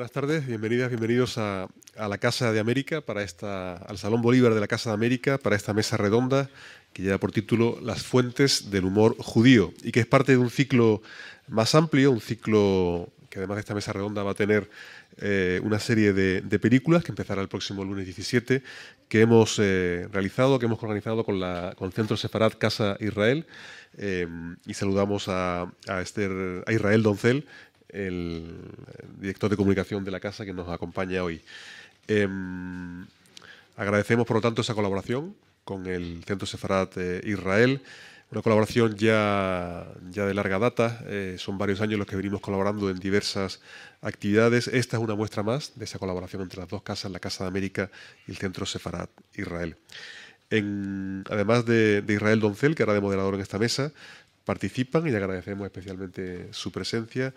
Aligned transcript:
Buenas 0.00 0.12
tardes, 0.12 0.46
bienvenidas, 0.46 0.88
bienvenidos 0.88 1.36
a, 1.36 1.68
la 1.94 2.16
Casa 2.16 2.52
de 2.52 2.58
América, 2.58 3.02
para 3.02 3.22
esta, 3.22 3.74
al 3.76 3.98
Salón 3.98 4.22
Bolívar 4.22 4.54
de 4.54 4.60
la 4.60 4.66
Casa 4.66 4.88
de 4.88 4.94
América, 4.94 5.36
para 5.36 5.56
esta 5.56 5.74
mesa 5.74 5.98
redonda 5.98 6.48
que 6.94 7.02
lleva 7.02 7.18
por 7.18 7.32
título 7.32 7.78
Las 7.82 8.02
fuentes 8.02 8.70
del 8.70 8.86
humor 8.86 9.14
judío 9.18 9.74
y 9.82 9.92
que 9.92 10.00
es 10.00 10.06
parte 10.06 10.32
de 10.32 10.38
un 10.38 10.48
ciclo 10.48 11.02
más 11.48 11.74
amplio, 11.74 12.12
un 12.12 12.22
ciclo 12.22 13.10
que 13.28 13.40
además 13.40 13.56
de 13.56 13.60
esta 13.60 13.74
mesa 13.74 13.92
redonda 13.92 14.22
va 14.22 14.30
a 14.30 14.34
tener 14.34 14.70
eh, 15.18 15.60
una 15.64 15.78
serie 15.78 16.14
de, 16.14 16.58
películas 16.58 17.04
que 17.04 17.12
empezará 17.12 17.42
el 17.42 17.48
próximo 17.48 17.84
lunes 17.84 18.06
17, 18.06 18.62
que 19.06 19.20
hemos 19.20 19.58
eh, 19.58 20.08
realizado, 20.10 20.58
que 20.58 20.64
hemos 20.64 20.82
organizado 20.82 21.24
con, 21.24 21.38
la, 21.38 21.74
con 21.76 21.88
el 21.88 21.92
Centro 21.92 22.16
Sefarad 22.16 22.54
Casa 22.56 22.96
Israel. 23.00 23.46
Eh, 23.98 24.26
y 24.66 24.74
saludamos 24.74 25.28
a, 25.28 25.70
a, 25.88 26.00
Esther, 26.00 26.62
a 26.66 26.72
Israel 26.72 27.02
Doncel, 27.02 27.44
el 27.92 28.46
director 29.18 29.50
de 29.50 29.56
comunicación 29.56 30.04
de 30.04 30.10
la 30.10 30.20
casa 30.20 30.44
que 30.44 30.52
nos 30.52 30.68
acompaña 30.68 31.22
hoy. 31.22 31.42
agradecemos, 33.76 34.26
por 34.26 34.36
lo 34.36 34.40
tanto, 34.40 34.62
esa 34.62 34.74
colaboración 34.74 35.34
con 35.64 35.86
el 35.86 36.24
Centro 36.24 36.46
Sefarat 36.46 36.96
eh, 36.96 37.20
Israel. 37.24 37.80
Una 38.32 38.42
colaboración 38.42 38.94
ya, 38.96 39.86
ya 40.10 40.24
de 40.24 40.34
larga 40.34 40.58
data, 40.58 41.00
eh, 41.06 41.34
son 41.38 41.58
varios 41.58 41.80
años 41.80 41.98
los 41.98 42.06
que 42.06 42.14
venimos 42.14 42.40
colaborando 42.40 42.88
en 42.88 42.98
diversas 42.98 43.60
actividades. 44.02 44.68
Esta 44.68 44.96
es 44.96 45.02
una 45.02 45.16
muestra 45.16 45.42
más 45.42 45.72
de 45.76 45.84
esa 45.84 45.98
colaboración 45.98 46.42
entre 46.42 46.60
las 46.60 46.68
dos 46.68 46.82
casas, 46.82 47.10
la 47.10 47.18
Casa 47.18 47.44
de 47.44 47.48
América 47.48 47.90
y 48.26 48.30
el 48.30 48.36
Centro 48.36 48.66
Sefarat 48.66 49.10
Israel. 49.34 49.76
Además 50.50 51.64
de, 51.66 52.04
Israel 52.08 52.40
Doncel, 52.40 52.74
que 52.74 52.82
hará 52.82 52.94
de 52.94 53.00
moderador 53.00 53.34
en 53.34 53.40
esta 53.40 53.58
mesa, 53.58 53.92
participan 54.44 55.06
y 55.06 55.14
agradecemos 55.14 55.64
especialmente 55.66 56.48
su 56.52 56.72
presencia 56.72 57.34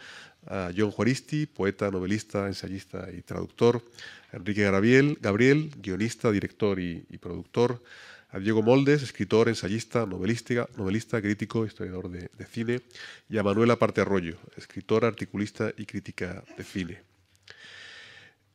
a 0.48 0.72
John 0.76 0.92
Juaristi, 0.92 1.46
poeta, 1.46 1.90
novelista, 1.92 2.48
ensayista 2.48 3.10
y 3.12 3.22
traductor, 3.22 3.84
Enrique 4.32 4.64
Gabriel, 4.64 5.18
Gabriel 5.22 5.72
guionista, 5.78 6.32
director 6.32 6.80
y, 6.80 7.06
productor, 7.20 7.84
a 8.30 8.40
Diego 8.40 8.64
Moldes, 8.64 9.04
escritor, 9.04 9.48
ensayista, 9.48 10.06
novelista, 10.06 10.68
novelista 10.76 11.22
crítico, 11.22 11.66
historiador 11.66 12.10
de, 12.10 12.46
cine, 12.46 12.82
y 13.30 13.38
a 13.38 13.44
Manuela 13.44 13.78
Parte 13.78 14.02
Arroyo, 14.02 14.38
escritora, 14.58 15.08
articulista 15.08 15.72
y 15.78 15.86
crítica 15.86 16.44
de 16.58 16.64
cine. 16.64 17.02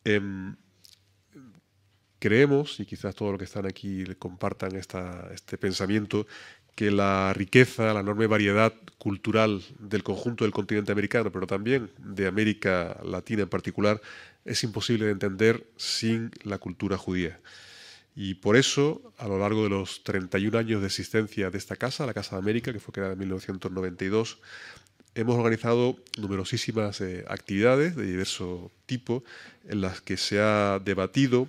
Eh, 0.05 0.21
creemos, 2.19 2.81
y 2.81 2.87
quizás 2.87 3.15
todos 3.15 3.33
los 3.33 3.39
que 3.39 3.45
están 3.45 3.67
aquí 3.67 4.05
compartan 4.19 4.77
esta, 4.77 5.31
este 5.33 5.57
pensamiento, 5.57 6.27
que 6.79 6.93
la 6.93 7.33
riqueza, 7.33 7.93
la 7.93 7.99
enorme 7.99 8.29
variedad 8.29 8.73
cultural 8.99 9.65
del 9.81 10.05
conjunto 10.05 10.45
del 10.45 10.53
continente 10.53 10.93
americano, 10.93 11.33
pero 11.33 11.45
también 11.45 11.91
de 11.99 12.29
América 12.29 13.01
Latina 13.05 13.43
en 13.43 13.49
particular, 13.49 14.01
es 14.45 14.63
imposible 14.63 15.07
de 15.07 15.11
entender 15.11 15.67
sin 15.77 16.31
la 16.45 16.59
cultura 16.59 16.97
judía. 16.97 17.41
Y 18.15 18.35
por 18.35 18.55
eso, 18.57 19.13
a 19.19 19.27
lo 19.27 19.41
largo 19.41 19.65
de 19.65 19.71
los 19.71 20.05
31 20.05 20.57
años 20.57 20.81
de 20.81 20.87
existencia 20.87 21.51
de 21.51 21.59
esta 21.59 21.75
casa, 21.75 22.07
la 22.07 22.15
Casa 22.15 22.37
de 22.37 22.43
América, 22.43 22.73
que 22.73 22.79
fue 22.79 22.95
creada 22.95 23.15
en 23.15 23.19
1992, 23.19 24.39
hemos 25.17 25.35
organizado 25.35 25.97
numerosísimas 26.17 27.01
eh, 27.01 27.25
actividades 27.27 27.97
de 27.97 28.07
diverso 28.07 28.71
tipo 28.87 29.25
en 29.67 29.81
las 29.81 30.01
que 30.01 30.17
se 30.17 30.39
ha 30.39 30.79
debatido 30.79 31.49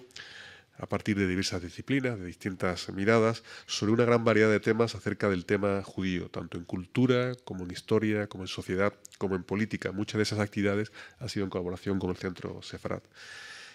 a 0.79 0.87
partir 0.87 1.17
de 1.17 1.27
diversas 1.27 1.61
disciplinas, 1.61 2.17
de 2.17 2.25
distintas 2.25 2.89
miradas, 2.89 3.43
sobre 3.65 3.91
una 3.91 4.05
gran 4.05 4.23
variedad 4.23 4.49
de 4.49 4.59
temas 4.59 4.95
acerca 4.95 5.29
del 5.29 5.45
tema 5.45 5.83
judío, 5.83 6.29
tanto 6.29 6.57
en 6.57 6.63
cultura 6.63 7.35
como 7.43 7.65
en 7.65 7.71
historia, 7.71 8.27
como 8.27 8.45
en 8.45 8.47
sociedad, 8.47 8.93
como 9.17 9.35
en 9.35 9.43
política. 9.43 9.91
Muchas 9.91 10.17
de 10.17 10.23
esas 10.23 10.39
actividades 10.39 10.91
han 11.19 11.29
sido 11.29 11.43
en 11.43 11.49
colaboración 11.49 11.99
con 11.99 12.09
el 12.09 12.17
Centro 12.17 12.61
Sefarat. 12.61 13.03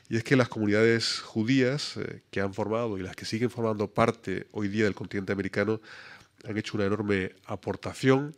Y 0.08 0.16
es 0.16 0.24
que 0.24 0.36
las 0.36 0.48
comunidades 0.48 1.20
judías 1.20 1.96
eh, 1.96 2.22
que 2.30 2.40
han 2.40 2.52
formado 2.52 2.98
y 2.98 3.02
las 3.02 3.16
que 3.16 3.24
siguen 3.24 3.50
formando 3.50 3.92
parte 3.92 4.46
hoy 4.52 4.68
día 4.68 4.84
del 4.84 4.94
continente 4.94 5.32
americano 5.32 5.80
han 6.46 6.58
hecho 6.58 6.76
una 6.76 6.86
enorme 6.86 7.32
aportación 7.46 8.34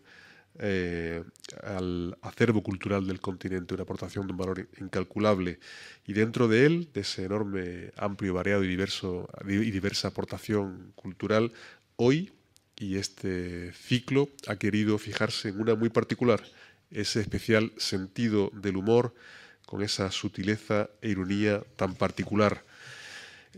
eh, 0.58 1.22
al 1.62 2.16
acervo 2.22 2.62
cultural 2.62 3.06
del 3.06 3.20
continente, 3.20 3.74
una 3.74 3.82
aportación 3.82 4.26
de 4.26 4.32
un 4.32 4.38
valor 4.38 4.68
incalculable. 4.80 5.58
Y 6.06 6.12
dentro 6.12 6.48
de 6.48 6.66
él, 6.66 6.88
de 6.92 7.00
ese 7.02 7.24
enorme, 7.24 7.90
amplio, 7.96 8.34
variado 8.34 8.64
y, 8.64 8.68
diverso, 8.68 9.28
y 9.46 9.70
diversa 9.70 10.08
aportación 10.08 10.92
cultural, 10.94 11.52
hoy 11.96 12.32
y 12.78 12.96
este 12.96 13.72
ciclo 13.72 14.28
ha 14.46 14.56
querido 14.56 14.98
fijarse 14.98 15.48
en 15.48 15.60
una 15.60 15.74
muy 15.74 15.88
particular, 15.88 16.42
ese 16.90 17.20
especial 17.20 17.72
sentido 17.78 18.50
del 18.52 18.76
humor, 18.76 19.14
con 19.64 19.82
esa 19.82 20.10
sutileza 20.10 20.88
e 21.02 21.10
ironía 21.10 21.62
tan 21.76 21.94
particular. 21.94 22.64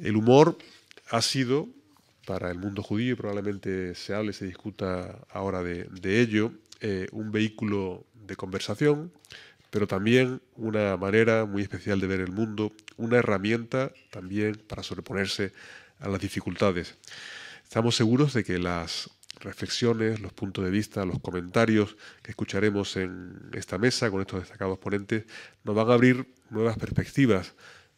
El 0.00 0.16
humor 0.16 0.56
ha 1.10 1.20
sido, 1.20 1.68
para 2.26 2.50
el 2.50 2.58
mundo 2.58 2.82
judío, 2.82 3.12
y 3.12 3.16
probablemente 3.16 3.94
se 3.94 4.14
hable, 4.14 4.32
se 4.32 4.46
discuta 4.46 5.18
ahora 5.30 5.62
de, 5.62 5.84
de 5.84 6.20
ello, 6.20 6.52
eh, 6.80 7.08
un 7.12 7.32
vehículo 7.32 8.06
de 8.14 8.36
conversación, 8.36 9.12
pero 9.70 9.86
también 9.86 10.40
una 10.56 10.96
manera 10.96 11.44
muy 11.44 11.62
especial 11.62 12.00
de 12.00 12.06
ver 12.06 12.20
el 12.20 12.32
mundo, 12.32 12.72
una 12.96 13.18
herramienta 13.18 13.92
también 14.10 14.56
para 14.66 14.82
sobreponerse 14.82 15.52
a 16.00 16.08
las 16.08 16.20
dificultades. 16.20 16.96
Estamos 17.64 17.96
seguros 17.96 18.32
de 18.32 18.44
que 18.44 18.58
las 18.58 19.10
reflexiones, 19.40 20.20
los 20.20 20.32
puntos 20.32 20.64
de 20.64 20.70
vista, 20.70 21.04
los 21.04 21.20
comentarios 21.20 21.96
que 22.22 22.30
escucharemos 22.30 22.96
en 22.96 23.50
esta 23.52 23.78
mesa 23.78 24.10
con 24.10 24.20
estos 24.20 24.40
destacados 24.40 24.78
ponentes 24.78 25.24
nos 25.64 25.76
van 25.76 25.90
a 25.90 25.94
abrir 25.94 26.34
nuevas 26.50 26.76
perspectivas 26.76 27.54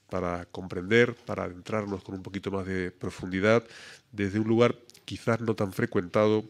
para 0.09 0.45
comprender, 0.47 1.15
para 1.15 1.45
adentrarnos 1.45 2.03
con 2.03 2.17
un 2.17 2.23
poquito 2.23 2.51
más 2.51 2.67
de 2.67 2.91
profundidad 2.91 3.65
desde 4.13 4.41
un 4.41 4.49
lugar 4.49 4.77
quizás 5.05 5.41
no 5.41 5.55
tan 5.55 5.73
frecuentado, 5.73 6.45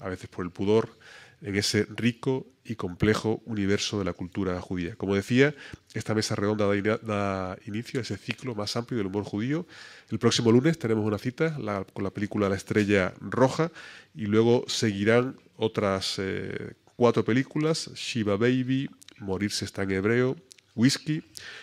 a 0.00 0.08
veces 0.08 0.28
por 0.28 0.44
el 0.44 0.50
pudor, 0.50 0.96
en 1.42 1.56
ese 1.56 1.86
rico 1.96 2.46
y 2.64 2.76
complejo 2.76 3.42
universo 3.44 3.98
de 3.98 4.04
la 4.04 4.12
cultura 4.12 4.60
judía. 4.60 4.94
Como 4.96 5.14
decía, 5.14 5.54
esta 5.94 6.14
mesa 6.14 6.36
redonda 6.36 6.66
da, 7.02 7.58
inicio 7.66 8.00
a 8.00 8.02
ese 8.02 8.16
ciclo 8.16 8.54
más 8.54 8.76
amplio 8.76 8.98
del 8.98 9.08
humor 9.08 9.24
judío. 9.24 9.66
El 10.10 10.18
próximo 10.18 10.52
lunes 10.52 10.78
tenemos 10.78 11.04
una 11.04 11.18
cita 11.18 11.56
con 11.92 12.04
la 12.04 12.10
película 12.10 12.48
La 12.48 12.56
Estrella 12.56 13.12
Roja 13.20 13.72
y 14.14 14.26
luego 14.26 14.64
seguirán 14.68 15.36
otras 15.56 16.16
eh, 16.18 16.74
cuatro 16.96 17.24
películas, 17.24 17.90
Shiva 17.94 18.36
Baby, 18.36 18.88
Morirse 19.18 19.64
está 19.64 19.82
en 19.82 19.90
hebreo, 19.92 20.36
Whisky 20.74 21.22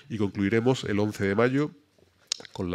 y 0.10 0.18
concluiremos 0.18 0.84
el 0.84 1.00
11 1.00 1.28
de 1.28 1.36
mayo 1.36 1.72
con, 2.52 2.72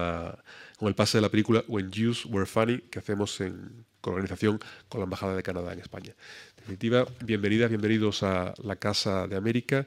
con 0.77 0.89
el 0.89 0.95
pase 0.95 1.19
de 1.19 1.23
la 1.23 1.31
película 1.31 1.63
When 1.69 1.93
Jews 1.93 2.25
Were 2.27 2.47
Funny 2.47 2.79
que 2.91 2.99
hacemos 2.99 3.41
en 3.41 3.85
organización 4.11 4.61
con 4.89 5.01
la 5.01 5.05
Embajada 5.05 5.35
de 5.35 5.43
Canadá 5.43 5.73
en 5.73 5.81
España. 5.81 6.15
Definitiva, 6.65 7.05
bienvenidas, 7.23 7.69
bienvenidos 7.69 8.23
a 8.23 8.55
la 8.63 8.77
Casa 8.77 9.27
de 9.29 9.37
América, 9.37 9.87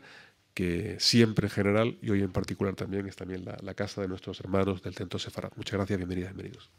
que 0.53 0.95
siempre 0.99 1.47
en 1.47 1.49
general 1.49 1.97
y 2.03 2.11
hoy 2.11 2.21
en 2.21 2.31
particular 2.31 2.75
también 2.75 3.07
es 3.07 3.15
también 3.15 3.45
la, 3.45 3.57
la 3.63 3.73
casa 3.73 4.01
de 4.01 4.07
nuestros 4.07 4.39
hermanos 4.41 4.83
del 4.83 4.93
Centro 4.93 5.17
Sefarad. 5.17 5.49
Muchas 5.55 5.73
gracias, 5.73 5.97
bienvenidas, 5.97 6.35
bienvenidos. 6.35 6.69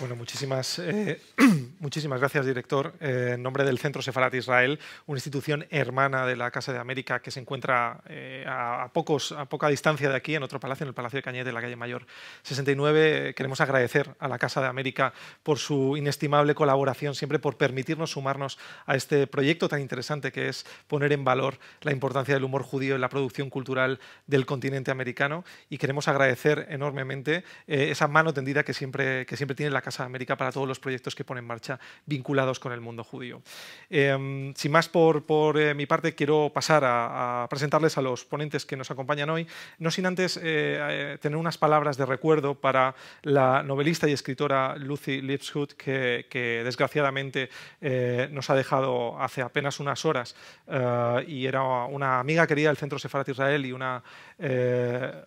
Bueno, 0.00 0.16
muchísimas, 0.16 0.80
eh, 0.80 1.20
muchísimas 1.78 2.18
gracias, 2.18 2.44
director. 2.44 2.94
Eh, 3.00 3.32
en 3.34 3.42
nombre 3.44 3.62
del 3.62 3.78
Centro 3.78 4.02
Sefarat 4.02 4.34
Israel, 4.34 4.80
una 5.06 5.18
institución 5.18 5.66
hermana 5.70 6.26
de 6.26 6.34
la 6.34 6.50
Casa 6.50 6.72
de 6.72 6.80
América 6.80 7.22
que 7.22 7.30
se 7.30 7.38
encuentra 7.38 8.00
eh, 8.08 8.44
a, 8.48 8.90
pocos, 8.92 9.30
a 9.30 9.44
poca 9.44 9.68
distancia 9.68 10.08
de 10.08 10.16
aquí, 10.16 10.34
en 10.34 10.42
otro 10.42 10.58
palacio, 10.58 10.82
en 10.82 10.88
el 10.88 10.94
Palacio 10.94 11.18
de 11.18 11.22
Cañete, 11.22 11.50
en 11.50 11.54
la 11.54 11.60
calle 11.60 11.76
Mayor 11.76 12.06
69. 12.42 13.34
Queremos 13.36 13.60
agradecer 13.60 14.16
a 14.18 14.26
la 14.26 14.36
Casa 14.36 14.60
de 14.60 14.66
América 14.66 15.14
por 15.44 15.60
su 15.60 15.96
inestimable 15.96 16.56
colaboración, 16.56 17.14
siempre 17.14 17.38
por 17.38 17.56
permitirnos 17.56 18.10
sumarnos 18.10 18.58
a 18.86 18.96
este 18.96 19.28
proyecto 19.28 19.68
tan 19.68 19.80
interesante 19.80 20.32
que 20.32 20.48
es 20.48 20.66
poner 20.88 21.12
en 21.12 21.24
valor 21.24 21.60
la 21.82 21.92
importancia 21.92 22.34
del 22.34 22.42
humor 22.42 22.64
judío 22.64 22.96
en 22.96 23.00
la 23.00 23.08
producción 23.08 23.48
cultural 23.48 24.00
del 24.26 24.44
continente 24.44 24.90
americano. 24.90 25.44
Y 25.70 25.78
queremos 25.78 26.08
agradecer 26.08 26.66
enormemente 26.70 27.44
esa 27.68 28.08
mano 28.08 28.34
tendida 28.34 28.64
que 28.64 28.74
siempre, 28.74 29.24
que 29.26 29.36
siempre 29.36 29.54
tiene 29.54 29.70
la 29.70 29.83
Casa 29.84 30.02
de 30.02 30.06
América 30.06 30.36
para 30.36 30.50
todos 30.50 30.66
los 30.66 30.80
proyectos 30.80 31.14
que 31.14 31.24
pone 31.24 31.40
en 31.40 31.46
marcha 31.46 31.78
vinculados 32.06 32.58
con 32.58 32.72
el 32.72 32.80
mundo 32.80 33.04
judío. 33.04 33.42
Em, 33.90 34.54
sin 34.54 34.72
más 34.72 34.88
por, 34.88 35.58
eh, 35.58 35.74
mi 35.74 35.86
parte, 35.86 36.14
quiero 36.14 36.50
pasar 36.52 36.82
a, 36.84 37.46
presentarles 37.50 37.98
a 37.98 38.02
los 38.02 38.24
ponentes 38.24 38.64
que 38.64 38.76
nos 38.76 38.90
acompañan 38.90 39.28
hoy, 39.30 39.46
no 39.78 39.90
sin 39.90 40.06
antes 40.06 40.34
tener 40.34 41.36
unas 41.36 41.58
palabras 41.58 41.96
de 41.96 42.06
recuerdo 42.06 42.54
para 42.54 42.94
la 43.22 43.62
novelista 43.62 44.08
y 44.08 44.12
escritora 44.12 44.76
Lucy 44.76 45.20
Lipshood, 45.20 45.72
que, 45.72 46.24
desgraciadamente 46.64 47.50
nos 48.30 48.48
ha 48.50 48.54
dejado 48.54 49.20
hace 49.20 49.42
apenas 49.42 49.80
unas 49.80 50.04
horas 50.04 50.34
y 51.26 51.46
era 51.46 51.62
una 51.62 52.20
amiga 52.20 52.46
querida 52.46 52.68
del 52.68 52.76
Centro 52.76 52.98
Sefarat 52.98 53.28
Israel 53.28 53.66
y 53.66 53.72
una, 53.72 54.02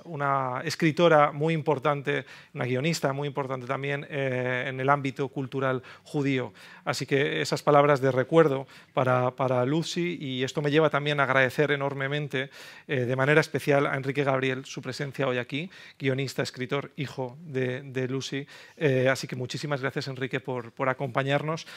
una 0.06 0.62
escritora 0.64 1.32
muy 1.32 1.54
importante, 1.54 2.26
una 2.54 2.66
guionista 2.66 3.14
muy 3.14 3.28
importante 3.28 3.68
también 3.68 4.08
eh, 4.48 4.70
en 4.70 4.80
el 4.80 4.90
ámbito 4.90 5.28
cultural 5.28 5.84
judío. 6.04 6.54
Así 6.86 7.06
que 7.06 7.42
esas 7.42 7.62
palabras 7.64 8.00
de 8.00 8.12
recuerdo 8.12 8.68
para, 8.94 9.32
para 9.32 9.66
Lucy 9.66 10.18
y 10.20 10.44
esto 10.44 10.62
me 10.62 10.72
lleva 10.72 10.90
también 10.90 11.20
a 11.20 11.24
agradecer 11.24 11.72
enormemente 11.72 12.50
eh, 12.88 13.02
de 13.02 13.16
manera 13.16 13.42
especial 13.42 13.86
a 13.86 13.96
Enrique 13.96 14.24
Gabriel 14.24 14.66
su 14.66 14.82
presencia 14.82 15.28
hoy 15.28 15.38
aquí, 15.38 15.70
guionista, 16.00 16.42
escritor, 16.44 16.92
hijo 16.96 17.38
de, 17.42 18.08
Lucy. 18.10 18.48
Eh, 18.78 19.10
así 19.12 19.28
que 19.28 19.36
muchísimas 19.36 19.82
gracias 19.82 20.08
Enrique 20.08 20.40
por, 20.40 20.72
por 20.72 20.88
acompañarnos. 20.88 21.68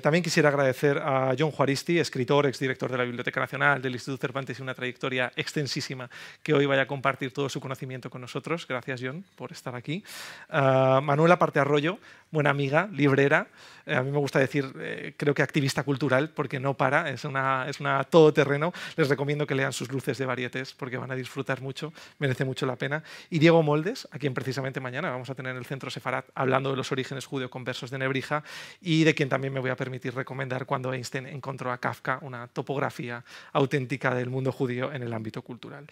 también 0.00 0.22
quisiera 0.22 0.48
agradecer 0.48 0.98
a 0.98 1.34
John 1.36 1.50
Juaristi, 1.50 1.98
escritor, 1.98 2.46
exdirector 2.46 2.90
de 2.90 2.98
la 2.98 3.04
Biblioteca 3.04 3.40
Nacional, 3.40 3.82
del 3.82 3.94
Instituto 3.94 4.20
Cervantes 4.20 4.58
y 4.58 4.62
una 4.62 4.74
trayectoria 4.74 5.32
extensísima, 5.34 6.08
que 6.42 6.54
hoy 6.54 6.66
vaya 6.66 6.82
a 6.82 6.86
compartir 6.86 7.32
todo 7.32 7.48
su 7.48 7.60
conocimiento 7.60 8.10
con 8.10 8.20
nosotros. 8.20 8.66
Gracias 8.66 9.00
John 9.02 9.24
por 9.34 9.52
estar 9.52 9.74
aquí. 9.74 10.04
Uh, 10.48 11.00
Manuela 11.00 11.38
Parte 11.38 11.60
Arroyo, 11.60 11.98
buena 12.30 12.50
amiga, 12.50 12.88
librera, 12.92 13.48
eh, 13.86 13.94
a 13.94 14.02
mí 14.02 14.10
me 14.10 14.18
gusta 14.18 14.38
decir, 14.38 14.72
eh, 14.78 15.14
creo 15.16 15.34
que 15.34 15.42
activista 15.42 15.82
cultural, 15.82 16.30
porque 16.30 16.60
no 16.60 16.74
para, 16.74 17.10
es 17.10 17.24
una, 17.24 17.66
es 17.68 17.80
una 17.80 18.04
todoterreno. 18.04 18.72
Les 18.96 19.08
recomiendo 19.08 19.46
que 19.46 19.54
lean 19.54 19.72
sus 19.72 19.90
luces 19.90 20.18
de 20.18 20.26
varietes, 20.26 20.72
porque 20.74 20.96
van 20.96 21.10
a 21.10 21.14
disfrutar 21.14 21.60
mucho, 21.60 21.92
merece 22.18 22.44
mucho 22.44 22.66
la 22.66 22.76
pena. 22.76 23.02
Y 23.30 23.38
Diego 23.38 23.62
Moldes, 23.62 24.08
a 24.10 24.18
quien 24.18 24.34
precisamente 24.34 24.80
mañana 24.80 25.10
vamos 25.10 25.30
a 25.30 25.34
tener 25.34 25.52
en 25.52 25.58
el 25.58 25.64
Centro 25.64 25.90
Sefarat, 25.90 26.26
hablando 26.34 26.70
de 26.70 26.76
los 26.76 26.92
orígenes 26.92 27.26
judeo-conversos 27.26 27.90
de 27.90 27.98
Nebrija, 27.98 28.42
y 28.80 29.04
de 29.04 29.14
quien 29.14 29.28
también 29.28 29.52
me 29.52 29.60
voy 29.60 29.70
a 29.70 29.76
permitir 29.76 30.14
recomendar 30.14 30.66
cuando 30.66 30.92
Einstein 30.92 31.26
encontró 31.26 31.72
a 31.72 31.78
Kafka 31.78 32.18
una 32.22 32.46
topografía 32.48 33.24
auténtica 33.52 34.14
del 34.14 34.30
mundo 34.30 34.52
judío 34.52 34.92
en 34.92 35.02
el 35.02 35.12
ámbito 35.12 35.42
cultural. 35.42 35.86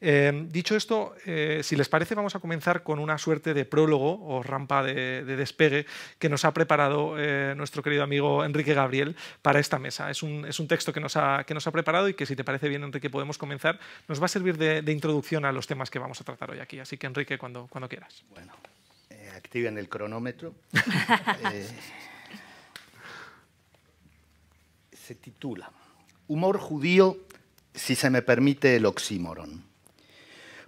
Eh, 0.00 0.46
dicho 0.48 0.76
esto, 0.76 1.14
si 1.62 1.76
les 1.76 1.88
parece, 1.88 2.14
vamos 2.14 2.34
a 2.34 2.40
comenzar 2.40 2.82
con 2.82 2.98
una 2.98 3.18
suerte 3.18 3.54
de 3.54 3.64
prólogo 3.64 4.26
o 4.26 4.42
rampa 4.42 4.82
de, 4.82 5.24
despegue 5.24 5.65
que 6.18 6.28
nos 6.28 6.44
ha 6.44 6.52
preparado 6.52 7.16
nuestro 7.54 7.82
querido 7.82 8.02
amigo 8.02 8.44
Enrique 8.44 8.74
Gabriel 8.74 9.16
para 9.42 9.60
esta 9.60 9.78
mesa. 9.78 10.10
Es 10.10 10.22
un, 10.22 10.44
es 10.46 10.58
un 10.60 10.68
texto 10.68 10.92
que 10.92 11.00
nos, 11.00 11.16
ha, 11.16 11.44
que 11.44 11.54
nos 11.54 11.66
ha 11.66 11.70
preparado 11.70 12.08
y 12.08 12.14
que 12.14 12.26
si 12.26 12.36
te 12.36 12.44
parece 12.44 12.68
bien, 12.68 12.82
Enrique, 12.82 13.10
podemos 13.10 13.38
comenzar. 13.38 13.78
Nos 14.08 14.20
va 14.20 14.26
a 14.26 14.28
servir 14.28 14.56
de, 14.56 14.92
introducción 14.92 15.44
a 15.44 15.52
los 15.52 15.66
temas 15.66 15.90
que 15.90 15.98
vamos 15.98 16.20
a 16.20 16.24
tratar 16.24 16.50
hoy 16.50 16.60
aquí. 16.60 16.78
Así 16.78 16.96
que, 16.96 17.06
Enrique, 17.06 17.38
cuando, 17.38 17.66
cuando 17.66 17.88
quieras. 17.88 18.24
Bueno, 18.30 18.52
eh, 19.10 19.30
activen 19.34 19.78
el 19.78 19.88
cronómetro. 19.88 20.54
Eh, 21.52 21.68
se 24.92 25.14
titula 25.14 25.70
Humor 26.28 26.58
judío, 26.58 27.18
si 27.74 27.94
se 27.94 28.10
me 28.10 28.22
permite 28.22 28.74
el 28.74 28.86
oxímoron. 28.86 29.62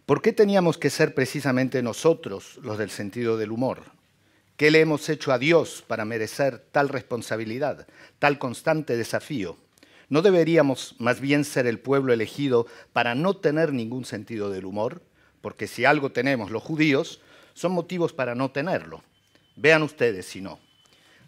¿Por 0.07 0.23
qué 0.23 0.33
teníamos 0.33 0.79
que 0.79 0.91
ser 0.91 1.15
precisamente 1.15 1.83
nosotros 1.83 2.59
los 2.63 2.79
del 2.79 2.91
sentido 2.91 3.37
del 3.37 3.51
humor? 3.51 3.83
¿Qué 4.59 4.73
le 4.73 4.81
hemos 4.81 5.09
hecho 5.09 5.33
a 5.33 5.39
Dios 5.39 5.85
para 5.87 6.05
merecer 6.05 6.59
tal 6.73 6.89
responsabilidad, 6.89 7.87
tal 8.19 8.41
constante 8.41 8.97
desafío? 8.97 9.57
¿No 10.09 10.21
deberíamos 10.21 10.97
más 10.99 11.21
bien 11.21 11.45
ser 11.45 11.69
el 11.69 11.79
pueblo 11.79 12.13
elegido 12.13 12.67
para 12.93 13.15
no 13.15 13.37
tener 13.37 13.73
ningún 13.73 14.05
sentido 14.05 14.51
del 14.51 14.65
humor? 14.65 15.01
Porque 15.43 15.69
si 15.69 15.85
algo 15.85 16.11
tenemos 16.11 16.51
los 16.51 16.65
judíos, 16.65 17.21
son 17.55 17.71
motivos 17.71 18.13
para 18.13 18.35
no 18.35 18.51
tenerlo. 18.51 19.05
Vean 19.55 19.85
ustedes 19.85 20.27
si 20.27 20.41
no. 20.41 20.59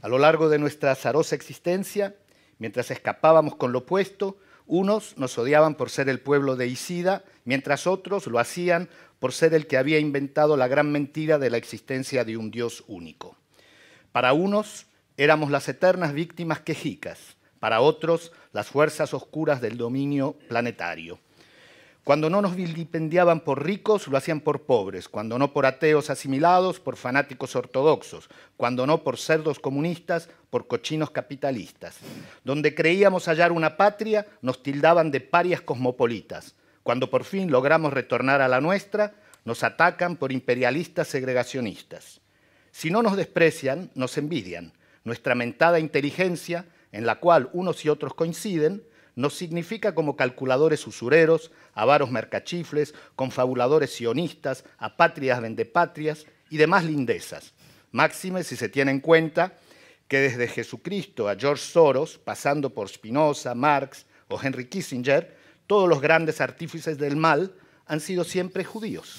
A 0.02 0.08
lo 0.08 0.18
largo 0.18 0.48
de 0.48 0.58
nuestra 0.58 0.90
azarosa 0.90 1.36
existencia, 1.36 2.16
mientras 2.58 2.90
escapábamos 2.90 3.54
con 3.54 3.70
lo 3.70 3.78
opuesto, 3.78 4.38
unos 4.70 5.18
nos 5.18 5.36
odiaban 5.36 5.74
por 5.74 5.90
ser 5.90 6.08
el 6.08 6.20
pueblo 6.20 6.54
de 6.54 6.68
Isida, 6.68 7.24
mientras 7.44 7.88
otros 7.88 8.28
lo 8.28 8.38
hacían 8.38 8.88
por 9.18 9.32
ser 9.32 9.52
el 9.52 9.66
que 9.66 9.76
había 9.76 9.98
inventado 9.98 10.56
la 10.56 10.68
gran 10.68 10.92
mentira 10.92 11.38
de 11.40 11.50
la 11.50 11.56
existencia 11.56 12.24
de 12.24 12.36
un 12.36 12.52
Dios 12.52 12.84
único. 12.86 13.36
Para 14.12 14.32
unos 14.32 14.86
éramos 15.16 15.50
las 15.50 15.68
eternas 15.68 16.14
víctimas 16.14 16.60
quejicas, 16.60 17.36
para 17.58 17.80
otros 17.80 18.30
las 18.52 18.68
fuerzas 18.68 19.12
oscuras 19.12 19.60
del 19.60 19.76
dominio 19.76 20.36
planetario. 20.48 21.18
Cuando 22.10 22.28
no 22.28 22.42
nos 22.42 22.56
vilipendiaban 22.56 23.38
por 23.38 23.64
ricos, 23.64 24.08
lo 24.08 24.16
hacían 24.16 24.40
por 24.40 24.62
pobres, 24.62 25.08
cuando 25.08 25.38
no 25.38 25.52
por 25.52 25.64
ateos 25.64 26.10
asimilados, 26.10 26.80
por 26.80 26.96
fanáticos 26.96 27.54
ortodoxos, 27.54 28.28
cuando 28.56 28.84
no 28.84 29.04
por 29.04 29.16
cerdos 29.16 29.60
comunistas, 29.60 30.28
por 30.50 30.66
cochinos 30.66 31.12
capitalistas. 31.12 31.98
Donde 32.42 32.74
creíamos 32.74 33.28
hallar 33.28 33.52
una 33.52 33.76
patria, 33.76 34.26
nos 34.42 34.60
tildaban 34.60 35.12
de 35.12 35.20
parias 35.20 35.60
cosmopolitas, 35.60 36.56
cuando 36.82 37.10
por 37.10 37.22
fin 37.22 37.52
logramos 37.52 37.92
retornar 37.92 38.42
a 38.42 38.48
la 38.48 38.60
nuestra, 38.60 39.14
nos 39.44 39.62
atacan 39.62 40.16
por 40.16 40.32
imperialistas 40.32 41.06
segregacionistas. 41.06 42.20
Si 42.72 42.90
no 42.90 43.04
nos 43.04 43.16
desprecian, 43.16 43.92
nos 43.94 44.18
envidian. 44.18 44.72
Nuestra 45.04 45.36
mentada 45.36 45.78
inteligencia, 45.78 46.64
en 46.90 47.06
la 47.06 47.20
cual 47.20 47.50
unos 47.52 47.84
y 47.84 47.88
otros 47.88 48.14
coinciden, 48.14 48.82
nos 49.20 49.34
significa 49.34 49.94
como 49.94 50.16
calculadores 50.16 50.86
usureros, 50.86 51.50
avaros 51.74 52.10
mercachifles, 52.10 52.94
confabuladores 53.16 53.92
sionistas, 53.94 54.64
apátridas 54.78 55.42
vendepatrias 55.42 56.26
y 56.48 56.56
demás 56.56 56.84
lindezas. 56.84 57.52
Máxime 57.92 58.44
si 58.44 58.56
se 58.56 58.68
tiene 58.68 58.90
en 58.90 59.00
cuenta 59.00 59.52
que 60.08 60.20
desde 60.20 60.48
Jesucristo 60.48 61.28
a 61.28 61.36
George 61.36 61.62
Soros, 61.62 62.18
pasando 62.18 62.70
por 62.70 62.88
Spinoza, 62.88 63.54
Marx 63.54 64.06
o 64.28 64.40
Henry 64.42 64.66
Kissinger, 64.66 65.36
todos 65.66 65.88
los 65.88 66.00
grandes 66.00 66.40
artífices 66.40 66.98
del 66.98 67.16
mal 67.16 67.54
han 67.86 68.00
sido 68.00 68.24
siempre 68.24 68.64
judíos. 68.64 69.16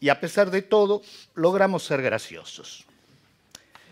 Y 0.00 0.10
a 0.10 0.20
pesar 0.20 0.50
de 0.50 0.62
todo, 0.62 1.02
logramos 1.34 1.82
ser 1.82 2.02
graciosos. 2.02 2.84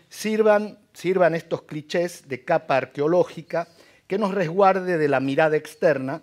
Sirvan, 0.09 0.79
sirvan 0.93 1.35
estos 1.35 1.63
clichés 1.63 2.29
de 2.29 2.45
capa 2.45 2.77
arqueológica 2.77 3.67
que 4.07 4.19
nos 4.19 4.33
resguarde 4.33 4.99
de 4.99 5.09
la 5.09 5.21
mirada 5.21 5.57
externa 5.57 6.23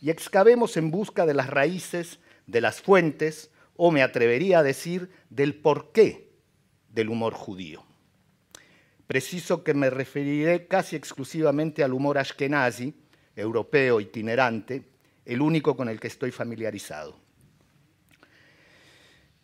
y 0.00 0.10
excavemos 0.10 0.76
en 0.76 0.90
busca 0.90 1.26
de 1.26 1.34
las 1.34 1.48
raíces, 1.48 2.20
de 2.46 2.60
las 2.60 2.80
fuentes, 2.80 3.50
o 3.76 3.90
me 3.90 4.02
atrevería 4.02 4.60
a 4.60 4.62
decir, 4.62 5.10
del 5.30 5.54
porqué 5.54 6.30
del 6.88 7.08
humor 7.08 7.34
judío. 7.34 7.84
Preciso 9.06 9.64
que 9.64 9.74
me 9.74 9.90
referiré 9.90 10.66
casi 10.66 10.96
exclusivamente 10.96 11.82
al 11.82 11.92
humor 11.92 12.18
ashkenazi, 12.18 12.94
europeo 13.36 14.00
itinerante, 14.00 14.84
el 15.24 15.42
único 15.42 15.76
con 15.76 15.88
el 15.88 15.98
que 15.98 16.06
estoy 16.06 16.30
familiarizado. 16.30 17.18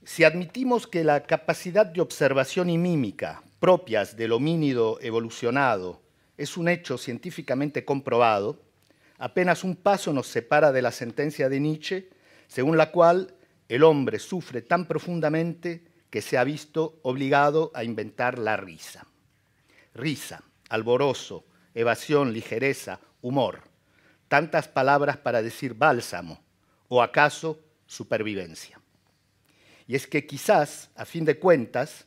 Si 0.05 0.25
admitimos 0.25 0.87
que 0.87 1.05
la 1.05 1.25
capacidad 1.25 1.87
de 1.87 2.01
observación 2.01 2.71
y 2.71 2.79
mímica 2.79 3.43
propias 3.59 4.17
del 4.17 4.33
homínido 4.33 4.99
evolucionado 5.03 6.01
es 6.43 6.57
un 6.57 6.69
hecho 6.69 6.99
científicamente 6.99 7.85
comprobado, 7.85 8.61
apenas 9.19 9.65
un 9.65 9.77
paso 9.77 10.13
nos 10.13 10.27
separa 10.27 10.73
de 10.73 10.83
la 10.83 10.93
sentencia 10.93 11.49
de 11.49 11.61
Nietzsche, 11.61 12.11
según 12.49 12.77
la 12.77 12.91
cual 12.91 13.35
el 13.69 13.83
hombre 13.83 14.19
sufre 14.19 14.63
tan 14.63 14.87
profundamente 14.87 15.85
que 16.11 16.23
se 16.23 16.39
ha 16.39 16.45
visto 16.45 16.99
obligado 17.03 17.71
a 17.75 17.85
inventar 17.85 18.39
la 18.39 18.57
risa. 18.57 19.07
Risa, 19.95 20.43
alborozo, 20.69 21.45
evasión, 21.75 22.33
ligereza, 22.33 23.01
humor 23.23 23.71
tantas 24.31 24.69
palabras 24.69 25.17
para 25.17 25.43
decir 25.43 25.75
bálsamo 25.75 26.41
o 26.87 27.03
acaso 27.03 27.59
supervivencia. 27.85 28.81
Y 29.89 29.97
es 29.97 30.07
que 30.07 30.25
quizás, 30.25 30.89
a 30.95 31.05
fin 31.05 31.25
de 31.25 31.37
cuentas, 31.37 32.07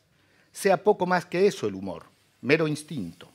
sea 0.50 0.82
poco 0.82 1.04
más 1.04 1.26
que 1.26 1.46
eso 1.46 1.66
el 1.66 1.74
humor, 1.74 2.06
mero 2.40 2.66
instinto. 2.66 3.30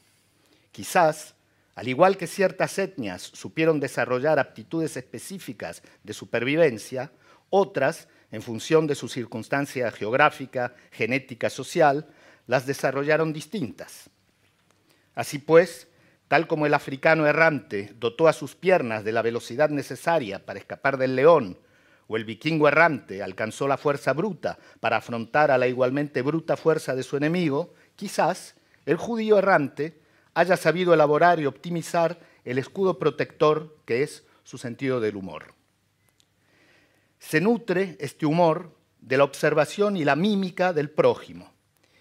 Quizás, 0.79 1.36
al 1.75 1.89
igual 1.89 2.15
que 2.15 2.25
ciertas 2.25 2.79
etnias 2.79 3.21
supieron 3.21 3.81
desarrollar 3.81 4.39
aptitudes 4.39 4.95
específicas 4.95 5.83
de 6.05 6.13
supervivencia, 6.13 7.12
otras, 7.50 8.07
en 8.31 8.41
función 8.41 8.88
de 8.88 8.95
su 8.95 9.09
circunstancia 9.09 9.91
geográfica, 9.91 10.74
genética, 10.91 11.50
social, 11.50 12.07
las 12.48 12.65
desarrollaron 12.65 13.33
distintas. 13.33 14.09
Así 15.15 15.38
pues, 15.39 15.89
Tal 16.29 16.48
como 16.48 16.65
el 16.65 16.74
africano 16.74 17.27
errante 17.27 17.93
dotó 18.00 18.29
a 18.29 18.33
sus 18.33 18.55
piernas 18.55 19.03
de 19.03 19.12
la 19.12 19.21
velocidad 19.21 19.69
necesaria 19.69 20.45
para 20.45 20.59
escapar 20.59 20.98
del 20.98 21.13
león, 21.13 21.57
o 22.07 22.15
el 22.15 22.24
vikingo 22.24 22.69
errante 22.69 23.21
alcanzó 23.21 23.67
la 23.67 23.75
fuerza 23.77 24.13
bruta 24.13 24.57
para 24.79 24.95
afrontar 24.95 25.51
a 25.51 25.57
la 25.57 25.67
igualmente 25.67 26.21
bruta 26.21 26.55
fuerza 26.55 26.95
de 26.95 27.03
su 27.03 27.17
enemigo, 27.17 27.74
quizás 27.98 28.55
el 28.86 28.95
judío 28.95 29.38
errante 29.38 30.00
haya 30.39 30.58
sabido 30.58 30.93
elaborar 30.93 31.39
y 31.39 31.46
optimizar 31.46 32.19
el 32.46 32.58
escudo 32.58 32.98
protector 32.98 33.75
que 33.86 34.03
es 34.03 34.24
su 34.43 34.58
sentido 34.58 35.00
del 35.00 35.17
humor. 35.17 35.53
Se 37.19 37.41
nutre 37.41 37.98
este 38.00 38.25
humor 38.25 38.74
de 39.01 39.17
la 39.17 39.25
observación 39.25 39.98
y 39.98 40.05
la 40.05 40.15
mímica 40.15 40.72
del 40.72 40.89
prójimo. 40.89 41.51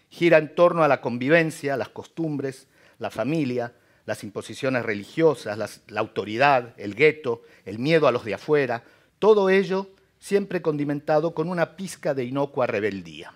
Gira 0.08 0.38
en 0.38 0.54
torno 0.54 0.84
a 0.84 0.88
la 0.88 1.00
convivencia, 1.00 1.76
las 1.76 1.88
costumbres, 1.88 2.68
la 2.98 3.10
familia, 3.10 3.74
las 4.06 4.22
imposiciones 4.22 4.84
religiosas, 4.84 5.82
la 5.88 6.00
autoridad, 6.00 6.74
el 6.78 6.94
gueto, 6.94 7.42
el 7.64 7.78
miedo 7.78 8.06
a 8.06 8.12
los 8.12 8.24
de 8.24 8.34
afuera, 8.34 8.84
todo 9.18 9.50
ello 9.50 9.90
siempre 10.18 10.62
condimentado 10.62 11.34
con 11.34 11.48
una 11.48 11.76
pizca 11.76 12.14
de 12.14 12.24
inocua 12.24 12.66
rebeldía. 12.66 13.34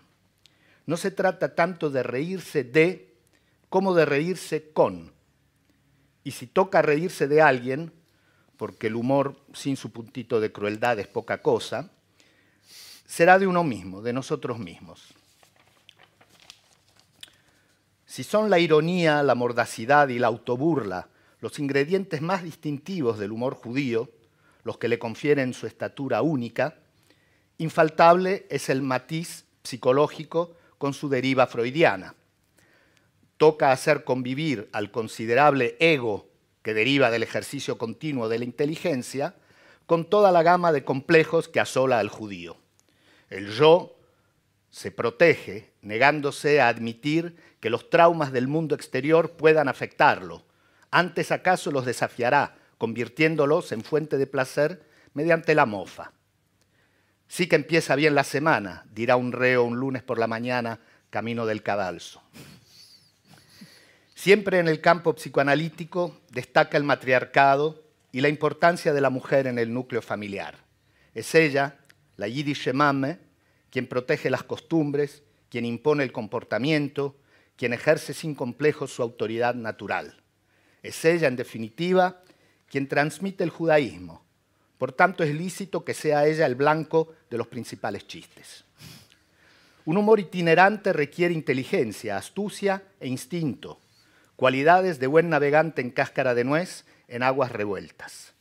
No 0.87 0.97
se 0.97 1.11
trata 1.11 1.54
tanto 1.54 1.90
de 1.90 2.02
reírse 2.02 2.64
de 2.64 3.12
como 3.73 3.95
de 3.95 4.05
reírse 4.05 4.71
con. 4.75 5.14
Y 6.25 6.33
si 6.33 6.47
toca 6.47 6.83
reírse 6.83 7.26
de 7.26 7.41
alguien, 7.41 7.91
porque 8.59 8.88
el 8.88 8.97
humor 8.97 9.41
sin 9.55 9.79
su 9.79 9.91
puntito 9.91 10.41
de 10.41 10.52
crueldad 10.52 10.99
es 10.99 11.07
poca 11.07 11.41
cosa, 11.41 11.91
será 13.07 13.38
de 13.38 13.47
uno 13.47 13.64
mismo, 13.64 14.02
de 14.02 14.12
nosotros 14.12 14.59
mismos. 14.59 15.14
Si 18.05 18.25
son 18.25 18.50
la 18.50 18.59
ironía, 18.59 19.23
la 19.23 19.35
mordacidad 19.35 20.09
y 20.09 20.19
la 20.19 20.26
autoburla 20.26 21.09
los 21.41 21.59
ingredientes 21.59 22.21
más 22.21 22.43
distintivos 22.43 23.19
del 23.19 23.33
humor 23.33 23.55
judío, 23.55 24.11
los 24.64 24.76
que 24.76 24.88
le 24.88 24.99
confieren 24.99 25.55
su 25.55 25.67
estatura 25.67 26.21
única, 26.21 26.76
infaltable 27.57 28.47
es 28.50 28.69
el 28.69 28.83
matiz 28.83 29.47
psicológico 29.64 30.57
con 30.76 30.93
su 30.93 31.09
deriva 31.09 31.47
freudiana. 31.47 32.14
Toca 33.42 33.72
hacer 33.72 34.04
convivir 34.04 34.68
al 34.70 34.92
considerable 34.92 35.76
ego 35.80 36.28
que 36.62 36.75
deriva 36.75 37.11
del 37.11 37.25
ejercicio 37.25 37.76
continuo 37.76 38.28
de 38.28 38.38
la 38.38 38.44
inteligencia 38.44 39.34
con 39.87 40.08
toda 40.08 40.30
la 40.30 40.44
gama 40.44 40.70
de 40.70 40.84
complejos 40.84 41.49
que 41.49 41.58
asola 41.58 41.99
al 41.99 42.08
judío. 42.08 42.56
El 43.30 43.50
yo 43.50 43.96
se 44.70 44.92
protege 44.92 45.72
negándose 45.80 46.61
a 46.61 46.68
admitir 46.68 47.34
que 47.58 47.68
los 47.68 47.90
traumas 47.90 48.30
del 48.30 48.46
mundo 48.46 48.76
exterior 48.76 49.32
puedan 49.32 49.66
afectarlo. 49.66 50.44
Antes 50.92 51.32
acaso 51.32 51.72
los 51.72 51.84
desafiará, 51.84 52.54
convirtiéndolos 52.78 53.72
en 53.72 53.82
fuente 53.82 54.18
de 54.18 54.28
placer 54.28 54.84
mediante 55.14 55.56
la 55.56 55.66
mofa. 55.66 56.12
Sí 57.26 57.49
que 57.49 57.56
empieza 57.56 57.96
bien 57.96 58.14
la 58.14 58.22
semana, 58.22 58.87
dirá 58.92 59.16
un 59.16 59.32
reo 59.32 59.64
un 59.64 59.80
lunes 59.80 60.04
por 60.04 60.20
la 60.20 60.28
mañana, 60.28 60.78
camino 61.11 61.44
del 61.44 61.64
cadalso. 61.64 62.22
Siempre 64.23 64.61
en 64.61 64.69
el 64.69 64.81
campo 64.81 65.17
psicoanalítico 65.17 66.21
destaca 66.31 66.76
el 66.76 66.85
matriarcado 66.85 67.83
y 68.12 68.21
la 68.21 68.29
importancia 68.29 68.93
de 68.93 69.00
la 69.00 69.11
mujer 69.11 69.49
en 69.49 69.59
el 69.59 69.75
núcleo 69.75 70.00
familiar. 70.00 70.59
Es 71.12 71.35
ella, 71.35 71.81
la 72.17 72.29
Yiddish 72.29 72.73
Mame, 72.73 73.19
quien 73.69 73.88
protege 73.88 74.31
las 74.31 74.45
costumbres, 74.45 75.25
quien 75.49 75.64
impone 75.64 76.05
el 76.05 76.12
comportamiento, 76.12 77.17
quien 77.57 77.73
ejerce 77.73 78.14
sin 78.14 78.37
complejos 78.37 78.93
su 78.93 79.02
autoridad 79.02 79.57
natural. 79.57 80.23
Es 80.85 81.05
ella, 81.05 81.26
en 81.26 81.35
definitiva, 81.35 82.23
quien 82.71 82.87
transmite 82.87 83.43
el 83.43 83.50
judaísmo. 83.50 84.25
Por 84.79 84.93
tanto, 84.93 85.25
es 85.25 85.35
lícito 85.35 85.85
que 85.85 85.95
sea 85.95 86.29
ella 86.29 86.47
el 86.47 86.55
blanco 86.55 87.12
de 87.29 87.38
los 87.38 87.49
principales 87.49 88.07
chistes. 88.07 88.64
Un 89.85 89.97
humor 89.97 90.21
itinerante 90.21 90.93
requiere 90.93 91.35
inteligencia, 91.35 92.17
astucia 92.17 92.85
e 93.00 93.09
instinto, 93.09 93.82
cualidades 94.42 94.99
de 94.99 95.06
buen 95.06 95.28
navegante 95.28 95.80
en 95.82 95.92
cáscara 95.92 96.34
de 96.34 96.42
nuez 96.42 96.84
en 97.06 97.22
aguas 97.22 97.52
revueltas. 97.52 98.32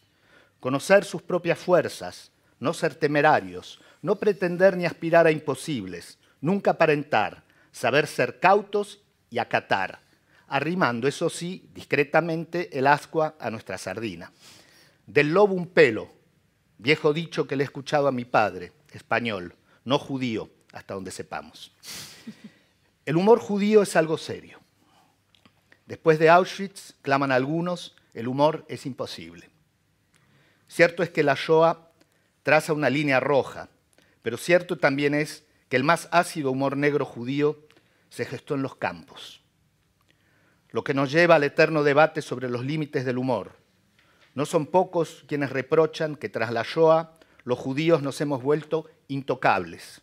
Conocer 0.59 1.05
sus 1.05 1.21
propias 1.21 1.59
fuerzas, 1.59 2.31
no 2.59 2.73
ser 2.73 2.95
temerarios, 2.95 3.79
no 4.01 4.15
pretender 4.15 4.75
ni 4.75 4.87
aspirar 4.87 5.27
a 5.27 5.31
imposibles, 5.31 6.17
nunca 6.41 6.71
aparentar, 6.71 7.43
saber 7.71 8.07
ser 8.07 8.39
cautos 8.39 9.03
y 9.29 9.37
acatar, 9.37 9.99
arrimando, 10.47 11.07
eso 11.07 11.29
sí, 11.29 11.69
discretamente 11.71 12.75
el 12.79 12.87
ascua 12.87 13.35
a 13.39 13.51
nuestra 13.51 13.77
sardina. 13.77 14.31
Del 15.05 15.31
lobo 15.31 15.53
un 15.53 15.67
pelo, 15.67 16.11
viejo 16.79 17.13
dicho 17.13 17.45
que 17.45 17.55
le 17.55 17.63
he 17.63 17.65
escuchado 17.65 18.07
a 18.07 18.11
mi 18.11 18.25
padre, 18.25 18.71
español, 18.91 19.53
no 19.85 19.99
judío, 19.99 20.49
hasta 20.73 20.95
donde 20.95 21.11
sepamos. 21.11 21.71
El 23.05 23.17
humor 23.17 23.37
judío 23.37 23.83
es 23.83 23.95
algo 23.95 24.17
serio. 24.17 24.60
Después 25.91 26.19
de 26.19 26.29
Auschwitz, 26.29 26.93
claman 27.01 27.33
algunos, 27.33 27.97
el 28.13 28.29
humor 28.29 28.63
es 28.69 28.85
imposible. 28.85 29.49
Cierto 30.69 31.03
es 31.03 31.09
que 31.09 31.21
la 31.21 31.35
Shoah 31.35 31.91
traza 32.43 32.71
una 32.71 32.89
línea 32.89 33.19
roja, 33.19 33.67
pero 34.21 34.37
cierto 34.37 34.77
también 34.77 35.13
es 35.13 35.43
que 35.67 35.75
el 35.75 35.83
más 35.83 36.07
ácido 36.13 36.49
humor 36.49 36.77
negro 36.77 37.03
judío 37.03 37.67
se 38.07 38.23
gestó 38.23 38.55
en 38.55 38.61
los 38.61 38.77
campos. 38.77 39.41
Lo 40.69 40.85
que 40.85 40.93
nos 40.93 41.11
lleva 41.11 41.35
al 41.35 41.43
eterno 41.43 41.83
debate 41.83 42.21
sobre 42.21 42.47
los 42.47 42.63
límites 42.63 43.03
del 43.03 43.17
humor. 43.17 43.57
No 44.33 44.45
son 44.45 44.67
pocos 44.67 45.25
quienes 45.27 45.49
reprochan 45.49 46.15
que 46.15 46.29
tras 46.29 46.53
la 46.53 46.63
Shoah 46.63 47.11
los 47.43 47.59
judíos 47.59 48.01
nos 48.01 48.21
hemos 48.21 48.41
vuelto 48.41 48.89
intocables. 49.09 49.99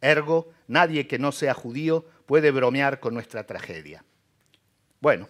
Ergo, 0.00 0.52
nadie 0.68 1.08
que 1.08 1.18
no 1.18 1.32
sea 1.32 1.52
judío 1.52 2.06
puede 2.26 2.52
bromear 2.52 3.00
con 3.00 3.12
nuestra 3.12 3.44
tragedia. 3.44 4.04
Bueno, 5.02 5.28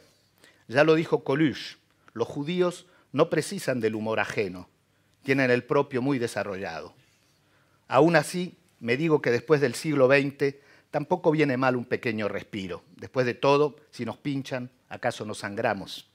ya 0.68 0.84
lo 0.84 0.94
dijo 0.94 1.24
Coluche, 1.24 1.78
los 2.12 2.28
judíos 2.28 2.84
no 3.10 3.30
precisan 3.30 3.80
del 3.80 3.94
humor 3.94 4.20
ajeno, 4.20 4.68
tienen 5.22 5.50
el 5.50 5.64
propio 5.64 6.02
muy 6.02 6.18
desarrollado. 6.18 6.92
Aún 7.88 8.14
así, 8.14 8.58
me 8.80 8.98
digo 8.98 9.22
que 9.22 9.30
después 9.30 9.62
del 9.62 9.74
siglo 9.74 10.08
XX 10.08 10.56
tampoco 10.90 11.30
viene 11.30 11.56
mal 11.56 11.76
un 11.76 11.86
pequeño 11.86 12.28
respiro. 12.28 12.82
Después 12.96 13.24
de 13.24 13.32
todo, 13.32 13.76
si 13.90 14.04
nos 14.04 14.18
pinchan, 14.18 14.68
¿acaso 14.90 15.24
nos 15.24 15.38
sangramos? 15.38 16.06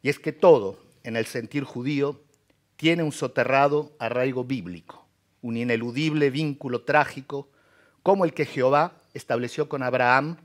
Y 0.00 0.08
es 0.08 0.20
que 0.20 0.32
todo, 0.32 0.78
en 1.02 1.16
el 1.16 1.26
sentir 1.26 1.64
judío, 1.64 2.20
tiene 2.76 3.02
un 3.02 3.10
soterrado 3.10 3.90
arraigo 3.98 4.44
bíblico, 4.44 5.04
un 5.42 5.56
ineludible 5.56 6.30
vínculo 6.30 6.82
trágico, 6.82 7.48
como 8.04 8.24
el 8.24 8.34
que 8.34 8.46
Jehová 8.46 8.92
estableció 9.14 9.68
con 9.68 9.82
Abraham, 9.82 10.36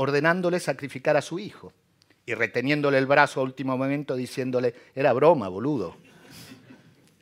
ordenándole 0.00 0.60
sacrificar 0.60 1.18
a 1.18 1.20
su 1.20 1.38
hijo 1.38 1.74
y 2.24 2.32
reteniéndole 2.32 2.96
el 2.96 3.04
brazo 3.04 3.40
a 3.40 3.42
último 3.42 3.76
momento 3.76 4.16
diciéndole, 4.16 4.74
era 4.94 5.12
broma, 5.12 5.48
boludo. 5.48 5.94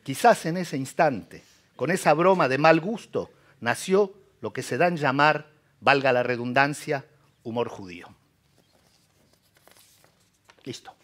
Quizás 0.01 0.45
en 0.45 0.55
ese 0.55 0.77
instante 0.77 1.43
con 1.75 1.91
esa 1.91 2.13
broma 2.13 2.47
de 2.47 2.57
mal 2.57 2.79
gusto 2.79 3.31
nació 3.59 4.13
lo 4.39 4.53
que 4.53 4.63
se 4.63 4.77
da 4.77 4.87
en 4.87 4.95
llamar, 4.95 5.51
valga 5.81 6.13
la 6.13 6.23
redundancia, 6.23 7.05
humor 7.43 7.67
judío. 7.67 8.07
Listo. 10.63 10.98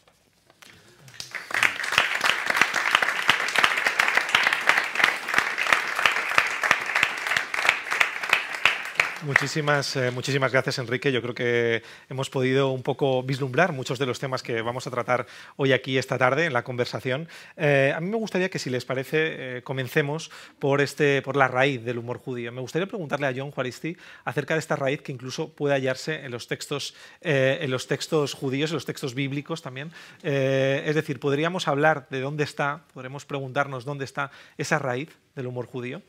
Muchísimas, 9.25 9.95
eh, 9.95 10.11
muchísimas 10.11 10.51
gracias, 10.51 10.77
Enrique. 10.77 11.11
Yo 11.11 11.19
creo 11.19 11.33
que 11.33 11.81
hemos 12.09 12.29
podido 12.29 12.69
un 12.69 12.83
poco 12.83 13.23
vislumbrar 13.23 13.73
muchos 13.73 13.97
de 13.97 14.05
los 14.05 14.19
temas 14.19 14.43
que 14.43 14.61
vamos 14.61 14.85
a 14.85 14.91
tratar 14.91 15.25
hoy 15.55 15.73
aquí 15.73 15.97
esta 15.97 16.19
tarde 16.19 16.45
en 16.45 16.53
la 16.53 16.63
conversación. 16.63 17.27
Eh, 17.57 17.91
a 17.95 17.99
mí 18.01 18.07
me 18.07 18.17
gustaría 18.17 18.49
que, 18.49 18.59
si 18.59 18.69
les 18.69 18.85
parece, 18.85 19.57
eh, 19.57 19.61
comencemos 19.63 20.29
por, 20.59 20.79
este, 20.79 21.23
por 21.23 21.37
la 21.37 21.47
raíz 21.47 21.83
del 21.83 21.97
humor 21.97 22.19
judío. 22.19 22.51
Me 22.51 22.61
gustaría 22.61 22.85
preguntarle 22.85 23.25
a 23.25 23.33
John 23.35 23.49
Juaristi 23.49 23.97
acerca 24.25 24.53
de 24.53 24.59
esta 24.59 24.75
raíz 24.75 25.01
que 25.01 25.11
incluso 25.11 25.49
puede 25.49 25.73
hallarse 25.73 26.23
en 26.23 26.29
los 26.29 26.47
textos, 26.47 26.93
en 27.21 27.71
los 27.71 27.87
textos 27.87 28.35
judíos, 28.35 28.69
en 28.69 28.75
los 28.75 28.85
textos 28.85 29.15
bíblicos 29.15 29.63
también. 29.63 29.91
es 30.21 30.93
decir, 30.93 31.19
¿podríamos 31.19 31.67
hablar 31.67 32.05
de 32.11 32.21
dónde 32.21 32.43
está, 32.43 32.83
podremos 32.93 33.25
preguntarnos 33.25 33.85
dónde 33.85 34.05
está 34.05 34.29
esa 34.59 34.77
raíz 34.77 35.09
del 35.35 35.47
humor 35.47 35.65
judío? 35.65 36.03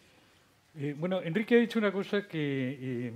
Eh, 0.78 0.94
bueno, 0.98 1.22
Enrique 1.22 1.54
ha 1.54 1.58
dicho 1.58 1.78
una 1.78 1.90
cosa 1.90 2.28
que 2.28 2.78
eh, 2.78 3.12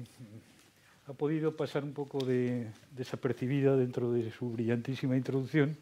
ha 1.07 1.13
podido 1.13 1.55
pasar 1.55 1.85
un 1.85 1.93
poco 1.93 2.25
de, 2.25 2.69
desapercibida 2.97 3.77
dentro 3.77 4.13
de 4.13 4.31
su 4.31 4.51
brillantísima 4.51 5.15
introducción, 5.15 5.77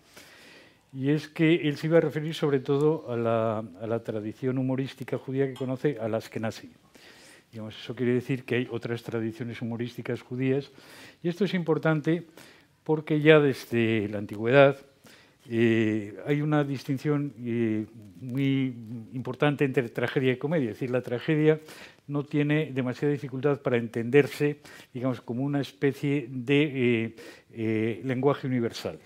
y 0.93 1.11
es 1.11 1.29
que 1.29 1.55
él 1.69 1.77
se 1.77 1.87
iba 1.87 1.99
a 1.99 2.01
referir 2.01 2.35
sobre 2.35 2.59
todo 2.59 3.05
a 3.09 3.17
la, 3.87 4.03
tradición 4.03 4.59
humorística 4.59 5.19
judía 5.19 5.47
que 5.47 5.55
conoce, 5.55 5.99
a 6.01 6.09
las 6.09 6.29
que 6.29 6.41
nace. 6.41 6.69
Eso 7.53 7.95
quiere 7.95 8.15
decir 8.15 8.45
que 8.45 8.57
hay 8.57 8.69
otras 8.73 9.05
tradiciones 9.05 9.63
humorísticas 9.63 10.21
judías, 10.21 10.73
y 11.23 11.29
esto 11.29 11.45
es 11.45 11.55
importante 11.55 12.27
porque 12.83 13.21
ya 13.21 13.39
desde 13.39 14.09
la 14.09 14.19
antigüedad 14.19 14.77
Eh, 15.51 16.15
hay 16.27 16.43
una 16.43 16.63
distinción 16.63 17.33
eh, 17.43 17.87
muy 18.21 18.75
importante 19.15 19.65
entre 19.65 19.89
tragedia 19.89 20.33
y 20.33 20.37
comedia, 20.37 20.71
es 20.71 20.77
decir, 20.77 20.91
la 20.91 21.01
tragedia 21.01 21.59
no 22.07 22.23
tiene 22.25 22.71
demasiada 22.73 23.13
dificultad 23.13 23.63
para 23.63 23.79
entenderse, 23.79 24.59
digamos, 24.93 25.23
como 25.23 25.43
una 25.43 25.61
especie 25.61 26.29
de 26.31 27.15
lenguaje 28.05 28.47
universal. 28.47 28.99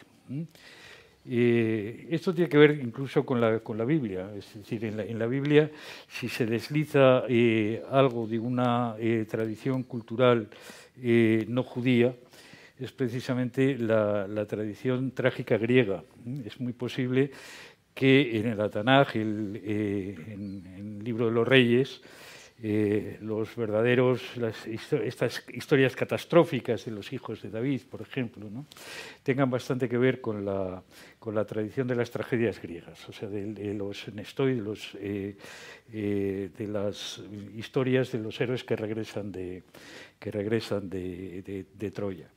esto 1.24 2.34
tiene 2.34 2.48
que 2.48 2.58
ver 2.58 2.80
incluso 2.82 3.24
con 3.24 3.40
la, 3.40 3.84
Biblia, 3.84 4.30
es 4.36 4.54
decir, 4.54 4.84
en 4.84 4.98
en 4.98 5.18
la 5.18 5.26
Biblia, 5.26 5.70
si 6.08 6.28
se 6.28 6.46
desliza 6.46 7.24
algo 7.90 8.26
de 8.26 8.38
una 8.38 8.96
tradición 9.28 9.82
cultural 9.82 10.48
no 11.48 11.62
judía, 11.64 12.14
es 12.82 12.92
precisamente 12.92 13.78
la, 13.78 14.46
tradición 14.46 15.12
trágica 15.12 15.56
griega. 15.56 16.02
Es 16.44 16.60
muy 16.60 16.72
posible 16.72 17.30
que 17.94 18.38
en 18.38 18.46
el 18.46 18.60
Atanaj, 18.60 19.14
eh, 19.14 19.20
en, 20.28 20.66
el 20.76 21.04
libro 21.04 21.26
de 21.26 21.32
los 21.32 21.46
reyes, 21.46 22.02
eh, 22.64 23.18
los 23.20 23.54
verdaderos, 23.56 24.22
estas 24.66 25.44
historias 25.52 25.96
catastróficas 25.96 26.84
de 26.84 26.92
los 26.92 27.12
hijos 27.12 27.42
de 27.42 27.50
David, 27.50 27.82
por 27.90 28.02
ejemplo, 28.02 28.48
tengan 29.22 29.50
bastante 29.50 29.88
que 29.88 29.98
ver 29.98 30.20
con 30.20 30.44
la, 30.44 30.82
tradición 31.46 31.88
de 31.88 31.96
las 31.96 32.10
tragedias 32.10 32.60
griegas, 32.60 33.08
o 33.08 33.12
sea, 33.12 33.28
de, 33.28 33.74
los 33.74 34.08
Nestoy, 34.14 34.54
de, 34.54 34.62
los, 34.62 34.96
eh, 35.00 35.36
de 36.56 36.68
las 36.68 37.20
historias 37.56 38.12
de 38.12 38.18
los 38.18 38.40
héroes 38.40 38.62
que 38.64 38.76
regresan 38.76 39.32
de, 39.32 39.64
que 40.22 40.30
regresan 40.30 40.88
de 40.88 41.90
Troya. 41.92 42.28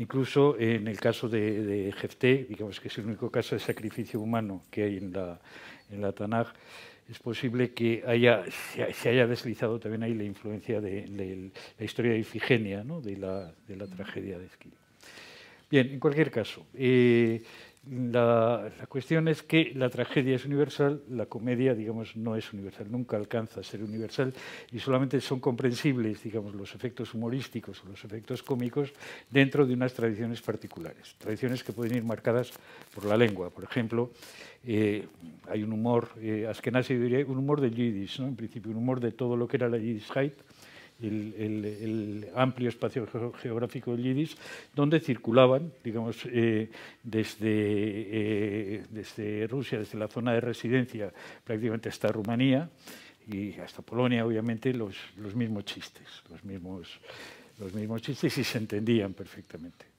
Incluso 0.00 0.58
en 0.58 0.88
el 0.88 0.98
caso 0.98 1.28
de, 1.28 1.62
de, 1.62 1.92
Jefté, 1.92 2.46
digamos 2.48 2.80
que 2.80 2.88
es 2.88 2.98
el 2.98 3.06
único 3.06 3.30
caso 3.30 3.54
de 3.54 3.60
sacrificio 3.60 4.18
humano 4.18 4.62
que 4.70 4.84
hay 4.84 4.96
en 4.96 5.12
la, 5.12 5.38
en 5.90 6.00
la 6.00 6.12
Tanaj, 6.12 6.48
es 7.10 7.18
posible 7.18 7.72
que 7.72 8.02
haya, 8.06 8.44
se 8.94 9.08
haya 9.08 9.26
deslizado 9.26 9.78
también 9.78 10.04
ahí 10.04 10.14
la 10.14 10.24
influencia 10.24 10.80
de, 10.80 11.52
la 11.78 11.84
historia 11.84 12.12
de 12.12 12.20
Ifigenia, 12.20 12.82
¿no? 12.82 13.02
de, 13.02 13.16
la, 13.16 13.52
de 13.68 13.76
la 13.76 13.86
tragedia 13.86 14.38
de 14.38 14.46
Esquilo. 14.46 14.76
Bien, 15.70 15.88
en 15.90 16.00
cualquier 16.00 16.30
caso, 16.30 16.66
eh, 16.74 17.42
la, 17.88 18.70
cuestión 18.88 19.26
es 19.28 19.42
que 19.42 19.72
la 19.74 19.88
tragedia 19.88 20.36
es 20.36 20.44
universal, 20.44 21.02
la 21.08 21.26
comedia, 21.26 21.74
digamos, 21.74 22.14
no 22.14 22.36
es 22.36 22.52
universal, 22.52 22.90
nunca 22.90 23.16
alcanza 23.16 23.60
a 23.60 23.62
ser 23.62 23.82
universal 23.82 24.34
y 24.70 24.78
solamente 24.78 25.20
son 25.20 25.40
comprensibles, 25.40 26.22
digamos, 26.22 26.54
los 26.54 26.74
efectos 26.74 27.14
humorísticos 27.14 27.82
o 27.82 27.88
los 27.88 28.04
efectos 28.04 28.42
cómicos 28.42 28.92
dentro 29.30 29.66
de 29.66 29.72
unas 29.72 29.94
tradiciones 29.94 30.42
particulares, 30.42 31.14
tradiciones 31.16 31.64
que 31.64 31.72
pueden 31.72 31.96
ir 31.96 32.04
marcadas 32.04 32.52
por 32.94 33.06
la 33.06 33.16
lengua. 33.16 33.48
Por 33.48 33.64
ejemplo, 33.64 34.10
eh, 34.62 35.06
hay 35.48 35.62
un 35.62 35.72
humor, 35.72 36.10
eh, 36.20 36.46
Askenazi 36.48 36.94
diría, 36.96 37.24
un 37.26 37.38
humor 37.38 37.62
de 37.62 37.70
Yiddish, 37.70 38.20
¿no? 38.20 38.28
en 38.28 38.36
principio, 38.36 38.72
un 38.72 38.76
humor 38.76 39.00
de 39.00 39.12
todo 39.12 39.36
lo 39.36 39.48
que 39.48 39.56
era 39.56 39.70
la 39.70 39.78
Yiddishkeit, 39.78 40.34
el, 41.02 42.28
amplio 42.34 42.68
espacio 42.68 43.06
geográfico 43.40 43.92
del 43.92 44.02
Yiddish, 44.04 44.36
donde 44.74 45.00
circulaban, 45.00 45.72
digamos, 45.82 46.18
eh, 46.26 46.70
desde, 47.02 47.48
eh, 47.50 48.84
desde 48.90 49.46
Rusia, 49.46 49.78
desde 49.78 49.98
la 49.98 50.08
zona 50.08 50.32
de 50.32 50.40
residencia, 50.40 51.12
prácticamente 51.44 51.88
hasta 51.88 52.08
Rumanía 52.08 52.68
y 53.26 53.52
hasta 53.54 53.82
Polonia, 53.82 54.26
obviamente, 54.26 54.72
los, 54.72 54.96
los 55.16 55.34
mismos 55.34 55.64
chistes, 55.64 56.06
los 56.30 56.44
mismos, 56.44 56.88
los 57.58 57.72
mismos 57.72 58.02
chistes 58.02 58.36
y 58.38 58.44
se 58.44 58.58
entendían 58.58 59.12
perfectamente. 59.12 59.90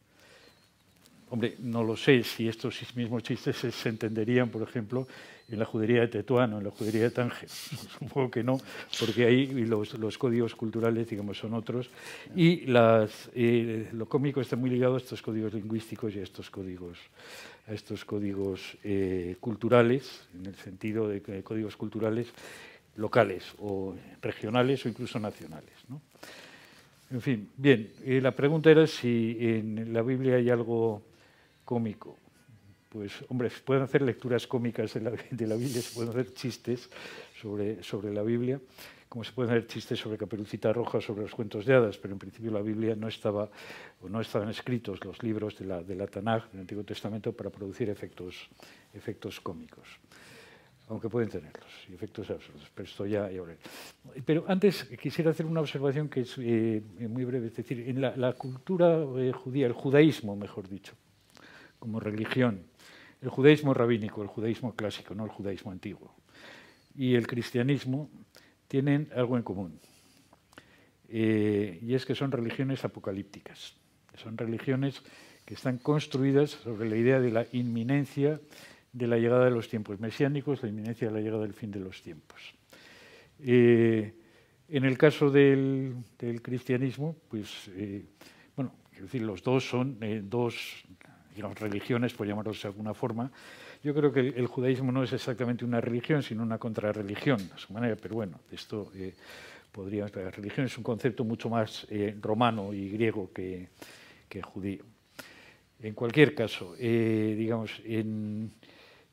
Hombre, 1.31 1.55
no 1.60 1.81
lo 1.81 1.96
sé 1.96 2.25
si 2.25 2.50
estos 2.50 2.77
mismos 2.93 3.24
chistes 3.24 3.55
se, 3.55 3.89
entenderían, 3.89 4.50
por 4.50 4.63
ejemplo, 4.63 5.08
en 5.51 5.60
la 5.60 5.65
judería 5.65 6.01
de 6.01 6.08
Tetuano, 6.08 6.60
en 6.60 6.63
la 6.63 6.72
judería 6.72 7.03
de 7.03 7.12
Tánger. 7.12 7.50
Supongo 8.00 8.31
que 8.31 8.43
no, 8.43 8.60
porque 9.00 9.25
ahí 9.25 9.48
los, 9.48 9.93
los 9.96 10.17
códigos 10.17 10.55
culturales, 10.55 11.10
digamos, 11.10 11.38
son 11.38 11.53
otros. 11.53 11.89
Y 12.36 12.65
las, 12.67 13.29
eh, 13.36 13.89
lo 13.91 14.08
cómico 14.08 14.39
está 14.39 14.55
muy 14.55 14.70
ligado 14.70 14.96
a 14.96 14.98
estos 14.98 15.22
códigos 15.22 15.53
lingüísticos 15.53 16.15
y 16.15 16.20
a 16.20 16.24
estos 16.24 16.50
códigos, 16.50 16.98
a 17.67 17.74
estos 17.74 18.05
códigos 18.05 18.77
eh, 18.83 19.35
culturales, 19.40 20.27
en 20.40 20.46
el 20.46 20.55
sentido 20.55 21.09
de, 21.09 21.44
códigos 21.44 21.75
culturales 21.75 22.27
locales 22.96 23.53
o 23.59 23.96
regionales 24.22 24.85
o 24.85 24.90
incluso 24.90 25.20
nacionales. 25.20 25.74
En 27.09 27.22
fin, 27.22 27.50
bien, 27.57 27.92
eh, 28.05 28.22
la 28.22 28.31
pregunta 28.31 28.72
era 28.72 28.87
si 28.87 29.35
en 29.40 29.92
la 29.92 30.01
Biblia 30.01 30.35
hay 30.35 30.50
algo 30.50 31.01
cómico. 31.66 32.21
Pues, 32.92 33.24
hombre, 33.30 33.50
se 33.50 33.62
pueden 33.62 33.84
hacer 33.84 34.01
lecturas 34.01 34.46
cómicas 34.46 34.94
de 34.94 35.00
la, 35.00 35.56
Biblia, 35.56 35.82
se 35.82 35.96
pueden 35.96 36.10
hacer 36.10 36.34
chistes 36.34 36.90
sobre, 37.42 37.82
sobre 37.82 38.14
la 38.14 38.22
Biblia, 38.22 38.60
como 39.08 39.24
se 39.24 39.32
pueden 39.32 39.51
hacer 39.51 39.66
chistes 39.66 39.98
sobre 39.98 40.18
Caperucita 40.18 40.74
Roja, 40.74 41.00
sobre 41.00 41.22
los 41.22 41.32
cuentos 41.32 41.66
de 41.66 41.74
hadas, 41.74 41.98
pero 41.98 42.14
en 42.14 42.20
principio 42.20 42.51
la 42.51 42.62
Biblia 42.62 42.94
no 42.98 43.08
estaba, 43.08 43.50
o 44.01 44.10
no 44.10 44.20
estaban 44.20 44.50
escritos 44.50 45.06
los 45.06 45.24
libros 45.24 45.58
de 45.58 45.96
la, 45.96 46.08
Tanaj, 46.08 46.51
del 46.51 46.62
Antiguo 46.62 46.84
Testamento, 46.84 47.32
para 47.32 47.50
producir 47.50 47.90
efectos, 47.90 48.50
efectos 48.94 49.40
cómicos 49.40 49.88
aunque 50.90 51.08
pueden 51.08 51.30
tenerlos, 51.30 51.72
y 51.90 51.94
efectos 51.94 52.30
absurdos, 52.30 52.70
pero 52.75 52.86
esto 52.86 53.06
ya, 53.06 53.30
Pero 54.25 54.44
antes 54.50 54.84
quisiera 55.01 55.32
hacer 55.32 55.46
una 55.46 55.62
observación 55.62 56.10
que 56.10 56.20
es 56.20 56.36
eh, 56.38 56.84
muy 57.08 57.24
breve, 57.24 57.48
es 57.48 57.56
decir, 57.56 57.88
en 57.88 58.01
la, 58.01 58.34
cultura 58.34 59.01
eh, 59.16 59.32
judía, 59.32 59.68
el 59.68 59.72
judaísmo, 59.72 60.36
mejor 60.36 60.68
dicho, 60.68 60.94
como 61.80 62.01
religión. 62.01 62.66
El 63.22 63.29
judaísmo 63.29 63.74
rabínico, 63.74 64.24
el 64.24 64.27
judaísmo 64.27 64.75
clásico, 64.75 65.14
no 65.14 65.24
el 65.25 65.29
judaísmo 65.29 65.72
antiguo. 65.72 66.16
Y 66.96 67.16
el 67.16 67.27
cristianismo 67.27 68.10
tienen 68.68 69.10
algo 69.16 69.38
en 69.38 69.44
común. 69.44 69.79
Eh, 71.07 71.79
y 71.81 71.94
es 71.94 72.05
que 72.05 72.16
son 72.16 72.31
religiones 72.31 72.84
apocalípticas. 72.84 73.75
Son 74.16 74.38
religiones 74.38 75.01
que 75.46 75.53
están 75.53 75.77
construidas 75.77 76.51
sobre 76.51 76.90
la 76.90 76.96
idea 76.96 77.20
de 77.20 77.31
la 77.31 77.46
inminencia 77.51 78.42
de 78.92 79.07
la 79.07 79.18
llegada 79.18 79.46
de 79.46 79.51
los 79.51 79.70
tiempos 79.70 80.00
mesiánicos, 80.00 80.64
la 80.64 80.70
inminencia 80.70 81.07
de 81.07 81.14
la 81.14 81.22
llegada 81.22 81.44
del 81.44 81.53
fin 81.53 81.72
de 81.72 81.79
los 81.79 82.01
tiempos. 82.01 82.55
Eh, 83.40 84.14
en 84.68 84.86
el 84.86 84.98
caso 84.98 85.29
del, 85.29 85.96
cristianismo, 86.42 87.16
pues, 87.27 87.70
eh, 87.75 88.05
bueno, 88.55 88.74
quiero 88.90 89.05
decir, 89.05 89.22
los 89.22 89.44
dos 89.44 89.68
son 89.68 90.00
dos 90.29 90.86
digamos, 91.35 91.59
religiones, 91.59 92.13
por 92.13 92.27
llamarlos 92.27 92.61
de 92.61 92.67
alguna 92.67 92.94
forma. 92.94 93.31
Yo 93.83 93.94
creo 93.94 94.11
que 94.11 94.20
el, 94.20 94.48
judaísmo 94.48 94.91
no 94.91 95.03
es 95.03 95.13
exactamente 95.13 95.65
una 95.65 95.81
religión, 95.81 96.22
sino 96.22 96.44
una 96.44 96.57
contrarreligión, 96.57 97.39
a 97.53 97.57
su 97.57 97.74
manera, 97.74 97.96
pero 97.96 98.15
bueno, 98.15 98.39
esto 98.51 98.91
eh, 98.96 99.13
podría... 99.72 100.07
La 100.13 100.29
religión 100.29 100.65
es 100.65 100.77
un 100.77 100.83
concepto 100.83 101.24
mucho 101.24 101.50
más 101.50 101.87
eh, 101.89 102.15
romano 102.22 102.74
y 102.74 102.89
griego 102.89 103.31
que, 103.33 103.70
judío. 104.41 104.83
En 105.81 105.94
cualquier 105.94 106.35
caso, 106.35 106.75
eh, 106.77 107.35
digamos, 107.37 107.81
en, 107.83 108.51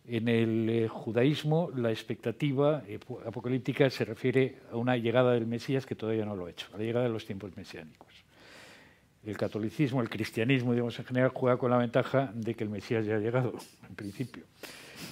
en 0.07 0.29
el 0.29 0.69
eh, 0.69 0.89
judaísmo 0.89 1.71
la 1.75 1.91
expectativa 1.91 2.83
apocalíptica 3.27 3.89
se 3.91 4.05
refiere 4.05 4.59
a 4.71 4.77
una 4.77 4.97
llegada 4.97 5.33
del 5.33 5.47
Mesías 5.47 5.87
que 5.87 5.95
todavía 5.95 6.25
no 6.25 6.37
lo 6.37 6.47
ha 6.47 6.51
hecho, 6.51 6.67
a 6.75 6.79
la 6.79 6.85
llegada 6.85 7.07
de 7.07 7.13
los 7.13 7.25
tiempos 7.25 7.57
mesiánicos 7.57 8.28
el 9.29 9.37
catolicismo, 9.37 10.01
el 10.01 10.09
cristianismo, 10.09 10.73
digamos, 10.73 10.99
en 10.99 11.05
general, 11.05 11.31
juega 11.35 11.59
con 11.59 11.71
la 11.71 11.77
ventaja 11.77 12.33
de 12.35 12.55
que 12.55 12.65
el 12.65 12.71
Mesías 12.71 13.05
ya 13.05 13.17
ha 13.17 13.19
llegado, 13.19 13.53
en 13.89 13.95
principio. 13.95 14.45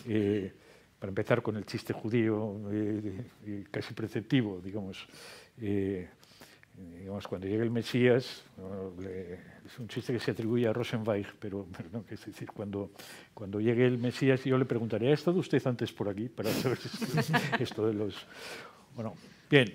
Eh, 0.07 0.53
para 0.99 1.11
empezar 1.11 1.43
con 1.43 1.57
el 1.57 1.67
chiste 1.67 1.93
judío 1.93 2.59
eh, 2.73 3.65
casi 3.71 3.93
preceptivo, 3.93 4.61
digamos, 4.65 5.07
eh, 5.61 6.09
digamos, 6.99 7.29
cuando 7.29 7.47
llegue 7.47 7.63
el 7.63 7.71
Mesías, 7.71 8.43
es 9.67 9.79
un 9.79 9.89
chiste 9.89 10.15
que 10.15 10.21
se 10.21 10.31
atribuye 10.31 10.67
a 10.67 10.73
Rosenweich, 10.73 11.35
pero 11.39 11.67
es 12.09 12.25
decir, 12.25 12.51
cuando, 12.51 12.91
cuando 13.35 13.61
llegue 13.61 13.87
el 13.87 13.99
Mesías 13.99 14.45
yo 14.45 14.57
le 14.57 14.65
preguntaré, 14.65 15.11
¿ha 15.11 15.15
estado 15.15 15.39
usted 15.39 15.65
antes 15.67 15.93
por 15.93 16.09
aquí 16.09 16.29
para 16.29 16.51
saber 16.51 16.79
esto 17.61 17.87
de 17.87 17.95
los... 17.95 18.27
Bueno, 18.95 19.15
bien, 19.51 19.73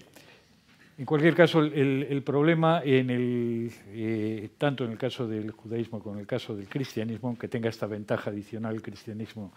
en 0.98 1.06
cualquier 1.06 1.34
caso, 1.34 1.62
el, 1.62 2.22
problema, 2.24 2.82
en 2.84 3.10
el, 3.10 3.72
eh, 3.88 4.50
tanto 4.58 4.86
en 4.86 4.92
el 4.92 4.98
caso 4.98 5.28
del 5.28 5.52
judaísmo 5.52 6.00
como 6.00 6.16
en 6.16 6.22
el 6.22 6.28
caso 6.28 6.56
del 6.56 6.68
cristianismo, 6.68 7.30
aunque 7.30 7.48
tenga 7.48 7.70
esta 7.70 7.88
ventaja 7.88 8.30
adicional 8.30 8.76
el 8.76 8.82
cristianismo 8.82 9.52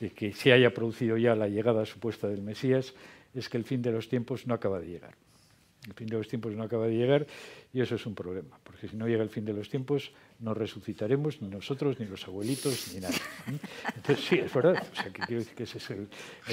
de 0.00 0.10
que 0.10 0.32
se 0.32 0.52
haya 0.52 0.72
producido 0.72 1.16
ya 1.16 1.36
la 1.36 1.48
llegada 1.48 1.84
supuesta 1.86 2.26
del 2.26 2.42
Mesías, 2.42 2.94
es 3.34 3.48
que 3.48 3.58
el 3.58 3.64
fin 3.64 3.82
de 3.82 3.92
los 3.92 4.08
tiempos 4.08 4.46
no 4.46 4.54
acaba 4.54 4.80
de 4.80 4.88
llegar. 4.88 5.14
El 5.86 5.94
fin 5.94 6.08
de 6.08 6.16
los 6.16 6.28
tiempos 6.28 6.54
no 6.54 6.62
acaba 6.62 6.86
de 6.86 6.94
llegar 6.94 7.26
y 7.72 7.80
eso 7.80 7.94
es 7.94 8.04
un 8.06 8.14
problema. 8.14 8.58
Por 8.62 8.76
que 8.76 8.88
si 8.88 8.96
no 8.96 9.06
llega 9.06 9.22
el 9.22 9.30
fin 9.30 9.44
de 9.44 9.52
los 9.52 9.68
tiempos 9.68 10.12
no 10.40 10.54
resucitaremos 10.54 11.42
ni 11.42 11.48
nosotros, 11.48 12.00
ni 12.00 12.06
los 12.06 12.26
abuelitos, 12.26 12.92
ni 12.94 13.00
nada. 13.00 13.14
Entonces, 13.94 14.24
sí, 14.24 14.38
es 14.38 14.52
verdad. 14.52 14.82
O 14.92 14.96
sea, 14.96 15.12
que 15.12 15.22
quiero 15.22 15.40
decir 15.40 15.54
que 15.54 15.64
ese 15.64 15.78
es 15.78 15.90
el, 15.90 16.08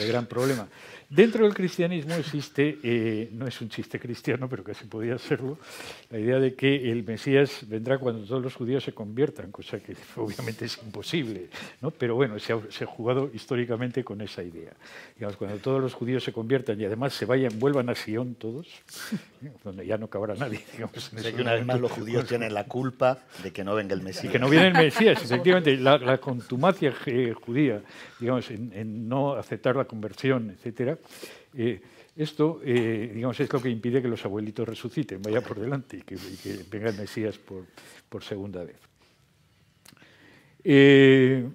gran 0.08 0.26
problema. 0.26 0.68
Dentro 1.10 1.46
del 1.46 1.54
cristianismo 1.54 2.16
existe, 2.16 2.80
eh, 2.84 3.30
no 3.32 3.48
es 3.48 3.62
un 3.62 3.70
chiste 3.70 4.00
cristiano, 4.00 4.50
pero 4.50 4.64
casi 4.64 4.86
podría 4.86 5.18
serlo, 5.18 5.58
la 6.10 6.20
idea 6.20 6.40
de 6.40 6.54
que 6.54 6.92
el 6.92 7.06
Mesías 7.06 7.62
vendrá 7.68 7.98
cuando 7.98 8.26
todos 8.26 8.44
los 8.44 8.54
judíos 8.56 8.84
se 8.84 8.94
conviertan, 8.94 9.52
cosa 9.52 9.80
que 9.80 9.96
obviamente 10.18 10.66
es 10.66 10.78
imposible. 10.84 11.48
¿no? 11.82 11.92
Pero 11.92 12.16
bueno, 12.16 12.38
se 12.40 12.54
ha, 12.54 12.60
se 12.70 12.84
ha, 12.84 12.88
jugado 12.88 13.32
históricamente 13.34 14.04
con 14.04 14.20
esa 14.22 14.44
idea. 14.44 14.74
Digamos, 15.16 15.38
cuando 15.38 15.58
todos 15.60 15.82
los 15.82 15.94
judíos 15.94 16.24
se 16.24 16.34
conviertan 16.34 16.80
y 16.82 16.86
además 16.86 17.14
se 17.14 17.26
vayan, 17.26 17.58
vuelvan 17.58 17.90
a 17.90 17.96
Sion 17.96 18.36
todos, 18.36 18.68
donde 19.64 19.88
ya 19.88 19.98
no 19.98 20.10
cabrá 20.10 20.36
nadie. 20.36 20.60
Digamos, 20.74 21.10
que 21.10 21.42
una 21.42 21.54
vez 21.54 21.66
más 21.66 21.80
los 21.80 21.92
judíos 21.92 22.26
tienen 22.28 22.54
la 22.54 22.66
culpa 22.66 23.20
de 23.44 23.54
que 23.54 23.64
no 23.64 23.77
venga 23.78 23.96
el 23.96 24.02
Mesías. 24.02 24.26
Y 24.26 24.28
que 24.30 24.40
no 24.40 24.50
viene 24.50 24.68
el 24.68 24.74
Mesías, 24.74 25.24
efectivamente. 25.24 25.78
La, 25.78 26.18
contumacia 26.18 26.94
judía, 27.46 27.82
digamos, 28.20 28.50
en, 28.52 29.08
no 29.08 29.34
aceptar 29.34 29.76
la 29.76 29.86
conversión, 29.86 30.50
etcétera. 30.50 30.98
Eh, 31.56 31.82
esto, 32.16 32.62
eh, 32.64 33.12
digamos, 33.14 33.40
es 33.40 33.52
lo 33.52 33.62
que 33.62 33.70
impide 33.70 34.02
que 34.02 34.08
los 34.08 34.26
abuelitos 34.26 34.68
resuciten, 34.68 35.22
vaya 35.22 35.42
por 35.42 35.60
delante 35.60 35.98
y 35.98 36.02
que, 36.02 36.18
venga 36.70 36.90
el 36.90 36.98
Mesías 36.98 37.38
por, 37.38 37.66
por 38.10 38.24
segunda 38.24 38.64
vez. 38.64 38.78
Eh, 40.64 41.48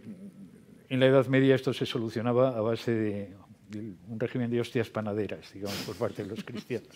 en 0.88 1.00
la 1.00 1.06
Edad 1.06 1.26
Media 1.26 1.54
esto 1.54 1.72
se 1.72 1.84
solucionaba 1.84 2.56
a 2.56 2.60
base 2.60 2.92
de 2.92 3.30
un 4.08 4.20
régimen 4.20 4.50
de 4.50 4.60
hostias 4.60 4.90
panaderas, 4.90 5.52
digamos, 5.52 5.76
por 5.82 5.96
parte 5.96 6.22
de 6.22 6.28
los 6.28 6.44
cristianos. 6.44 6.90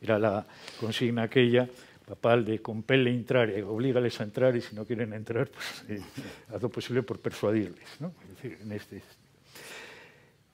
Era 0.00 0.18
la 0.18 0.46
consigna 0.80 1.24
aquella 1.24 1.68
papal 2.04 2.44
de 2.44 2.60
compelle 2.60 3.10
entrar, 3.10 3.50
eh, 3.50 3.62
oblígales 3.62 4.20
a 4.20 4.24
entrar 4.24 4.56
y 4.56 4.60
si 4.60 4.74
no 4.74 4.84
quieren 4.84 5.12
entrar, 5.12 5.48
pues 5.48 5.84
eh, 5.88 6.00
haz 6.48 6.62
lo 6.62 6.68
posible 6.68 7.02
por 7.02 7.18
persuadirles. 7.18 7.88
¿no? 8.00 8.12
Es 8.22 8.28
decir, 8.36 8.58
en 8.60 8.72
este, 8.72 9.02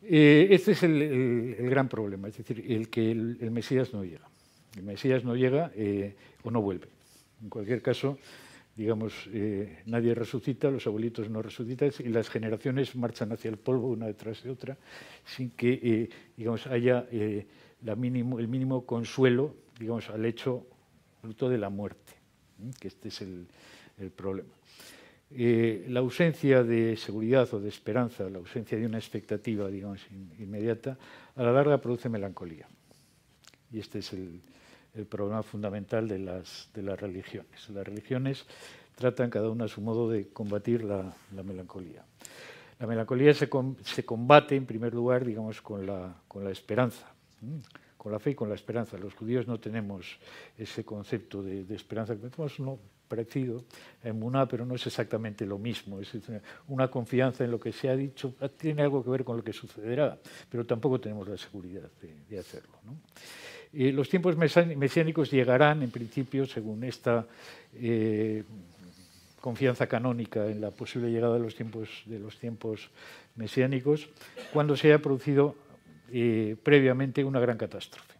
eh, 0.03 0.49
este 0.51 0.73
es 0.73 0.83
el, 0.83 1.57
gran 1.69 1.89
problema, 1.89 2.29
es 2.29 2.37
decir, 2.37 2.65
el 2.69 2.89
que 2.89 3.11
el, 3.11 3.51
Mesías 3.51 3.93
no 3.93 4.05
llega. 4.05 4.29
El 4.77 4.85
Mesías 4.85 5.25
no 5.25 5.35
llega 5.35 5.73
o 6.45 6.51
no 6.51 6.63
vuelve. 6.63 6.87
En 7.43 7.49
cualquier 7.49 7.83
caso, 7.83 8.19
digamos, 8.77 9.29
nadie 9.85 10.15
resucita, 10.15 10.71
los 10.71 10.87
abuelitos 10.87 11.29
no 11.29 11.43
resucitan 11.43 11.91
y 11.99 12.09
las 12.09 12.31
generaciones 12.31 12.95
marchan 12.95 13.33
hacia 13.33 13.51
el 13.51 13.57
polvo 13.57 13.89
una 13.89 14.07
detrás 14.07 14.45
de 14.45 14.51
otra 14.51 14.79
sin 15.25 15.51
que, 15.51 16.09
digamos, 16.37 16.69
haya 16.69 17.09
el 17.11 17.47
mínimo 17.99 18.87
consuelo, 18.87 19.57
digamos, 19.81 20.09
al 20.09 20.25
hecho 20.25 20.65
fruto 21.21 21.49
de 21.49 21.59
la 21.59 21.69
muerte, 21.69 22.13
que 22.79 22.89
este 22.89 23.09
es 23.09 23.21
el, 23.21 23.47
problema. 24.17 24.49
Eh, 25.31 25.87
la 25.89 26.01
ausencia 26.01 26.65
de 26.65 26.97
seguridad 26.97 27.53
o 27.53 27.61
de 27.61 27.69
esperanza, 27.69 28.29
la 28.31 28.39
ausencia 28.39 28.79
de 28.79 28.87
una 28.87 28.99
expectativa, 28.99 29.69
digamos, 29.69 30.01
inmediata, 30.39 30.97
a 31.37 31.43
la 31.43 31.53
larga 31.53 31.79
produce 31.79 32.09
melancolía. 32.09 32.67
Y 33.71 33.79
este 33.79 33.99
es 33.99 34.13
el, 34.13 34.41
problema 35.09 35.43
fundamental 35.43 36.09
de 36.09 36.19
las, 36.19 36.69
de 36.75 36.83
las, 36.83 36.99
religiones. 36.99 37.69
Las 37.69 37.87
religiones 37.87 38.45
tratan 38.97 39.31
cada 39.31 39.49
una 39.49 39.67
a 39.67 39.69
su 39.69 39.81
modo 39.81 40.11
de 40.11 40.29
combatir 40.29 40.83
la, 40.83 41.15
melancolía. 41.45 42.05
La 42.81 42.87
melancolía 42.87 43.33
se, 43.35 43.49
se, 43.85 44.05
combate, 44.05 44.57
en 44.57 44.67
primer 44.67 44.95
lugar, 44.95 45.25
digamos, 45.25 45.61
con 45.61 45.87
la, 45.87 46.17
con 46.27 46.43
la 46.43 46.51
esperanza 46.51 47.13
con 48.01 48.13
la 48.13 48.19
fe 48.19 48.31
y 48.31 48.35
con 48.35 48.49
la 48.49 48.55
esperanza. 48.55 48.97
Los 48.97 49.13
judíos 49.13 49.47
no 49.47 49.61
tenemos 49.61 50.17
ese 50.57 50.85
concepto 50.87 51.43
de, 51.43 51.67
esperanza, 51.75 52.17
tenemos 52.17 52.59
uno 52.59 52.79
parecido 53.07 53.65
en 54.03 54.19
Muná, 54.19 54.49
pero 54.49 54.65
no 54.65 54.75
es 54.75 54.87
exactamente 54.87 55.45
lo 55.45 55.59
mismo. 55.59 56.01
Es 56.01 56.17
una 56.69 56.91
confianza 56.91 57.45
en 57.45 57.51
lo 57.51 57.61
que 57.61 57.73
se 57.73 57.91
ha 57.91 57.97
dicho, 57.97 58.35
tiene 58.57 58.81
algo 58.81 59.05
que 59.05 59.11
ver 59.11 59.23
con 59.23 59.37
lo 59.37 59.45
que 59.45 59.53
sucederá, 59.53 60.19
pero 60.49 60.65
tampoco 60.65 60.99
tenemos 60.99 61.29
la 61.29 61.37
seguridad 61.37 61.91
de, 62.31 62.39
hacerlo. 62.39 62.79
los 63.75 64.09
tiempos 64.09 64.35
mesiánicos 64.35 65.31
llegarán, 65.31 65.83
en 65.83 65.91
principio, 65.91 66.47
según 66.47 66.85
esta 66.85 67.27
eh, 67.75 68.45
confianza 69.43 69.87
canónica 69.87 70.47
en 70.47 70.63
la 70.63 70.71
posible 70.71 71.11
llegada 71.11 71.35
de 71.35 71.41
los 71.41 71.55
tiempos, 71.55 72.03
de 72.07 72.19
los 72.19 72.39
tiempos 72.39 72.89
mesiánicos, 73.37 74.09
cuando 74.55 74.75
se 74.75 74.87
haya 74.89 75.03
producido 75.03 75.55
eh, 76.13 76.57
previamente 76.63 77.25
una 77.25 77.41
gran 77.41 77.57
catástrofe. 77.57 78.15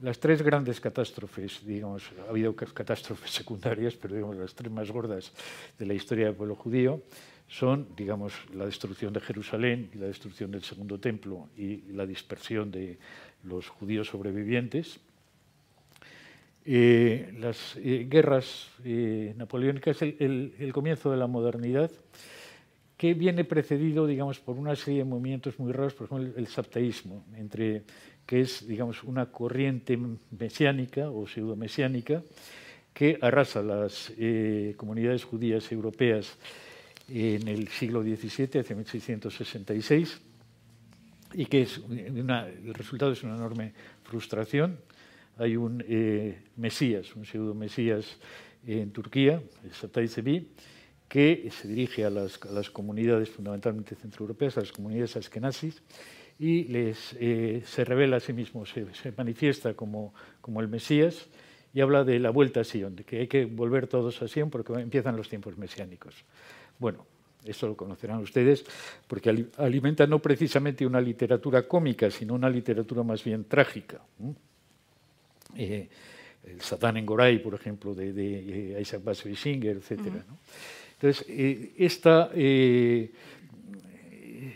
Las 0.00 0.18
tres 0.18 0.42
grandes 0.42 0.80
catástrofes, 0.80 1.64
digamos, 1.64 2.10
ha 2.26 2.30
habido 2.30 2.54
catástrofes 2.54 3.30
secundarias, 3.40 3.94
pero 3.94 4.14
digamos, 4.14 4.36
las 4.36 4.54
tres 4.54 4.70
más 4.70 4.90
gordas 4.90 5.32
de 5.78 5.86
la 5.86 5.94
historia 5.94 6.26
del 6.26 6.34
pueblo 6.34 6.56
judío 6.56 7.02
son, 7.48 7.88
digamos, 7.96 8.34
la 8.54 8.66
destrucción 8.66 9.12
de 9.12 9.20
Jerusalén 9.20 9.90
y 9.94 9.98
la 9.98 10.06
destrucción 10.06 10.50
del 10.50 10.62
Segundo 10.62 10.98
Templo 10.98 11.48
y 11.56 11.82
la 11.92 12.06
dispersión 12.06 12.70
de 12.70 12.98
los 13.44 13.68
judíos 13.68 14.08
sobrevivientes. 14.08 14.98
Eh, 16.66 17.34
las 17.38 17.76
eh, 17.76 18.06
guerras 18.08 18.70
napoleónicas, 19.36 20.00
el, 20.00 20.70
comienzo 20.72 21.10
de 21.10 21.18
la 21.18 21.26
modernidad, 21.26 21.90
que 23.04 23.12
viene 23.12 23.44
precedido, 23.44 24.06
digamos, 24.06 24.40
por 24.40 24.56
una 24.56 24.74
serie 24.74 25.00
de 25.00 25.04
movimientos 25.04 25.58
muy 25.58 25.72
raros, 25.72 25.92
por 25.92 26.06
ejemplo, 26.06 26.32
el, 26.38 26.46
saptaísmo, 26.46 27.26
entre, 27.36 27.82
que 28.24 28.40
es, 28.40 28.66
digamos, 28.66 29.04
una 29.04 29.26
corriente 29.26 29.98
mesiánica 30.30 31.10
o 31.10 31.26
pseudo-mesiánica 31.26 32.22
que 32.94 33.18
arrasa 33.20 33.60
las 33.60 34.10
eh, 34.16 34.72
comunidades 34.78 35.22
judías 35.22 35.70
europeas 35.70 36.38
en 37.06 37.46
el 37.46 37.68
siglo 37.68 38.02
XVII, 38.02 38.60
hacia 38.60 38.74
1666, 38.74 40.20
y 41.34 41.44
que 41.44 41.60
es 41.60 41.82
el 41.86 42.72
resultado 42.72 43.12
es 43.12 43.22
una 43.22 43.36
enorme 43.36 43.74
frustración. 44.02 44.78
Hay 45.36 45.56
un 45.56 45.84
eh, 45.86 46.38
mesías, 46.56 47.14
un 47.14 47.26
pseudo-mesías 47.26 48.16
en 48.66 48.92
Turquía, 48.92 49.42
el 49.62 49.72
Saptai 49.74 50.08
Sebi, 50.08 50.48
que 51.14 51.48
se 51.52 51.68
dirige 51.68 52.04
a 52.04 52.10
las, 52.10 52.40
comunidades 52.72 53.30
fundamentalmente 53.30 53.94
centroeuropeas, 53.94 54.58
a 54.58 54.62
las 54.62 54.72
comunidades 54.72 55.14
askenazis, 55.14 55.80
y 56.40 56.64
les, 56.64 57.14
eh, 57.20 57.62
se 57.64 57.84
revela 57.84 58.16
a 58.16 58.20
sí 58.20 58.32
mismo, 58.32 58.66
se, 58.66 58.84
manifiesta 59.16 59.74
como, 59.74 60.12
como, 60.40 60.60
el 60.60 60.66
Mesías 60.66 61.28
y 61.72 61.82
habla 61.82 62.02
de 62.02 62.18
la 62.18 62.30
vuelta 62.30 62.62
a 62.62 62.64
Sion, 62.64 62.96
de 62.96 63.04
que 63.04 63.20
hay 63.20 63.28
que 63.28 63.44
volver 63.44 63.86
todos 63.86 64.20
a 64.22 64.26
Sion 64.26 64.50
porque 64.50 64.72
empiezan 64.72 65.16
los 65.16 65.28
tiempos 65.28 65.56
mesiánicos. 65.56 66.16
Bueno, 66.80 67.06
eso 67.44 67.68
lo 67.68 67.76
conocerán 67.76 68.18
ustedes, 68.18 68.64
porque 69.06 69.46
alimenta 69.58 70.08
no 70.08 70.18
precisamente 70.18 70.84
una 70.84 71.00
literatura 71.00 71.68
cómica, 71.68 72.10
sino 72.10 72.34
una 72.34 72.50
literatura 72.50 73.04
más 73.04 73.22
bien 73.22 73.44
trágica. 73.44 74.00
Eh, 75.54 75.88
el 76.42 76.60
Satán 76.60 76.96
en 76.96 77.06
Goray, 77.06 77.38
por 77.38 77.54
ejemplo, 77.54 77.94
de, 77.94 78.12
de 78.12 78.80
Isaac 78.80 79.04
Bashevis 79.04 79.38
Singer, 79.38 79.76
etc. 79.76 80.00
Entonces, 80.94 81.26
eh, 81.28 81.72
eh, 82.34 83.12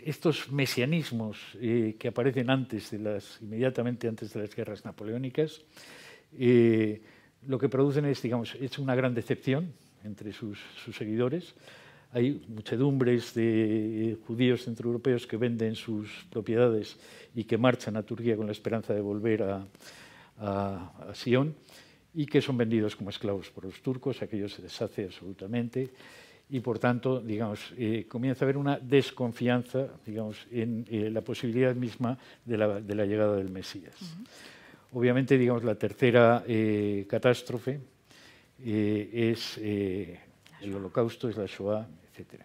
estos 0.05 0.51
mesianismos 0.51 1.37
eh, 1.59 1.95
que 1.99 2.07
aparecen 2.07 2.49
antes 2.49 2.91
de 2.91 2.99
las, 2.99 3.41
inmediatamente 3.41 4.07
antes 4.07 4.33
de 4.33 4.41
las 4.41 4.55
guerras 4.55 4.85
napoleónicas, 4.85 5.61
lo 7.47 7.57
que 7.57 7.69
producen 7.69 8.05
es, 8.05 8.21
digamos, 8.21 8.55
es 8.55 8.79
una 8.79 8.95
gran 8.95 9.13
decepción 9.13 9.73
entre 10.03 10.31
sus, 10.31 10.59
seguidores. 10.93 11.55
Hay 12.11 12.41
muchedumbres 12.47 13.33
de 13.33 14.17
judíos 14.25 14.63
centroeuropeos 14.63 15.27
que 15.27 15.37
venden 15.37 15.75
sus 15.75 16.25
propiedades 16.31 16.97
y 17.35 17.43
que 17.43 17.57
marchan 17.57 17.97
a 17.97 18.03
Turquía 18.03 18.35
con 18.35 18.45
la 18.45 18.51
esperanza 18.51 18.93
de 18.93 19.01
volver 19.01 19.43
a, 19.43 19.65
a 20.39 21.11
Sion 21.13 21.53
y 22.13 22.25
que 22.25 22.41
son 22.41 22.57
vendidos 22.57 22.95
como 22.95 23.09
esclavos 23.09 23.49
por 23.49 23.65
los 23.65 23.81
turcos, 23.81 24.21
aquello 24.21 24.49
se 24.49 24.61
deshace 24.61 25.05
absolutamente 25.05 25.91
y 26.49 26.59
por 26.61 26.79
tanto, 26.79 27.19
digamos, 27.19 27.73
eh, 27.77 28.05
comienza 28.09 28.43
a 28.43 28.45
haber 28.45 28.57
una 28.57 28.79
desconfianza, 28.79 29.87
digamos, 30.03 30.47
en 30.51 30.83
eh, 30.89 31.09
la 31.11 31.21
posibilidad 31.21 31.75
misma 31.75 32.17
de 32.43 32.57
la, 32.57 32.81
de 32.81 32.95
la 32.95 33.05
llegada 33.05 33.35
del 33.35 33.51
Mesías. 33.51 33.95
Obviamente, 34.91 35.37
digamos, 35.37 35.63
la 35.63 35.75
tercera 35.75 36.43
eh, 36.47 37.05
catástrofe 37.07 37.79
es 38.61 39.57
el 39.57 40.75
Holocausto, 40.75 41.29
es 41.29 41.37
la 41.37 41.45
Shoah, 41.45 41.87
etc. 42.11 42.41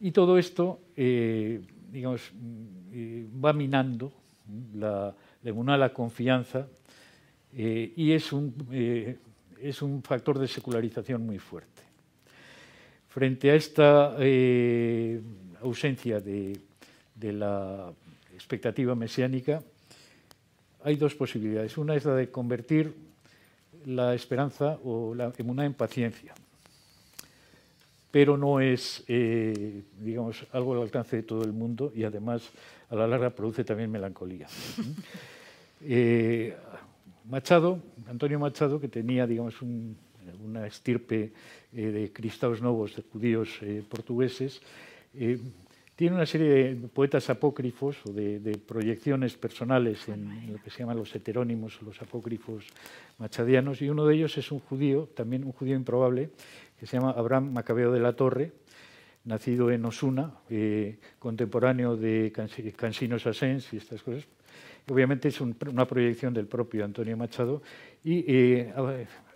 y 0.00 0.10
todo 0.10 0.38
esto, 0.38 0.80
digamos, 0.96 2.32
va 3.44 3.52
minando 3.52 4.10
la, 4.74 5.14
la 5.42 5.92
confianza 5.92 6.66
y 7.52 8.12
es 8.12 8.32
un 8.32 8.54
es 9.62 9.82
un 9.82 10.02
factor 10.02 10.38
de 10.38 10.48
secularización 10.48 11.24
muy 11.24 11.38
fuerte. 11.38 11.82
Frente 13.08 13.50
a 13.50 13.54
esta 13.54 14.16
eh, 14.18 15.20
ausencia 15.62 16.20
de, 16.20 16.60
la 17.20 17.92
expectativa 18.32 18.94
mesiánica, 18.94 19.62
hay 20.84 20.96
dos 20.96 21.14
posibilidades. 21.14 21.76
Una 21.76 21.94
es 21.94 22.04
la 22.04 22.14
de 22.14 22.30
convertir 22.30 22.94
la 23.86 24.14
esperanza 24.14 24.78
o 24.84 25.14
la 25.14 25.32
emuná 25.36 25.64
en 25.64 25.74
paciencia. 25.74 26.34
Pero 28.10 28.36
no 28.36 28.60
es, 28.60 29.04
eh, 29.08 29.82
digamos, 29.98 30.46
algo 30.52 30.74
al 30.74 30.82
alcance 30.82 31.16
de 31.16 31.22
todo 31.22 31.44
el 31.44 31.52
mundo 31.52 31.92
y 31.94 32.04
además 32.04 32.48
a 32.88 32.94
la 32.96 33.06
larga 33.06 33.30
produce 33.30 33.64
también 33.64 33.90
melancolía. 33.90 34.46
Eh, 35.82 36.54
Machado, 37.24 37.80
Antonio 38.06 38.38
Machado, 38.38 38.80
que 38.80 38.88
tenía, 38.88 39.26
digamos, 39.26 39.60
una 39.62 40.66
estirpe 40.66 41.32
eh, 41.72 41.86
de 41.86 42.12
cristaos 42.12 42.60
novos, 42.60 42.96
de 42.96 43.02
judíos 43.02 43.60
portugueses, 43.88 44.60
tiene 46.00 46.16
una 46.16 46.24
serie 46.24 46.48
de 46.48 46.88
poetas 46.88 47.28
apócrifos 47.28 47.98
o 48.06 48.12
de, 48.14 48.58
proyecciones 48.66 49.36
personales 49.36 50.08
en, 50.08 50.50
lo 50.50 50.58
que 50.62 50.70
se 50.70 50.78
llaman 50.78 50.96
los 50.96 51.14
heterónimos 51.14 51.76
o 51.82 51.84
los 51.84 52.00
apócrifos 52.00 52.64
machadianos, 53.18 53.82
y 53.82 53.90
uno 53.90 54.06
de 54.06 54.14
ellos 54.14 54.38
es 54.38 54.50
un 54.50 54.60
judío, 54.60 55.10
también 55.14 55.44
un 55.44 55.52
judío 55.52 55.76
improbable, 55.76 56.30
que 56.78 56.86
se 56.86 56.96
llama 56.96 57.10
Abraham 57.10 57.52
Macabeo 57.52 57.92
de 57.92 58.00
la 58.00 58.14
Torre, 58.14 58.52
nacido 59.24 59.70
en 59.70 59.84
Osuna, 59.84 60.32
eh, 60.48 60.96
contemporáneo 61.18 61.98
de 61.98 62.32
Cansino 62.74 63.18
Sassens 63.18 63.70
y 63.74 63.76
estas 63.76 64.02
cosas. 64.02 64.26
Obviamente 64.90 65.28
es 65.28 65.40
una 65.40 65.86
proyección 65.86 66.34
del 66.34 66.46
propio 66.46 66.84
Antonio 66.84 67.16
Machado, 67.16 67.62
y 68.02 68.24
eh, 68.26 68.72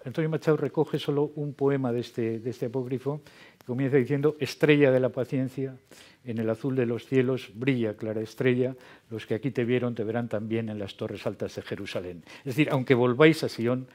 Antonio 0.04 0.28
Machado 0.28 0.56
recoge 0.56 0.98
solo 0.98 1.30
un 1.36 1.54
poema 1.54 1.92
de 1.92 2.00
este, 2.00 2.40
de 2.40 2.50
este 2.50 2.66
apócrifo, 2.66 3.22
que 3.58 3.64
comienza 3.64 3.96
diciendo, 3.96 4.36
estrella 4.40 4.90
de 4.90 4.98
la 4.98 5.10
paciencia, 5.10 5.76
en 6.24 6.38
el 6.38 6.50
azul 6.50 6.74
de 6.74 6.86
los 6.86 7.06
cielos 7.06 7.52
brilla 7.54 7.96
clara 7.96 8.20
estrella, 8.20 8.74
los 9.10 9.26
que 9.26 9.34
aquí 9.34 9.52
te 9.52 9.64
vieron 9.64 9.94
te 9.94 10.02
verán 10.02 10.28
también 10.28 10.68
en 10.70 10.78
las 10.78 10.96
torres 10.96 11.24
altas 11.24 11.54
de 11.54 11.62
Jerusalén. 11.62 12.24
Es 12.38 12.56
decir, 12.56 12.68
aunque 12.72 12.94
volváis 12.94 13.44
a 13.44 13.48
Sion, 13.48 13.86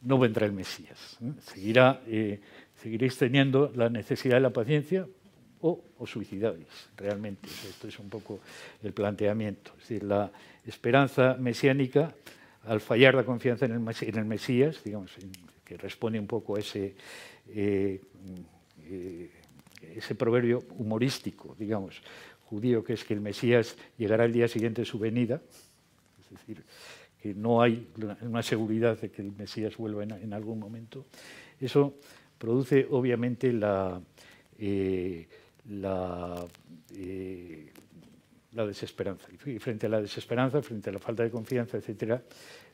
no 0.00 0.18
vendrá 0.18 0.46
el 0.46 0.52
Mesías. 0.52 1.18
Seguirá, 1.40 2.00
eh, 2.06 2.40
seguiréis 2.76 3.18
teniendo 3.18 3.70
la 3.74 3.90
necesidad 3.90 4.36
de 4.36 4.40
la 4.40 4.50
paciencia 4.50 5.06
o 5.62 5.82
os 5.98 6.14
realmente. 6.96 7.48
Esto 7.48 7.88
es 7.88 7.98
un 7.98 8.08
poco 8.08 8.40
el 8.82 8.92
planteamiento. 8.92 9.72
Es 9.78 9.88
decir, 9.88 10.02
la 10.04 10.30
esperanza 10.66 11.36
mesiánica, 11.38 12.14
al 12.64 12.80
fallar 12.80 13.14
la 13.14 13.24
confianza 13.24 13.66
en 13.66 13.72
el, 13.72 14.24
Mesías, 14.24 14.82
digamos, 14.84 15.12
que 15.64 15.76
responde 15.76 16.18
un 16.18 16.26
poco 16.26 16.56
a 16.56 16.60
ese... 16.60 16.94
Eh, 17.48 18.00
eh, 18.88 19.30
ese 19.94 20.14
proverbio 20.14 20.62
humorístico, 20.78 21.54
digamos, 21.58 22.02
judío, 22.46 22.84
que 22.84 22.94
es 22.94 23.04
que 23.04 23.14
el 23.14 23.20
Mesías 23.20 23.76
llegará 23.98 24.24
el 24.24 24.32
día 24.32 24.48
siguiente 24.48 24.82
de 24.82 24.86
su 24.86 24.98
venida, 24.98 25.40
es 26.20 26.30
decir, 26.30 26.64
que 27.20 27.34
no 27.34 27.62
hay 27.62 27.88
una 28.22 28.42
seguridad 28.42 28.98
de 29.00 29.10
que 29.10 29.22
el 29.22 29.32
Mesías 29.32 29.76
vuelva 29.76 30.04
en, 30.04 30.32
algún 30.32 30.58
momento, 30.58 31.06
eso 31.60 31.94
produce 32.38 32.86
obviamente 32.90 33.52
la, 33.52 34.00
eh, 34.58 35.28
la, 35.70 36.44
desesperanza. 38.52 39.28
Y 39.46 39.58
frente 39.58 39.86
a 39.86 39.88
la 39.88 40.00
desesperanza, 40.00 40.62
frente 40.62 40.90
a 40.90 40.92
la 40.92 40.98
falta 40.98 41.22
de 41.22 41.30
confianza, 41.30 41.78
etc., 41.78 42.20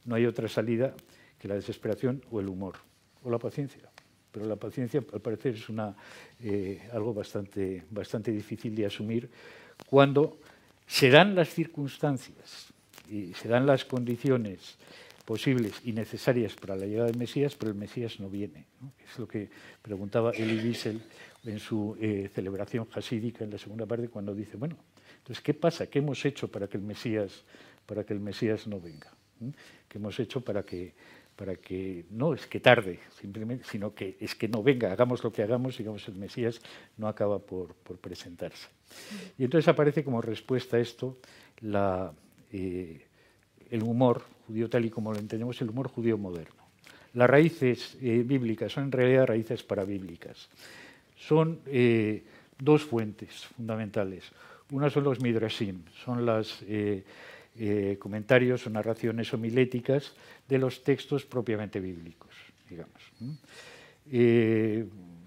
no 0.05 0.15
hay 0.15 0.27
otra 0.27 0.49
salida 0.49 0.95
que 1.39 1.49
la 1.49 1.55
desesperación 1.55 2.23
o 2.31 2.41
el 2.41 2.49
humor 2.49 2.75
o 3.23 3.31
la 3.31 3.39
paciencia 3.39 3.93
pero 4.33 4.47
la 4.47 4.57
paciencia 4.57 5.05
al 5.13 5.21
parecer 5.21 5.55
es 5.55 5.69
una, 5.69 5.95
eh, 6.41 6.89
algo 6.93 7.13
bastante, 7.13 7.85
bastante 7.91 8.33
difícil 8.33 8.75
de 8.75 8.87
asumir 8.87 9.31
cuando 9.87 10.39
se 10.87 11.11
dan 11.11 11.35
las 11.35 11.51
circunstancias 11.51 12.73
y 13.11 13.35
se 13.35 13.49
dan 13.49 13.67
las 13.67 13.85
condiciones 13.85 14.79
posibles 15.33 15.81
y 15.83 15.93
necesarias 15.95 16.55
para 16.57 16.77
la 16.77 16.85
llegada 16.85 17.07
del 17.07 17.17
Mesías, 17.17 17.57
pero 17.57 17.73
el 17.73 17.79
Mesías 17.79 18.21
no 18.21 18.29
viene. 18.29 18.67
Es 19.11 19.19
lo 19.19 19.27
que 19.27 19.49
preguntaba 19.81 20.33
Elie 20.33 20.63
Wiesel 20.63 21.01
en 21.47 21.59
su 21.59 21.97
eh, 21.99 22.29
celebración 22.35 22.85
jasídica 22.91 23.43
en 23.43 23.51
la 23.51 23.57
segunda 23.57 23.87
parte, 23.87 24.11
cuando 24.11 24.35
dice, 24.35 24.59
bueno, 24.59 24.77
entonces, 25.17 25.43
¿qué 25.43 25.55
pasa? 25.55 25.87
¿Qué 25.87 26.01
hemos 26.01 26.23
hecho 26.27 26.49
para 26.49 26.69
que 26.69 26.77
el 26.77 26.83
Mesías, 26.83 27.45
para 27.87 28.05
que 28.05 28.13
el 28.13 28.21
Mesías 28.21 28.67
no 28.67 28.79
venga? 28.79 29.11
¿Qué 29.89 29.97
hemos 29.97 30.21
hecho 30.21 30.43
para 30.43 30.65
que 30.65 30.93
para 31.35 31.57
que 31.57 32.05
no 32.11 32.35
es 32.35 32.47
que 32.47 32.61
tarde, 32.61 33.01
simplemente, 33.19 33.65
sino 33.65 33.95
que 33.95 34.19
es 34.21 34.35
que 34.35 34.49
no 34.49 34.63
venga, 34.63 34.93
hagamos 34.93 35.25
lo 35.25 35.33
que 35.33 35.43
hagamos, 35.43 35.79
digamos, 35.79 36.07
el 36.09 36.17
Mesías 36.17 36.61
no 36.99 37.09
acaba 37.09 37.39
por, 37.39 37.75
presentarse. 38.03 38.69
Y 39.39 39.45
entonces 39.45 39.67
aparece 39.67 40.05
como 40.05 40.21
respuesta 40.21 40.77
a 40.77 40.81
esto 40.81 41.17
la, 41.63 42.13
eh, 42.53 43.07
el 43.73 43.83
humor 43.83 44.23
judío 44.47 44.69
tal 44.69 44.85
y 44.85 44.91
como 44.91 45.13
lo 45.13 45.19
entendemos, 45.19 45.61
el 45.63 45.71
humor 45.71 45.89
judío 45.89 46.19
moderno. 46.19 46.63
Las 47.15 47.29
raíces 47.29 47.97
eh, 48.03 48.23
bíblicas 48.25 48.71
son 48.71 48.85
en 48.85 48.93
realidad 48.93 49.27
raíces 49.27 49.63
parabíblicas. 49.63 50.49
Son 51.17 51.59
eh, 51.67 52.23
dos 52.59 52.85
fuentes 52.85 53.47
fundamentales. 53.57 54.31
Una 54.71 54.91
son 54.91 55.05
los 55.05 55.21
midrashim, 55.21 55.83
son 56.05 56.25
las 56.25 56.63
eh, 56.69 57.03
comentarios 57.99 58.67
o 58.67 58.71
narraciones 58.71 59.33
homiléticas 59.33 60.15
de 60.49 60.59
los 60.59 60.83
textos 60.83 61.25
propiamente 61.25 61.81
bíblicos, 61.81 62.31
digamos. 62.69 63.03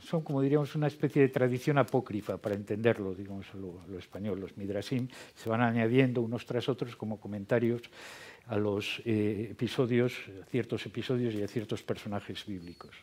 Eh, 0.06 0.08
son, 0.08 0.22
como 0.22 0.42
diríamos, 0.42 0.76
una 0.76 0.88
especie 0.88 1.22
de 1.22 1.30
tradición 1.30 1.78
apócrifa 1.78 2.38
para 2.38 2.56
entenderlo, 2.56 3.14
digamos, 3.14 3.46
lo, 3.56 3.82
lo 3.88 4.00
español. 4.00 4.40
Los 4.40 4.58
midrasim 4.58 5.08
se 5.36 5.50
van 5.50 5.62
añadiendo 5.62 6.22
unos 6.22 6.46
tras 6.46 6.70
otros 6.70 6.96
como 6.96 7.20
comentarios 7.20 7.82
a 8.48 8.58
los 8.58 9.02
eh, 9.06 9.50
episodios, 9.52 10.14
a 10.42 10.46
ciertos 10.46 10.86
episodios 10.86 11.34
y 11.34 11.44
a 11.44 11.48
ciertos 11.48 11.82
personajes 11.82 12.46
bíblicos. 12.46 12.96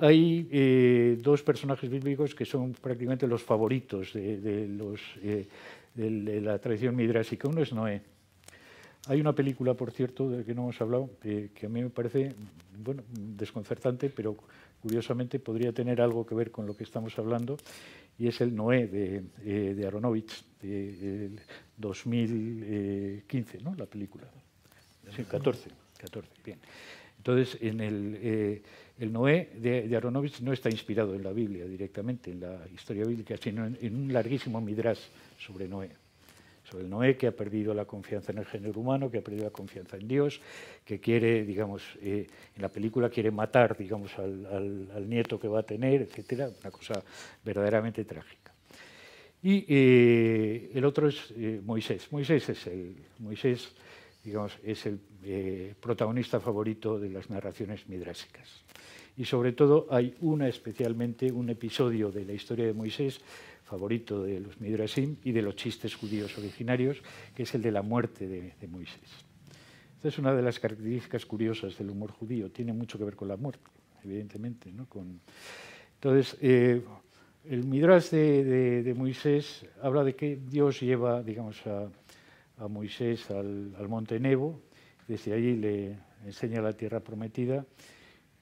hay 0.00 1.16
dos 1.20 1.42
personajes 1.42 1.90
bíblicos 1.90 2.34
que 2.34 2.44
son 2.44 2.72
prácticamente 2.72 3.26
los 3.26 3.42
favoritos 3.42 4.12
de, 4.12 4.38
de 4.38 4.68
los 4.68 5.00
de 5.20 6.40
la 6.40 6.58
tradición 6.58 6.94
midrásica. 6.94 7.48
Uno 7.48 7.62
es 7.62 7.72
Noé. 7.72 8.00
Hay 9.08 9.20
una 9.20 9.32
película, 9.32 9.74
por 9.74 9.90
cierto, 9.90 10.30
de 10.30 10.38
la 10.38 10.44
que 10.44 10.54
no 10.54 10.62
hemos 10.62 10.80
hablado, 10.80 11.10
que 11.20 11.66
a 11.66 11.68
mí 11.68 11.82
me 11.82 11.90
parece 11.90 12.32
bueno, 12.78 13.02
desconcertante, 13.10 14.08
pero 14.08 14.36
curiosamente 14.86 15.40
podría 15.40 15.72
tener 15.72 16.00
algo 16.00 16.24
que 16.24 16.36
ver 16.36 16.52
con 16.52 16.64
lo 16.64 16.76
que 16.76 16.84
estamos 16.84 17.18
hablando, 17.18 17.56
y 18.20 18.28
es 18.28 18.40
el 18.40 18.54
Noé 18.54 18.86
de, 18.86 19.24
eh, 19.44 19.74
de 19.74 19.84
Aronovich, 19.84 20.44
de, 20.62 21.30
2015, 21.76 23.58
¿no? 23.62 23.74
la 23.74 23.86
película. 23.86 24.30
Sí, 25.10 25.24
14, 25.24 25.70
14, 25.98 26.30
bien. 26.44 26.60
Entonces, 27.18 27.58
en 27.60 27.80
el, 27.80 28.18
eh, 28.22 28.62
el 29.00 29.12
Noé 29.12 29.50
de, 29.56 29.96
Aronovich 29.96 30.40
no 30.40 30.52
está 30.52 30.70
inspirado 30.70 31.16
en 31.16 31.24
la 31.24 31.32
Biblia 31.32 31.66
directamente, 31.66 32.30
en 32.30 32.38
la 32.38 32.60
historia 32.72 33.04
bíblica, 33.04 33.36
sino 33.36 33.66
en, 33.66 33.96
un 33.96 34.12
larguísimo 34.12 34.60
midrash 34.60 35.00
sobre 35.36 35.66
Noé. 35.66 35.90
Sobre 36.68 36.84
el 36.84 36.90
Noé 36.90 37.16
que 37.16 37.28
ha 37.28 37.32
perdido 37.32 37.72
la 37.74 37.84
confianza 37.84 38.32
en 38.32 38.38
el 38.38 38.46
género 38.46 38.80
humano, 38.80 39.10
que 39.10 39.18
ha 39.18 39.22
perdido 39.22 39.44
la 39.44 39.50
confianza 39.50 39.96
en 39.96 40.08
Dios, 40.08 40.40
que 40.84 40.98
quiere, 40.98 41.44
digamos, 41.44 41.82
eh, 42.02 42.26
en 42.56 42.62
la 42.62 42.68
película 42.68 43.08
quiere 43.08 43.30
matar, 43.30 43.76
digamos, 43.76 44.18
al, 44.18 45.08
nieto 45.08 45.38
que 45.38 45.48
va 45.48 45.60
a 45.60 45.62
tener, 45.62 46.02
etcétera, 46.02 46.50
una 46.60 46.70
cosa 46.70 47.02
verdaderamente 47.44 48.04
trágica. 48.04 48.52
Y 49.42 49.64
eh, 49.68 50.70
el 50.74 50.84
otro 50.84 51.08
es 51.08 51.32
Moisés. 51.62 52.10
Moisés 52.10 52.48
es 52.48 52.66
el 52.66 52.96
Moisés 53.20 53.72
digamos, 54.26 54.58
es 54.64 54.84
el 54.86 54.98
eh, 55.22 55.74
protagonista 55.80 56.40
favorito 56.40 56.98
de 56.98 57.10
las 57.10 57.30
narraciones 57.30 57.88
midrásicas. 57.88 58.64
Y 59.16 59.24
sobre 59.24 59.52
todo 59.52 59.86
hay 59.88 60.14
una 60.20 60.48
especialmente, 60.48 61.30
un 61.30 61.48
episodio 61.48 62.10
de 62.10 62.24
la 62.24 62.32
historia 62.32 62.66
de 62.66 62.74
Moisés 62.74 63.20
favorito 63.66 64.22
de 64.22 64.40
los 64.40 64.60
midrasim 64.60 65.16
y 65.24 65.32
de 65.32 65.42
los 65.42 65.56
chistes 65.56 65.94
judíos 65.94 66.38
originarios, 66.38 67.02
que 67.34 67.42
es 67.42 67.54
el 67.54 67.62
de 67.62 67.72
la 67.72 67.82
muerte 67.82 68.26
de, 68.26 68.68
Moisés. 68.68 69.26
Esta 69.96 70.08
es 70.08 70.18
una 70.18 70.32
de 70.32 70.42
las 70.42 70.60
características 70.60 71.26
curiosas 71.26 71.76
del 71.76 71.90
humor 71.90 72.12
judío, 72.12 72.50
tiene 72.50 72.72
mucho 72.72 72.96
que 72.96 73.04
ver 73.04 73.16
con 73.16 73.28
la 73.28 73.36
muerte, 73.36 73.68
evidentemente. 74.04 74.70
Entonces, 74.70 76.36
eh, 76.40 76.80
el 77.44 77.64
midrash 77.64 78.10
de, 78.10 78.94
Moisés 78.96 79.66
habla 79.82 80.04
de 80.04 80.14
que 80.14 80.36
Dios 80.36 80.80
lleva, 80.80 81.22
digamos, 81.22 81.66
a, 81.66 81.90
a 82.58 82.68
Moisés 82.68 83.30
al, 83.30 83.74
monte 83.88 84.20
Nebo, 84.20 84.60
desde 85.08 85.32
allí 85.32 85.56
le 85.56 85.98
enseña 86.24 86.60
la 86.60 86.72
tierra 86.72 87.00
prometida 87.00 87.66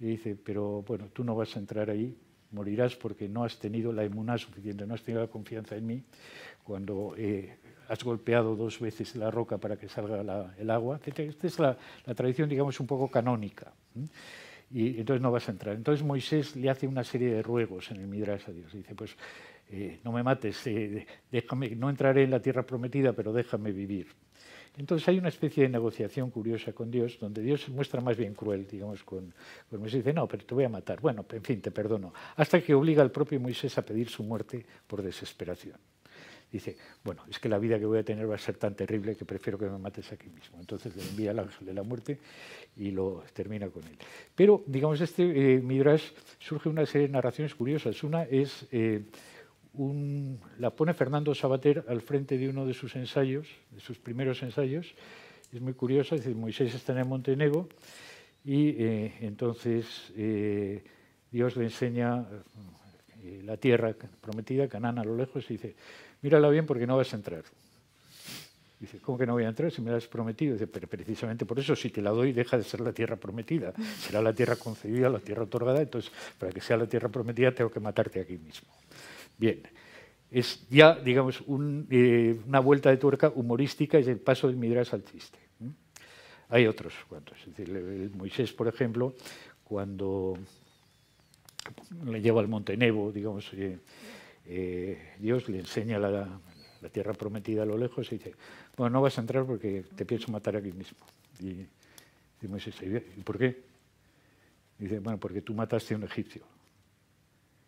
y 0.00 0.06
dice, 0.06 0.36
pero 0.36 0.82
bueno, 0.82 1.08
tú 1.12 1.24
no 1.24 1.34
vas 1.34 1.56
a 1.56 1.58
entrar 1.58 1.88
ahí, 1.88 2.14
morirás 2.54 2.96
porque 2.96 3.28
no 3.28 3.44
has 3.44 3.58
tenido 3.58 3.92
la 3.92 4.04
emuná 4.04 4.38
suficiente, 4.38 4.86
no 4.86 4.94
has 4.94 5.02
tenido 5.02 5.22
la 5.22 5.28
confianza 5.28 5.76
en 5.76 5.86
mí 5.86 6.02
cuando 6.62 7.14
eh, 7.18 7.58
has 7.88 8.02
golpeado 8.02 8.56
dos 8.56 8.80
veces 8.80 9.14
la 9.16 9.30
roca 9.30 9.58
para 9.58 9.76
que 9.76 9.88
salga 9.88 10.54
el 10.58 10.70
agua. 10.70 11.00
Esta 11.04 11.46
es 11.46 11.58
la, 11.58 11.76
tradición, 12.14 12.48
digamos, 12.48 12.80
un 12.80 12.86
poco 12.86 13.08
canónica. 13.08 13.72
Y 14.70 14.98
entonces 14.98 15.20
no 15.20 15.30
vas 15.30 15.48
a 15.48 15.52
entrar. 15.52 15.76
Entonces 15.76 16.04
Moisés 16.04 16.56
le 16.56 16.70
hace 16.70 16.86
una 16.86 17.04
serie 17.04 17.32
de 17.32 17.42
ruegos 17.42 17.90
en 17.90 17.98
el 17.98 18.06
Midrash 18.06 18.48
a 18.48 18.52
Dios. 18.52 18.72
Dice, 18.72 18.94
pues 18.94 19.14
eh, 19.70 20.00
no 20.02 20.12
me 20.12 20.22
mates, 20.22 20.66
eh, 20.66 21.06
déjame, 21.30 21.70
no 21.70 21.90
entraré 21.90 22.24
en 22.24 22.30
la 22.30 22.40
tierra 22.40 22.64
prometida, 22.64 23.12
pero 23.12 23.32
déjame 23.32 23.72
vivir. 23.72 24.08
Entonces 24.76 25.06
hay 25.08 25.18
una 25.18 25.28
especie 25.28 25.62
de 25.62 25.68
negociación 25.68 26.30
curiosa 26.30 26.72
con 26.72 26.90
Dios, 26.90 27.18
donde 27.20 27.42
Dios 27.42 27.62
se 27.62 27.70
muestra 27.70 28.00
más 28.00 28.16
bien 28.16 28.34
cruel, 28.34 28.66
digamos, 28.66 29.04
con, 29.04 29.32
con 29.70 29.80
Moisés. 29.80 30.04
Dice, 30.04 30.12
no, 30.12 30.26
pero 30.26 30.44
te 30.44 30.54
voy 30.54 30.64
a 30.64 30.68
matar. 30.68 31.00
Bueno, 31.00 31.24
en 31.30 31.42
fin, 31.42 31.60
te 31.60 31.70
perdono. 31.70 32.12
Hasta 32.36 32.60
que 32.60 32.74
obliga 32.74 33.02
al 33.02 33.10
propio 33.10 33.38
Moisés 33.40 33.78
a 33.78 33.82
pedir 33.82 34.08
su 34.08 34.22
muerte 34.24 34.64
por 34.86 35.02
desesperación 35.02 35.78
dice, 36.54 36.76
bueno, 37.02 37.24
es 37.28 37.40
que 37.40 37.48
la 37.48 37.58
vida 37.58 37.80
que 37.80 37.84
voy 37.84 37.98
a 37.98 38.04
tener 38.04 38.30
va 38.30 38.36
a 38.36 38.38
ser 38.38 38.56
tan 38.56 38.76
terrible 38.76 39.16
que 39.16 39.24
prefiero 39.24 39.58
que 39.58 39.66
me 39.66 39.76
mates 39.76 40.12
aquí 40.12 40.28
mismo. 40.28 40.58
Entonces 40.60 40.94
le 40.94 41.02
envía 41.02 41.32
al 41.32 41.40
ángel 41.40 41.66
de 41.66 41.74
la 41.74 41.82
muerte 41.82 42.18
y 42.76 42.92
lo 42.92 43.24
termina 43.32 43.68
con 43.68 43.82
él. 43.82 43.98
Pero, 44.36 44.62
digamos, 44.66 45.00
este 45.00 45.24
eh, 45.54 45.60
Midrash 45.60 46.12
surge 46.38 46.68
una 46.68 46.86
serie 46.86 47.08
de 47.08 47.12
narraciones 47.12 47.56
curiosas. 47.56 48.00
Una 48.04 48.22
es, 48.22 48.66
eh, 48.70 49.02
la 50.58 50.70
pone 50.70 50.94
Fernando 50.94 51.34
Sabater 51.34 51.84
al 51.88 52.00
frente 52.00 52.38
de 52.38 52.48
uno 52.48 52.66
de 52.66 52.74
sus 52.74 52.96
ensayos, 52.96 53.48
de 53.70 53.80
sus 53.80 53.98
primeros 53.98 54.42
ensayos. 54.42 54.94
Es 55.52 55.60
muy 55.60 55.74
curiosa, 55.74 56.14
es 56.14 56.22
decir, 56.22 56.36
Moisés 56.36 56.74
está 56.74 56.98
en 56.98 57.08
Montenegro 57.08 57.68
y 58.44 58.70
eh, 58.70 59.14
entonces 59.20 60.12
Dios 61.30 61.56
le 61.56 61.64
enseña 61.64 62.26
la 63.44 63.56
tierra 63.56 63.94
prometida, 64.20 64.68
Canaán 64.68 64.98
a 64.98 65.04
lo 65.04 65.16
lejos, 65.16 65.44
y 65.50 65.54
dice, 65.54 65.74
mírala 66.22 66.48
bien 66.50 66.66
porque 66.66 66.86
no 66.86 66.96
vas 66.96 67.12
a 67.12 67.16
entrar. 67.16 67.42
Dice, 68.78 68.98
¿cómo 68.98 69.16
que 69.16 69.24
no 69.24 69.32
voy 69.32 69.44
a 69.44 69.48
entrar 69.48 69.70
si 69.70 69.80
me 69.80 69.90
la 69.90 69.96
has 69.96 70.06
prometido? 70.06 70.52
Dice, 70.52 70.66
pero 70.66 70.86
precisamente 70.88 71.46
por 71.46 71.58
eso, 71.58 71.74
si 71.74 71.88
te 71.88 72.02
la 72.02 72.10
doy, 72.10 72.32
deja 72.32 72.58
de 72.58 72.64
ser 72.64 72.80
la 72.80 72.92
tierra 72.92 73.16
prometida. 73.16 73.72
Será 73.98 74.20
la 74.20 74.34
tierra 74.34 74.56
concedida, 74.56 75.08
la 75.08 75.20
tierra 75.20 75.44
otorgada, 75.44 75.80
entonces, 75.80 76.12
para 76.38 76.52
que 76.52 76.60
sea 76.60 76.76
la 76.76 76.86
tierra 76.86 77.08
prometida, 77.08 77.52
tengo 77.52 77.70
que 77.70 77.80
matarte 77.80 78.20
aquí 78.20 78.36
mismo. 78.36 78.68
Bien, 79.38 79.62
es 80.30 80.66
ya, 80.68 80.94
digamos, 80.96 81.42
eh, 81.90 82.40
una 82.46 82.60
vuelta 82.60 82.90
de 82.90 82.96
tuerca 82.96 83.32
humorística, 83.34 83.98
es 83.98 84.08
el 84.08 84.18
paso 84.18 84.48
del 84.48 84.56
Midrash 84.56 84.92
al 84.92 85.04
chiste. 85.04 85.38
Hay 86.48 86.66
otros 86.66 86.92
cuantos. 87.08 87.38
Es 87.46 87.56
decir, 87.56 88.10
Moisés, 88.14 88.52
por 88.52 88.68
ejemplo, 88.68 89.14
cuando 89.62 90.36
le 92.04 92.20
lleva 92.20 92.40
al 92.40 92.48
Monte 92.48 92.76
Nebo, 92.76 93.12
digamos, 93.12 93.50
eh, 93.54 95.12
Dios 95.18 95.48
le 95.48 95.60
enseña 95.60 95.98
la, 95.98 96.40
tierra 96.92 97.14
prometida 97.14 97.62
a 97.62 97.66
lo 97.66 97.78
lejos 97.78 98.12
y 98.12 98.18
dice, 98.18 98.34
bueno, 98.76 98.94
no 98.94 99.02
vas 99.02 99.16
a 99.16 99.22
entrar 99.22 99.46
porque 99.46 99.84
te 99.96 100.04
pienso 100.04 100.30
matar 100.30 100.56
aquí 100.56 100.70
mismo. 100.70 100.98
Y, 101.40 101.66
¿y 102.42 103.22
por 103.24 103.38
qué? 103.38 103.62
Dice, 104.78 104.98
bueno, 104.98 105.18
porque 105.18 105.40
tú 105.40 105.54
mataste 105.54 105.94
a 105.94 105.96
un 105.96 106.02
egipcio. 106.02 106.42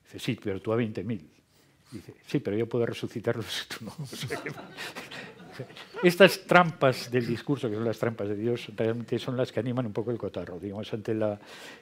Dice, 0.05 0.19
sí, 0.19 0.39
pero 0.43 0.61
tú 0.61 0.73
a 0.73 0.77
20.000. 0.77 1.36
Dice, 1.97 2.15
sí, 2.27 2.41
pero 2.41 2.57
yo 2.57 2.69
puedo 2.69 2.87
resucitarlos 2.87 3.47
si 3.47 3.69
tú 3.69 3.85
no. 3.85 3.93
Estas 6.03 6.47
trampas 6.47 7.11
del 7.11 7.27
discurso, 7.27 7.69
que 7.69 7.77
son 7.77 7.85
las 7.85 7.99
trampas 7.99 8.29
de 8.29 8.37
Dios, 8.37 8.71
realmente 8.77 9.19
son 9.19 9.37
las 9.37 9.51
que 9.51 9.61
animan 9.61 9.87
un 9.87 9.93
poco 9.93 10.11
el 10.11 10.19
cotarro, 10.19 10.59
digamos, 10.59 10.93
ante 10.93 11.15
la... 11.15 11.39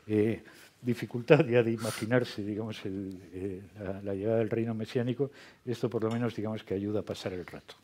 Eh, 0.07 0.43
dificultad 0.85 1.45
ya 1.47 1.63
de 1.63 1.73
imaginarse, 1.73 2.45
digamos, 2.45 2.81
eh, 2.85 3.63
la, 4.03 4.15
llegada 4.15 4.39
del 4.39 4.51
reino 4.51 4.75
mesiánico, 4.75 5.31
esto 5.65 5.89
por 5.89 6.05
lo 6.05 6.11
menos, 6.11 6.37
digamos, 6.37 6.63
que 6.63 6.75
ayuda 6.75 7.01
a 7.01 7.03
pasar 7.03 7.33
el 7.33 7.47
rato. 7.47 7.75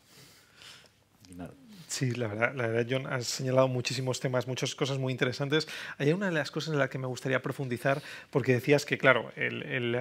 Y 1.29 1.33
nada. 1.33 1.53
Sí, 1.91 2.11
la 2.11 2.27
verdad, 2.27 2.53
la 2.55 2.67
verdad, 2.67 2.87
John, 2.89 3.05
has 3.05 3.27
señalado 3.27 3.67
muchísimos 3.67 4.21
temas, 4.21 4.47
muchas 4.47 4.75
cosas 4.75 4.97
muy 4.97 5.11
interesantes. 5.11 5.67
Hay 5.97 6.13
una 6.13 6.27
de 6.27 6.31
las 6.31 6.49
cosas 6.49 6.71
en 6.73 6.79
la 6.79 6.89
que 6.89 6.97
me 6.97 7.05
gustaría 7.05 7.41
profundizar, 7.41 8.01
porque 8.29 8.53
decías 8.53 8.85
que, 8.85 8.97
claro, 8.97 9.29
el, 9.35 9.91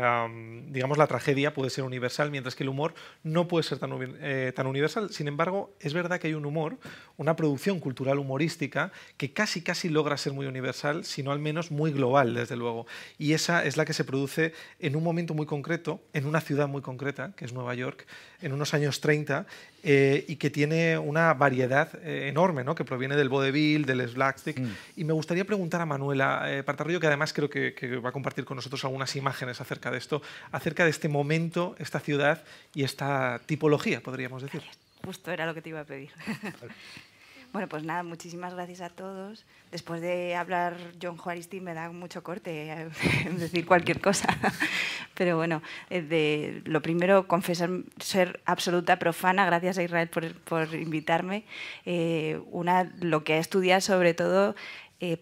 digamos, 0.68 0.98
la 0.98 1.08
tragedia 1.08 1.52
puede 1.52 1.68
ser 1.68 1.82
universal, 1.82 2.30
mientras 2.30 2.54
que 2.54 2.62
el 2.62 2.68
humor 2.68 2.94
no 3.24 3.48
puede 3.48 3.64
ser 3.64 3.78
tan, 3.78 3.90
eh, 4.20 4.52
tan 4.54 4.68
universal. 4.68 5.10
Sin 5.10 5.26
embargo, 5.26 5.74
es 5.80 5.92
verdad 5.92 6.20
que 6.20 6.28
hay 6.28 6.34
un 6.34 6.46
humor, 6.46 6.78
una 7.16 7.34
producción 7.34 7.80
cultural 7.80 8.20
humorística, 8.20 8.92
que 9.16 9.32
casi, 9.32 9.60
casi 9.60 9.88
logra 9.88 10.16
ser 10.16 10.32
muy 10.32 10.46
universal, 10.46 11.04
sino 11.04 11.32
al 11.32 11.40
menos 11.40 11.72
muy 11.72 11.90
global, 11.90 12.34
desde 12.34 12.54
luego. 12.54 12.86
Y 13.18 13.32
esa 13.32 13.64
es 13.64 13.76
la 13.76 13.84
que 13.84 13.94
se 13.94 14.04
produce 14.04 14.52
en 14.78 14.94
un 14.94 15.02
momento 15.02 15.34
muy 15.34 15.46
concreto, 15.46 16.00
en 16.12 16.26
una 16.26 16.40
ciudad 16.40 16.68
muy 16.68 16.82
concreta, 16.82 17.32
que 17.34 17.44
es 17.44 17.52
Nueva 17.52 17.74
York, 17.74 18.06
en 18.40 18.52
unos 18.52 18.74
años 18.74 19.00
30, 19.00 19.44
eh, 19.82 20.24
y 20.28 20.36
que 20.36 20.50
tiene 20.50 20.98
una 20.98 21.32
variedad 21.34 21.88
eh, 22.02 22.28
enorme, 22.28 22.64
¿no? 22.64 22.74
que 22.74 22.84
proviene 22.84 23.16
del 23.16 23.28
vodevil, 23.28 23.86
del 23.86 24.06
slapstick. 24.08 24.58
Mm. 24.58 24.72
Y 24.96 25.04
me 25.04 25.12
gustaría 25.12 25.44
preguntar 25.44 25.80
a 25.80 25.86
Manuela 25.86 26.42
eh, 26.46 26.62
Partarrillo, 26.62 27.00
que 27.00 27.06
además 27.06 27.32
creo 27.32 27.48
que, 27.48 27.72
va 28.04 28.10
a 28.10 28.12
compartir 28.12 28.44
con 28.44 28.56
nosotros 28.56 28.84
algunas 28.84 29.16
imágenes 29.16 29.60
acerca 29.60 29.90
de 29.90 29.98
esto, 29.98 30.22
acerca 30.52 30.84
de 30.84 30.90
este 30.90 31.08
momento, 31.08 31.74
esta 31.78 32.00
ciudad 32.00 32.44
y 32.74 32.84
esta 32.84 33.40
tipología, 33.46 34.00
podríamos 34.00 34.42
decir. 34.42 34.62
Justo 35.04 35.30
era 35.30 35.46
lo 35.46 35.54
que 35.54 35.62
te 35.62 35.70
iba 35.70 35.80
a 35.80 35.84
pedir. 35.84 36.10
Bueno, 37.52 37.68
pues 37.68 37.82
nada, 37.82 38.04
muchísimas 38.04 38.54
gracias 38.54 38.80
a 38.80 38.90
todos. 38.90 39.44
Después 39.72 40.00
de 40.00 40.36
hablar 40.36 40.76
John 41.02 41.16
Juaristi 41.16 41.60
me 41.60 41.74
da 41.74 41.90
mucho 41.90 42.22
corte 42.22 42.70
eh, 42.70 42.88
decir 43.38 43.66
cualquier 43.66 44.00
cosa. 44.00 44.28
Pero 45.14 45.36
bueno, 45.36 45.60
eh, 45.90 46.00
de, 46.00 46.62
lo 46.64 46.80
primero, 46.80 47.26
confesar 47.26 47.70
ser 47.98 48.40
absoluta 48.44 49.00
profana. 49.00 49.44
Gracias 49.46 49.78
a 49.78 49.82
Israel 49.82 50.08
por, 50.08 50.74
invitarme. 50.74 51.44
Eh, 51.86 52.40
una, 52.52 52.92
lo 53.00 53.24
que 53.24 53.34
he 53.34 53.38
estudiado 53.38 53.80
sobre 53.80 54.14
todo 54.14 54.54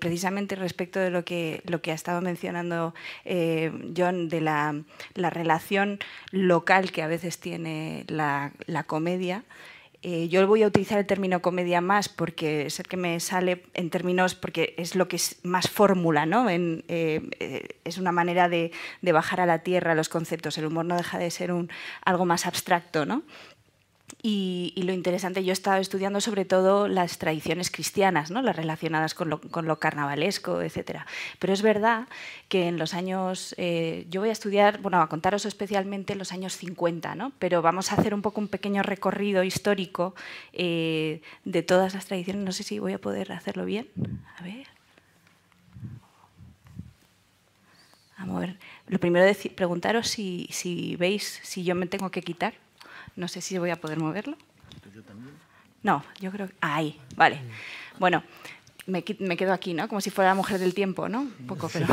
precisamente 0.01 0.57
respecto 0.57 0.99
de 0.99 1.11
lo 1.11 1.25
que, 1.25 1.63
lo 1.65 1.81
que 1.81 1.93
ha 1.93 1.95
estado 1.95 2.21
mencionando 2.21 2.95
John, 3.97 4.29
de 4.29 4.41
la, 4.41 4.75
la, 5.15 5.31
relación 5.31 6.01
local 6.33 6.91
que 6.91 7.01
a 7.01 7.07
veces 7.07 7.39
tiene 7.39 8.05
la, 8.09 8.51
la 8.67 8.83
comedia. 8.83 9.45
Eh, 10.03 10.29
yo 10.29 10.47
voy 10.47 10.63
a 10.63 10.69
utilizar 10.69 10.99
el 10.99 11.07
término 11.07 11.43
comedia 11.43 11.81
más 11.81 12.09
porque 12.09 12.67
es 12.67 12.79
el 12.79 12.87
que 12.87 12.97
me 12.97 13.19
sale 13.19 13.65
en 13.75 13.91
términos, 13.91 14.37
porque 14.37 14.75
es 14.79 14.95
lo 14.95 15.09
que 15.09 15.17
es 15.17 15.41
más 15.43 15.69
fórmula, 15.69 16.25
¿no? 16.25 16.47
Eh, 16.49 17.79
es 17.85 17.99
una 17.99 18.13
manera 18.13 18.49
de, 18.49 18.71
de, 19.03 19.13
bajar 19.13 19.41
a 19.41 19.47
la 19.47 19.65
tierra 19.65 19.97
los 19.97 20.09
conceptos. 20.09 20.57
El 20.57 20.67
humor 20.67 20.85
no 20.85 20.97
deja 20.97 21.19
de 21.19 21.31
ser 21.31 21.53
un, 21.53 21.69
algo 22.05 22.25
más 22.27 22.47
abstracto, 22.47 23.07
¿no? 23.07 23.25
Y, 24.21 24.73
lo 24.83 24.93
interesante, 24.93 25.45
yo 25.45 25.51
he 25.51 25.53
estado 25.53 25.81
estudiando 25.81 26.21
sobre 26.21 26.45
todo 26.45 26.89
las 26.89 27.19
tradiciones 27.19 27.71
cristianas, 27.71 28.33
¿no? 28.33 28.43
las 28.43 28.57
relacionadas 28.57 29.15
con 29.15 29.31
lo, 29.31 29.41
con 29.41 29.67
lo 29.67 29.79
carnavalesco, 29.79 30.61
etc. 30.61 31.03
Pero 31.39 31.53
es 31.53 31.63
verdad 31.63 32.09
que 32.49 32.67
en 32.67 32.79
los 32.79 32.95
años, 32.95 33.55
eh, 33.59 34.07
yo 34.11 34.21
voy 34.21 34.31
a 34.31 34.33
estudiar, 34.33 34.81
bueno, 34.81 35.01
a 35.01 35.09
contaros 35.09 35.45
especialmente 35.45 36.17
los 36.17 36.33
años 36.33 36.57
50, 36.57 37.15
¿no? 37.15 37.33
pero 37.39 37.63
vamos 37.63 37.93
a 37.93 37.95
hacer 37.95 38.13
un 38.13 38.23
poco 38.23 38.41
un 38.41 38.49
pequeño 38.49 38.83
recorrido 38.83 39.45
histórico 39.45 40.17
eh, 40.53 41.23
de 41.45 41.63
todas 41.63 41.95
las 41.95 42.07
tradiciones. 42.07 42.45
No 42.45 42.53
sé 42.53 42.65
si 42.65 42.81
voy 42.81 42.95
a 42.95 42.99
poder 42.99 43.31
hacerlo 43.31 43.65
bien. 43.65 43.89
A 44.37 44.43
ver. 44.43 44.67
A 48.17 48.27
ver. 48.27 48.57
Lo 48.89 48.99
primero 48.99 49.25
preguntaros 49.55 50.09
si, 50.09 50.49
si 50.51 50.97
veis 50.97 51.41
si 51.45 51.63
yo 51.63 51.77
me 51.77 51.87
tengo 51.87 52.11
que 52.11 52.23
quitar. 52.23 52.55
No 53.19 53.27
sé 53.27 53.41
si 53.41 53.59
voy 53.59 53.71
a 53.71 53.77
poder 53.77 53.99
moverlo. 53.99 54.37
No, 55.83 56.05
yo 56.21 56.31
creo 56.31 56.47
que... 56.47 56.55
ahí, 56.61 57.01
vale. 57.17 57.41
Bueno, 57.99 58.23
me, 58.87 59.03
quedo 59.03 59.53
aquí, 59.53 59.75
¿no? 59.75 59.89
Como 59.89 60.01
si 60.01 60.11
fuera 60.11 60.31
la 60.31 60.35
mujer 60.37 60.61
del 60.61 60.73
tiempo, 60.73 61.09
¿no? 61.09 61.23
Un 61.23 61.47
poco, 61.49 61.69
pero... 61.69 61.87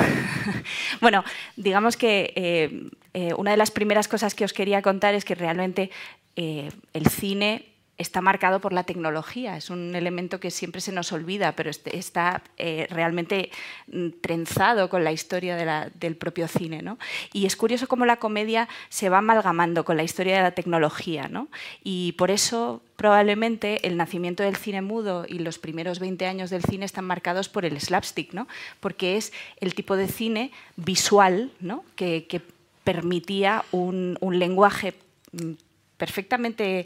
bueno, 1.01 1.23
digamos 1.55 1.97
que 1.97 2.31
eh, 2.35 2.89
eh, 3.15 3.33
una 3.33 3.51
de 3.51 3.57
las 3.57 3.71
primeras 3.71 4.07
cosas 4.07 4.35
que 4.35 4.45
os 4.45 4.53
quería 4.53 4.83
contar 4.83 5.15
es 5.15 5.25
que 5.25 5.33
realmente 5.33 5.89
eh, 6.35 6.69
el 6.93 7.07
cine 7.07 7.74
está 7.97 8.21
marcado 8.21 8.60
por 8.60 8.73
la 8.73 8.84
tecnología. 8.84 9.55
Es 9.55 9.69
un 9.69 9.95
elemento 9.95 10.39
que 10.39 10.51
siempre 10.51 10.81
se 10.81 10.91
nos 10.91 11.12
olvida, 11.12 11.53
pero 11.53 11.69
este, 11.69 11.97
está 11.97 12.41
eh, 12.58 12.88
realmente 12.89 13.51
mm, 13.88 14.10
trenzado 14.21 14.89
con 14.89 15.03
la 15.03 15.12
historia 15.12 15.55
del 15.93 16.15
propio 16.17 16.47
cine. 16.47 16.81
¿no? 16.81 16.97
Y 17.31 17.45
es 17.45 17.55
curioso 17.55 17.88
cómo 17.88 18.05
la 18.05 18.17
comedia 18.17 18.67
se 18.89 19.10
va 19.10 19.19
amalgamando 19.19 19.86
con 19.86 19.97
la 19.97 20.03
historia 20.03 20.38
de 20.38 20.43
la 20.43 20.51
tecnología. 20.51 21.27
¿no? 21.29 21.47
Y 21.84 22.13
por 22.13 22.31
eso 22.31 22.81
probablemente 22.95 23.86
el 23.88 23.97
nacimiento 23.97 24.43
del 24.43 24.55
cine 24.55 24.81
mudo 24.81 25.25
y 25.27 25.39
los 25.39 25.60
primeros 25.60 25.99
20 25.99 26.25
años 26.25 26.49
del 26.49 26.63
cine 26.63 26.86
están 26.86 27.05
marcados 27.05 27.49
por 27.49 27.65
el 27.65 27.79
slapstick, 27.79 28.34
¿no? 28.34 28.47
porque 28.79 29.17
es 29.17 29.34
el 29.60 29.73
tipo 29.73 29.95
de 29.95 30.08
cine 30.08 30.51
visual 30.75 31.51
¿no? 31.60 31.84
que, 31.95 32.41
permitía 32.84 33.65
un, 33.71 34.15
lenguaje 34.21 34.93
mm, 35.31 35.53
perfectamente 35.97 36.86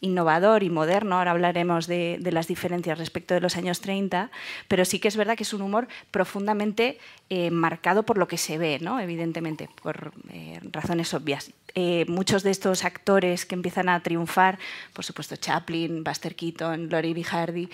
innovador 0.00 0.62
y 0.62 0.70
moderno, 0.70 1.18
ahora 1.18 1.32
hablaremos 1.32 1.86
de, 1.86 2.18
las 2.30 2.46
diferencias 2.46 2.98
respecto 2.98 3.34
de 3.34 3.40
los 3.40 3.56
años 3.56 3.80
30, 3.80 4.30
pero 4.68 4.84
sí 4.84 4.98
que 4.98 5.08
es 5.08 5.16
verdad 5.16 5.36
que 5.36 5.42
es 5.42 5.52
un 5.52 5.62
humor 5.62 5.88
profundamente 6.10 6.98
eh, 7.28 7.50
marcado 7.50 8.02
por 8.04 8.18
lo 8.18 8.26
que 8.26 8.38
se 8.38 8.58
ve, 8.58 8.78
¿no? 8.80 8.98
evidentemente, 8.98 9.68
por 9.82 10.12
eh, 10.32 10.60
razones 10.72 11.12
obvias. 11.14 11.52
eh, 11.76 12.04
muchos 12.08 12.42
de 12.42 12.50
estos 12.50 12.84
actores 12.84 13.46
que 13.46 13.54
empiezan 13.54 13.88
a 13.88 14.00
triunfar, 14.00 14.58
por 14.92 15.04
supuesto 15.04 15.36
Chaplin, 15.36 16.02
Buster 16.02 16.34
Keaton, 16.34 16.90
Laurie 16.90 17.14
B. 17.14 17.22
Hardy, 17.22 17.68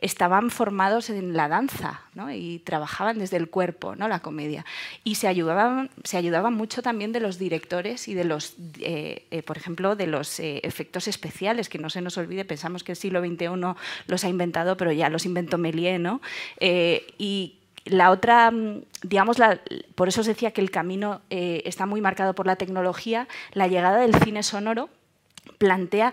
estaban 0.00 0.50
formados 0.50 1.08
en 1.10 1.36
la 1.36 1.46
danza 1.46 2.02
y 2.34 2.58
trabajaban 2.60 3.20
desde 3.20 3.36
el 3.36 3.48
cuerpo, 3.48 3.94
¿no? 3.94 4.08
la 4.08 4.18
comedia. 4.18 4.64
Y 5.04 5.14
se 5.14 5.28
ayudaban, 5.28 5.90
se 6.02 6.16
ayudaban 6.16 6.54
mucho 6.54 6.82
también 6.82 7.12
de 7.12 7.20
los 7.20 7.38
directores 7.38 8.08
y 8.08 8.14
de 8.14 8.24
los, 8.24 8.56
por 9.46 9.56
ejemplo, 9.56 9.94
de 9.94 10.08
los 10.08 10.40
efectos 10.40 11.06
especiales, 11.18 11.68
que 11.68 11.78
no 11.78 11.90
se 11.90 12.00
nos 12.00 12.16
olvide, 12.16 12.44
pensamos 12.44 12.84
que 12.84 12.92
el 12.92 12.96
siglo 12.96 13.20
XXI 13.20 13.48
los 14.06 14.24
ha 14.24 14.28
inventado, 14.28 14.76
pero 14.76 14.92
ya 14.92 15.08
los 15.08 15.26
inventó 15.26 15.58
Méliès, 15.58 16.00
¿no? 16.00 16.20
y 16.60 17.58
la 17.90 18.10
otra, 18.10 18.50
mm, 18.50 18.82
digamos, 19.02 19.38
por 19.94 20.08
eso 20.08 20.20
os 20.20 20.26
decía 20.26 20.50
que 20.52 20.60
el 20.60 20.70
camino 20.70 21.20
eh, 21.30 21.62
está 21.64 21.86
muy 21.86 22.00
marcado 22.00 22.34
por 22.34 22.46
la 22.46 22.56
tecnología, 22.56 23.28
la 23.52 23.66
llegada 23.66 23.98
del 23.98 24.14
cine 24.14 24.42
sonoro 24.42 24.88
plantea 25.58 26.12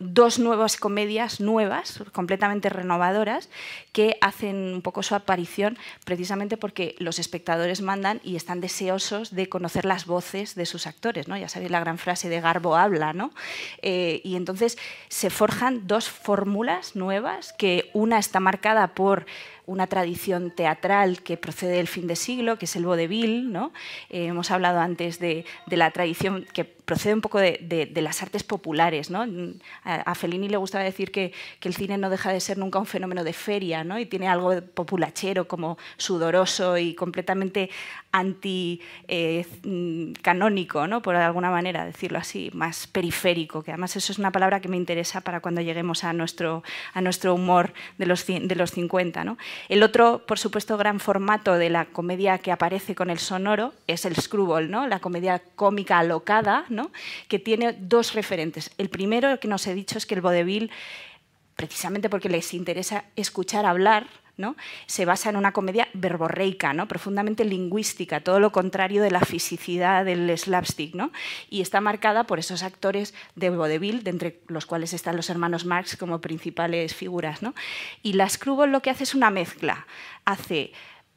dos 0.00 0.38
nuevas 0.38 0.76
comedias 0.76 1.40
nuevas, 1.40 2.02
completamente 2.12 2.70
renovadoras, 2.70 3.50
que 3.92 4.16
hacen 4.20 4.56
un 4.74 4.82
poco 4.82 5.02
su 5.02 5.14
aparición 5.14 5.78
precisamente 6.04 6.56
porque 6.56 6.96
los 6.98 7.18
espectadores 7.18 7.82
mandan 7.82 8.20
y 8.24 8.36
están 8.36 8.60
deseosos 8.60 9.34
de 9.34 9.48
conocer 9.48 9.84
las 9.84 10.06
voces 10.06 10.54
de 10.54 10.66
sus 10.66 10.86
actores. 10.86 11.28
¿no? 11.28 11.36
Ya 11.36 11.48
sabéis 11.48 11.70
la 11.70 11.80
gran 11.80 11.98
frase 11.98 12.28
de 12.28 12.40
Garbo 12.40 12.76
habla. 12.76 13.12
¿no? 13.12 13.30
Eh, 13.82 14.22
y 14.24 14.36
entonces 14.36 14.78
se 15.08 15.30
forjan 15.30 15.86
dos 15.86 16.08
fórmulas 16.08 16.96
nuevas, 16.96 17.52
que 17.52 17.90
una 17.92 18.18
está 18.18 18.40
marcada 18.40 18.94
por 18.94 19.26
una 19.66 19.86
tradición 19.86 20.50
teatral 20.50 21.22
que 21.22 21.36
procede 21.36 21.76
del 21.76 21.88
fin 21.88 22.06
de 22.06 22.16
siglo, 22.16 22.58
que 22.58 22.64
es 22.64 22.76
el 22.76 22.86
vodevil. 22.86 23.52
¿no? 23.52 23.72
Eh, 24.08 24.26
hemos 24.26 24.50
hablado 24.50 24.80
antes 24.80 25.18
de, 25.18 25.44
la 25.66 25.90
tradición 25.90 26.46
que 26.52 26.64
procede 26.64 27.14
un 27.14 27.20
poco 27.20 27.38
de, 27.38 27.90
las 27.96 28.22
artes 28.22 28.42
populares. 28.42 29.10
¿no? 29.10 29.26
A, 29.84 30.14
Fellini 30.14 30.48
le 30.48 30.56
gustaba 30.56 30.84
decir 30.84 31.12
que, 31.12 31.32
el 31.62 31.74
cine 31.74 31.98
no 31.98 32.10
deja 32.10 32.32
de 32.32 32.40
ser 32.40 32.58
nunca 32.58 32.80
un 32.80 32.86
fenómeno 32.86 33.22
de 33.22 33.32
feria 33.32 33.84
¿no? 33.84 33.98
y 33.98 34.06
tiene 34.06 34.26
algo 34.26 34.50
de 34.50 34.62
populachero, 34.62 35.46
como 35.46 35.78
sudoroso 35.98 36.78
y 36.78 36.94
completamente 36.94 37.70
anti-canónico, 38.12 40.84
eh, 40.84 40.88
¿no? 40.88 41.02
por 41.02 41.16
alguna 41.16 41.50
manera 41.50 41.84
decirlo 41.84 42.18
así, 42.18 42.50
más 42.52 42.86
periférico, 42.86 43.62
que 43.62 43.72
además 43.72 43.96
eso 43.96 44.12
es 44.12 44.18
una 44.18 44.32
palabra 44.32 44.60
que 44.60 44.68
me 44.68 44.76
interesa 44.76 45.20
para 45.20 45.40
cuando 45.40 45.60
lleguemos 45.60 46.04
a 46.04 46.12
nuestro, 46.12 46.62
a 46.92 47.00
nuestro 47.00 47.34
humor 47.34 47.72
de 47.98 48.06
los, 48.06 48.26
de 48.26 48.56
los 48.56 48.70
50. 48.72 49.24
¿no? 49.24 49.38
El 49.68 49.82
otro, 49.82 50.24
por 50.26 50.38
supuesto, 50.38 50.76
gran 50.76 51.00
formato 51.00 51.54
de 51.54 51.70
la 51.70 51.86
comedia 51.86 52.38
que 52.38 52.52
aparece 52.52 52.94
con 52.94 53.10
el 53.10 53.18
sonoro 53.18 53.72
es 53.86 54.04
el 54.04 54.16
screwball, 54.16 54.70
¿no? 54.70 54.86
la 54.86 55.00
comedia 55.00 55.42
cómica 55.54 55.98
alocada, 55.98 56.64
¿no? 56.68 56.90
que 57.28 57.38
tiene 57.38 57.72
dos 57.72 58.14
referentes. 58.14 58.70
El 58.78 58.88
primero 58.88 59.38
que 59.40 59.48
nos 59.48 59.66
he 59.66 59.74
dicho 59.74 59.98
es 59.98 60.06
que 60.06 60.14
el 60.14 60.20
vodevil, 60.20 60.70
precisamente 61.56 62.08
porque 62.08 62.28
les 62.28 62.54
interesa 62.54 63.04
escuchar 63.16 63.66
hablar, 63.66 64.06
se 64.86 65.04
basa 65.04 65.30
en 65.30 65.36
una 65.36 65.52
comedia 65.52 65.88
verborreica, 65.92 66.74
profundamente 66.86 67.44
lingüística, 67.44 68.20
todo 68.20 68.40
lo 68.40 68.52
contrario 68.52 69.02
de 69.02 69.10
la 69.10 69.20
fisicidad 69.20 70.04
del 70.04 70.36
slapstick, 70.36 70.94
y 71.48 71.60
está 71.60 71.80
marcada 71.80 72.24
por 72.24 72.38
esos 72.38 72.62
actores 72.62 73.14
de 73.34 73.50
vodevil, 73.50 74.02
de 74.02 74.10
entre 74.10 74.40
los 74.48 74.66
cuales 74.66 74.92
están 74.92 75.16
los 75.16 75.30
hermanos 75.30 75.64
Marx 75.64 75.96
como 75.96 76.20
principales 76.20 76.94
figuras. 76.94 77.40
Y 78.02 78.14
la 78.14 78.28
Screwball 78.28 78.72
lo 78.72 78.82
que 78.82 78.90
hace 78.90 79.04
es 79.04 79.14
una 79.14 79.30
mezcla, 79.30 79.86
hace 80.24 80.72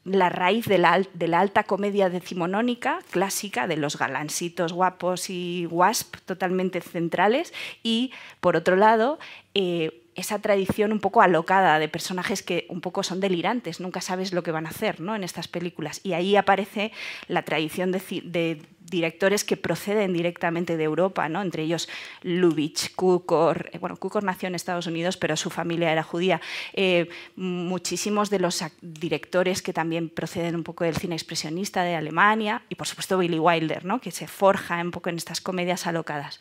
la 0.05 0.29
raíz 0.29 0.65
de 0.65 0.77
la, 0.77 1.39
alta 1.39 1.63
comedia 1.63 2.09
decimonónica 2.09 2.99
clásica, 3.11 3.67
de 3.67 3.77
los 3.77 3.97
galancitos 3.97 4.73
guapos 4.73 5.29
y 5.29 5.65
wasp 5.67 6.17
totalmente 6.25 6.81
centrales, 6.81 7.53
y 7.83 8.11
por 8.41 8.57
otro 8.57 8.75
lado, 8.75 9.17
eh, 9.53 10.02
esa 10.15 10.39
tradición 10.39 10.91
un 10.91 10.99
poco 10.99 11.21
alocada 11.21 11.79
de 11.79 11.87
personajes 11.87 12.43
que 12.43 12.65
un 12.69 12.81
poco 12.81 13.03
son 13.03 13.19
delirantes, 13.19 13.79
nunca 13.79 14.01
sabes 14.01 14.33
lo 14.33 14.43
que 14.43 14.51
van 14.51 14.65
a 14.65 14.69
hacer 14.69 14.99
¿no? 14.99 15.15
en 15.15 15.23
estas 15.23 15.47
películas. 15.47 16.01
Y 16.03 16.13
ahí 16.13 16.35
aparece 16.35 16.91
la 17.27 17.43
tradición 17.43 17.91
de, 17.91 18.61
directores 18.79 19.43
que 19.43 19.57
proceden 19.57 20.13
directamente 20.13 20.77
de 20.77 20.83
Europa, 20.83 21.27
¿no? 21.29 21.41
entre 21.41 21.63
ellos 21.63 21.89
Lubitsch, 22.21 22.93
Kukor, 22.95 23.71
eh, 23.73 23.79
bueno, 23.79 23.97
Kukor 23.97 24.23
nació 24.23 24.47
en 24.47 24.55
Estados 24.55 24.85
Unidos, 24.85 25.17
pero 25.17 25.35
su 25.35 25.49
familia 25.49 25.91
era 25.91 26.03
judía. 26.03 26.41
Eh, 26.73 27.09
muchísimos 27.35 28.29
de 28.29 28.39
los 28.39 28.63
directores 28.81 29.61
que 29.61 29.73
también 29.73 30.09
proceden 30.09 30.55
un 30.55 30.63
poco 30.63 30.83
del 30.83 30.95
cine 30.95 31.15
expresionista 31.15 31.83
de 31.83 31.95
Alemania 31.95 32.63
y 32.69 32.75
por 32.75 32.87
supuesto 32.87 33.17
Billy 33.17 33.39
Wilder, 33.39 33.83
¿no? 33.83 33.99
que 33.99 34.11
se 34.11 34.27
forja 34.27 34.79
un 34.81 34.91
poco 34.91 35.09
en 35.09 35.17
estas 35.17 35.41
comedias 35.41 35.87
alocadas. 35.87 36.39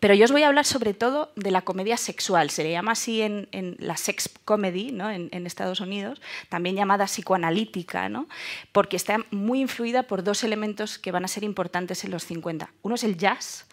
Pero 0.00 0.14
yo 0.14 0.24
os 0.24 0.32
voy 0.32 0.42
a 0.42 0.48
hablar 0.48 0.64
sobre 0.64 0.94
todo 0.94 1.32
de 1.34 1.50
la 1.50 1.62
comedia 1.62 1.96
sexual, 1.96 2.50
se 2.50 2.62
le 2.62 2.70
llama 2.70 2.92
así 2.92 3.22
en, 3.22 3.48
la 3.78 3.96
sex 3.96 4.30
comedy 4.44 4.92
¿no? 4.92 5.10
en, 5.10 5.46
Estados 5.46 5.80
Unidos, 5.80 6.20
también 6.48 6.76
llamada 6.76 7.06
psicoanalítica, 7.06 8.08
¿no? 8.08 8.28
porque 8.72 8.96
está 8.96 9.18
muy 9.30 9.60
influida 9.60 10.04
por 10.04 10.22
dos 10.22 10.44
elementos 10.44 10.98
que 10.98 11.10
van 11.10 11.24
a 11.24 11.28
ser 11.28 11.42
importantes 11.42 12.04
en 12.04 12.10
los 12.10 12.24
50. 12.24 12.70
Uno 12.82 12.94
es 12.94 13.04
el 13.04 13.16
jazz, 13.16 13.66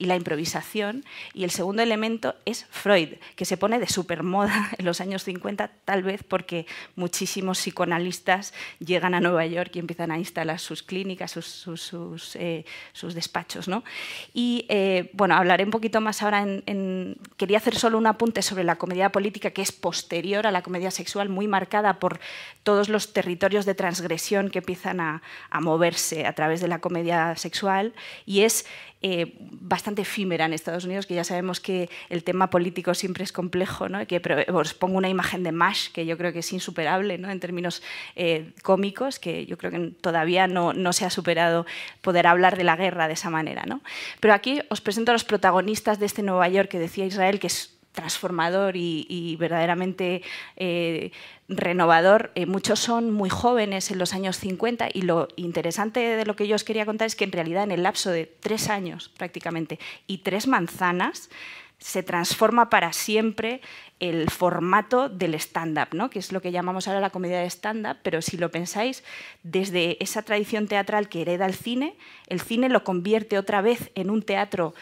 y 0.00 0.06
la 0.06 0.16
improvisación. 0.16 1.04
Y 1.34 1.44
el 1.44 1.50
segundo 1.50 1.82
elemento 1.82 2.34
es 2.46 2.64
Freud, 2.70 3.10
que 3.36 3.44
se 3.44 3.58
pone 3.58 3.78
de 3.78 3.86
supermoda 3.86 4.70
en 4.78 4.86
los 4.86 5.00
años 5.02 5.22
50, 5.24 5.70
tal 5.84 6.02
vez 6.02 6.24
porque 6.24 6.66
muchísimos 6.96 7.58
psicoanalistas 7.58 8.54
llegan 8.78 9.14
a 9.14 9.20
Nueva 9.20 9.44
York 9.44 9.72
y 9.74 9.78
empiezan 9.78 10.10
a 10.10 10.18
instalar 10.18 10.58
sus 10.58 10.82
clínicas, 10.82 11.30
sus, 11.30 11.44
sus, 11.46 12.34
eh, 12.36 12.64
despachos. 13.14 13.68
¿no? 13.68 13.84
Y 14.32 14.64
eh, 14.70 15.10
bueno, 15.12 15.34
hablaré 15.34 15.64
un 15.64 15.70
poquito 15.70 16.00
más 16.00 16.22
ahora. 16.22 16.40
En, 16.42 17.18
Quería 17.36 17.58
hacer 17.58 17.76
solo 17.76 17.98
un 17.98 18.06
apunte 18.06 18.40
sobre 18.40 18.64
la 18.64 18.76
comedia 18.76 19.12
política, 19.12 19.50
que 19.50 19.60
es 19.60 19.70
posterior 19.70 20.46
a 20.46 20.50
la 20.50 20.62
comedia 20.62 20.90
sexual, 20.90 21.28
muy 21.28 21.46
marcada 21.46 21.98
por 21.98 22.20
todos 22.62 22.88
los 22.88 23.12
territorios 23.12 23.66
de 23.66 23.74
transgresión 23.74 24.48
que 24.48 24.60
empiezan 24.60 25.00
a, 25.00 25.22
a 25.50 25.60
moverse 25.60 26.26
a 26.26 26.32
través 26.32 26.62
de 26.62 26.68
la 26.68 26.78
comedia 26.78 27.36
sexual. 27.36 27.92
Y 28.24 28.42
es 28.42 28.64
eh, 29.02 29.34
bastante 29.38 30.02
efímera 30.02 30.44
en 30.44 30.52
Estados 30.52 30.84
Unidos, 30.84 31.06
que 31.06 31.14
ya 31.14 31.24
sabemos 31.24 31.58
que 31.60 31.88
el 32.10 32.22
tema 32.22 32.50
político 32.50 32.92
siempre 32.92 33.24
es 33.24 33.32
complejo, 33.32 33.88
¿no? 33.88 34.06
que, 34.06 34.20
os 34.52 34.74
pongo 34.74 34.98
una 34.98 35.08
imagen 35.08 35.42
de 35.42 35.52
MASH 35.52 35.92
que 35.92 36.04
yo 36.04 36.18
creo 36.18 36.34
que 36.34 36.40
es 36.40 36.52
insuperable 36.52 37.16
¿no? 37.16 37.30
en 37.30 37.40
términos 37.40 37.82
eh, 38.14 38.52
cómicos, 38.62 39.18
que 39.18 39.46
yo 39.46 39.56
creo 39.56 39.70
que 39.70 39.92
todavía 40.00 40.46
no, 40.46 40.74
no, 40.74 40.92
se 40.92 41.06
ha 41.06 41.10
superado 41.10 41.64
poder 42.02 42.26
hablar 42.26 42.58
de 42.58 42.64
la 42.64 42.76
guerra 42.76 43.06
de 43.06 43.14
esa 43.14 43.30
manera. 43.30 43.64
¿no? 43.66 43.80
Pero 44.20 44.34
aquí 44.34 44.60
os 44.68 44.82
presento 44.82 45.12
a 45.12 45.14
los 45.14 45.24
protagonistas 45.24 45.98
de 45.98 46.06
este 46.06 46.22
Nueva 46.22 46.48
York 46.48 46.68
que 46.68 46.78
decía 46.78 47.06
Israel, 47.06 47.40
que 47.40 47.46
es 47.46 47.79
transformador 47.92 48.76
y, 48.76 49.36
verdaderamente 49.38 50.22
eh, 50.56 51.10
renovador. 51.48 52.30
Eh, 52.34 52.46
muchos 52.46 52.78
son 52.80 53.10
muy 53.10 53.30
jóvenes 53.30 53.90
en 53.90 53.98
los 53.98 54.14
años 54.14 54.36
50 54.38 54.88
y 54.92 55.02
lo 55.02 55.28
interesante 55.36 56.00
de 56.00 56.24
lo 56.24 56.36
que 56.36 56.46
yo 56.46 56.56
os 56.56 56.64
quería 56.64 56.86
contar 56.86 57.06
es 57.06 57.16
que 57.16 57.24
en 57.24 57.32
realidad 57.32 57.64
en 57.64 57.72
el 57.72 57.82
lapso 57.82 58.10
de 58.10 58.26
tres 58.26 58.68
años 58.68 59.10
prácticamente 59.16 59.78
y 60.06 60.18
tres 60.18 60.46
manzanas 60.46 61.30
se 61.78 62.02
transforma 62.02 62.68
para 62.68 62.92
siempre 62.92 63.62
el 64.00 64.30
formato 64.30 65.08
del 65.08 65.34
stand-up, 65.34 65.88
¿no? 65.92 66.10
que 66.10 66.18
es 66.18 66.30
lo 66.30 66.42
que 66.42 66.52
llamamos 66.52 66.86
ahora 66.86 67.00
la 67.00 67.10
comedia 67.10 67.40
de 67.40 67.46
stand-up, 67.48 67.96
pero 68.02 68.22
si 68.22 68.36
lo 68.36 68.50
pensáis, 68.50 69.02
desde 69.42 70.02
esa 70.02 70.22
tradición 70.22 70.68
teatral 70.68 71.08
que 71.08 71.22
hereda 71.22 71.46
el 71.46 71.54
cine, 71.54 71.96
el 72.26 72.40
cine 72.40 72.68
lo 72.68 72.84
convierte 72.84 73.38
otra 73.38 73.62
vez 73.62 73.90
en 73.94 74.10
un 74.10 74.22
teatro 74.22 74.74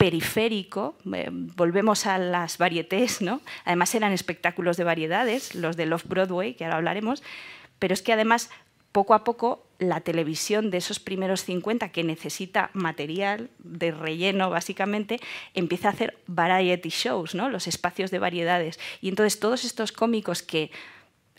periférico, 0.00 0.96
eh, 1.12 1.28
volvemos 1.30 2.06
a 2.06 2.16
las 2.16 2.56
varietés, 2.56 3.20
¿no? 3.20 3.42
además 3.66 3.94
eran 3.94 4.14
espectáculos 4.14 4.78
de 4.78 4.84
variedades, 4.84 5.54
los 5.54 5.76
de 5.76 5.84
Love 5.84 6.06
Broadway, 6.06 6.54
que 6.54 6.64
ahora 6.64 6.78
hablaremos, 6.78 7.22
pero 7.78 7.92
es 7.92 8.00
que 8.00 8.14
además 8.14 8.48
poco 8.92 9.12
a 9.12 9.24
poco 9.24 9.66
la 9.78 10.00
televisión 10.00 10.70
de 10.70 10.78
esos 10.78 11.00
primeros 11.00 11.44
50, 11.44 11.90
que 11.90 12.02
necesita 12.02 12.70
material 12.72 13.50
de 13.58 13.90
relleno 13.90 14.48
básicamente, 14.48 15.20
empieza 15.52 15.88
a 15.88 15.92
hacer 15.92 16.16
variety 16.26 16.88
shows, 16.88 17.34
¿no? 17.34 17.50
los 17.50 17.66
espacios 17.66 18.10
de 18.10 18.20
variedades. 18.20 18.80
Y 19.02 19.10
entonces 19.10 19.38
todos 19.38 19.66
estos 19.66 19.92
cómicos 19.92 20.42
que 20.42 20.70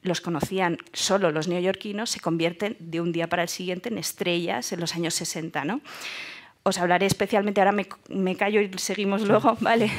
los 0.03 0.22
conocían 0.22 0.78
solo 0.93 1.32
los 1.32 1.47
neoyorquinos 1.47 2.12
se 2.12 2.20
convierten 2.20 2.78
de 2.80 3.01
un 3.01 3.12
día 3.12 3.28
para 3.28 3.41
el 3.41 3.49
siguiente 3.49 3.89
en 3.89 3.97
estrellas 3.97 4.72
en 4.72 4.80
los 4.80 4.93
años 4.93 5.16
60. 5.16 5.66
¿no? 5.66 5.82
Os 6.64 6.78
hablaré 6.78 7.07
especialmente, 7.07 7.59
ahora 7.59 7.72
me, 7.72 8.36
callo 8.36 8.62
y 8.62 8.72
seguimos 8.78 9.24
luego, 9.24 9.57
¿vale? 9.62 9.91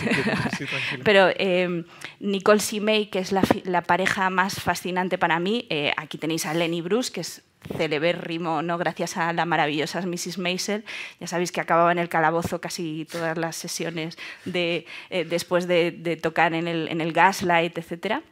Pero 1.04 1.28
eh, 1.36 1.84
Nicole 2.20 2.60
Simey, 2.60 3.06
que 3.06 3.18
es 3.18 3.32
la, 3.32 3.82
pareja 3.82 4.30
más 4.30 4.60
fascinante 4.60 5.18
para 5.18 5.40
mí, 5.40 5.66
eh, 5.70 5.92
aquí 5.96 6.18
tenéis 6.18 6.46
a 6.46 6.54
Lenny 6.54 6.80
Bruce, 6.80 7.12
que 7.12 7.22
es 7.22 7.42
celebérrimo, 7.76 8.62
¿no? 8.62 8.78
gracias 8.78 9.16
a 9.16 9.32
la 9.32 9.44
maravillosa 9.44 10.00
Mrs. 10.02 10.38
Maisel. 10.38 10.84
Ya 11.20 11.26
sabéis 11.26 11.52
que 11.52 11.60
acababa 11.60 11.92
en 11.92 11.98
el 11.98 12.08
calabozo 12.08 12.60
casi 12.60 13.06
todas 13.10 13.38
las 13.38 13.56
sesiones 13.56 14.18
de, 14.44 14.86
eh, 15.10 15.24
después 15.24 15.66
de, 15.66 16.18
tocar 16.20 16.54
en 16.54 16.68
el, 16.68 16.88
en 16.88 17.00
el 17.00 17.12
Gaslight, 17.12 17.76
etc. 17.78 18.22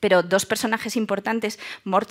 pero 0.00 0.22
dos 0.22 0.46
personajes 0.46 0.96
importantes, 0.96 1.58
Mort 1.84 2.10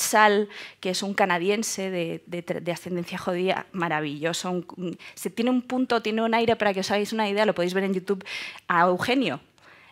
que 0.80 0.90
es 0.90 1.04
un 1.04 1.14
canadiense 1.14 1.90
de, 1.90 2.72
ascendencia 2.72 3.18
judía 3.18 3.68
maravilloso, 3.72 4.64
se 5.14 5.30
tiene 5.30 5.52
un 5.52 5.62
punto, 5.62 6.02
tiene 6.02 6.22
un 6.22 6.34
aire, 6.34 6.56
para 6.56 6.74
que 6.74 6.82
os 6.82 6.92
hagáis 6.92 7.14
una 7.14 7.30
idea, 7.30 7.46
lo 7.46 7.56
podéis 7.56 7.74
ver 7.74 7.84
en 7.84 7.94
YouTube, 7.94 8.26
a 8.68 8.82
Eugenio, 8.82 9.40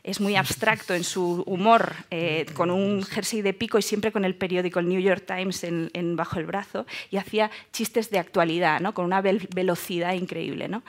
es 0.04 0.20
muy 0.20 0.36
abstracto 0.36 0.94
en 0.94 1.06
su 1.06 1.44
humor, 1.46 1.94
eh, 2.12 2.46
con 2.54 2.70
un 2.70 3.04
jersey 3.04 3.42
de 3.42 3.54
pico 3.54 3.78
y 3.78 3.82
siempre 3.82 4.12
con 4.12 4.26
el 4.26 4.36
periódico, 4.36 4.80
el 4.80 4.90
New 4.90 5.00
York 5.00 5.24
Times, 5.26 5.64
en, 5.64 6.16
bajo 6.18 6.40
el 6.40 6.46
brazo, 6.46 6.86
y 7.10 7.18
hacía 7.18 7.50
chistes 7.72 8.10
de 8.10 8.20
actualidad, 8.20 8.82
¿no? 8.82 8.94
con 8.94 9.06
una 9.06 9.22
velocidad 9.22 10.14
increíble. 10.14 10.68
¿no? 10.68 10.84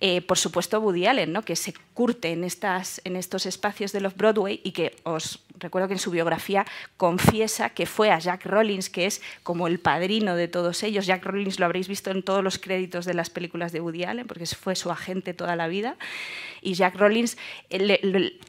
Eh, 0.00 0.22
por 0.22 0.38
supuesto, 0.38 0.80
Woody 0.80 1.06
Allen, 1.06 1.32
¿no? 1.32 1.42
que 1.42 1.56
se 1.56 1.74
curte 1.92 2.32
en, 2.32 2.42
estas, 2.42 3.02
en 3.04 3.16
estos 3.16 3.44
espacios 3.44 3.92
de 3.92 4.00
los 4.00 4.16
Broadway 4.16 4.60
y 4.64 4.72
que 4.72 4.96
os 5.02 5.40
recuerdo 5.58 5.88
que 5.88 5.94
en 5.94 6.00
su 6.00 6.10
biografía 6.10 6.66
confiesa 6.96 7.70
que 7.70 7.86
fue 7.86 8.10
a 8.10 8.18
Jack 8.18 8.46
Rollins, 8.46 8.90
que 8.90 9.06
es 9.06 9.22
como 9.42 9.66
el 9.66 9.78
padrino 9.78 10.36
de 10.36 10.48
todos 10.48 10.82
ellos. 10.82 11.06
Jack 11.06 11.24
Rollins 11.24 11.60
lo 11.60 11.66
habréis 11.66 11.88
visto 11.88 12.10
en 12.10 12.22
todos 12.22 12.42
los 12.42 12.58
créditos 12.58 13.04
de 13.04 13.14
las 13.14 13.30
películas 13.30 13.72
de 13.72 13.80
Woody 13.80 14.04
Allen, 14.04 14.26
porque 14.26 14.46
fue 14.46 14.74
su 14.74 14.90
agente 14.90 15.34
toda 15.34 15.54
la 15.54 15.68
vida. 15.68 15.96
Y 16.60 16.74
Jack 16.74 16.96
Rollins, 16.96 17.36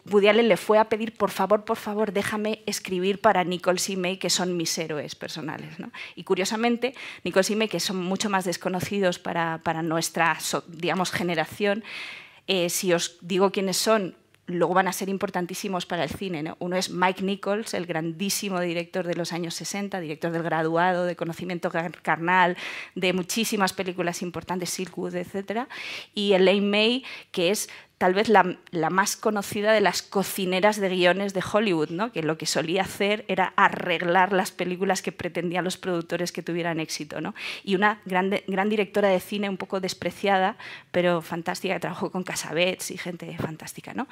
Woody 0.10 0.28
Allen 0.28 0.48
le 0.48 0.58
fue 0.58 0.78
a 0.78 0.88
pedir, 0.88 1.14
por 1.14 1.32
favor, 1.32 1.66
por 1.66 1.78
favor, 1.78 2.12
déjame 2.12 2.62
escribir 2.66 3.20
para 3.22 3.44
Nicole 3.44 3.80
y 3.88 3.96
May, 3.96 4.18
que 4.18 4.30
son 4.30 4.56
mis 4.56 4.78
héroes 4.78 5.16
personales. 5.16 5.76
Y 6.16 6.24
curiosamente, 6.24 6.94
Nicole 7.24 7.46
y 7.50 7.56
May, 7.56 7.68
que 7.68 7.80
son 7.80 7.98
mucho 7.98 8.30
más 8.30 8.46
desconocidos 8.46 9.18
para, 9.18 9.62
para 9.64 9.82
nuestra 9.82 10.38
digamos, 10.68 11.12
generación, 11.12 11.84
eh, 12.48 12.70
si 12.70 12.94
os 12.94 13.18
digo 13.22 13.52
quiénes 13.52 13.78
son, 13.78 14.16
luego 14.48 14.74
van 14.74 14.88
a 14.88 14.94
ser 14.94 15.10
importantísimos 15.10 15.86
para 15.86 16.04
el 16.04 16.10
cine. 16.10 16.54
Uno 16.60 16.76
es 16.76 16.90
Mike 16.90 17.24
Nichols, 17.24 17.74
el 17.74 17.86
grandísimo 17.86 18.60
director 18.60 19.06
de 19.08 19.16
los 19.16 19.34
años 19.34 19.56
60, 19.56 20.00
director 20.00 20.32
del 20.32 20.44
graduado, 20.44 21.06
de 21.06 21.16
conocimiento 21.16 21.72
carnal, 22.02 22.56
de 22.94 23.14
muchísimas 23.14 23.74
películas 23.74 24.22
importantes, 24.22 24.70
Silkwood, 24.70 25.16
etc. 25.16 25.68
Y 26.14 26.34
Elaine 26.34 26.70
May, 26.70 27.04
que 27.32 27.50
es 27.50 27.70
tal 27.98 28.14
vez 28.14 28.28
la, 28.28 28.44
más 28.90 29.16
conocida 29.16 29.72
de 29.72 29.80
las 29.80 30.02
cocineras 30.02 30.80
de 30.80 30.90
guiones 30.90 31.34
de 31.34 31.42
Hollywood, 31.50 31.90
¿no? 31.90 32.12
que 32.12 32.24
lo 32.24 32.38
que 32.38 32.46
solía 32.46 32.82
hacer 32.82 33.24
era 33.30 33.54
arreglar 33.56 34.34
las 34.34 34.52
películas 34.52 35.02
que 35.02 35.14
pretendían 35.14 35.64
los 35.64 35.78
productores 35.78 36.32
que 36.34 36.44
tuvieran 36.44 36.80
éxito. 36.80 37.22
¿no? 37.22 37.36
Y 37.64 37.76
una 37.76 38.02
gran, 38.06 38.32
gran 38.48 38.70
directora 38.70 39.08
de 39.08 39.20
cine 39.22 39.50
un 39.50 39.58
poco 39.58 39.80
despreciada, 39.80 40.58
pero 40.92 41.22
fantástica, 41.22 41.76
que 41.76 41.80
trabajó 41.80 42.12
con 42.12 42.24
Casabets 42.24 42.92
y 42.92 42.98
gente 42.98 43.34
fantástica. 43.38 43.94
¿no? 43.94 44.08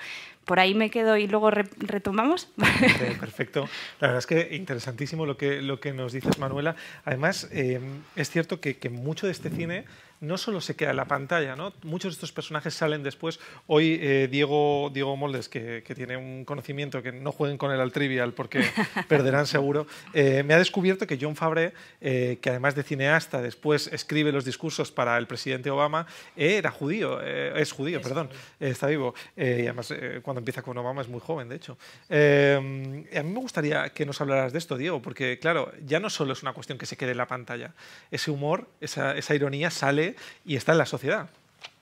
Por 0.45 0.59
ahí 0.59 0.73
me 0.73 0.89
quedo 0.89 1.17
y 1.17 1.27
luego 1.27 1.51
retomamos. 1.51 2.49
perfecto. 3.19 3.67
La 3.99 4.07
verdad 4.07 4.19
es 4.19 4.27
que 4.27 4.55
interesantísimo 4.55 5.25
lo 5.25 5.35
que, 5.35 5.61
lo 5.61 5.81
que 5.81 5.91
nos 5.91 6.13
dices, 6.13 6.39
Manuela. 6.39 6.77
Además, 7.03 7.49
eh, 7.51 7.81
es 8.15 8.29
cierto 8.29 8.61
que, 8.61 8.77
que 8.77 8.89
mucho 8.89 9.25
de 9.25 9.33
este 9.33 9.49
cine 9.49 9.85
no 10.23 10.37
solo 10.37 10.61
se 10.61 10.75
queda 10.75 10.91
en 10.91 10.95
la 10.95 11.05
pantalla, 11.05 11.55
¿no? 11.55 11.73
muchos 11.83 12.13
de 12.13 12.15
estos 12.15 12.31
personajes 12.31 12.73
salen 12.73 13.03
después. 13.03 13.39
Hoy 13.67 13.99
eh, 14.01 14.29
Diego, 14.31 14.89
Diego 14.93 15.15
Moldes, 15.17 15.49
que, 15.49 15.83
tiene 15.93 16.17
un 16.17 16.45
conocimiento 16.45 17.03
que 17.03 17.11
no 17.11 17.31
jueguen 17.31 17.57
con 17.57 17.71
él 17.71 17.79
al 17.79 17.91
trivial 17.91 18.33
porque 18.33 18.63
perderán 19.07 19.45
seguro, 19.45 19.85
eh, 20.13 20.41
me 20.43 20.53
ha 20.53 20.57
descubierto 20.57 21.05
que 21.05 21.19
John 21.21 21.35
Fabre, 21.35 21.73
eh, 22.01 22.39
que 22.41 22.49
además 22.49 22.73
de 22.73 22.83
cineasta, 22.83 23.41
después 23.41 23.87
escribe 23.87 24.31
los 24.31 24.45
discursos 24.45 24.91
para 24.91 25.17
el 25.17 25.27
presidente 25.27 25.69
Obama, 25.69 26.07
era 26.35 26.71
judío, 26.71 27.21
es 27.21 27.71
judío, 27.71 28.01
perdón, 28.01 28.29
está 28.59 28.87
vivo. 28.87 29.13
y 29.35 29.41
además, 29.41 29.93
cuando 30.21 30.39
empieza 30.39 30.61
con 30.61 30.77
Obama 30.77 31.01
es 31.01 31.09
muy 31.09 31.19
joven, 31.19 31.49
de 31.49 31.57
hecho. 31.57 31.77
a 32.09 32.61
mí 32.61 33.29
me 33.33 33.39
gustaría 33.39 33.89
que 33.89 34.05
nos 34.05 34.19
hablaras 34.21 34.53
de 34.53 34.59
esto, 34.59 34.77
Diego, 34.77 35.01
porque 35.01 35.37
claro, 35.39 35.71
ya 35.85 35.99
no 35.99 36.09
solo 36.09 36.33
es 36.33 36.41
una 36.41 36.53
cuestión 36.53 36.77
que 36.77 36.85
se 36.85 36.95
quede 36.95 37.11
en 37.11 37.17
la 37.17 37.27
pantalla, 37.27 37.73
ese 38.09 38.31
humor, 38.31 38.69
esa, 38.79 39.15
esa 39.17 39.35
ironía 39.35 39.69
sale 39.69 40.12
y 40.45 40.55
está 40.55 40.71
en 40.71 40.77
la 40.79 40.85
sociedad. 40.85 41.29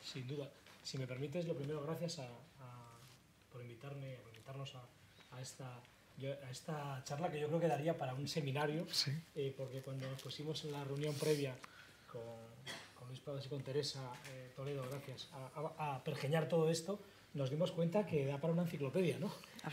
Sin 0.03 0.27
duda. 0.27 0.49
Si 0.83 0.97
me 0.97 1.07
permites, 1.07 1.47
lo 1.47 1.53
primero, 1.53 1.83
gracias 1.85 2.19
por 3.51 3.61
invitarme, 3.61 4.15
por 4.23 4.33
invitarnos 4.33 4.73
a, 5.31 5.41
esta, 5.41 5.67
a 5.67 6.51
esta 6.51 7.03
charla 7.03 7.31
que 7.31 7.39
yo 7.39 7.47
creo 7.47 7.59
que 7.59 7.67
daría 7.67 7.97
para 7.97 8.13
un 8.13 8.27
seminario, 8.27 8.87
eh, 9.35 9.53
porque 9.57 9.81
cuando 9.81 10.09
nos 10.09 10.21
pusimos 10.21 10.63
en 10.65 10.71
la 10.71 10.83
reunión 10.83 11.13
previa 11.15 11.55
con, 12.11 12.21
con 12.97 13.07
Luis 13.07 13.19
Prados 13.19 13.45
y 13.45 13.49
con 13.49 13.61
Teresa 13.61 13.99
eh, 14.29 14.51
Toledo, 14.55 14.85
gracias, 14.89 15.27
a, 15.77 16.01
pergeñar 16.03 16.47
todo 16.47 16.69
esto, 16.69 16.99
nos 17.33 17.49
dimos 17.49 17.71
cuenta 17.71 18.05
que 18.05 18.25
da 18.25 18.37
para 18.39 18.53
una 18.53 18.63
enciclopedia, 18.63 19.17
¿no? 19.19 19.31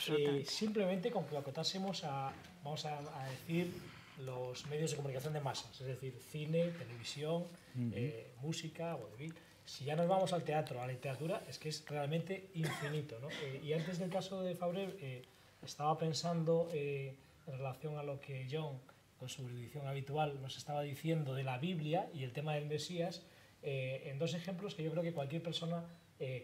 Eh, 0.09 0.45
simplemente 0.47 1.11
con 1.11 1.25
que 1.25 1.33
lo 1.33 1.41
acotásemos 1.41 2.05
a, 2.05 2.33
vamos 2.63 2.85
a, 2.85 3.01
decir, 3.31 3.73
los 4.19 4.67
medios 4.67 4.91
de 4.91 4.97
comunicación 4.97 5.33
de 5.33 5.41
masas, 5.41 5.81
es 5.81 5.87
decir, 5.87 6.19
cine, 6.31 6.71
televisión, 6.71 7.45
eh, 7.93 8.33
música, 8.43 8.95
vodevil. 8.95 9.35
Si 9.65 9.85
ya 9.85 9.95
nos 9.97 10.09
vamos 10.09 10.33
al 10.33 10.43
teatro, 10.43 10.81
a 10.81 10.87
la 10.87 10.93
literatura, 10.93 11.43
es 11.49 11.59
que 11.59 11.69
es 11.69 11.85
realmente 11.87 12.51
infinito. 12.55 13.19
¿no? 13.21 13.29
Eh, 13.31 13.61
y 13.63 13.73
antes 13.73 13.99
del 13.99 14.11
caso 14.11 14.43
de 14.43 14.55
Fabre, 14.55 14.97
eh, 15.01 15.23
estaba 15.63 15.97
pensando 15.99 16.69
en 16.73 17.17
relación 17.47 17.99
a 17.99 18.03
lo 18.03 18.21
que 18.21 18.47
John, 18.51 18.81
con 19.19 19.29
su 19.29 19.47
erudición 19.47 19.87
habitual, 19.87 20.41
nos 20.41 20.57
estaba 20.57 20.83
diciendo 20.83 21.35
de 21.35 21.45
la 21.45 21.59
Biblia 21.59 22.09
y 22.15 22.25
el 22.25 22.33
tema 22.33 22.55
del 22.55 22.67
Mesías, 22.67 23.23
en 23.63 24.19
dos 24.19 24.35
ejemplos 24.35 24.75
que 24.75 24.85
yo 24.85 24.91
creo 24.93 25.03
que 25.03 25.13
cualquier 25.13 25.43
persona 25.43 25.85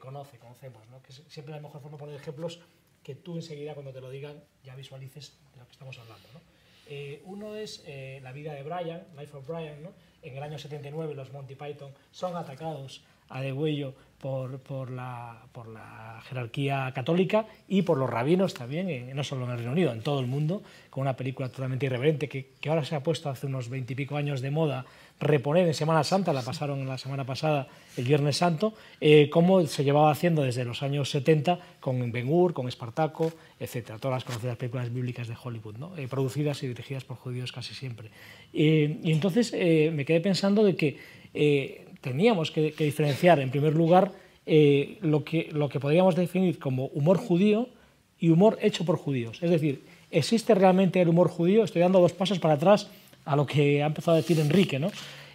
conoce, 0.00 0.38
conocemos. 0.38 0.86
¿no? 0.88 1.00
Que 1.02 1.12
siempre 1.12 1.54
la 1.54 1.60
mejor 1.60 1.80
forma 1.80 1.96
de 1.96 2.00
poner 2.00 2.16
ejemplos 2.16 2.60
que 3.04 3.14
tú 3.14 3.36
enseguida, 3.36 3.74
cuando 3.74 3.92
te 3.92 4.00
lo 4.00 4.10
digan, 4.10 4.42
ya 4.64 4.74
visualices 4.74 5.38
de 5.52 5.60
lo 5.60 5.66
que 5.66 5.72
estamos 5.72 5.96
hablando. 5.98 6.28
¿no? 6.34 6.40
Uno 7.24 7.56
es 7.56 7.84
la 8.22 8.32
vida 8.32 8.52
de 8.54 8.62
Brian, 8.62 9.06
Life 9.16 9.36
of 9.36 9.46
Brian, 9.46 9.82
¿no? 9.82 9.92
en 10.24 10.36
el 10.36 10.42
año 10.42 10.58
79 10.58 11.14
los 11.14 11.32
Monty 11.32 11.54
Python 11.54 11.92
son 12.10 12.36
atacados 12.36 13.02
a 13.28 13.40
degüello 13.40 13.94
por, 14.20 14.58
por, 14.60 14.90
la, 14.90 15.42
por 15.52 15.68
la 15.68 16.22
jerarquía 16.28 16.90
católica 16.94 17.46
y 17.68 17.82
por 17.82 17.98
los 17.98 18.08
rabinos 18.08 18.54
también, 18.54 19.14
no 19.14 19.22
solo 19.22 19.44
en 19.44 19.50
el 19.50 19.56
Reino 19.58 19.72
Unido, 19.72 19.92
en 19.92 20.00
todo 20.00 20.20
el 20.20 20.26
mundo, 20.26 20.62
con 20.88 21.02
una 21.02 21.14
película 21.14 21.50
totalmente 21.50 21.86
irreverente 21.86 22.28
que, 22.28 22.52
que 22.58 22.70
ahora 22.70 22.84
se 22.84 22.94
ha 22.94 23.02
puesto 23.02 23.28
hace 23.28 23.46
unos 23.46 23.68
veintipico 23.68 24.16
años 24.16 24.40
de 24.40 24.50
moda 24.50 24.86
reponer 25.20 25.66
en 25.66 25.74
Semana 25.74 26.04
Santa, 26.04 26.32
la 26.32 26.42
pasaron 26.42 26.86
la 26.86 26.98
semana 26.98 27.24
pasada, 27.24 27.68
el 27.96 28.04
Viernes 28.04 28.36
Santo, 28.36 28.74
eh, 29.00 29.30
como 29.30 29.64
se 29.66 29.84
llevaba 29.84 30.10
haciendo 30.10 30.42
desde 30.42 30.64
los 30.64 30.82
años 30.82 31.10
70 31.10 31.58
con 31.80 32.10
Ben 32.10 32.28
Hur, 32.28 32.52
con 32.52 32.68
Espartaco, 32.68 33.32
etcétera, 33.60 33.98
todas 33.98 34.16
las 34.16 34.24
conocidas 34.24 34.56
películas 34.56 34.92
bíblicas 34.92 35.28
de 35.28 35.36
Hollywood, 35.40 35.76
¿no? 35.76 35.96
Eh, 35.96 36.08
producidas 36.08 36.62
y 36.62 36.68
dirigidas 36.68 37.04
por 37.04 37.16
judíos 37.16 37.52
casi 37.52 37.74
siempre. 37.74 38.10
Eh, 38.52 38.98
y 39.02 39.12
entonces 39.12 39.52
me 39.52 40.04
quedé 40.04 40.20
pensando 40.20 40.64
de 40.64 40.76
que 40.76 41.83
teníamos 42.04 42.50
que, 42.50 42.74
diferenciar, 42.78 43.40
en 43.40 43.50
primer 43.50 43.74
lugar, 43.74 44.12
lo, 45.00 45.24
que, 45.24 45.48
lo 45.52 45.70
que 45.70 45.80
podríamos 45.80 46.14
definir 46.14 46.58
como 46.58 46.88
humor 46.88 47.16
judío 47.16 47.70
y 48.20 48.28
humor 48.28 48.58
hecho 48.60 48.84
por 48.84 48.98
judíos. 48.98 49.38
Es 49.42 49.50
decir, 49.50 49.82
¿existe 50.10 50.54
realmente 50.54 51.00
el 51.00 51.08
humor 51.08 51.28
judío? 51.28 51.64
Estoy 51.64 51.80
dando 51.80 51.98
dos 51.98 52.12
pasos 52.12 52.38
para 52.38 52.54
atrás 52.54 52.90
a 53.24 53.36
lo 53.36 53.46
que 53.46 53.82
ha 53.82 53.86
empezado 53.86 54.16
a 54.16 54.20
decir 54.20 54.38
Enrique, 54.38 54.78
¿no? 54.78 54.90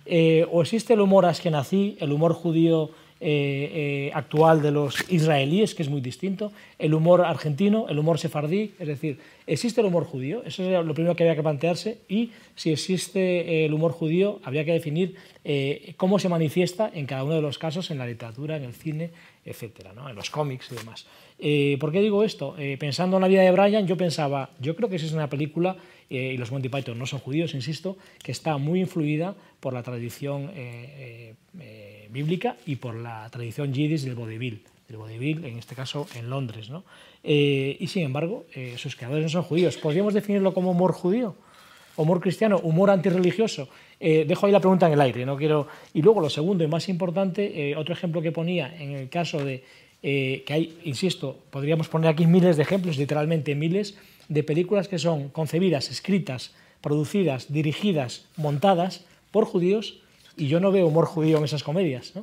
Eh, 0.06 0.46
o 0.52 0.62
existe 0.62 0.94
el 0.94 1.02
humor 1.02 1.26
askenazí, 1.26 1.98
el 2.00 2.12
humor 2.12 2.34
judío 2.34 2.92
eh, 3.22 4.08
eh, 4.10 4.12
actual 4.14 4.62
de 4.62 4.72
los 4.72 5.04
israelíes, 5.10 5.76
que 5.76 5.84
es 5.84 5.90
muy 5.90 6.02
distinto, 6.02 6.52
el 6.78 6.94
humor 6.94 7.22
argentino, 7.22 7.88
el 7.90 8.00
humor 8.00 8.18
sefardí, 8.18 8.72
es 8.80 8.88
decir, 8.88 9.20
¿existe 9.46 9.82
el 9.82 9.88
humor 9.88 10.06
judío? 10.06 10.42
Eso 10.46 10.64
es 10.64 10.86
lo 10.86 10.94
primero 10.94 11.16
que 11.16 11.24
había 11.24 11.36
que 11.36 11.42
plantearse 11.42 12.00
y 12.08 12.32
si 12.56 12.72
existe 12.72 13.66
el 13.66 13.74
humor 13.74 13.92
judío, 13.92 14.40
habría 14.44 14.64
que 14.64 14.74
definir 14.74 15.16
cómo 15.98 16.20
se 16.20 16.30
manifiesta 16.30 16.90
en 16.94 17.06
cada 17.06 17.24
uno 17.24 17.36
de 17.36 17.42
los 17.42 17.58
casos, 17.58 17.92
en 17.92 17.98
la 17.98 18.06
literatura, 18.06 18.58
en 18.58 18.64
el 18.64 18.74
cine, 18.74 19.10
etcétera, 19.46 19.94
¿no? 19.94 20.10
en 20.10 20.16
los 20.16 20.30
cómics 20.30 20.72
y 20.72 20.76
demás. 20.76 21.06
¿Por 21.80 21.92
qué 21.92 22.02
digo 22.02 22.24
esto? 22.24 22.56
pensando 22.80 23.18
en 23.18 23.22
la 23.22 23.28
vida 23.28 23.42
de 23.42 23.52
Brian, 23.52 23.88
yo 23.88 23.96
pensaba, 23.96 24.50
yo 24.60 24.76
creo 24.76 24.90
que 24.90 24.98
esa 24.98 25.06
es 25.06 25.14
una 25.14 25.30
película 25.30 25.78
eh, 26.10 26.32
y 26.34 26.38
los 26.38 26.52
Monty 26.52 26.70
Python 26.70 26.98
no 26.98 27.06
son 27.06 27.20
judíos, 27.20 27.54
insisto, 27.54 27.98
que 28.24 28.32
está 28.32 28.58
muy 28.58 28.80
influida 28.80 29.36
por 29.60 29.74
la 29.74 29.84
tradición 29.84 30.52
eh, 30.56 31.36
eh, 31.60 32.08
bíblica 32.10 32.58
y 32.66 32.78
por 32.78 32.96
la 32.96 33.30
tradición 33.30 33.74
yiddish 33.74 34.04
del 34.04 34.16
vodevil, 34.16 34.64
del 34.88 34.98
vodevil, 34.98 35.46
en 35.46 35.60
este 35.60 35.76
caso 35.76 36.08
en 36.16 36.30
Londres. 36.30 36.70
¿no? 36.70 36.84
y 37.22 37.86
sin 37.88 38.04
embargo, 38.04 38.46
sus 38.78 38.96
creadores 38.96 39.24
no 39.24 39.30
son 39.30 39.44
judíos. 39.44 39.76
¿Podríamos 39.76 40.14
definirlo 40.14 40.54
como 40.54 40.72
humor 40.72 40.94
judío? 40.94 41.36
¿Humor 41.98 42.22
cristiano? 42.22 42.58
¿Humor 42.64 42.90
antirreligioso? 42.90 43.68
dejo 44.00 44.46
ahí 44.46 44.54
la 44.54 44.62
pregunta 44.62 44.88
en 44.88 44.94
el 44.94 45.02
aire. 45.02 45.26
No 45.26 45.36
quiero... 45.36 45.68
Y 45.94 46.02
luego 46.02 46.22
lo 46.22 46.30
segundo 46.30 46.64
y 46.64 46.68
más 46.68 46.88
importante, 46.88 47.76
otro 47.76 47.94
ejemplo 47.94 48.22
que 48.22 48.32
ponía 48.32 48.74
en 48.80 48.92
el 48.92 49.10
caso 49.10 49.44
de 49.44 49.66
que 50.02 50.45
hay, 50.50 50.78
insisto, 50.86 51.38
podríamos 51.50 51.88
poner 51.89 52.10
aquí 52.10 52.26
miles 52.26 52.56
de 52.58 52.64
ejemplos, 52.64 52.97
literalmente 52.97 53.56
miles, 53.56 53.95
de 54.30 54.43
películas 54.43 54.88
que 54.88 55.00
son 55.00 55.30
concebidas, 55.30 55.89
escritas, 55.89 56.52
producidas, 56.82 57.52
dirigidas, 57.52 58.26
montadas 58.38 59.04
por 59.32 59.45
judíos, 59.45 60.02
y 60.38 60.47
yo 60.47 60.60
no 60.60 60.72
veo 60.72 60.88
humor 60.88 61.06
judío 61.06 61.38
en 61.38 61.43
esas 61.43 61.64
comedias. 61.64 62.14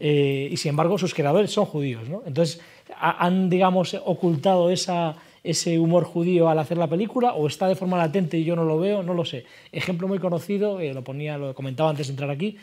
Eh, 0.00 0.48
y 0.50 0.56
sin 0.56 0.70
embargo, 0.70 0.96
sus 0.96 1.12
creadores 1.12 1.50
son 1.50 1.66
judíos. 1.66 2.02
Entonces, 2.24 2.60
han, 2.98 3.50
digamos, 3.50 3.94
ocultado 4.04 4.70
esa, 4.70 5.16
ese 5.44 5.78
humor 5.78 6.04
judío 6.04 6.48
al 6.48 6.58
hacer 6.58 6.78
la 6.78 6.86
película 6.86 7.34
o 7.34 7.46
está 7.46 7.68
de 7.68 7.74
forma 7.74 7.96
latente 7.96 8.38
y 8.38 8.44
yo 8.44 8.56
no 8.56 8.64
lo 8.64 8.78
veo, 8.78 9.02
no 9.02 9.14
lo 9.14 9.24
sé. 9.24 9.44
Ejemplo 9.72 10.08
muy 10.08 10.18
conocido, 10.18 10.78
lo 10.80 11.04
ponía, 11.04 11.38
lo 11.38 11.54
comentaba 11.54 11.90
antes 11.90 12.08
de 12.08 12.12
entrar 12.12 12.30
aquí, 12.30 12.56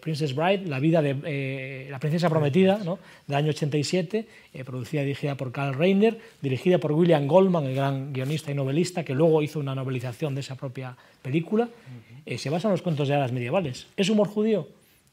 Princess 0.00 0.34
Bride, 0.34 0.66
la 0.66 0.78
vida 0.78 1.02
de 1.02 1.86
la 1.90 1.98
princesa 1.98 2.28
prometida, 2.28 2.78
¿no? 2.84 2.98
del 3.26 3.36
año 3.36 3.50
87, 3.50 4.26
producida 4.64 5.02
y 5.02 5.06
dirigida 5.06 5.34
por 5.34 5.52
Karl 5.52 5.74
Reiner, 5.74 6.18
dirigida 6.40 6.78
por 6.78 6.92
William 6.92 7.26
Goldman, 7.26 7.64
el 7.64 7.74
gran 7.74 8.12
guionista 8.12 8.50
y 8.50 8.54
novelista, 8.54 9.04
que 9.04 9.14
luego 9.14 9.42
hizo 9.42 9.58
una 9.58 9.74
novelización 9.74 10.34
de 10.34 10.40
esa 10.40 10.54
propia 10.54 10.96
película. 11.22 11.68
se 12.36 12.50
basa 12.50 12.68
en 12.68 12.72
los 12.72 12.82
cuentos 12.82 13.08
de 13.08 13.14
hadas 13.14 13.32
medievales. 13.32 13.86
¿Es 13.96 14.08
humor 14.08 14.28
judío? 14.28 14.68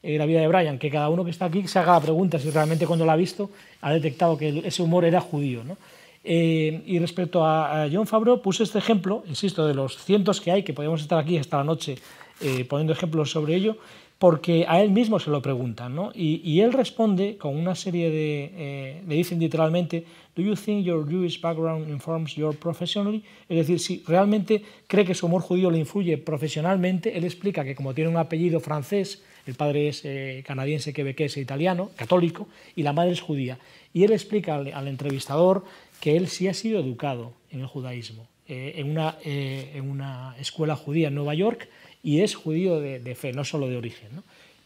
Eh, 0.06 0.18
la 0.18 0.26
vida 0.26 0.40
de 0.40 0.48
Brian, 0.48 0.78
que 0.78 0.90
cada 0.90 1.08
uno 1.08 1.24
que 1.24 1.30
está 1.30 1.46
aquí 1.46 1.66
se 1.66 1.78
haga 1.78 1.94
la 1.94 2.00
pregunta 2.00 2.38
si 2.38 2.50
realmente 2.50 2.86
cuando 2.86 3.06
la 3.06 3.14
ha 3.14 3.16
visto 3.16 3.48
ha 3.80 3.90
detectado 3.90 4.36
que 4.36 4.62
ese 4.62 4.82
humor 4.82 5.06
era 5.06 5.18
judío. 5.18 5.64
¿no? 5.64 5.78
Eh, 6.24 6.82
y 6.86 6.98
respecto 6.98 7.44
a, 7.44 7.86
John 7.92 8.06
Favreau, 8.06 8.40
puse 8.40 8.62
este 8.62 8.78
ejemplo, 8.78 9.22
insisto, 9.28 9.66
de 9.66 9.74
los 9.74 9.96
cientos 10.02 10.40
que 10.40 10.50
hay, 10.50 10.62
que 10.62 10.72
podemos 10.72 11.02
estar 11.02 11.18
aquí 11.18 11.36
hasta 11.36 11.58
la 11.58 11.64
noche 11.64 11.96
eh, 12.40 12.64
poniendo 12.64 12.92
ejemplos 12.92 13.30
sobre 13.30 13.54
ello, 13.54 13.76
porque 14.18 14.64
a 14.66 14.80
él 14.80 14.90
mismo 14.90 15.18
se 15.20 15.30
lo 15.30 15.42
preguntan, 15.42 15.94
¿no? 15.94 16.10
y, 16.14 16.60
él 16.60 16.72
responde 16.72 17.36
con 17.36 17.56
una 17.56 17.74
serie 17.74 18.10
de, 18.10 19.02
le 19.06 19.14
dicen 19.16 19.38
literalmente, 19.38 20.06
¿Do 20.34 20.42
you 20.42 20.56
think 20.56 20.84
your 20.84 21.06
Jewish 21.06 21.40
background 21.40 21.88
informs 21.88 22.34
your 22.34 22.56
professionally? 22.56 23.22
Es 23.48 23.56
decir, 23.56 23.78
si 23.78 24.02
realmente 24.04 24.62
cree 24.88 25.04
que 25.04 25.14
su 25.14 25.26
humor 25.26 25.42
judío 25.42 25.70
le 25.70 25.78
influye 25.78 26.18
profesionalmente, 26.18 27.16
él 27.16 27.24
explica 27.24 27.62
que 27.62 27.76
como 27.76 27.94
tiene 27.94 28.10
un 28.10 28.16
apellido 28.16 28.58
francés, 28.58 29.22
el 29.46 29.54
padre 29.54 29.88
es 29.88 30.04
eh, 30.04 30.42
canadiense, 30.44 30.92
quebequés 30.92 31.36
e 31.36 31.40
italiano, 31.40 31.90
católico, 31.94 32.48
y 32.74 32.82
la 32.82 32.92
madre 32.92 33.12
es 33.12 33.20
judía. 33.20 33.58
Y 33.92 34.02
él 34.02 34.10
explica 34.10 34.56
al, 34.56 34.88
entrevistador 34.88 35.64
que 36.04 36.18
él 36.18 36.28
sí 36.28 36.48
ha 36.48 36.52
sido 36.52 36.80
educado 36.80 37.32
en 37.50 37.60
el 37.60 37.66
judaísmo, 37.66 38.28
eh, 38.46 38.74
en, 38.76 38.90
una, 38.90 39.16
eh, 39.24 39.72
en, 39.74 39.88
una, 39.88 40.36
escuela 40.38 40.76
judía 40.76 41.08
en 41.08 41.14
Nueva 41.14 41.32
York, 41.32 41.66
y 42.02 42.20
es 42.20 42.34
judío 42.34 42.78
de, 42.78 43.14
fe, 43.14 43.32
no 43.32 43.42
solo 43.42 43.68
de 43.68 43.78
origen. 43.78 44.10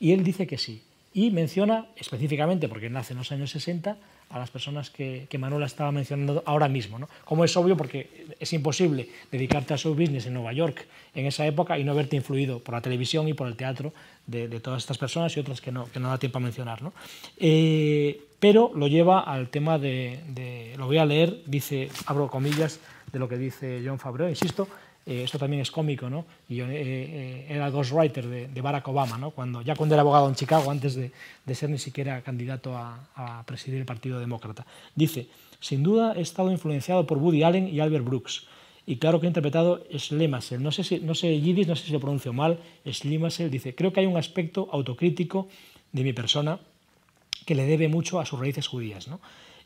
Y 0.01 0.11
él 0.11 0.25
dice 0.25 0.49
que 0.49 0.59
sí. 0.59 0.83
Y 1.15 1.31
menciona 1.31 1.87
específicamente, 1.95 2.69
porque 2.69 2.91
nace 2.91 3.13
en 3.13 3.19
los 3.19 3.31
años 3.31 3.53
60, 3.53 3.97
a 4.31 4.39
las 4.41 4.51
personas 4.51 4.91
que, 4.91 5.29
que 5.31 5.39
Manuela 5.39 5.67
estaba 5.67 5.93
mencionando 5.93 6.43
ahora 6.45 6.69
mismo. 6.69 6.99
¿no? 6.99 7.09
Como 7.25 7.45
es 7.45 7.57
obvio, 7.57 7.77
porque 7.77 8.27
es 8.41 8.53
imposible 8.53 9.09
dedicarte 9.31 9.75
a 9.75 9.79
show 9.79 9.95
business 9.95 10.27
en 10.27 10.35
Nueva 10.35 10.53
York 10.53 10.89
en 11.15 11.27
esa 11.27 11.47
época 11.47 11.79
y 11.79 11.85
no 11.85 11.95
verte 11.95 12.17
influido 12.17 12.59
por 12.59 12.75
la 12.75 12.81
televisión 12.81 13.29
y 13.29 13.35
por 13.35 13.47
el 13.47 13.55
teatro 13.55 13.93
de, 14.27 14.49
todas 14.59 14.83
estas 14.83 14.99
personas 14.99 15.37
y 15.37 15.41
otras 15.41 15.61
que 15.61 15.71
no, 15.71 15.89
que 15.93 16.01
no 16.01 16.09
da 16.09 16.19
tiempo 16.19 16.39
a 16.39 16.41
mencionar. 16.41 16.83
¿no? 16.83 16.93
Eh, 17.37 18.28
pero 18.41 18.71
lo 18.75 18.87
lleva 18.87 19.21
al 19.21 19.49
tema 19.49 19.79
de, 19.79 20.75
lo 20.77 20.87
voy 20.87 20.99
a 20.99 21.07
leer, 21.07 21.43
dice, 21.47 21.91
abro 22.07 22.29
comillas, 22.29 22.81
de 23.13 23.19
lo 23.19 23.29
que 23.29 23.39
dice 23.39 23.83
John 23.85 23.99
Favreau, 23.99 24.29
insisto, 24.29 24.69
eh, 25.07 25.23
esto 25.25 25.39
también 25.39 25.63
es 25.63 25.71
cómico, 25.71 26.11
¿no? 26.11 26.27
Y, 26.49 26.61
eh, 26.61 27.47
era 27.49 27.71
ghostwriter 27.71 28.27
de, 28.27 28.49
de, 28.49 28.61
Barack 28.61 28.87
Obama, 28.89 29.17
¿no? 29.17 29.31
Cuando, 29.31 29.63
ya 29.63 29.75
cuando 29.75 29.95
era 29.95 30.03
abogado 30.03 30.29
en 30.29 30.35
Chicago, 30.35 30.71
antes 30.71 30.95
de, 30.95 31.11
ser 31.55 31.71
ni 31.71 31.79
siquiera 31.79 32.21
candidato 32.23 32.77
a, 32.77 33.43
presidir 33.47 33.79
el 33.79 33.87
Partido 33.87 34.21
Demócrata. 34.21 34.67
Dice, 34.95 35.29
sin 35.61 35.83
duda 35.83 36.13
he 36.15 36.21
estado 36.21 36.53
influenciado 36.53 37.07
por 37.07 37.19
Woody 37.19 37.43
Allen 37.43 37.69
y 37.69 37.81
Albert 37.81 38.05
Brooks, 38.05 38.47
y 38.87 38.97
claro 38.97 39.21
que 39.21 39.27
ha 39.27 39.29
interpretado 39.29 39.83
Schlemasel. 39.95 40.63
No 40.63 40.73
sé, 40.73 40.85
si, 40.85 41.01
no 41.01 41.15
sé 41.15 41.39
no 41.39 41.77
sé 41.77 41.87
si 41.87 41.93
lo 41.93 42.01
pronuncio 42.01 42.33
mal. 42.33 42.59
Schlemasel 42.87 43.51
dice, 43.51 43.75
creo 43.75 43.93
que 43.93 44.01
hay 44.01 44.07
un 44.07 44.17
aspecto 44.17 44.69
autocrítico 44.73 45.49
de 45.93 46.05
mi 46.05 46.13
persona 46.15 46.59
que 47.49 47.55
le 47.55 47.65
debe 47.65 47.89
mucho 47.89 48.21
a 48.21 48.27
sus 48.27 48.39
raíces 48.39 48.67
judías. 48.67 49.09
¿no? 49.09 49.21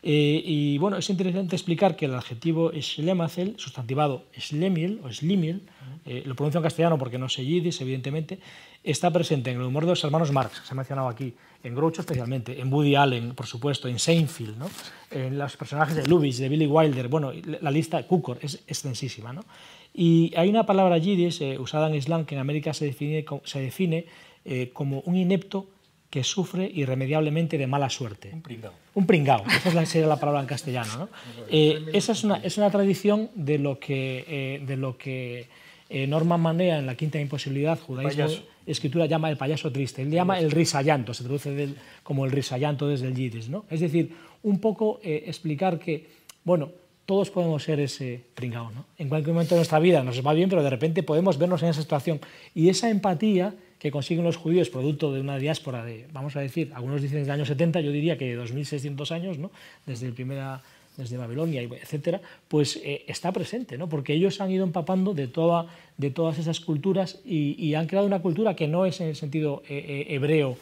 Eh, 0.04 0.40
y 0.44 0.78
bueno, 0.78 0.98
es 0.98 1.10
interesante 1.10 1.56
explicar 1.56 1.96
que 1.96 2.04
el 2.04 2.14
adjetivo 2.14 2.70
Schlemacel, 2.80 3.54
sustantivado 3.58 4.22
Schlemiel 4.38 5.00
o 5.02 5.10
Schlimiel, 5.10 5.62
eh, 6.06 6.22
lo 6.24 6.36
pronuncio 6.36 6.60
en 6.60 6.62
castellano 6.62 6.96
porque 6.96 7.18
no 7.18 7.28
sé 7.28 7.44
yiddish, 7.44 7.82
evidentemente, 7.82 8.38
está 8.84 9.10
presente 9.10 9.50
en 9.50 9.56
el 9.56 9.64
humor 9.64 9.82
de 9.82 9.90
los 9.90 10.04
hermanos 10.04 10.30
Marx, 10.30 10.62
se 10.64 10.72
ha 10.72 10.76
mencionado 10.76 11.08
aquí, 11.08 11.34
en 11.64 11.74
Groucho 11.74 12.02
especialmente, 12.02 12.60
en 12.60 12.72
Woody 12.72 12.94
Allen, 12.94 13.34
por 13.34 13.46
supuesto, 13.46 13.88
en 13.88 13.98
Seinfeld, 13.98 14.56
¿no? 14.56 14.70
en 15.10 15.36
los 15.36 15.56
personajes 15.56 15.96
de 15.96 16.06
Lubitsch, 16.06 16.38
de 16.38 16.48
Billy 16.48 16.66
Wilder, 16.66 17.08
bueno, 17.08 17.32
la 17.60 17.70
lista 17.72 18.06
Cukor 18.06 18.38
es 18.42 18.62
extensísima. 18.68 19.32
¿no? 19.32 19.44
Y 19.92 20.32
hay 20.36 20.48
una 20.48 20.66
palabra 20.66 20.98
yiddish 20.98 21.42
eh, 21.42 21.58
usada 21.58 21.88
en 21.88 22.00
slang 22.00 22.26
que 22.26 22.36
en 22.36 22.40
América 22.40 22.72
se 22.74 22.84
define, 22.84 23.24
se 23.42 23.60
define 23.60 24.06
eh, 24.44 24.70
como 24.72 25.00
un 25.00 25.16
inepto 25.16 25.66
que 26.12 26.22
sufre 26.22 26.70
irremediablemente 26.72 27.56
de 27.56 27.66
mala 27.66 27.88
suerte. 27.88 28.30
Un 28.32 28.42
pringao. 28.42 28.72
Un 28.92 29.06
pringao, 29.06 29.44
esa 29.48 29.86
sería 29.86 30.06
la 30.06 30.20
palabra 30.20 30.42
en 30.42 30.46
castellano. 30.46 30.92
¿no? 30.98 31.08
Eh, 31.48 31.86
esa 31.94 32.12
es 32.12 32.22
una, 32.22 32.36
es 32.36 32.58
una, 32.58 32.70
tradición 32.70 33.30
de 33.34 33.58
lo 33.58 33.80
que, 33.80 34.60
de 34.64 34.76
lo 34.76 34.98
que 34.98 35.48
Norman 35.90 36.40
Manea 36.40 36.78
en 36.78 36.86
la 36.86 36.94
Quinta 36.94 37.18
Imposibilidad, 37.18 37.78
judaísmo 37.78 38.28
escritura 38.66 39.06
llama 39.06 39.30
el 39.30 39.36
payaso 39.36 39.72
triste, 39.72 40.02
él 40.02 40.10
le 40.10 40.16
llama 40.16 40.38
el 40.38 40.50
risallanto, 40.50 41.14
se 41.14 41.24
traduce 41.24 41.74
como 42.02 42.24
el 42.24 42.30
risallanto 42.30 42.88
desde 42.88 43.08
el 43.08 43.14
yiddish, 43.14 43.48
¿no? 43.48 43.64
Es 43.70 43.80
decir, 43.80 44.14
un 44.42 44.60
poco 44.60 45.00
eh, 45.02 45.24
explicar 45.26 45.78
que, 45.78 46.06
bueno, 46.44 46.70
todos 47.06 47.30
podemos 47.30 47.62
ser 47.62 47.80
ese 47.80 48.22
pringao, 48.34 48.70
¿no? 48.70 48.86
En 48.98 49.08
cualquier 49.08 49.34
momento 49.34 49.54
de 49.54 49.60
nuestra 49.60 49.80
vida 49.80 50.02
nos 50.04 50.24
va 50.24 50.32
bien, 50.32 50.48
pero 50.48 50.62
de 50.62 50.70
repente 50.70 51.02
podemos 51.02 51.38
vernos 51.38 51.62
en 51.62 51.70
esa 51.70 51.82
situación. 51.82 52.20
Y 52.54 52.68
esa 52.68 52.90
empatía 52.90 53.54
que 53.82 53.90
consiguen 53.90 54.22
los 54.22 54.36
judíos 54.36 54.70
producto 54.70 55.12
de 55.12 55.20
una 55.20 55.38
diáspora 55.38 55.84
de, 55.84 56.06
vamos 56.12 56.36
a 56.36 56.40
decir, 56.40 56.70
algunos 56.72 57.02
dicen 57.02 57.18
desde 57.18 57.32
el 57.32 57.40
año 57.40 57.44
70, 57.44 57.80
yo 57.80 57.90
diría 57.90 58.16
que 58.16 58.36
de 58.36 58.40
2.600 58.40 59.10
años, 59.10 59.38
¿no? 59.38 59.50
Desde 59.86 60.06
el 60.06 60.12
primera 60.12 60.62
desde 60.96 61.16
Babilonia, 61.16 61.62
etcétera, 61.62 62.20
pues 62.46 62.76
eh, 62.76 63.02
está 63.08 63.32
presente, 63.32 63.78
¿no? 63.78 63.88
porque 63.88 64.12
ellos 64.12 64.40
han 64.40 64.52
ido 64.52 64.62
empapando 64.62 65.14
de, 65.14 65.26
toda, 65.26 65.66
de 65.96 66.10
todas 66.10 66.38
esas 66.38 66.60
culturas 66.60 67.18
y, 67.24 67.74
han 67.74 67.86
creado 67.86 68.06
una 68.06 68.20
cultura 68.20 68.54
que 68.54 68.68
no 68.68 68.84
es 68.84 69.00
en 69.00 69.08
el 69.08 69.16
sentido 69.16 69.62
eh, 69.68 70.06
eh, 70.08 70.14
hebreo, 70.14 70.58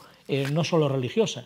no 0.52 0.62
solo 0.62 0.88
religiosa. 0.88 1.44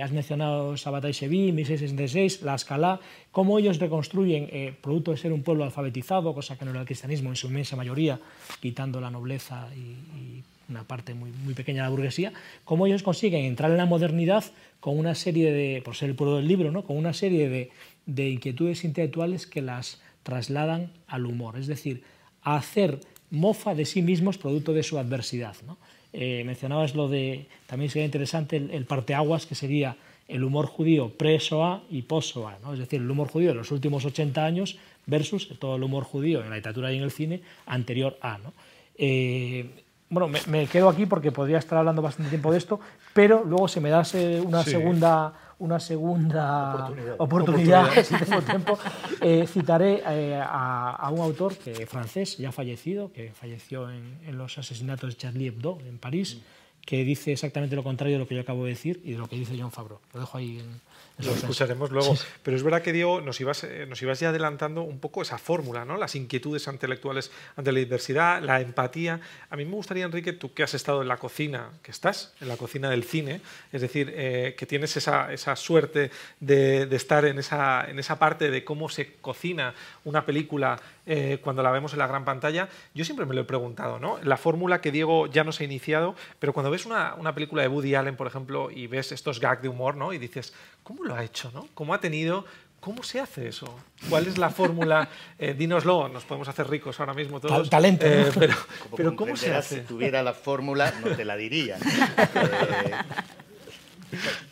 has 0.00 0.12
mencionado 0.12 0.76
Sabbatai 0.76 1.10
Shevi, 1.10 1.50
1666, 1.50 2.42
la 2.42 2.54
Escalá, 2.54 3.00
cómo 3.32 3.58
ellos 3.58 3.80
reconstruyen, 3.80 4.76
producto 4.80 5.10
de 5.10 5.16
ser 5.16 5.32
un 5.32 5.42
pueblo 5.42 5.64
alfabetizado, 5.64 6.32
cosa 6.32 6.56
que 6.56 6.64
no 6.64 6.70
era 6.70 6.80
el 6.80 6.86
cristianismo 6.86 7.30
en 7.30 7.36
su 7.36 7.48
inmensa 7.48 7.74
mayoría, 7.74 8.20
quitando 8.60 9.00
la 9.00 9.10
nobleza 9.10 9.68
y, 9.74 10.44
una 10.70 10.84
parte 10.84 11.14
muy, 11.14 11.30
muy 11.30 11.54
pequeña 11.54 11.82
de 11.82 11.86
la 11.88 11.90
burguesía, 11.90 12.32
cómo 12.64 12.86
ellos 12.86 13.02
consiguen 13.02 13.44
entrar 13.44 13.70
en 13.70 13.76
la 13.76 13.86
modernidad 13.86 14.44
con 14.80 14.98
una 14.98 15.14
serie 15.14 15.52
de, 15.52 15.82
por 15.82 15.96
ser 15.96 16.10
el 16.10 16.14
pueblo 16.14 16.36
del 16.36 16.48
libro, 16.48 16.70
¿no? 16.70 16.84
con 16.84 16.96
una 16.96 17.12
serie 17.12 17.48
de, 17.48 17.70
de 18.06 18.30
inquietudes 18.30 18.84
intelectuales 18.84 19.46
que 19.46 19.62
las 19.62 20.00
trasladan 20.22 20.92
al 21.06 21.26
humor, 21.26 21.58
es 21.58 21.66
decir, 21.66 22.02
a 22.42 22.56
hacer 22.56 23.00
mofa 23.30 23.74
de 23.74 23.84
sí 23.84 24.02
mismos 24.02 24.38
producto 24.38 24.72
de 24.72 24.82
su 24.82 24.98
adversidad. 24.98 25.56
¿no? 25.66 25.78
Eh, 26.12 26.42
mencionabas 26.44 26.94
lo 26.94 27.08
de, 27.08 27.46
también 27.66 27.90
sería 27.90 28.06
interesante 28.06 28.56
el, 28.56 28.84
parteaguas, 28.84 29.46
que 29.46 29.54
sería 29.54 29.96
el 30.28 30.44
humor 30.44 30.66
judío 30.66 31.10
pre-SOA 31.10 31.84
y 31.90 32.02
post-SOA, 32.02 32.58
¿no? 32.62 32.72
es 32.72 32.78
decir, 32.78 33.00
el 33.00 33.10
humor 33.10 33.28
judío 33.28 33.48
de 33.48 33.56
los 33.56 33.70
últimos 33.70 34.04
80 34.04 34.44
años 34.44 34.78
versus 35.06 35.48
todo 35.58 35.76
el 35.76 35.82
humor 35.82 36.04
judío 36.04 36.42
en 36.42 36.50
la 36.50 36.56
literatura 36.56 36.92
y 36.92 36.98
en 36.98 37.02
el 37.02 37.10
cine 37.10 37.40
anterior 37.66 38.16
a. 38.20 38.38
¿no? 38.38 38.52
Eh, 38.96 39.66
bueno, 40.10 40.28
me, 40.48 40.66
quedo 40.66 40.88
aquí 40.88 41.06
porque 41.06 41.30
podría 41.30 41.58
estar 41.58 41.78
hablando 41.78 42.02
bastante 42.02 42.30
tiempo 42.30 42.50
de 42.50 42.58
esto, 42.58 42.80
pero 43.14 43.44
luego 43.44 43.68
se 43.68 43.80
me 43.80 43.90
da 43.90 44.02
una 44.44 44.64
segunda 44.64 45.32
una 45.60 45.78
segunda 45.78 46.90
oportunidad, 47.18 47.90
si 48.02 48.14
tengo 48.16 48.40
tiempo, 48.40 48.78
eh, 49.20 49.46
citaré 49.46 50.02
eh, 50.08 50.40
a, 50.42 51.08
un 51.12 51.20
autor 51.20 51.54
que 51.56 51.86
francés, 51.86 52.38
ya 52.38 52.50
fallecido, 52.50 53.12
que 53.12 53.30
falleció 53.32 53.90
en, 53.90 54.18
los 54.38 54.56
asesinatos 54.56 55.10
de 55.10 55.16
Charlie 55.16 55.48
Hebdo 55.48 55.78
en 55.86 55.98
París, 55.98 56.38
que 56.84 57.04
dice 57.04 57.32
exactamente 57.32 57.76
lo 57.76 57.84
contrario 57.84 58.14
de 58.14 58.20
lo 58.20 58.26
que 58.26 58.36
yo 58.36 58.40
acabo 58.40 58.64
de 58.64 58.70
decir 58.70 59.02
y 59.04 59.12
de 59.12 59.18
lo 59.18 59.28
que 59.28 59.36
dice 59.36 59.54
John 59.58 59.70
Favreau. 59.70 60.00
Lo 60.14 60.20
dejo 60.20 60.38
ahí 60.38 60.60
en, 60.60 60.80
lo 61.24 61.32
escucharemos 61.32 61.90
luego. 61.90 62.14
Pero 62.42 62.56
es 62.56 62.62
verdad 62.62 62.82
que, 62.82 62.92
Diego, 62.92 63.20
nos 63.20 63.40
ibas, 63.40 63.64
eh, 63.64 63.86
nos 63.88 64.00
ibas 64.02 64.20
ya 64.20 64.30
adelantando 64.30 64.82
un 64.82 64.98
poco 65.00 65.22
esa 65.22 65.38
fórmula, 65.38 65.84
¿no? 65.84 65.96
Las 65.96 66.14
inquietudes 66.14 66.66
intelectuales 66.66 67.30
ante 67.56 67.72
la 67.72 67.78
diversidad, 67.78 68.42
la 68.42 68.60
empatía. 68.60 69.20
A 69.50 69.56
mí 69.56 69.64
me 69.64 69.72
gustaría, 69.72 70.04
Enrique, 70.04 70.32
tú 70.32 70.54
que 70.54 70.62
has 70.62 70.74
estado 70.74 71.02
en 71.02 71.08
la 71.08 71.16
cocina, 71.16 71.70
que 71.82 71.90
estás 71.90 72.34
en 72.40 72.48
la 72.48 72.56
cocina 72.56 72.90
del 72.90 73.04
cine, 73.04 73.40
es 73.72 73.80
decir, 73.80 74.12
eh, 74.14 74.54
que 74.56 74.66
tienes 74.66 74.96
esa, 74.96 75.32
esa 75.32 75.56
suerte 75.56 76.10
de, 76.40 76.86
de, 76.86 76.96
estar 76.96 77.24
en 77.24 77.38
esa, 77.38 77.88
en 77.88 77.98
esa 77.98 78.18
parte 78.18 78.50
de 78.50 78.64
cómo 78.64 78.88
se 78.88 79.14
cocina 79.14 79.74
una 80.04 80.24
película 80.24 80.80
eh, 81.06 81.38
cuando 81.42 81.62
la 81.62 81.70
vemos 81.70 81.92
en 81.92 81.98
la 81.98 82.06
gran 82.06 82.24
pantalla, 82.24 82.68
yo 82.94 83.04
siempre 83.04 83.26
me 83.26 83.34
lo 83.34 83.40
he 83.40 83.44
preguntado, 83.44 83.98
¿no? 83.98 84.18
La 84.22 84.36
fórmula 84.36 84.80
que 84.80 84.92
Diego 84.92 85.26
ya 85.26 85.42
nos 85.42 85.60
ha 85.60 85.64
iniciado, 85.64 86.14
pero 86.38 86.52
cuando 86.52 86.70
ves 86.70 86.86
una, 86.86 87.14
una 87.14 87.34
película 87.34 87.62
de 87.62 87.68
Woody 87.68 87.96
Allen, 87.96 88.16
por 88.16 88.26
ejemplo, 88.26 88.70
y 88.70 88.86
ves 88.86 89.10
estos 89.10 89.40
gags 89.40 89.60
de 89.60 89.68
humor, 89.68 89.96
¿no? 89.96 90.12
Y 90.12 90.18
dices, 90.18 90.52
¿cómo 90.90 91.04
lo 91.04 91.14
ha 91.14 91.22
hecho, 91.22 91.52
no? 91.54 91.68
¿Cómo 91.72 91.94
ha 91.94 92.00
tenido 92.00 92.44
¿Cómo 92.80 93.04
se 93.04 93.20
hace 93.20 93.46
eso? 93.46 93.78
¿Cuál 94.08 94.26
es 94.26 94.38
la 94.38 94.50
fórmula? 94.50 95.08
Eh, 95.38 95.54
dínoslo, 95.56 96.08
nos 96.08 96.24
podemos 96.24 96.48
hacer 96.48 96.68
ricos 96.68 96.98
ahora 96.98 97.14
mismo 97.14 97.40
todos. 97.40 97.70
Talento. 97.70 98.06
Eh, 98.06 98.30
pero, 98.36 98.54
pero 98.96 99.14
¿cómo 99.14 99.36
se 99.36 99.54
hace? 99.54 99.76
Si 99.76 99.80
tuviera 99.82 100.22
la 100.22 100.32
fórmula, 100.32 100.92
no 101.02 101.14
te 101.14 101.24
la 101.24 101.36
diría. 101.36 101.78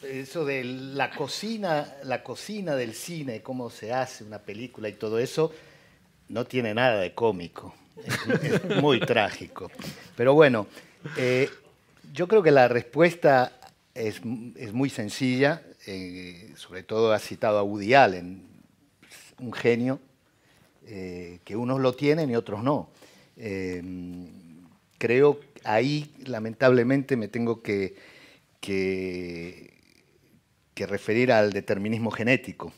eso 0.02 0.44
de 0.44 0.64
la 0.64 1.10
cocina, 1.10 1.94
la 2.04 2.22
cocina 2.22 2.76
del 2.76 2.94
cine, 2.94 3.42
cómo 3.42 3.68
se 3.68 3.92
hace 3.92 4.24
una 4.24 4.38
película 4.38 4.88
y 4.88 4.92
todo 4.92 5.18
eso, 5.18 5.52
no 6.28 6.44
tiene 6.44 6.72
nada 6.72 7.00
de 7.00 7.14
cómico. 7.14 7.74
Es, 8.04 8.64
muy 8.80 9.00
trágico. 9.00 9.70
Pero 10.16 10.34
bueno, 10.34 10.68
eh, 11.16 11.50
yo 12.12 12.28
creo 12.28 12.42
que 12.42 12.52
la 12.52 12.68
respuesta 12.68 13.58
es, 13.98 14.24
muy 14.24 14.90
sencilla. 14.90 15.62
Eh, 15.90 16.52
sobre 16.56 16.82
todo 16.82 17.12
ha 17.12 17.18
citado 17.18 17.58
a 17.58 17.62
Woody 17.62 17.94
un 19.40 19.52
genio, 19.52 20.00
eh, 20.86 21.40
que 21.44 21.56
unos 21.56 21.80
lo 21.80 21.94
tienen 21.94 22.30
y 22.30 22.36
otros 22.36 22.62
no. 22.62 22.90
creo 24.98 25.40
que 25.40 25.46
ahí, 25.64 26.12
lamentablemente, 26.26 27.16
me 27.16 27.28
tengo 27.28 27.62
que 27.62 27.94
referir 30.76 31.32
al 31.32 31.52
determinismo 31.52 32.10
genético. 32.10 32.72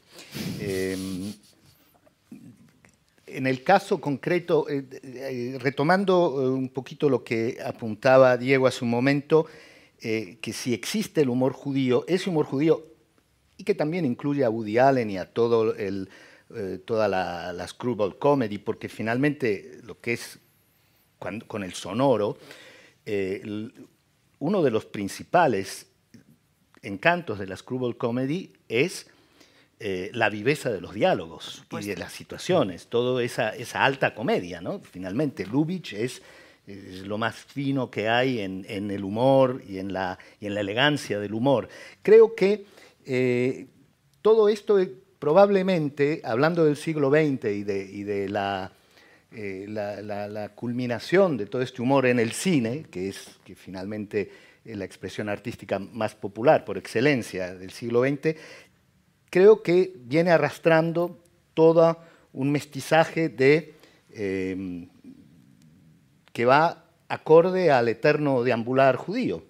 En 3.33 3.47
el 3.47 3.63
caso 3.63 4.01
concreto, 4.01 4.69
eh, 4.69 4.85
eh, 5.03 5.57
retomando 5.61 6.43
eh, 6.43 6.49
un 6.49 6.69
poquito 6.69 7.09
lo 7.09 7.23
que 7.23 7.59
apuntaba 7.65 8.37
Diego 8.37 8.67
hace 8.67 8.85
un 8.85 8.91
momento, 8.91 9.47
que 10.01 10.53
si 10.55 10.73
existe 10.73 11.21
el 11.21 11.29
humor 11.29 11.53
judío, 11.53 12.07
ese 12.09 12.31
humor 12.31 12.47
judío, 12.47 12.83
y 13.61 13.65
que 13.65 13.75
también 13.75 14.05
incluye 14.05 14.45
a 14.45 14.51
Woody 14.51 14.79
Allen 14.79 15.11
y 15.11 15.19
a 15.19 15.27
todo 15.33 15.75
el, 15.75 16.09
toda 16.85 17.09
la, 17.09 17.53
la, 17.53 17.69
screwball 17.69 18.19
comedy, 18.19 18.59
porque 18.59 18.89
finalmente 18.89 19.81
lo 19.85 20.01
que 20.01 20.15
es 20.15 20.39
con 21.19 21.63
el 21.63 21.75
sonoro, 21.75 22.39
uno 24.39 24.63
de 24.63 24.71
los 24.71 24.87
principales 24.87 25.87
encantos 26.83 27.39
de 27.39 27.47
la 27.47 27.57
screwball 27.57 27.97
comedy 27.97 28.53
es 28.69 29.07
eh, 29.79 30.11
la 30.13 30.29
viveza 30.29 30.71
de 30.71 30.81
los 30.81 30.93
diálogos 30.93 31.65
y 31.81 31.87
de 31.87 31.97
las 31.97 32.13
situaciones, 32.13 32.89
toda 32.89 33.23
esa, 33.23 33.51
esa, 33.51 33.85
alta 33.85 34.15
comedia. 34.15 34.61
¿no? 34.61 34.81
Finalmente, 34.81 35.47
Lubitsch 35.47 35.95
es, 35.95 36.23
lo 36.67 37.19
más 37.19 37.35
fino 37.35 37.91
que 37.91 38.09
hay 38.09 38.41
en, 38.41 38.65
el 38.69 39.03
humor 39.03 39.61
y 39.67 39.79
en, 39.79 39.93
la, 39.93 40.19
y 40.39 40.47
en, 40.47 40.55
la, 40.55 40.61
elegancia 40.61 41.19
del 41.19 41.35
humor. 41.35 41.69
Creo 42.03 42.35
que 42.37 42.67
eh, 43.13 43.67
todo 44.23 44.49
esto 44.49 44.79
eh, 44.79 44.89
probablemente, 45.19 46.21
hablando 46.23 46.65
del 46.65 46.77
siglo 46.77 47.11
XX 47.11 47.45
y 47.47 47.65
de, 47.65 48.25
eh, 49.33 49.67
la, 49.69 50.53
culminación 50.55 51.37
de 51.37 51.47
todo 51.47 51.61
este 51.61 51.83
humor 51.83 52.07
en 52.07 52.21
el 52.21 52.31
cine, 52.31 52.87
que 52.89 53.09
es 53.09 53.41
finalmente 53.57 54.31
la 54.65 54.85
expresión 54.85 55.29
artística 55.29 55.81
más 55.81 56.15
popular 56.15 56.65
por 56.65 56.79
excelencia 56.79 57.53
del 57.53 57.73
siglo 57.73 58.05
XX, 58.05 58.37
creo 59.29 59.61
que 59.65 59.93
viene 60.05 60.31
arrastrando 60.31 61.19
todo 61.55 61.99
un 62.33 62.53
mestizaje 62.53 63.29
de, 63.29 63.75
em, 64.13 64.89
que 66.33 66.45
va 66.45 66.85
acorde 67.09 67.73
al 67.73 67.89
eterno 67.89 68.45
deambular 68.45 68.95
judío. 68.95 69.43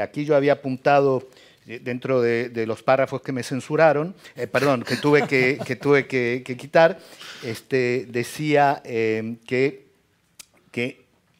Aquí 0.00 0.24
yo 0.24 0.34
había 0.34 0.54
apuntado 0.54 1.28
dentro 1.66 2.20
de, 2.20 2.64
los 2.66 2.82
párrafos 2.82 3.22
que 3.22 3.32
me 3.32 3.42
censuraron, 3.42 4.14
eh, 4.36 4.46
perdón, 4.46 4.84
que 4.84 4.96
tuve 4.96 5.26
que, 5.26 6.56
quitar, 6.56 6.98
este, 7.42 8.06
decía 8.08 8.80
eh, 8.84 9.36
que, 9.46 9.84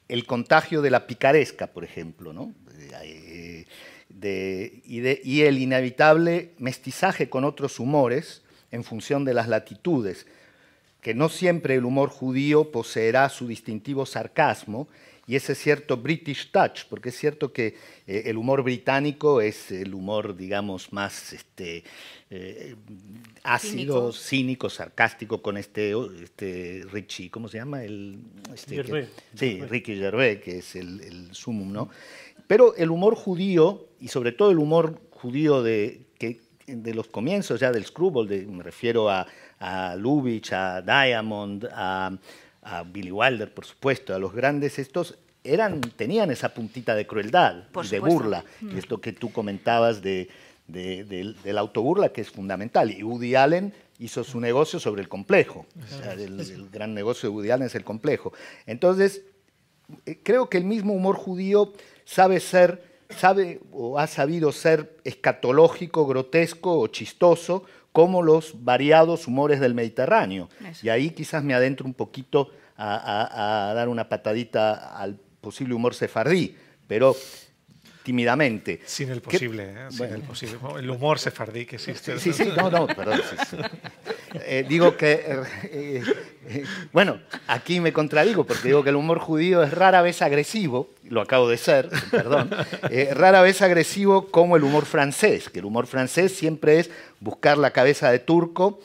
el 0.09 0.25
contagio 0.25 0.83
de 0.83 0.91
la 0.91 1.07
picaresca, 1.07 1.69
por 1.69 1.85
ejemplo. 1.85 2.51
Eh, 3.03 3.67
y, 4.85 5.43
el 5.43 5.59
inevitable 5.59 6.53
mestizaje 6.59 7.29
con 7.29 7.45
otros 7.45 7.79
humores 7.79 8.43
en 8.71 8.83
función 8.83 9.25
de 9.25 9.35
las 9.35 9.49
latitudes, 9.49 10.27
que 11.03 11.15
no 11.15 11.29
siempre 11.29 11.75
el 11.75 11.85
humor 11.85 12.09
judío 12.09 12.73
poseerá 12.73 13.29
su 13.29 13.47
distintivo 13.47 14.07
sarcasmo, 14.07 14.89
y 15.27 15.35
ese 15.35 15.55
cierto 15.57 15.97
British 15.97 16.51
touch, 16.53 16.85
porque 16.89 17.09
es 17.09 17.17
cierto 17.17 17.53
que 17.53 17.75
eh, 18.07 18.23
el 18.27 18.37
humor 18.37 18.63
británico 18.63 19.41
es 19.41 19.73
el 19.73 19.93
humor, 19.93 20.37
digamos, 20.37 20.93
más 20.93 21.33
este, 21.33 21.83
eh, 22.31 22.77
ácido, 23.43 24.13
cínico. 24.13 24.71
sarcástico, 24.71 25.43
con 25.43 25.57
este, 25.57 25.95
este 26.23 26.85
Richie, 26.93 27.31
¿cómo 27.31 27.49
se 27.49 27.59
llama? 27.59 27.83
El, 27.83 28.21
este, 28.55 29.09
sí, 29.35 29.61
Ricky 29.63 29.97
Gervais, 29.97 30.41
que 30.41 30.59
es 30.59 30.77
el, 30.77 31.01
el 31.01 31.35
sumum, 31.35 31.73
¿no? 31.73 31.91
Pero 32.47 32.77
el 32.77 32.91
humor 32.91 33.17
judío, 33.17 33.89
y 34.01 34.09
sobre 34.09 34.31
todo 34.31 34.53
el 34.53 34.59
humor 34.59 35.01
judío 35.11 35.65
de, 35.65 36.03
que, 36.19 36.41
de 36.69 36.95
los 36.95 37.09
comienzos 37.09 37.59
ya 37.59 37.73
del 37.73 37.85
Screwball, 37.85 38.29
me 38.47 38.63
refiero 38.63 39.11
a, 39.11 39.27
a 39.59 39.97
Lubitsch, 39.97 40.53
a 40.53 40.83
Diamond, 40.83 41.69
a 41.73 42.17
a 42.67 42.83
Billy 42.83 43.13
Wilder, 43.13 43.53
por 43.53 43.65
supuesto, 43.65 44.15
a 44.15 44.19
los 44.19 44.35
grandes 44.35 44.79
estos, 44.79 45.17
eran, 45.45 45.81
tenían 45.81 46.33
esa 46.33 46.53
puntita 46.53 46.97
de 46.97 47.07
crueldad 47.07 47.65
y 47.85 47.89
de 47.89 48.01
burla, 48.01 48.45
mm. 48.61 48.77
esto 48.77 49.01
que 49.01 49.13
tú 49.13 49.31
comentabas 49.33 50.03
de, 50.03 50.29
del, 50.67 51.59
autoburla, 51.59 52.09
que 52.09 52.23
es 52.23 52.31
fundamental. 52.31 52.91
Y 52.91 53.05
Woody 53.05 53.37
Allen 53.37 53.73
hizo 54.01 54.25
su 54.25 54.41
negocio 54.41 54.81
sobre 54.81 55.01
el 55.01 55.09
complejo. 55.09 55.67
el, 56.19 56.69
gran 56.71 56.93
negocio 56.93 57.29
de 57.29 57.37
Woody 57.37 57.51
Allen 57.51 57.69
es 57.69 57.77
el 57.77 57.85
complejo. 57.85 58.33
Entonces, 58.67 59.23
eh, 60.05 60.19
creo 60.25 60.51
que 60.51 60.59
el 60.59 60.65
mismo 60.65 60.93
humor 60.93 61.15
judío 61.15 61.73
sabe 62.05 62.41
ser, 62.41 62.83
sabe 63.11 63.61
o 63.71 64.01
ha 64.01 64.09
sabido 64.09 64.51
ser 64.51 64.97
escatológico, 65.05 66.05
grotesco 66.05 66.81
o 66.81 66.89
chistoso, 66.89 67.65
como 67.97 68.21
los 68.21 68.63
variados 68.63 69.27
humores 69.27 69.59
del 69.59 69.73
Mediterráneo. 69.73 70.51
Y 70.83 70.91
ahí 70.91 71.13
quizás 71.13 71.43
me 71.43 71.55
adentro 71.55 71.87
un 71.87 71.95
poquito 71.95 72.51
a, 72.77 73.73
dar 73.75 73.89
una 73.89 74.07
patadita 74.07 74.95
al 74.99 75.19
posible 75.41 75.73
humor 75.73 75.95
sefardí, 75.95 76.55
pero 76.87 77.17
tímidamente. 78.03 78.83
Sin 78.85 79.09
el 79.09 79.23
posible, 79.23 79.71
¿eh? 79.71 79.87
Sin 79.89 80.13
el 80.13 80.21
posible. 80.21 80.59
El 80.79 80.91
humor 80.91 81.19
sefardí 81.19 81.65
que 81.65 81.77
existe. 81.77 82.19
Sí, 82.19 82.35
sí, 82.35 82.53
no, 82.55 82.71
no, 82.71 82.87
perdón. 82.87 83.19
Eh, 84.45 84.65
digo 84.69 84.97
que, 84.97 85.43
eh, 85.65 86.03
bueno, 86.93 87.21
aquí 87.47 87.81
me 87.81 87.93
contradigo 87.93 88.45
porque 88.45 88.69
digo 88.69 88.83
que 88.83 88.91
el 88.91 88.97
humor 88.97 89.19
judío 89.19 89.63
es 89.63 89.73
rara 89.73 90.03
vez 90.03 90.23
agresivo, 90.23 90.89
lo 91.05 91.21
acabo 91.21 91.49
de 91.49 91.57
ser, 91.57 91.89
perdón, 92.11 92.51
rara 93.13 93.43
vez 93.43 93.63
agresivo 93.63 94.29
como 94.29 94.57
el 94.57 94.65
humor 94.65 94.85
francés, 94.85 95.49
que 95.49 95.61
el 95.61 95.65
humor 95.65 95.87
francés 95.87 96.33
siempre 96.33 96.81
es 96.81 96.91
buscar 97.21 97.59
la 97.59 97.71
cabeza 97.71 98.11
de 98.11 98.19
turco, 98.19 98.81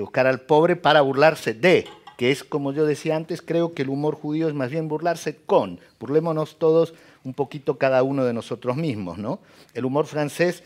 buscar 0.00 0.26
al 0.26 0.40
pobre 0.40 0.76
para 0.76 1.00
burlarse 1.00 1.54
de 1.54 1.86
que 2.16 2.30
es, 2.30 2.44
como 2.44 2.72
yo 2.72 2.86
decía 2.86 3.16
antes, 3.16 3.42
creo 3.42 3.74
que 3.74 3.82
el 3.82 3.90
humor 3.90 4.14
judío 4.14 4.48
es 4.48 4.54
más 4.54 4.70
bien 4.70 4.88
burlarse 4.88 5.36
con, 5.36 5.78
burlémonos 6.00 6.58
todos 6.58 6.94
un 7.24 7.34
poquito 7.34 7.76
cada 7.76 8.02
uno 8.02 8.24
de 8.24 8.32
nosotros 8.32 8.76
mismos, 8.76 9.18
¿no? 9.18 9.40
El 9.74 9.84
humor 9.84 10.06
francés, 10.06 10.62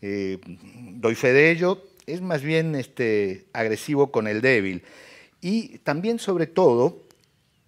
eh, 0.00 0.38
doy 0.94 1.14
fe 1.14 1.32
de 1.32 1.50
ello, 1.50 1.82
es 2.12 2.20
más 2.20 2.42
bien 2.42 2.74
este, 2.74 3.46
agresivo 3.52 4.10
con 4.10 4.26
el 4.26 4.40
débil. 4.40 4.82
Y 5.40 5.78
también, 5.78 6.18
sobre 6.18 6.46
todo, 6.46 6.98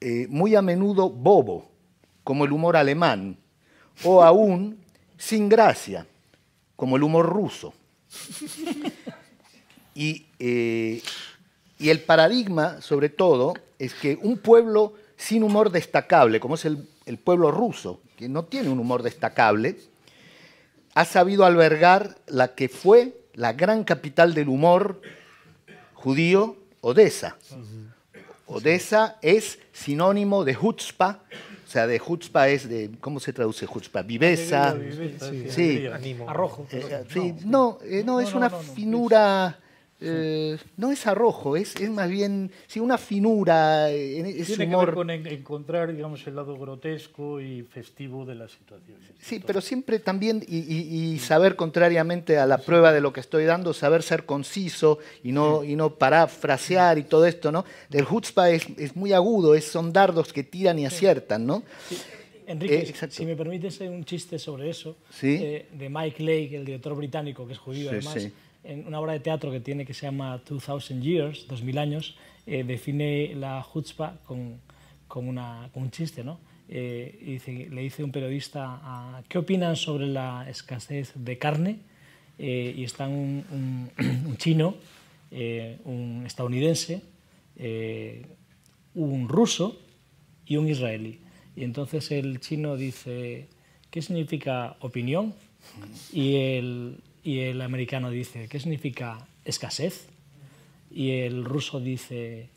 eh, 0.00 0.26
muy 0.28 0.54
a 0.54 0.62
menudo 0.62 1.10
bobo, 1.10 1.70
como 2.24 2.44
el 2.44 2.52
humor 2.52 2.76
alemán, 2.76 3.36
o 4.04 4.22
aún 4.22 4.78
sin 5.18 5.48
gracia, 5.48 6.06
como 6.76 6.96
el 6.96 7.02
humor 7.02 7.26
ruso. 7.26 7.74
Y 9.94 10.26
eh, 10.38 11.02
y 11.80 11.88
el 11.88 12.00
paradigma, 12.02 12.82
sobre 12.82 13.08
todo, 13.08 13.54
es 13.78 13.94
que 13.94 14.18
un 14.20 14.36
pueblo 14.36 14.92
sin 15.16 15.42
humor 15.42 15.70
destacable, 15.72 16.38
como 16.38 16.54
es 16.56 16.66
el, 16.66 16.86
pueblo 17.24 17.50
ruso, 17.50 18.02
que 18.16 18.28
no 18.28 18.44
tiene 18.44 18.68
un 18.68 18.78
humor 18.78 19.02
destacable, 19.02 19.78
ha 20.94 21.06
sabido 21.06 21.46
albergar 21.46 22.18
la 22.26 22.54
que 22.54 22.68
fue 22.68 23.19
la 23.40 23.54
gran 23.54 23.84
capital 23.84 24.34
del 24.34 24.48
humor 24.50 25.00
judío, 25.94 26.56
Odessa. 26.82 27.38
Odessa 28.46 29.16
es 29.22 29.58
sinónimo 29.72 30.44
de 30.44 30.58
Hutzpa, 30.60 31.22
o 31.66 31.70
sea, 31.70 31.86
de 31.86 32.02
Hutzpa 32.06 32.48
es 32.48 32.68
de, 32.68 32.90
¿cómo 33.00 33.18
se 33.18 33.32
traduce 33.32 33.64
Hutzpa? 33.64 34.02
Viveza. 34.02 34.76
Sí, 35.48 35.86
arrojo. 36.26 36.66
Eh, 36.70 37.04
sí, 37.08 37.34
no, 37.46 37.78
eh, 37.82 38.02
no, 38.04 38.20
es 38.20 38.34
una 38.34 38.50
finura 38.50 39.58
eh, 40.00 40.58
no 40.76 40.90
es 40.90 41.06
arrojo, 41.06 41.56
es, 41.56 41.76
es 41.76 41.90
más 41.90 42.08
bien 42.08 42.50
sí, 42.66 42.80
una 42.80 42.96
finura. 42.98 43.90
Es 43.90 44.46
Tiene 44.46 44.66
humor... 44.66 44.80
que 44.80 44.86
ver 44.86 44.94
con 44.94 45.10
encontrar 45.10 45.94
digamos, 45.94 46.26
el 46.26 46.36
lado 46.36 46.56
grotesco 46.56 47.40
y 47.40 47.62
festivo 47.62 48.24
de 48.24 48.34
la 48.34 48.48
situación. 48.48 48.98
Sí, 49.20 49.42
pero 49.46 49.60
siempre 49.60 49.98
también, 49.98 50.42
y, 50.46 51.18
saber 51.18 51.56
contrariamente 51.56 52.38
a 52.38 52.46
la 52.46 52.58
prueba 52.58 52.92
de 52.92 53.00
lo 53.00 53.12
que 53.12 53.20
estoy 53.20 53.44
dando, 53.44 53.72
saber 53.74 54.02
ser 54.02 54.24
conciso 54.24 54.98
y 55.22 55.32
no, 55.32 55.64
y 55.64 55.76
no 55.76 55.94
parafrasear 55.94 56.98
y 56.98 57.02
todo 57.04 57.26
esto, 57.26 57.52
¿no? 57.52 57.64
Del 57.88 58.06
Hutzpa 58.10 58.50
es, 58.50 58.66
es 58.78 58.96
muy 58.96 59.12
agudo, 59.12 59.54
es, 59.54 59.64
son 59.66 59.92
dardos 59.92 60.32
que 60.32 60.42
tiran 60.44 60.78
y 60.78 60.86
aciertan, 60.86 61.46
¿no? 61.46 61.62
Enrique, 62.46 62.74
Eh, 62.74 62.88
exacto. 62.88 63.14
si 63.14 63.26
me 63.26 63.36
permites 63.36 63.80
un 63.80 64.04
chiste 64.04 64.38
sobre 64.38 64.70
eso, 64.70 64.96
Sí. 65.10 65.38
eh, 65.40 65.66
de 65.72 65.88
Mike 65.88 66.22
Lake, 66.22 66.56
el 66.56 66.64
director 66.64 66.94
británico, 66.96 67.46
que 67.46 67.52
es 67.52 67.58
judío 67.58 67.90
Sí, 67.90 67.96
además, 67.96 68.14
sí. 68.14 68.32
En 68.64 68.86
una 68.86 69.00
obra 69.00 69.12
de 69.12 69.20
teatro 69.20 69.50
que 69.50 69.60
tiene 69.60 69.84
que 69.86 69.94
se 69.94 70.06
llama 70.06 70.38
2000 70.48 71.00
Years, 71.02 71.46
2000 71.48 71.78
años, 71.78 72.16
eh, 72.46 72.64
define 72.64 73.34
la 73.34 73.64
chutzpah 73.72 74.18
con, 74.26 74.60
con, 75.08 75.28
una, 75.28 75.68
con 75.72 75.84
un 75.84 75.90
chiste, 75.90 76.22
¿no? 76.24 76.38
Eh, 76.68 77.18
y 77.22 77.24
dice- 77.32 77.68
le 77.70 77.82
dice 77.82 78.04
un 78.04 78.12
periodista, 78.12 78.62
ah, 78.82 79.22
¿qué 79.28 79.38
opinan 79.38 79.74
sobre 79.76 80.06
la 80.06 80.46
escasez 80.48 81.12
de 81.16 81.36
carne? 81.38 81.78
Eh, 82.38 82.74
y 82.76 82.84
están 82.84 83.10
un, 83.12 83.44
un- 83.50 83.90
un 84.26 84.36
chino, 84.36 84.76
eh, 85.30 85.78
un 85.84 86.22
estadounidense, 86.26 87.02
eh, 87.56 88.24
un 88.94 89.28
ruso 89.28 89.78
y 90.46 90.56
un 90.56 90.68
israelí. 90.68 91.18
Y 91.56 91.64
entonces 91.64 92.10
el 92.12 92.40
chino 92.40 92.76
dice, 92.76 93.48
¿qué 93.90 94.00
significa 94.02 94.76
opinión? 94.80 95.34
Y 96.12 96.36
el, 96.36 96.96
y 97.24 97.40
el 97.40 97.60
americano 97.62 98.10
dice, 98.10 98.48
¿qué 98.48 98.58
significa 98.60 99.26
escasez? 99.44 100.08
Y 100.90 101.10
el 101.20 101.44
ruso 101.44 101.78
dice, 101.80 102.48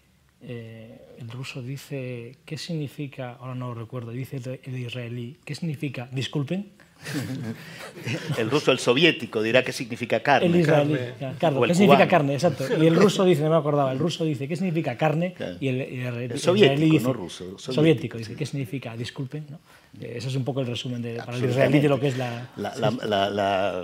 eh, 0.41 0.97
el 1.19 1.29
ruso 1.29 1.61
dice, 1.61 2.37
¿qué 2.45 2.57
significa? 2.57 3.33
Ahora 3.39 3.55
no 3.55 3.67
lo 3.69 3.75
recuerdo. 3.81 4.11
Dice 4.11 4.37
el, 4.37 4.59
el 4.63 4.79
israelí, 4.79 5.37
¿qué 5.45 5.55
significa? 5.55 6.07
Disculpen. 6.11 6.71
El 8.37 8.49
ruso, 8.49 8.71
el 8.71 8.79
soviético, 8.79 9.41
dirá 9.41 9.61
qué 9.61 9.73
significa 9.73 10.21
carne. 10.21 10.47
El 10.47 10.55
israelí, 10.55 10.93
carne. 11.19 11.57
el 11.59 11.67
¿qué 11.67 11.75
significa 11.75 12.07
carne? 12.07 12.33
Exacto. 12.33 12.65
Y 12.81 12.87
el 12.87 12.95
ruso 12.95 13.25
dice, 13.25 13.43
no 13.43 13.49
me 13.49 13.57
acordaba, 13.57 13.91
el 13.91 13.99
ruso 13.99 14.23
dice, 14.23 14.47
¿qué 14.47 14.55
significa 14.55 14.95
carne? 14.95 15.33
Claro. 15.33 15.57
Y 15.59 15.67
el, 15.67 15.75
y 15.93 15.99
el- 15.99 16.31
el 16.31 16.39
soviético, 16.39 16.79
dice, 16.93 17.03
no 17.03 17.11
ruso, 17.13 17.43
soviético, 17.59 17.73
soviético, 17.73 18.17
dice, 18.19 18.35
¿qué 18.35 18.45
significa? 18.45 18.95
Disculpen. 18.95 19.45
¿no? 19.49 19.59
Eh, 20.01 20.13
Ese 20.15 20.29
es 20.29 20.35
un 20.35 20.45
poco 20.45 20.61
el 20.61 20.67
resumen 20.67 21.01
de, 21.01 21.15
para 21.15 21.35
el 21.37 21.43
israelí 21.43 21.79
de 21.81 21.89
lo 21.89 21.99
que 21.99 22.07
es 22.07 22.17
la... 22.17 22.49
La, 22.55 22.73
la- 22.77 23.29
la- 23.29 23.83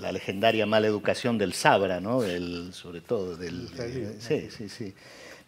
la- 0.00 0.12
legendaria 0.12 0.66
mala 0.66 0.86
educación 0.86 1.38
del 1.38 1.52
Sabra, 1.52 2.00
¿no? 2.00 2.20
Del- 2.22 2.72
sobre 2.72 3.00
todo 3.00 3.36
del... 3.36 3.68
sí, 4.20 4.48
sí, 4.56 4.68
sí. 4.68 4.94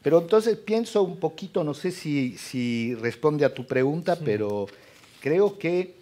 Pero 0.03 0.21
entonces 0.21 0.57
pienso 0.57 1.03
un 1.03 1.19
poquito, 1.19 1.63
no 1.65 1.75
sé 1.75 1.91
si, 1.91 2.37
si 2.39 2.95
responde 2.95 3.45
a 3.45 3.53
tu 3.55 3.67
pregunta, 3.67 4.17
pero 4.17 4.67
creo 5.21 5.59
que 5.59 5.95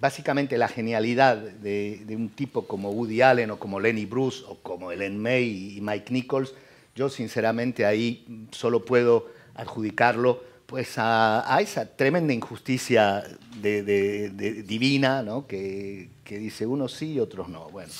básicamente 0.00 0.58
la 0.58 0.68
genialidad 0.68 1.36
de, 1.36 2.02
de 2.06 2.16
un 2.16 2.28
tipo 2.28 2.66
como 2.66 2.90
Woody 2.90 3.22
Allen 3.22 3.50
o 3.52 3.58
como 3.58 3.80
Lenny 3.80 4.04
Bruce 4.06 4.44
o 4.46 4.56
como 4.56 4.92
Ellen 4.92 5.18
May 5.20 5.76
y 5.76 5.80
Mike 5.80 6.12
Nichols, 6.12 6.54
yo 6.94 7.08
sinceramente 7.08 7.86
ahí 7.86 8.24
solo 8.50 8.84
puedo 8.84 9.28
adjudicarlo 9.54 10.42
pues 10.68 10.96
a, 10.98 11.58
esa 11.62 11.86
tremenda 11.86 12.34
injusticia 12.34 13.24
de- 13.56 14.62
divina, 14.66 15.22
¿no? 15.22 15.46
que, 15.46 16.10
dice 16.26 16.66
unos 16.66 16.92
sí 16.92 17.14
y 17.14 17.20
otros 17.20 17.48
no. 17.48 17.70
Bueno, 17.70 17.90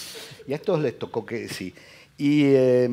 y 0.46 0.52
a 0.52 0.56
estos 0.56 0.78
les 0.80 0.98
tocó 0.98 1.24
que 1.24 1.48
sí. 1.48 1.72
Y, 2.18 2.42
eh, 2.44 2.86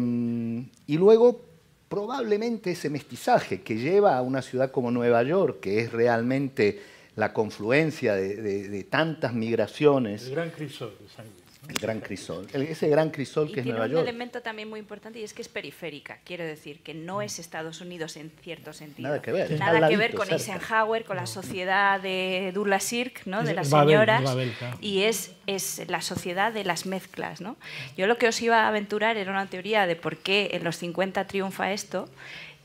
y 0.88 0.98
luego 0.98 1.42
probablemente 1.90 2.72
ese 2.72 2.90
mestizaje 2.90 3.64
que 3.64 3.76
lleva 3.76 4.18
a 4.18 4.22
una 4.22 4.42
ciudad 4.42 4.72
como 4.72 4.92
Nueva 4.92 5.22
York, 5.24 5.60
que 5.60 5.82
es 5.82 5.92
realmente 5.92 6.82
la 7.18 7.34
confluencia 7.34 8.16
de, 8.16 8.84
tantas 8.90 9.34
migraciones, 9.34 10.24
El 10.24 10.32
gran 10.36 10.52
crisol 10.52 10.96
de. 11.00 11.35
El 11.70 11.76
gran 11.78 12.00
crisol, 12.00 12.48
el- 12.54 12.64
ese 12.64 12.88
gran 12.90 13.10
crisol 13.10 13.50
Y 13.50 13.54
que 13.54 13.60
es 13.60 13.64
tiene 13.64 13.78
Nueva 13.80 13.86
un 13.88 13.92
York. 13.94 14.04
elemento 14.08 14.42
también 14.42 14.70
muy 14.70 14.80
importante 14.80 15.20
y 15.20 15.24
es 15.24 15.34
que 15.34 15.42
es 15.42 15.48
periférica. 15.48 16.20
Quiero 16.24 16.44
decir 16.44 16.80
que 16.82 16.94
no 16.94 17.22
es 17.22 17.40
Estados 17.40 17.82
Unidos 17.82 18.18
en 18.18 18.32
cierto 18.42 18.74
sentido. 18.74 19.10
Nada 19.10 19.22
que 19.22 19.32
ver, 19.32 19.52
Nada 19.60 19.78
al 19.80 19.90
que 19.90 19.98
ver 19.98 20.14
ladito, 20.14 20.18
con 20.18 20.28
cerca. 20.40 20.54
Eisenhower, 20.54 21.06
con 21.06 21.16
la 21.18 21.26
sociedad 21.26 22.00
de 22.02 22.52
Dula 22.54 22.80
Sirk, 22.80 23.26
¿no? 23.26 23.44
De 23.44 23.54
las 23.54 23.68
es 23.68 23.72
Babel, 23.74 23.90
señoras. 23.94 24.24
Babel, 24.24 24.52
claro. 24.58 24.78
Y 24.82 25.04
es, 25.04 25.32
es 25.48 25.84
la 25.90 26.02
sociedad 26.02 26.54
de 26.54 26.64
las 26.64 26.86
mezclas. 26.86 27.42
¿no? 27.42 27.58
Yo 27.98 28.08
lo 28.08 28.18
que 28.18 28.28
os 28.28 28.42
iba 28.42 28.64
a 28.64 28.68
aventurar 28.68 29.18
era 29.18 29.32
una 29.32 29.48
teoría 29.48 29.88
de 29.88 29.96
por 29.96 30.18
qué 30.18 30.50
en 30.54 30.64
los 30.64 30.78
50 30.78 31.26
triunfa 31.28 31.72
esto, 31.72 32.10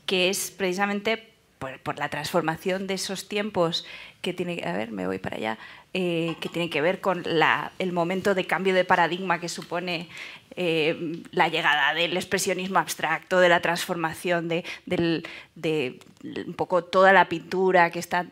que 0.05 0.29
es 0.29 0.51
precisamente 0.51 1.27
por, 1.59 1.79
por 1.79 1.99
la 1.99 2.09
transformación 2.09 2.87
de 2.87 2.95
esos 2.95 3.27
tiempos 3.27 3.85
que 4.21 4.33
tiene 4.33 4.63
a 4.65 4.73
ver 4.73 4.91
me 4.91 5.05
voy 5.07 5.19
para 5.19 5.37
allá 5.37 5.57
eh, 5.93 6.35
que 6.39 6.49
tiene 6.49 6.69
que 6.69 6.81
ver 6.81 7.01
con 7.01 7.23
la- 7.25 7.71
el 7.79 7.91
momento 7.91 8.33
de 8.33 8.45
cambio 8.45 8.73
de 8.73 8.85
paradigma 8.85 9.39
que 9.39 9.49
supone 9.49 10.07
eh, 10.57 11.21
la 11.31 11.47
llegada 11.47 11.93
del 11.93 12.15
expresionismo 12.17 12.77
abstracto 12.79 13.39
de 13.39 13.47
la 13.49 13.61
transformación 13.61 14.47
de, 14.49 14.65
del- 14.85 15.25
de 15.55 15.99
un 16.45 16.53
poco 16.53 16.83
toda 16.83 17.13
la 17.13 17.29
pintura 17.29 17.89
que 17.89 17.99
está 17.99 18.25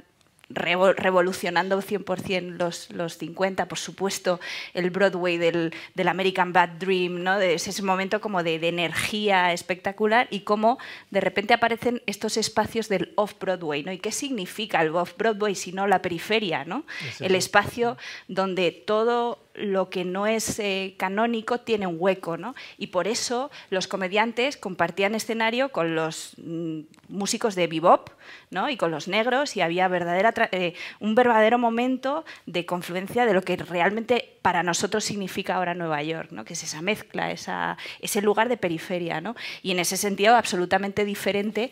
revolucionando 0.49 1.81
100% 1.81 2.57
los, 2.57 2.89
los 2.91 3.17
50, 3.17 3.67
por 3.67 3.77
supuesto, 3.77 4.39
el 4.73 4.89
Broadway 4.89 5.37
del, 5.37 5.73
del 5.95 6.07
American 6.07 6.53
Bad 6.53 6.69
Dream, 6.79 7.23
¿no? 7.23 7.37
De- 7.37 7.53
es 7.53 7.67
ese 7.67 7.83
momento 7.83 8.19
como 8.21 8.43
de, 8.43 8.59
de 8.59 8.69
energía 8.69 9.53
espectacular 9.53 10.27
y 10.31 10.41
cómo 10.41 10.77
de 11.11 11.21
repente 11.21 11.53
aparecen 11.53 12.01
estos 12.05 12.37
espacios 12.37 12.89
del 12.89 13.13
off-Broadway, 13.15 13.83
¿no? 13.83 13.91
¿Y 13.91 13.99
qué 13.99 14.11
significa 14.11 14.81
el 14.81 14.95
off-Broadway 14.95 15.55
si 15.55 15.71
no 15.71 15.87
la 15.87 16.01
periferia, 16.01 16.65
¿no? 16.65 16.85
El 17.19 17.35
espacio 17.35 17.97
donde 18.27 18.71
todo 18.71 19.39
lo 19.59 19.89
que 19.89 20.05
no 20.05 20.25
es 20.25 20.59
eh, 20.59 20.95
canónico 20.97 21.59
tiene 21.59 21.85
un 21.85 21.97
hueco, 21.99 22.37
¿no? 22.37 22.55
Y 22.77 22.87
por 22.87 23.07
eso 23.07 23.51
los 23.69 23.87
comediantes 23.87 24.57
compartían 24.57 25.15
escenario 25.15 25.69
con 25.69 25.95
los 25.95 26.33
mm, 26.37 26.79
músicos 27.09 27.55
de 27.55 27.67
bebop, 27.67 28.09
¿no? 28.49 28.69
Y 28.69 28.77
con 28.77 28.91
los 28.91 29.07
negros 29.07 29.55
y 29.55 29.61
había 29.61 29.87
verdadera 29.87 30.33
eh, 30.51 30.73
un 30.99 31.15
verdadero 31.15 31.57
momento 31.57 32.25
de 32.45 32.65
confluencia 32.65 33.25
de 33.25 33.33
lo 33.33 33.41
que 33.41 33.57
realmente 33.57 34.38
para 34.41 34.63
nosotros 34.63 35.03
significa 35.03 35.55
ahora 35.55 35.73
Nueva 35.73 36.01
York, 36.03 36.31
¿no? 36.31 36.45
Que 36.45 36.53
es 36.53 36.63
esa 36.63 36.81
mezcla, 36.81 37.31
ese 37.31 38.21
lugar 38.21 38.49
de 38.49 38.57
periferia, 38.57 39.21
¿no? 39.21 39.35
Y 39.61 39.71
en 39.71 39.79
ese 39.79 39.97
sentido 39.97 40.35
absolutamente 40.35 41.05
diferente. 41.05 41.71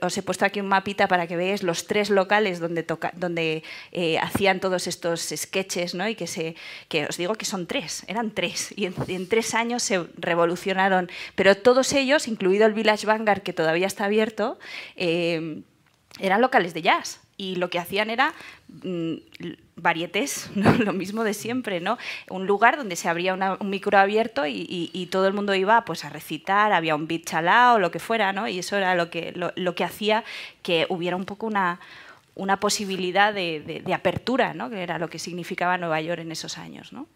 Os 0.00 0.16
he 0.16 0.22
puesto 0.22 0.44
aquí 0.44 0.60
un 0.60 0.68
mapita 0.68 1.08
para 1.08 1.26
que 1.26 1.36
veáis 1.36 1.62
los 1.62 1.86
tres 1.86 2.10
locales 2.10 2.60
donde 2.60 2.82
toca, 2.82 3.12
eh, 3.92 4.18
hacían 4.18 4.60
todos 4.60 4.86
estos 4.86 5.32
sketches, 5.34 5.94
¿no? 5.94 6.08
Y 6.08 6.14
que 6.14 6.26
se 6.26 6.56
que 6.88 7.06
os 7.06 7.16
digo 7.16 7.34
que 7.34 7.44
son 7.44 7.66
tres, 7.66 8.04
eran 8.06 8.30
tres, 8.30 8.72
y 8.76 8.86
en, 8.86 8.94
en 9.08 9.28
tres 9.28 9.54
años 9.54 9.82
se 9.82 10.06
revolucionaron, 10.16 11.10
pero 11.34 11.56
todos 11.56 11.92
ellos, 11.92 12.28
incluido 12.28 12.66
el 12.66 12.72
Village 12.72 13.06
Vanguard, 13.06 13.42
que 13.42 13.52
todavía 13.52 13.86
está 13.86 14.06
abierto, 14.06 14.58
eh, 14.96 15.62
eran 16.18 16.40
locales 16.40 16.74
de 16.74 16.82
jazz. 16.82 17.20
Y 17.38 17.54
lo 17.54 17.70
que 17.70 17.78
hacían 17.78 18.10
era 18.10 18.34
mm, 18.82 19.14
¿no? 20.56 20.72
lo 20.74 20.92
mismo 20.92 21.24
de 21.24 21.32
siempre, 21.34 21.80
¿no? 21.80 21.96
Un 22.28 22.46
lugar 22.46 22.76
donde 22.76 22.96
se 22.96 23.08
abría 23.08 23.34
un 23.34 23.70
micro 23.70 23.96
abierto 23.96 24.44
y, 24.46 25.08
todo 25.10 25.26
el 25.26 25.32
mundo 25.32 25.54
iba 25.54 25.84
pues, 25.84 26.04
a 26.04 26.10
recitar, 26.10 26.72
había 26.72 26.94
un 26.94 27.06
beat 27.06 27.24
chalao, 27.24 27.78
lo 27.78 27.90
que 27.90 28.00
fuera, 28.00 28.32
¿no? 28.32 28.48
Y 28.48 28.58
eso 28.58 28.76
era 28.76 28.94
lo 28.94 29.08
que, 29.08 29.32
lo, 29.32 29.74
que 29.74 29.84
hacía 29.84 30.24
que 30.62 30.86
hubiera 30.90 31.16
un 31.16 31.24
poco 31.24 31.46
una, 31.46 31.80
una 32.34 32.60
posibilidad 32.60 33.32
de, 33.32 33.82
de- 33.84 33.94
apertura, 33.94 34.52
¿no? 34.52 34.68
Que 34.68 34.82
era 34.82 34.98
lo 34.98 35.08
que 35.08 35.18
significaba 35.18 35.78
Nueva 35.78 36.00
York 36.00 36.20
en 36.20 36.32
esos 36.32 36.58
años, 36.58 36.92
¿no? 36.92 37.06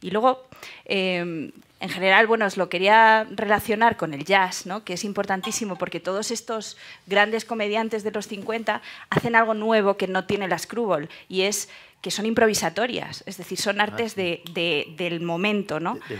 Y 0.00 0.10
luego, 0.10 0.46
eh, 0.84 1.50
en 1.78 1.88
general, 1.90 2.26
bueno, 2.26 2.46
os 2.46 2.56
lo 2.56 2.68
quería 2.68 3.26
relacionar 3.30 3.96
con 3.96 4.14
el 4.14 4.24
jazz, 4.24 4.64
¿no? 4.66 4.82
que 4.84 4.94
es 4.94 5.04
importantísimo 5.04 5.76
porque 5.76 6.00
todos 6.00 6.30
estos 6.30 6.76
grandes 7.06 7.44
comediantes 7.44 8.02
de 8.02 8.10
los 8.12 8.26
50 8.28 8.80
hacen 9.10 9.36
algo 9.36 9.52
nuevo 9.54 9.96
que 9.96 10.06
no 10.08 10.24
tiene 10.24 10.48
la 10.48 10.58
Screwball 10.58 11.08
y 11.28 11.42
es 11.42 11.68
que 12.00 12.10
son 12.10 12.24
improvisatorias, 12.26 13.22
es 13.26 13.36
decir, 13.36 13.58
son 13.58 13.80
artes 13.80 14.14
de- 14.16 14.42
de- 14.52 14.94
del 14.96 15.20
momento, 15.20 15.78
¿no? 15.80 15.98
De. 16.08 16.16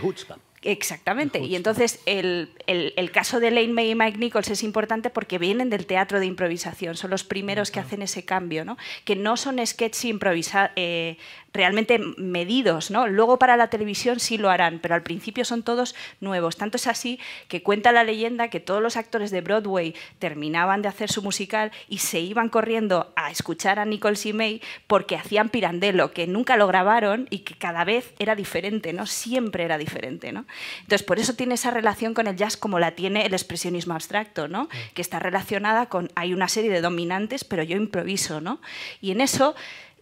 Exactamente. 0.63 1.39
Y 1.39 1.55
entonces 1.55 1.99
el, 2.05 2.49
el- 2.65 2.93
el 2.97 3.11
caso 3.11 3.39
de 3.39 3.51
Lane 3.51 3.69
May 3.69 3.91
y 3.91 3.95
Mike 3.95 4.17
Nichols 4.17 4.49
es 4.49 4.63
importante 4.63 5.09
porque 5.09 5.37
vienen 5.37 5.69
del 5.69 5.85
teatro 5.85 6.19
de 6.19 6.25
improvisación, 6.25 6.97
son 6.97 7.11
los 7.11 7.23
primeros 7.23 7.71
que 7.71 7.79
hacen 7.79 8.01
ese 8.01 8.25
cambio, 8.25 8.65
¿no? 8.65 8.75
que 9.05 9.15
no 9.15 9.37
son 9.37 9.65
sketches 9.65 10.03
improvisa- 10.05 10.71
eh, 10.75 11.17
realmente 11.57 11.99
medidos. 12.17 12.91
¿no? 12.91 13.07
Luego 13.07 13.37
para 13.37 13.57
la 13.57 13.69
televisión 13.69 14.19
sí 14.19 14.37
lo 14.37 14.49
harán, 14.49 14.79
pero 14.79 14.95
al 14.95 15.03
principio 15.03 15.43
son 15.43 15.63
todos 15.63 15.95
nuevos. 16.21 16.55
Tanto 16.55 16.77
es 16.77 16.87
así 16.87 17.19
que 17.49 17.63
cuenta 17.63 17.91
la 17.91 18.03
leyenda 18.03 18.49
que 18.49 18.61
todos 18.61 18.81
los 18.81 18.95
actores 18.95 19.31
de 19.31 19.41
Broadway 19.41 19.95
terminaban 20.19 20.81
de 20.81 20.87
hacer 20.87 21.11
su 21.11 21.21
musical 21.21 21.71
y 21.89 21.97
se 21.97 22.19
iban 22.19 22.47
corriendo 22.49 23.11
a 23.15 23.31
escuchar 23.31 23.79
a 23.79 23.85
Nichols 23.85 24.25
y 24.25 24.33
May 24.33 24.61
porque 24.85 25.15
hacían 25.15 25.49
Pirandello, 25.49 26.13
que 26.13 26.27
nunca 26.27 26.55
lo 26.55 26.67
grabaron 26.67 27.27
y 27.31 27.39
que 27.39 27.55
cada 27.55 27.83
vez 27.83 28.13
era 28.19 28.35
diferente, 28.35 28.93
¿no? 28.93 29.05
siempre 29.07 29.63
era 29.63 29.77
diferente. 29.77 30.31
¿no? 30.31 30.45
Entonces, 30.81 31.03
por 31.03 31.19
eso 31.19 31.33
tiene 31.33 31.55
esa 31.55 31.71
relación 31.71 32.13
con 32.13 32.27
el 32.27 32.35
jazz 32.35 32.55
como 32.55 32.77
la 32.77 32.91
tiene 32.91 33.25
el 33.25 33.33
expresionismo 33.33 33.95
abstracto, 33.95 34.47
¿no? 34.47 34.69
que 34.93 35.01
está 35.01 35.17
relacionada 35.19 35.87
con, 35.87 36.11
hay 36.15 36.33
una 36.33 36.47
serie 36.47 36.69
de 36.69 36.81
dominantes, 36.81 37.43
pero 37.43 37.63
yo 37.63 37.75
improviso. 37.75 38.39
¿no? 38.41 38.61
Y 39.01 39.11
en 39.11 39.21
eso 39.21 39.55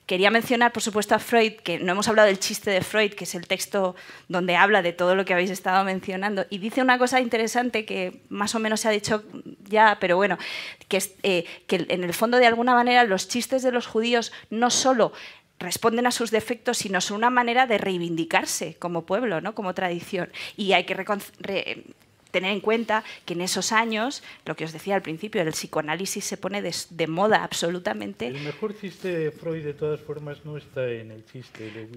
quería 0.05 0.31
mencionar, 0.31 0.71
por 0.71 0.83
supuesto, 0.83 1.15
a 1.15 1.19
Freud, 1.19 1.53
que 1.53 1.79
no 1.79 1.91
hemos 1.91 2.07
hablado 2.07 2.27
del 2.27 2.39
chiste 2.39 2.69
de 2.71 2.81
Freud, 2.81 3.13
que 3.13 3.23
es 3.23 3.35
el 3.35 3.47
texto 3.47 3.95
donde 4.27 4.55
habla 4.55 4.81
de 4.81 4.93
todo 4.93 5.15
lo 5.15 5.25
que 5.25 5.33
habéis 5.33 5.49
estado 5.49 5.83
mencionando, 5.83 6.45
y 6.49 6.59
dice 6.59 6.81
una 6.81 6.97
cosa 6.97 7.19
interesante 7.19 7.85
que 7.85 8.21
más 8.29 8.55
o 8.55 8.59
menos 8.59 8.81
se 8.81 8.87
ha 8.87 8.91
dicho 8.91 9.23
ya, 9.67 9.97
pero 9.99 10.15
bueno, 10.15 10.37
que, 10.87 10.97
es, 10.97 11.15
eh, 11.23 11.45
que 11.67 11.85
en 11.89 12.03
el 12.03 12.13
fondo, 12.13 12.37
de 12.37 12.45
alguna 12.45 12.73
manera, 12.73 13.03
los 13.03 13.27
chistes 13.27 13.63
de 13.63 13.71
los 13.71 13.87
judíos 13.87 14.31
no 14.49 14.69
solo 14.69 15.11
responden 15.59 16.05
a 16.05 16.11
sus 16.11 16.31
defectos, 16.31 16.77
sino 16.77 17.01
son 17.01 17.17
una 17.17 17.29
manera 17.29 17.65
de 17.65 17.77
reivindicarse 17.77 18.75
como 18.75 19.05
pueblo, 19.05 19.41
¿no? 19.41 19.55
como 19.55 19.73
tradición. 19.73 20.29
Y 20.57 20.73
hay 20.73 20.83
que 20.83 20.93
tener 22.35 22.51
en 22.51 22.59
cuenta 22.59 23.01
que 23.25 23.33
en 23.33 23.39
esos 23.39 23.71
años, 23.71 24.21
lo 24.45 24.57
que 24.57 24.65
os 24.65 24.73
decía 24.73 24.93
al 24.95 25.01
principio, 25.01 25.41
el 25.41 25.51
psicoanálisis 25.51 26.25
se 26.25 26.35
pone 26.35 26.61
de, 26.61 27.07
moda 27.07 27.45
absolutamente. 27.45 28.27
El 28.27 28.41
mejor 28.41 28.77
chiste 28.77 29.07
de 29.07 29.31
Freud, 29.31 29.63
de 29.63 29.73
todas 29.73 30.01
formas, 30.01 30.43
no 30.43 30.57
está 30.57 30.85
en 30.91 31.11
el 31.11 31.25
chiste 31.25 31.71
de, 31.71 31.87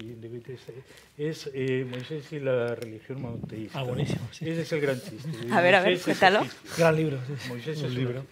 es 1.17 1.49
eh, 1.53 1.85
Moisés 1.89 2.31
y 2.31 2.39
la 2.39 2.73
religión 2.73 3.21
monoteísta. 3.21 3.77
Ah, 3.77 3.83
buenísimo. 3.83 4.21
Ese 4.31 4.61
es 4.61 4.71
el 4.71 4.79
gran 4.79 5.01
chiste. 5.01 5.29
A 5.51 5.59
ver, 5.59 5.75
a 5.75 5.81
ver, 5.81 5.99
cuéntalo. 5.99 6.47
Gran 6.77 6.95
libro. 6.95 7.17
Moisés 7.49 7.77
es 7.77 7.83
un 7.83 7.95
libro. 7.95 8.25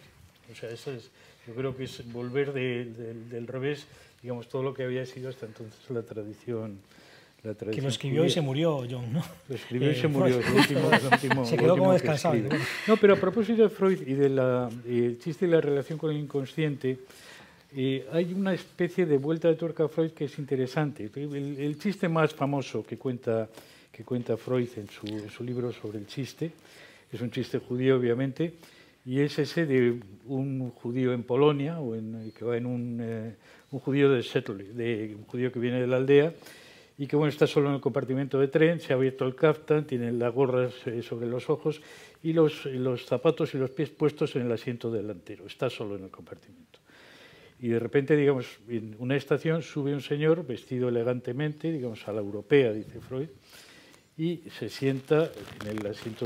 o 0.49 0.55
sea, 0.55 0.69
eso 0.69 0.93
es, 0.93 1.09
yo 1.45 1.55
creo 1.55 1.75
que 1.75 1.83
es 1.83 2.09
volver 2.13 2.53
del 2.53 3.47
revés, 3.47 3.85
digamos, 4.21 4.47
todo 4.47 4.63
lo 4.63 4.73
que 4.73 4.83
había 4.83 5.05
sido 5.05 5.27
hasta 5.27 5.45
entonces 5.45 5.77
la 5.89 6.03
tradición 6.03 6.79
que 7.55 7.81
lo 7.81 7.89
escribió 7.89 8.25
y 8.25 8.29
se 8.29 8.41
murió 8.41 8.85
John, 8.89 9.13
¿no? 9.13 9.23
Lo 9.47 9.55
escribió 9.55 9.91
y 9.91 9.95
se 9.95 10.07
murió, 10.07 10.39
el 10.39 10.53
último, 10.53 10.91
el 10.91 11.05
último, 11.11 11.45
Se 11.45 11.57
quedó 11.57 11.77
como 11.77 11.93
descansado. 11.93 12.35
No, 12.87 12.97
pero 12.97 13.13
a 13.13 13.17
propósito 13.17 13.63
de 13.63 13.69
Freud 13.69 14.01
y 14.07 14.13
del 14.13 14.35
de 14.35 15.17
chiste 15.19 15.45
y 15.45 15.49
la 15.49 15.61
relación 15.61 15.97
con 15.97 16.11
el 16.11 16.17
inconsciente, 16.17 16.99
eh, 17.75 18.07
hay 18.11 18.33
una 18.33 18.53
especie 18.53 19.05
de 19.05 19.17
vuelta 19.17 19.49
de 19.49 19.55
tuerca 19.55 19.83
a 19.83 19.87
Freud 19.89 20.11
que 20.11 20.25
es 20.25 20.39
interesante. 20.39 21.09
El, 21.13 21.77
chiste 21.77 22.07
más 22.07 22.33
famoso 22.33 22.83
que 22.83 22.97
cuenta, 22.97 23.49
que 23.91 24.03
cuenta 24.03 24.37
Freud 24.37 24.69
en 24.77 24.89
su, 24.89 25.05
en 25.07 25.29
su, 25.29 25.43
libro 25.43 25.71
sobre 25.71 25.99
el 25.99 26.07
chiste, 26.07 26.51
es 27.11 27.21
un 27.21 27.29
chiste 27.29 27.59
judío 27.59 27.97
obviamente, 27.97 28.53
y 29.05 29.19
es 29.19 29.37
ese 29.39 29.65
de 29.65 29.99
un 30.25 30.71
judío 30.71 31.13
en 31.13 31.23
Polonia, 31.23 31.79
o 31.79 31.95
en, 31.95 32.31
que 32.37 32.45
va 32.45 32.57
en 32.57 32.65
un, 32.65 32.99
eh, 33.01 33.35
un 33.71 33.79
judío 33.79 34.11
de 34.11 34.23
Settle, 34.23 34.63
de 34.73 35.15
un 35.15 35.25
judío 35.25 35.51
que 35.51 35.59
viene 35.59 35.79
de 35.79 35.87
la 35.87 35.97
aldea, 35.97 36.33
y 36.97 37.05
que 37.05 37.15
bueno, 37.15 37.29
está 37.29 37.45
solo 37.45 37.69
en 37.69 37.75
el 37.75 37.81
compartimento 37.81 38.39
de 38.39 38.47
tren, 38.47 38.79
se 38.79 38.91
ha 38.91 38.95
abierto 38.95 39.25
el 39.25 39.35
kaftan, 39.35 39.85
tiene 39.85 40.11
las 40.11 40.33
gorras 40.33 40.73
eh, 40.87 41.03
sobre 41.03 41.27
los 41.27 41.49
ojos 41.49 41.81
y 42.23 42.33
los, 42.33 42.65
zapatos 43.05 43.53
y 43.53 43.57
los 43.57 43.69
pies 43.69 43.89
puestos 43.91 44.35
en 44.35 44.43
el 44.43 44.51
asiento 44.51 44.91
delantero, 44.91 45.45
está 45.45 45.69
solo 45.69 45.95
en 45.95 46.05
el 46.05 46.09
compartimento. 46.09 46.79
Y 47.59 47.69
de 47.69 47.79
repente, 47.79 48.15
digamos, 48.15 48.59
en 48.67 48.95
una 48.99 49.15
estación 49.15 49.61
sube 49.61 49.93
un 49.93 50.01
señor 50.01 50.45
vestido 50.45 50.89
elegantemente, 50.89 51.71
digamos, 51.71 52.07
a 52.07 52.13
la 52.13 52.19
europea, 52.19 52.71
dice 52.71 52.99
Freud, 52.99 53.29
y 54.17 54.41
se 54.57 54.69
sienta 54.69 55.31
en 55.61 55.77
el 55.77 55.85
asiento 55.85 56.25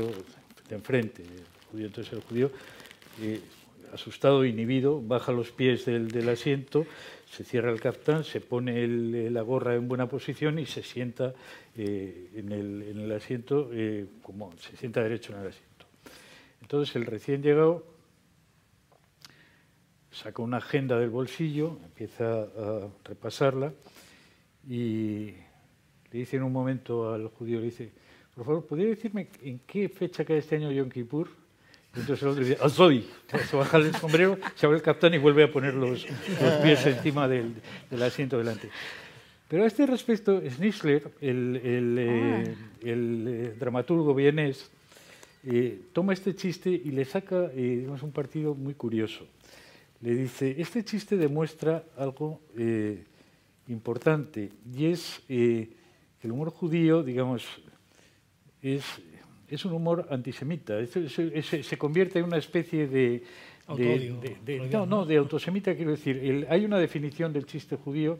de 0.68 0.74
enfrente. 0.74 1.22
El 1.22 1.44
judío, 1.70 1.86
entonces 1.86 2.12
el 2.12 2.20
judío, 2.20 2.50
eh, 3.20 3.40
asustado, 3.92 4.44
inhibido, 4.44 5.00
baja 5.02 5.32
los 5.32 5.52
pies 5.52 5.84
del 5.84 6.28
asiento, 6.28 6.86
se 7.32 7.44
cierra 7.44 7.70
el 7.70 7.80
caftán, 7.80 8.24
se 8.24 8.42
pone 8.42 8.86
la 9.30 9.40
gorra 9.40 9.74
en 9.74 9.88
buena 9.88 10.06
posición 10.06 10.58
y 10.58 10.66
se 10.66 10.82
sienta 10.82 11.32
eh, 11.74 12.30
en, 12.34 12.52
el, 12.52 13.10
asiento, 13.10 13.70
eh, 13.72 14.06
como 14.20 14.52
se 14.58 14.76
sienta 14.76 15.02
derecho 15.02 15.32
en 15.32 15.40
el 15.40 15.48
asiento. 15.48 15.86
Entonces 16.60 16.94
el 16.94 17.06
recién 17.06 17.42
llegado 17.42 17.86
saca 20.10 20.42
una 20.42 20.58
agenda 20.58 20.98
del 20.98 21.08
bolsillo, 21.08 21.78
empieza 21.82 22.42
a 22.42 22.88
repasarla 23.02 23.72
y 24.68 25.30
le 25.30 26.18
dice 26.18 26.36
en 26.36 26.42
un 26.42 26.52
momento 26.52 27.14
al 27.14 27.28
judío, 27.28 27.60
le 27.60 27.66
dice, 27.66 27.92
por 28.34 28.44
favor, 28.44 28.66
¿podría 28.66 28.88
decirme 28.88 29.28
en 29.40 29.60
qué 29.60 29.88
fecha 29.88 30.22
cae 30.26 30.36
este 30.36 30.56
año 30.56 30.70
Yom 30.70 30.90
Kippur? 30.90 31.41
Entonces 31.94 32.22
el 32.22 32.28
otro 32.28 32.44
dice, 32.44 32.58
¡Azoy! 32.60 33.06
Se 33.50 33.56
baja 33.56 33.76
el 33.76 33.94
sombrero, 33.94 34.38
se 34.54 34.64
abre 34.64 34.78
el 34.78 34.82
capitán 34.82 35.12
y 35.12 35.18
vuelve 35.18 35.44
a 35.44 35.52
poner 35.52 35.74
los, 35.74 36.06
pies 36.62 36.86
encima 36.86 37.28
del, 37.28 37.54
asiento 38.02 38.38
delante. 38.38 38.70
Pero 39.48 39.64
a 39.64 39.66
este 39.66 39.84
respecto, 39.84 40.40
Schnitzler, 40.40 41.10
el, 41.20 41.56
el, 41.62 41.96
eh, 41.98 42.56
ah. 42.56 42.78
eh, 42.82 43.54
dramaturgo 43.58 44.14
vienés, 44.14 44.70
eh, 45.44 45.82
toma 45.92 46.14
este 46.14 46.34
chiste 46.34 46.70
y 46.70 46.92
le 46.92 47.04
saca 47.04 47.48
digamos, 47.48 48.02
un 48.02 48.12
partido 48.12 48.54
muy 48.54 48.72
curioso. 48.72 49.26
Le 50.00 50.14
dice, 50.14 50.54
este 50.58 50.84
chiste 50.84 51.16
demuestra 51.18 51.84
algo 51.98 52.40
importante 53.68 54.50
y 54.74 54.86
es 54.86 55.20
que 55.28 55.68
el 56.22 56.32
humor 56.32 56.50
judío, 56.50 57.02
digamos, 57.02 57.44
es 58.62 58.84
es 59.54 59.64
un 59.64 59.72
humor 59.72 60.06
antisemita. 60.10 60.78
se 60.86 61.78
convierte 61.78 62.18
en 62.18 62.24
una 62.24 62.38
especie 62.38 62.88
de, 62.88 63.22
no, 64.70 64.86
no, 64.86 65.04
de 65.04 65.16
autosemita 65.16 65.74
quiero 65.74 65.92
decir. 65.92 66.46
hay 66.48 66.64
una 66.64 66.78
definición 66.78 67.32
del 67.32 67.46
chiste 67.46 67.76
judío 67.76 68.18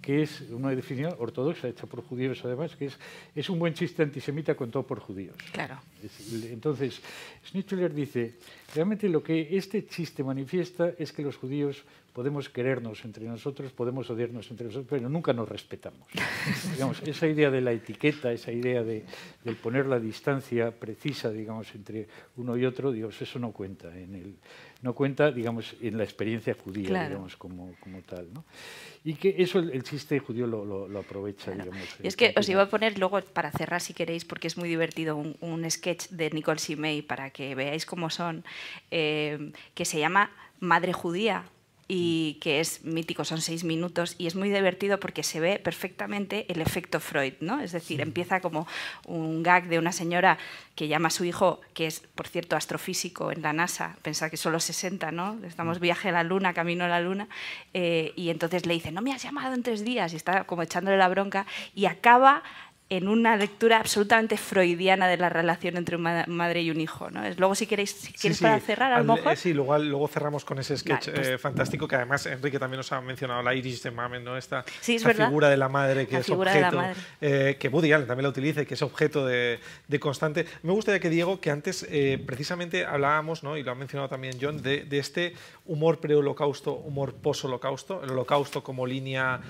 que 0.00 0.22
es 0.22 0.42
una 0.52 0.70
definición 0.70 1.16
ortodoxa 1.18 1.66
hecha 1.66 1.86
por 1.86 2.02
judíos 2.04 2.40
además, 2.44 2.76
que 2.76 2.86
es, 2.86 2.96
es 3.34 3.50
un 3.50 3.58
buen 3.58 3.74
chiste 3.74 4.04
antisemita 4.04 4.54
contado 4.54 4.86
por 4.86 5.00
judíos. 5.00 5.36
Claro. 5.50 5.80
entonces, 6.30 7.00
Schnitzler 7.44 7.92
dice, 7.92 8.36
realmente 8.72 9.08
lo 9.08 9.24
que 9.24 9.56
este 9.56 9.86
chiste 9.86 10.22
manifiesta 10.22 10.92
es 10.96 11.12
que 11.12 11.22
los 11.22 11.36
judíos 11.36 11.82
podemos 12.18 12.48
querernos 12.48 13.04
entre 13.04 13.26
nosotros, 13.26 13.70
podemos 13.70 14.10
odiarnos 14.10 14.50
entre 14.50 14.66
nosotros, 14.66 14.88
pero 14.90 15.08
nunca 15.08 15.32
nos 15.32 15.48
respetamos. 15.48 16.08
digamos, 16.72 17.00
esa 17.02 17.28
idea 17.28 17.48
de 17.48 17.60
la 17.60 17.70
etiqueta, 17.70 18.32
esa 18.32 18.50
idea 18.50 18.82
de, 18.82 19.04
del 19.44 19.54
poner 19.54 19.86
la 19.86 20.00
distancia 20.00 20.72
precisa, 20.72 21.30
digamos, 21.30 21.72
entre 21.76 22.08
uno 22.34 22.56
y 22.56 22.66
otro, 22.66 22.90
digamos, 22.90 23.22
eso 23.22 23.38
no 23.38 23.52
cuenta 23.52 23.96
en 23.96 24.16
el, 24.16 24.34
no 24.82 24.96
cuenta, 24.96 25.30
digamos, 25.30 25.76
en 25.80 25.96
la 25.96 26.02
experiencia 26.02 26.56
judía, 26.60 27.06
digamos, 27.06 27.36
como, 27.36 27.76
como 27.78 28.02
tal, 28.02 28.34
¿no? 28.34 28.44
Y 29.04 29.14
que 29.14 29.36
eso 29.38 29.60
el, 29.60 29.84
chiste 29.84 30.18
judío 30.18 30.48
lo, 30.48 30.88
lo, 30.88 30.98
aprovecha, 30.98 31.52
digamos. 31.52 32.00
es 32.02 32.16
que 32.16 32.34
os 32.36 32.48
iba 32.48 32.62
a 32.62 32.68
poner 32.68 32.98
luego, 32.98 33.20
para 33.32 33.52
cerrar 33.52 33.80
si 33.80 33.94
queréis, 33.94 34.24
porque 34.24 34.48
es 34.48 34.58
muy 34.58 34.68
divertido, 34.68 35.14
un, 35.16 35.36
un 35.40 35.70
sketch 35.70 36.08
de 36.08 36.30
Nicole 36.30 36.58
Simei 36.58 37.00
para 37.00 37.30
que 37.30 37.54
veáis 37.54 37.86
cómo 37.86 38.10
son, 38.10 38.42
eh, 38.90 39.52
que 39.76 39.84
se 39.84 40.00
llama 40.00 40.32
Madre 40.58 40.92
Judía, 40.92 41.44
y 41.90 42.34
que 42.42 42.60
es 42.60 42.84
mítico, 42.84 43.24
son 43.24 43.40
seis 43.40 43.64
minutos 43.64 44.14
y 44.18 44.26
es 44.26 44.34
muy 44.34 44.50
divertido 44.50 45.00
porque 45.00 45.22
se 45.22 45.40
ve 45.40 45.58
perfectamente 45.58 46.44
el 46.52 46.60
efecto 46.60 47.00
Freud, 47.00 47.32
¿no? 47.40 47.60
Es 47.60 47.72
decir, 47.72 48.02
empieza 48.02 48.40
como 48.40 48.68
un 49.06 49.42
gag 49.42 49.68
de 49.68 49.78
una 49.78 49.92
señora 49.92 50.36
que 50.74 50.86
llama 50.86 51.08
a 51.08 51.10
su 51.10 51.24
hijo, 51.24 51.60
que 51.72 51.86
es, 51.86 52.00
por 52.14 52.28
cierto, 52.28 52.56
astrofísico 52.56 53.32
en 53.32 53.40
la 53.40 53.54
NASA, 53.54 53.96
pensa 54.02 54.28
que 54.28 54.36
solo 54.36 54.60
60, 54.60 55.10
¿no? 55.12 55.38
Estamos 55.44 55.80
viaje 55.80 56.10
a 56.10 56.12
la 56.12 56.22
Luna, 56.22 56.52
camino 56.52 56.84
a 56.84 56.88
la 56.88 57.00
Luna, 57.00 57.26
eh, 57.72 58.12
y 58.16 58.28
entonces 58.28 58.66
le 58.66 58.74
dice, 58.74 58.92
no 58.92 59.00
me 59.00 59.12
has 59.12 59.22
llamado 59.22 59.54
en 59.54 59.62
tres 59.62 59.82
días, 59.82 60.12
y 60.12 60.16
está 60.16 60.44
como 60.44 60.62
echándole 60.62 60.98
la 60.98 61.08
bronca, 61.08 61.46
y 61.74 61.86
acaba 61.86 62.42
en 62.90 63.06
una 63.06 63.36
lectura 63.36 63.78
absolutamente 63.78 64.38
freudiana 64.38 65.08
de 65.08 65.18
la 65.18 65.28
relación 65.28 65.76
entre 65.76 65.96
una 65.96 66.24
madre 66.26 66.62
y 66.62 66.70
un 66.70 66.80
hijo. 66.80 67.10
¿no? 67.10 67.20
Luego, 67.36 67.54
si 67.54 67.66
queréis, 67.66 67.90
si 67.90 68.12
quieres 68.14 68.40
para 68.40 68.58
cerrar, 68.60 68.92
a 68.92 69.00
lo 69.00 69.14
mejor. 69.14 69.34
Eh, 69.34 69.36
sí, 69.36 69.52
luego, 69.52 69.76
luego 69.78 70.08
cerramos 70.08 70.44
con 70.44 70.58
ese 70.58 70.76
sketch 70.76 71.10
pues 71.10 71.28
eh, 71.28 71.38
fantástico 71.38 71.86
que 71.86 71.96
además 71.96 72.24
Enrique 72.26 72.58
también 72.58 72.78
nos 72.78 72.90
ha 72.92 73.00
mencionado, 73.02 73.42
la 73.42 73.54
iris 73.54 73.82
de 73.82 73.90
Mamen, 73.90 74.24
¿no? 74.24 74.38
esta, 74.38 74.62
figura 74.62 75.50
de 75.50 75.56
la 75.58 75.68
madre 75.68 76.06
que 76.06 76.18
es 76.18 76.30
objeto, 76.30 76.82
eh, 77.20 77.56
que 77.60 77.68
Woody 77.68 77.92
Allen 77.92 78.06
también 78.06 78.22
la 78.22 78.30
utiliza 78.30 78.62
y 78.62 78.66
que 78.66 78.74
es 78.74 78.82
objeto 78.82 79.26
de, 79.26 79.60
de 79.86 80.00
constante. 80.00 80.46
Me 80.62 80.72
gustaría 80.72 80.98
que 80.98 81.10
Diego, 81.10 81.40
que 81.40 81.50
antes 81.50 81.86
precisamente 82.24 82.86
hablábamos, 82.86 83.42
¿no? 83.42 83.56
y 83.58 83.62
lo 83.62 83.72
ha 83.72 83.74
mencionado 83.74 84.08
también 84.08 84.38
John, 84.40 84.62
de, 84.62 84.84
de 84.84 84.98
este 84.98 85.34
humor 85.68 86.00
pre-holocausto, 86.00 86.74
humor 86.74 87.14
post-holocausto, 87.14 88.02
el 88.02 88.10
holocausto 88.10 88.62
como 88.62 88.86
línea 88.86 89.40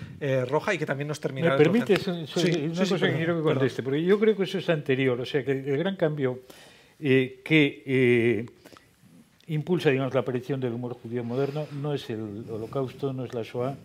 roja 0.47 0.75
y 0.75 0.79
que 0.79 0.87
también 0.87 1.09
nos 1.09 1.19
termina... 1.19 1.51
¿Me 1.51 1.57
permites 1.57 2.07
una 2.07 2.27
cosa 2.27 3.09
que 3.09 3.17
quiero 3.17 3.37
que 3.39 3.43
conteste? 3.43 3.83
Porque 3.83 4.03
yo 4.03 4.19
creo 4.21 4.37
que 4.37 4.43
eso 4.43 4.59
es 4.59 4.69
anterior, 4.69 5.21
o 5.21 5.25
sea 5.25 5.45
que 5.45 5.53
el 5.53 5.79
gran 5.79 5.97
cambio 5.97 6.41
eh, 7.01 7.43
que 7.45 7.83
eh, 7.87 8.47
impulsa 9.47 9.91
digamos, 9.91 10.13
la 10.15 10.21
aparición 10.21 10.61
del 10.61 10.73
humor 10.73 10.95
judío 10.95 11.23
moderno 11.23 11.67
no 11.81 11.95
es 11.95 12.11
el 12.11 12.45
holocausto, 12.51 13.13
no 13.13 13.25
es 13.25 13.35
la 13.35 13.43
Shoah, 13.45 13.77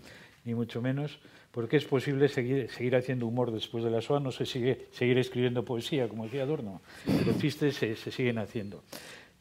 ni 0.46 0.56
mucho 0.56 0.82
menos, 0.82 1.20
porque 1.52 1.78
es 1.78 1.86
posible 1.86 2.28
seguir, 2.28 2.72
seguir 2.72 2.96
haciendo 2.96 3.28
humor 3.28 3.52
después 3.52 3.84
de 3.84 3.92
la 3.92 4.00
Shoah, 4.00 4.20
no 4.20 4.32
se 4.32 4.48
sigue 4.48 4.88
seguir 4.92 5.20
escribiendo 5.20 5.64
poesía, 5.64 6.08
como 6.08 6.24
decía 6.24 6.42
Adorno, 6.42 6.82
los 7.06 7.38
chistes 7.38 7.76
se, 7.76 7.96
se 7.96 8.12
siguen 8.12 8.40
haciendo. 8.40 8.84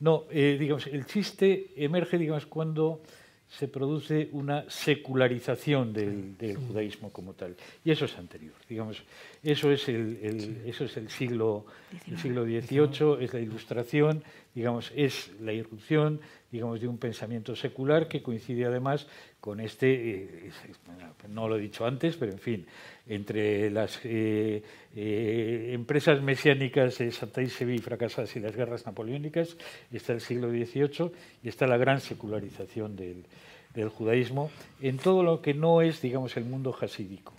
No, 0.03 0.24
eh, 0.32 0.57
digamos, 0.59 0.88
el 0.88 1.07
chiste 1.07 1.70
emerge 1.76 2.18
digamos, 2.18 2.46
cuando 2.46 3.03
se 3.48 3.68
produce 3.68 4.30
una 4.32 4.68
secularización 4.68 5.92
del, 5.92 6.57
judaísmo 6.57 7.12
como 7.12 7.34
tal. 7.34 7.55
Y 7.84 7.92
eso 7.92 8.07
es 8.07 8.18
anterior, 8.18 8.55
digamos. 8.68 9.00
Eso 9.44 9.70
es 9.70 9.88
el, 9.88 10.62
eso 10.66 10.86
es 10.86 10.96
el 10.96 11.09
siglo, 11.09 11.66
el 12.11 12.18
siglo 12.18 12.44
XVIII, 12.44 13.24
es 13.24 13.32
la 13.32 13.38
ilustración, 13.38 14.24
digamos, 14.55 14.92
es 14.94 15.30
la 15.40 15.53
irrupción, 15.53 16.20
digamos, 16.50 16.80
de 16.80 16.88
un 16.88 16.98
pensamiento 16.98 17.57
secular 17.57 18.09
que 18.09 18.22
coincide 18.22 18.66
además 18.66 19.07
con 19.40 19.61
este, 19.61 20.46
eh, 20.46 20.50
no 21.28 21.48
lo 21.48 21.57
he 21.57 21.61
dicho 21.61 21.86
antes, 21.86 22.16
pero 22.16 22.32
en 22.32 22.38
fin, 22.38 22.66
entre 23.07 23.70
las 23.70 24.00
eh, 24.05 24.62
eh, 24.94 25.70
empresas 25.72 26.22
mesiánicas 26.22 26.98
de 26.98 27.11
Santa 27.11 27.42
Isabel 27.42 27.80
fracasadas 27.80 28.36
y 28.36 28.40
las 28.40 28.55
guerras 28.55 28.84
napoleónicas, 28.84 29.57
está 29.90 30.12
el 30.12 30.20
siglo 30.20 30.50
XVIII 30.50 31.11
y 31.42 31.48
está 31.48 31.66
la 31.66 31.78
gran 31.78 32.00
secularización 32.00 32.96
del, 32.96 33.24
judaísmo 33.96 34.50
en 34.82 34.98
todo 34.98 35.22
lo 35.22 35.40
que 35.40 35.55
no 35.55 35.80
es, 35.80 36.03
digamos, 36.03 36.36
el 36.36 36.44
mundo 36.44 36.72
jasídico 36.72 37.32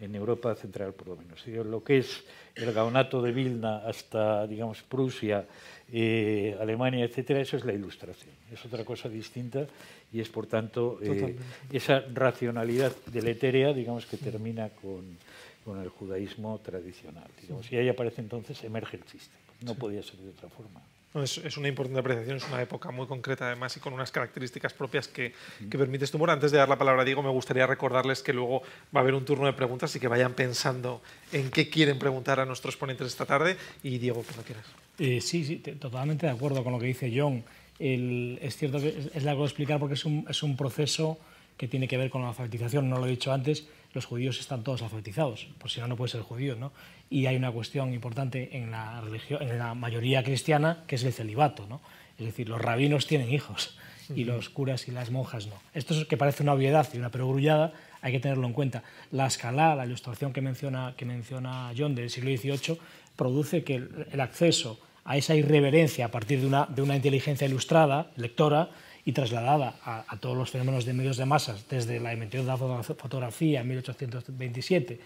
en 0.00 0.14
Europa 0.14 0.54
central 0.54 0.92
por 0.92 1.08
lo 1.08 1.16
menos. 1.16 1.46
Lo 1.46 1.82
que 1.82 1.98
es 1.98 2.24
el 2.54 2.72
gaonato 2.72 3.22
de 3.22 3.32
Vilna 3.32 3.78
hasta, 3.86 4.46
digamos, 4.46 4.82
Prusia, 4.82 5.46
eh, 5.92 6.56
Alemania, 6.60 7.04
etcétera, 7.04 7.40
eso 7.40 7.56
es 7.56 7.64
la 7.64 7.72
ilustración. 7.72 8.34
Es 8.52 8.64
otra 8.64 8.84
cosa 8.84 9.08
distinta 9.08 9.66
y 10.12 10.20
es, 10.20 10.28
por 10.28 10.46
tanto, 10.46 10.98
eh, 11.02 11.36
esa 11.72 12.00
racionalidad 12.12 12.92
deletérea, 13.06 13.72
digamos, 13.72 14.06
que 14.06 14.16
termina 14.16 14.68
con, 14.70 15.18
con 15.64 15.80
el 15.80 15.88
judaísmo 15.88 16.60
tradicional. 16.60 17.28
Digamos, 17.40 17.70
y 17.72 17.76
ahí 17.76 17.88
aparece 17.88 18.20
entonces, 18.20 18.62
emerge 18.64 18.96
el 18.96 19.04
chiste. 19.04 19.34
No 19.62 19.74
podía 19.74 20.02
ser 20.02 20.16
de 20.16 20.30
otra 20.30 20.48
forma. 20.48 20.80
Es, 21.14 21.56
una 21.56 21.68
importante 21.68 22.00
apreciación, 22.00 22.38
es 22.38 22.48
una 22.48 22.60
época 22.60 22.90
muy 22.90 23.06
concreta 23.06 23.46
además 23.46 23.76
y 23.76 23.80
con 23.80 23.92
unas 23.92 24.10
características 24.10 24.72
propias 24.72 25.06
que, 25.06 25.32
que 25.70 25.78
permite 25.78 26.04
humor. 26.16 26.30
Antes 26.30 26.50
de 26.50 26.58
dar 26.58 26.68
la 26.68 26.76
palabra 26.76 27.02
a 27.02 27.04
Diego, 27.04 27.22
me 27.22 27.30
gustaría 27.30 27.68
recordarles 27.68 28.20
que 28.20 28.32
luego 28.32 28.62
va 28.94 28.98
a 28.98 29.02
haber 29.02 29.14
un 29.14 29.24
turno 29.24 29.46
de 29.46 29.52
preguntas 29.52 29.94
y 29.94 30.00
que 30.00 30.08
vayan 30.08 30.34
pensando 30.34 31.02
en 31.30 31.52
qué 31.52 31.70
quieren 31.70 32.00
preguntar 32.00 32.40
a 32.40 32.44
nuestros 32.44 32.76
ponentes 32.76 33.06
esta 33.06 33.26
tarde. 33.26 33.56
Y 33.84 33.98
Diego, 33.98 34.24
cuando 34.24 34.42
quieras. 34.42 34.66
Eh, 34.98 35.20
sí, 35.20 35.44
sí, 35.44 35.58
totalmente 35.58 36.26
de 36.26 36.32
acuerdo 36.32 36.64
con 36.64 36.72
lo 36.72 36.80
que 36.80 36.86
dice 36.86 37.12
John. 37.14 37.44
es 37.78 38.56
cierto 38.56 38.80
que 38.80 39.10
es, 39.14 39.22
largo 39.22 39.42
de 39.42 39.46
explicar 39.46 39.78
porque 39.78 39.94
es 39.94 40.04
un, 40.04 40.26
es 40.28 40.42
un 40.42 40.56
proceso 40.56 41.18
que 41.56 41.68
tiene 41.68 41.86
que 41.86 41.96
ver 41.96 42.10
con 42.10 42.22
la 42.22 42.30
alfabetización, 42.30 42.90
no 42.90 42.98
lo 42.98 43.06
he 43.06 43.10
dicho 43.10 43.32
antes, 43.32 43.68
los 43.94 44.06
judíos 44.06 44.40
están 44.40 44.64
todos 44.64 44.82
alfabetizados, 44.82 45.46
por 45.58 45.70
si 45.70 45.80
no, 45.80 45.88
no 45.88 45.96
puede 45.96 46.10
ser 46.10 46.22
judío, 46.22 46.56
¿no? 46.56 46.72
y 47.10 47.26
hay 47.26 47.36
una 47.36 47.52
cuestión 47.52 47.94
importante 47.94 48.56
en 48.56 48.70
la, 48.70 49.00
religión, 49.00 49.42
en 49.42 49.58
la 49.58 49.74
mayoría 49.74 50.22
cristiana, 50.24 50.82
que 50.86 50.96
es 50.96 51.04
el 51.04 51.12
celibato. 51.12 51.66
¿no? 51.68 51.80
Es 52.18 52.26
decir, 52.26 52.48
los 52.48 52.60
rabinos 52.60 53.06
tienen 53.06 53.32
hijos 53.32 53.76
y 54.14 54.24
los 54.24 54.50
curas 54.50 54.88
y 54.88 54.90
las 54.90 55.10
monjas 55.10 55.46
no. 55.46 55.54
Esto 55.72 55.94
es 55.94 56.06
que 56.06 56.16
parece 56.16 56.42
una 56.42 56.52
obviedad 56.52 56.88
y 56.92 56.98
una 56.98 57.10
perogrullada, 57.10 57.72
hay 58.02 58.12
que 58.12 58.20
tenerlo 58.20 58.46
en 58.46 58.52
cuenta. 58.52 58.82
La 59.12 59.26
escala, 59.26 59.74
la 59.74 59.86
ilustración 59.86 60.32
que 60.32 60.40
menciona, 60.40 60.94
que 60.96 61.04
menciona 61.04 61.72
John 61.76 61.94
del 61.94 62.10
siglo 62.10 62.30
XVIII, 62.36 62.78
produce 63.16 63.64
que 63.64 63.76
el, 63.76 64.20
acceso 64.20 64.78
a 65.04 65.16
esa 65.16 65.34
irreverencia 65.34 66.06
a 66.06 66.10
partir 66.10 66.40
de 66.40 66.46
una, 66.46 66.66
de 66.66 66.82
una 66.82 66.96
inteligencia 66.96 67.46
ilustrada, 67.46 68.10
lectora, 68.16 68.70
y 69.04 69.12
trasladada 69.12 69.74
a, 69.84 70.16
todos 70.18 70.36
los 70.36 70.50
fenómenos 70.50 70.84
de 70.84 70.94
medios 70.94 71.16
de 71.16 71.26
masas, 71.26 71.68
desde 71.68 72.00
la 72.00 72.12
invención 72.12 72.46
de 72.46 72.52
la 72.52 72.82
fotografía 72.82 73.60
en 73.60 73.68
1827 73.68 75.00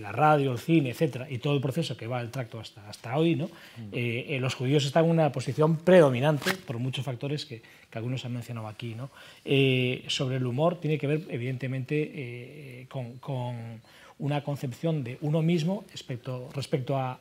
la 0.00 0.12
radio, 0.12 0.52
el 0.52 0.58
cine, 0.58 0.90
etcétera, 0.90 1.26
y 1.28 1.38
todo 1.38 1.54
el 1.54 1.60
proceso 1.60 1.96
que 1.96 2.06
va 2.06 2.20
el 2.20 2.30
tracto 2.30 2.58
hasta, 2.58 2.88
hasta 2.88 3.16
hoy, 3.16 3.36
¿no? 3.36 3.46
Mm. 3.46 3.88
Eh, 3.92 4.26
eh, 4.30 4.40
los 4.40 4.54
judíos 4.54 4.84
están 4.84 5.04
en 5.04 5.10
una 5.10 5.30
posición 5.30 5.76
predominante 5.76 6.54
por 6.54 6.78
muchos 6.78 7.04
factores 7.04 7.44
que, 7.44 7.60
que 7.90 7.98
algunos 7.98 8.24
han 8.24 8.32
mencionado 8.32 8.66
aquí. 8.66 8.94
¿no? 8.94 9.10
Eh, 9.44 10.04
sobre 10.08 10.36
el 10.36 10.46
humor 10.46 10.80
tiene 10.80 10.98
que 10.98 11.06
ver, 11.06 11.22
evidentemente, 11.28 12.86
con, 12.88 13.18
con, 13.18 13.82
una 14.16 14.44
concepción 14.44 15.02
de 15.02 15.18
uno 15.22 15.42
mismo 15.42 15.84
respecto, 15.90 16.48
respecto 16.54 16.96
a 16.96 17.18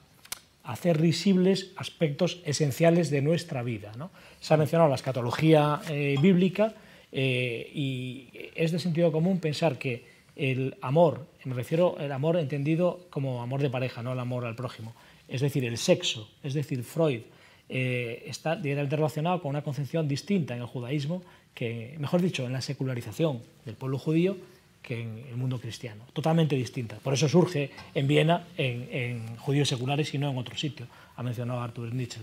hacer 0.63 1.01
visibles 1.01 1.71
aspectos 1.75 2.41
esenciales 2.45 3.09
de 3.09 3.21
nuestra 3.21 3.63
vida. 3.63 3.91
¿no? 3.97 4.11
Se 4.39 4.53
ha 4.53 4.57
mencionado 4.57 4.89
la 4.89 4.95
escatología 4.95 5.81
bíblica 6.21 6.73
y 7.11 8.29
es 8.55 8.71
de 8.71 8.79
sentido 8.79 9.11
común 9.11 9.39
pensar 9.39 9.77
que 9.77 10.13
el 10.35 10.75
amor, 10.81 11.27
me 11.45 11.53
refiero 11.53 11.95
al 11.99 12.11
amor 12.11 12.37
entendido 12.37 13.07
como 13.09 13.41
amor 13.41 13.61
de 13.61 13.69
pareja, 13.69 14.01
no 14.01 14.13
el 14.13 14.19
amor 14.19 14.45
al 14.45 14.55
prójimo, 14.55 14.93
es 15.27 15.41
decir, 15.41 15.63
el 15.65 15.77
sexo, 15.77 16.29
es 16.43 16.53
decir, 16.53 16.83
Freud, 16.83 17.21
eh, 17.69 18.23
está 18.27 18.55
directamente 18.55 18.95
relacionado 18.95 19.41
con 19.41 19.49
una 19.49 19.63
concepción 19.63 20.07
distinta 20.07 20.55
en 20.55 20.61
el 20.61 20.67
judaísmo, 20.67 21.23
que, 21.53 21.95
mejor 21.99 22.21
dicho, 22.21 22.45
en 22.45 22.53
la 22.53 22.61
secularización 22.61 23.41
del 23.65 23.75
pueblo 23.75 23.97
judío 23.97 24.37
que 24.83 25.01
en 25.01 25.25
el 25.29 25.37
mundo 25.37 25.59
cristiano, 25.59 26.03
totalmente 26.11 26.55
distinta. 26.55 26.97
Por 26.97 27.13
eso 27.13 27.29
surge 27.29 27.71
en 27.95 28.05
Viena 28.05 28.45
en, 28.57 29.37
judíos 29.37 29.69
seculares 29.69 30.13
y 30.13 30.17
no 30.17 30.29
en 30.29 30.37
otro 30.37 30.57
sitio, 30.57 30.85
ha 31.15 31.23
mencionado 31.23 31.61
Arthur 31.61 31.93
Nietzsche. 31.93 32.19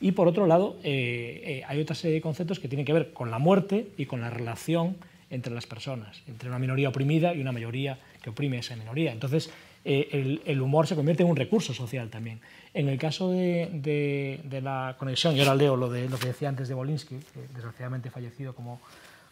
Y 0.00 0.12
por 0.12 0.28
otro 0.28 0.46
lado, 0.46 0.76
eh, 0.84 1.42
eh, 1.44 1.62
hay 1.66 1.80
otra 1.80 1.96
serie 1.96 2.16
de 2.16 2.20
conceptos 2.20 2.60
que 2.60 2.68
tienen 2.68 2.84
que 2.84 2.92
ver 2.92 3.12
con 3.12 3.30
la 3.30 3.38
muerte 3.38 3.88
y 3.96 4.04
con 4.04 4.20
la 4.20 4.28
relación 4.28 4.96
entre 5.30 5.52
las 5.52 5.66
personas, 5.66 6.22
entre 6.28 6.48
una 6.48 6.58
minoría 6.58 6.90
oprimida 6.90 7.34
y 7.34 7.40
una 7.40 7.52
mayoría 7.52 7.98
que 8.22 8.30
oprime 8.30 8.58
a 8.58 8.60
esa 8.60 8.76
minoría. 8.76 9.10
Entonces, 9.10 9.50
eh, 9.84 10.40
el, 10.44 10.60
humor 10.60 10.86
se 10.86 10.94
convierte 10.94 11.22
en 11.22 11.30
un 11.30 11.36
recurso 11.36 11.74
social 11.74 12.08
también. 12.08 12.40
En 12.72 12.88
el 12.88 12.98
caso 12.98 13.30
de, 13.30 14.60
la 14.62 14.96
conexión, 14.98 15.34
yo 15.34 15.42
ahora 15.42 15.54
leo 15.54 15.76
lo, 15.76 15.90
de, 15.90 16.08
lo 16.08 16.18
que 16.18 16.28
decía 16.28 16.48
antes 16.48 16.68
de 16.68 16.74
Bolinsky, 16.74 17.18
desgraciadamente 17.54 18.10
fallecido, 18.10 18.54
como, 18.54 18.80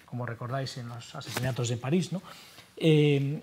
como 0.05 0.27
recordáis, 0.27 0.77
en 0.79 0.89
los 0.89 1.14
asesinatos 1.14 1.68
de 1.68 1.77
París, 1.77 2.12
¿no? 2.12 2.23
Eh, 2.77 3.41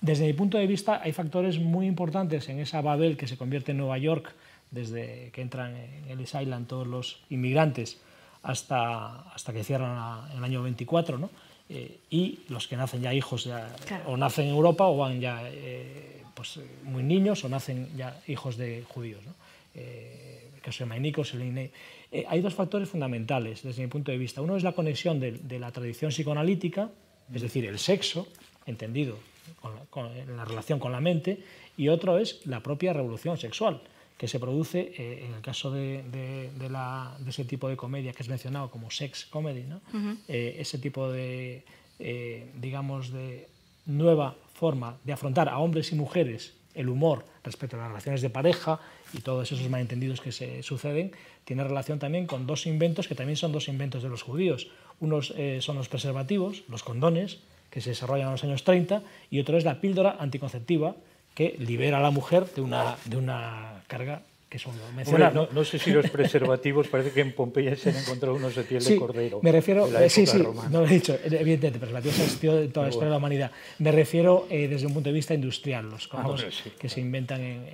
desde 0.00 0.26
mi 0.26 0.32
punto 0.32 0.58
de 0.58 0.66
vista, 0.66 1.00
hay 1.02 1.12
factores 1.12 1.58
muy 1.58 1.86
importantes 1.86 2.48
en 2.48 2.60
esa 2.60 2.80
Babel 2.80 3.16
que 3.16 3.26
se 3.26 3.36
convierte 3.36 3.72
en 3.72 3.78
Nueva 3.78 3.98
York, 3.98 4.32
desde 4.70 5.30
que 5.32 5.42
entran 5.42 5.74
en 5.76 6.10
Ellis 6.10 6.34
Island 6.34 6.66
todos 6.66 6.86
los 6.86 7.20
inmigrantes 7.30 7.98
hasta, 8.42 9.32
hasta 9.32 9.52
que 9.52 9.64
cierran 9.64 10.30
en 10.30 10.38
el 10.38 10.44
año 10.44 10.62
24, 10.62 11.18
¿no? 11.18 11.30
Eh, 11.70 11.98
y 12.08 12.38
los 12.48 12.66
que 12.66 12.78
nacen 12.78 13.02
ya 13.02 13.12
hijos 13.12 13.44
ya, 13.44 13.76
o 14.06 14.16
nacen 14.16 14.46
en 14.46 14.52
Europa 14.52 14.86
o 14.86 14.96
van 14.96 15.20
ya 15.20 15.42
eh, 15.44 16.22
pues, 16.34 16.56
eh, 16.56 16.66
muy 16.84 17.02
niños 17.02 17.44
o 17.44 17.48
nacen 17.50 17.94
ya 17.94 18.18
hijos 18.26 18.56
de 18.56 18.84
judíos. 18.88 19.20
¿no? 19.24 19.34
el 19.74 20.62
caso 20.62 20.84
de 20.84 21.70
hay 22.26 22.40
dos 22.40 22.54
factores 22.54 22.88
fundamentales 22.88 23.62
desde 23.62 23.82
mi 23.82 23.88
punto 23.88 24.10
de 24.10 24.18
vista. 24.18 24.42
Uno 24.42 24.56
es 24.56 24.64
la 24.64 24.72
conexión 24.72 25.20
de, 25.20 25.58
la 25.58 25.70
tradición 25.70 26.10
psicoanalítica, 26.10 26.90
es 27.32 27.42
decir, 27.42 27.64
el 27.64 27.78
sexo, 27.78 28.26
entendido 28.68 29.16
en 29.96 30.36
la 30.36 30.44
relación 30.44 30.78
con 30.78 30.92
la 30.92 31.00
mente, 31.00 31.42
y 31.76 31.88
otro 31.88 32.18
es 32.18 32.46
la 32.46 32.60
propia 32.60 32.92
revolución 32.92 33.38
sexual 33.38 33.80
que 34.18 34.26
se 34.26 34.40
produce 34.40 34.92
eh, 34.98 35.24
en 35.26 35.34
el 35.34 35.40
caso 35.40 35.70
de, 35.70 36.02
ese 37.26 37.44
tipo 37.44 37.68
de 37.68 37.76
comedia 37.76 38.12
que 38.12 38.24
es 38.24 38.28
mencionado 38.28 38.68
como 38.68 38.90
sex 38.90 39.26
comedy, 39.26 39.62
¿no? 39.62 39.80
Eh, 40.26 40.56
ese 40.58 40.78
tipo 40.78 41.10
de, 41.10 41.62
eh, 42.00 42.50
digamos, 42.60 43.12
de 43.12 43.46
nueva 43.86 44.34
forma 44.54 44.98
de 45.04 45.12
afrontar 45.12 45.48
a 45.48 45.58
hombres 45.58 45.92
y 45.92 45.94
mujeres 45.94 46.54
el 46.74 46.88
humor 46.88 47.24
respecto 47.44 47.76
a 47.76 47.80
las 47.80 47.88
relaciones 47.88 48.20
de 48.20 48.28
pareja 48.28 48.80
y 49.12 49.20
todos 49.20 49.50
esos 49.50 49.68
malentendidos 49.70 50.20
que 50.20 50.32
se 50.32 50.62
suceden, 50.62 51.12
tiene 51.44 51.62
relación 51.64 51.98
también 51.98 52.26
con 52.26 52.46
dos 52.46 52.66
inventos 52.66 53.06
que 53.06 53.14
también 53.14 53.36
son 53.36 53.52
dos 53.52 53.68
inventos 53.68 54.02
de 54.02 54.08
los 54.08 54.22
judíos. 54.22 54.68
Unos 55.00 55.32
son 55.60 55.76
los 55.76 55.88
preservativos, 55.88 56.64
los 56.68 56.82
condones, 56.82 57.38
que 57.78 57.82
se 57.82 57.90
desarrollan 57.90 58.26
en 58.26 58.32
los 58.32 58.42
años 58.42 58.64
30, 58.64 59.02
y 59.30 59.38
otro 59.38 59.56
es 59.56 59.64
la 59.64 59.80
píldora 59.80 60.16
anticonceptiva, 60.18 60.96
que 61.34 61.54
libera 61.60 61.98
a 61.98 62.00
la 62.00 62.10
mujer 62.10 62.46
de 62.56 62.60
una, 62.60 62.96
de 63.04 63.16
una 63.16 63.84
carga 63.86 64.22
que 64.48 64.58
son 64.58 64.72
no, 65.34 65.48
no, 65.52 65.64
sé 65.64 65.78
si 65.78 65.90
los 65.90 66.08
preservativos, 66.10 66.88
parece 66.88 67.10
que 67.10 67.20
en 67.20 67.34
Pompeya 67.34 67.76
se 67.76 67.90
han 67.90 67.96
encontrado 67.96 68.34
unos 68.34 68.56
de 68.56 68.62
piel 68.62 68.82
de 68.82 68.96
cordero. 68.96 69.40
Me 69.42 69.52
refiero, 69.52 69.86
sí, 70.08 70.26
sí, 70.26 70.38
no 70.38 70.80
lo 70.80 70.86
he 70.86 70.88
dicho, 70.88 71.16
evidentemente, 71.22 71.78
preservativos 71.78 72.16
han 72.16 72.24
existido 72.24 72.56
de 72.56 72.68
toda 72.68 72.86
la 72.86 72.88
historia 72.88 73.08
de 73.08 73.10
la 73.10 73.18
humanidad. 73.18 73.50
Me 73.78 73.92
refiero 73.92 74.46
eh, 74.48 74.66
desde 74.66 74.86
un 74.86 74.94
punto 74.94 75.10
de 75.10 75.14
vista 75.14 75.34
industrial, 75.34 75.90
los 75.90 76.08
ah, 76.12 76.34
que 76.78 76.88
se 76.88 77.00
inventan 77.00 77.42
en, 77.42 77.66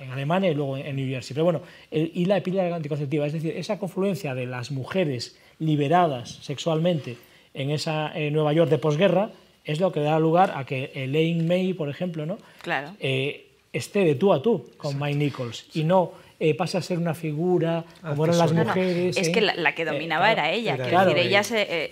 en, 0.00 0.10
Alemania 0.10 0.50
y 0.50 0.54
luego 0.54 0.78
en, 0.78 0.96
New 0.96 1.06
Jersey. 1.06 1.34
Pero 1.34 1.44
bueno, 1.44 1.60
y 1.90 2.24
la 2.24 2.42
píldora 2.42 2.74
anticonceptiva, 2.74 3.26
es 3.26 3.34
decir, 3.34 3.54
esa 3.54 3.78
confluencia 3.78 4.34
de 4.34 4.46
las 4.46 4.70
mujeres 4.70 5.36
liberadas 5.58 6.38
sexualmente 6.40 7.18
en 7.54 7.70
esa 7.70 8.16
eh, 8.18 8.30
Nueva 8.30 8.52
York 8.52 8.70
de 8.70 8.78
posguerra, 8.78 9.30
es 9.64 9.80
lo 9.80 9.92
que 9.92 10.00
da 10.00 10.18
lugar 10.18 10.52
a 10.56 10.64
que 10.64 10.90
Elaine 10.94 11.44
May, 11.44 11.74
por 11.74 11.88
ejemplo, 11.88 12.26
¿no? 12.26 12.38
Claro. 12.62 12.94
Eh, 13.00 13.46
esté 13.72 14.00
de 14.00 14.14
tú 14.14 14.32
a 14.32 14.42
tú 14.42 14.70
con 14.76 14.98
Mike 14.98 15.16
Nichols 15.16 15.66
y 15.74 15.84
no 15.84 16.12
eh, 16.38 16.54
pase 16.54 16.76
a 16.76 16.82
ser 16.82 16.98
una 16.98 17.14
figura 17.14 17.84
como 18.02 18.24
eran 18.24 18.38
las 18.38 18.52
mujeres. 18.52 19.16
es 19.16 19.30
que 19.30 19.38
¿eh? 19.38 19.52
la, 19.56 19.74
que 19.74 19.84
dominaba 19.84 20.30
era 20.30 20.50
ella, 20.50 20.76
decir, 20.76 21.16
ella, 21.16 21.42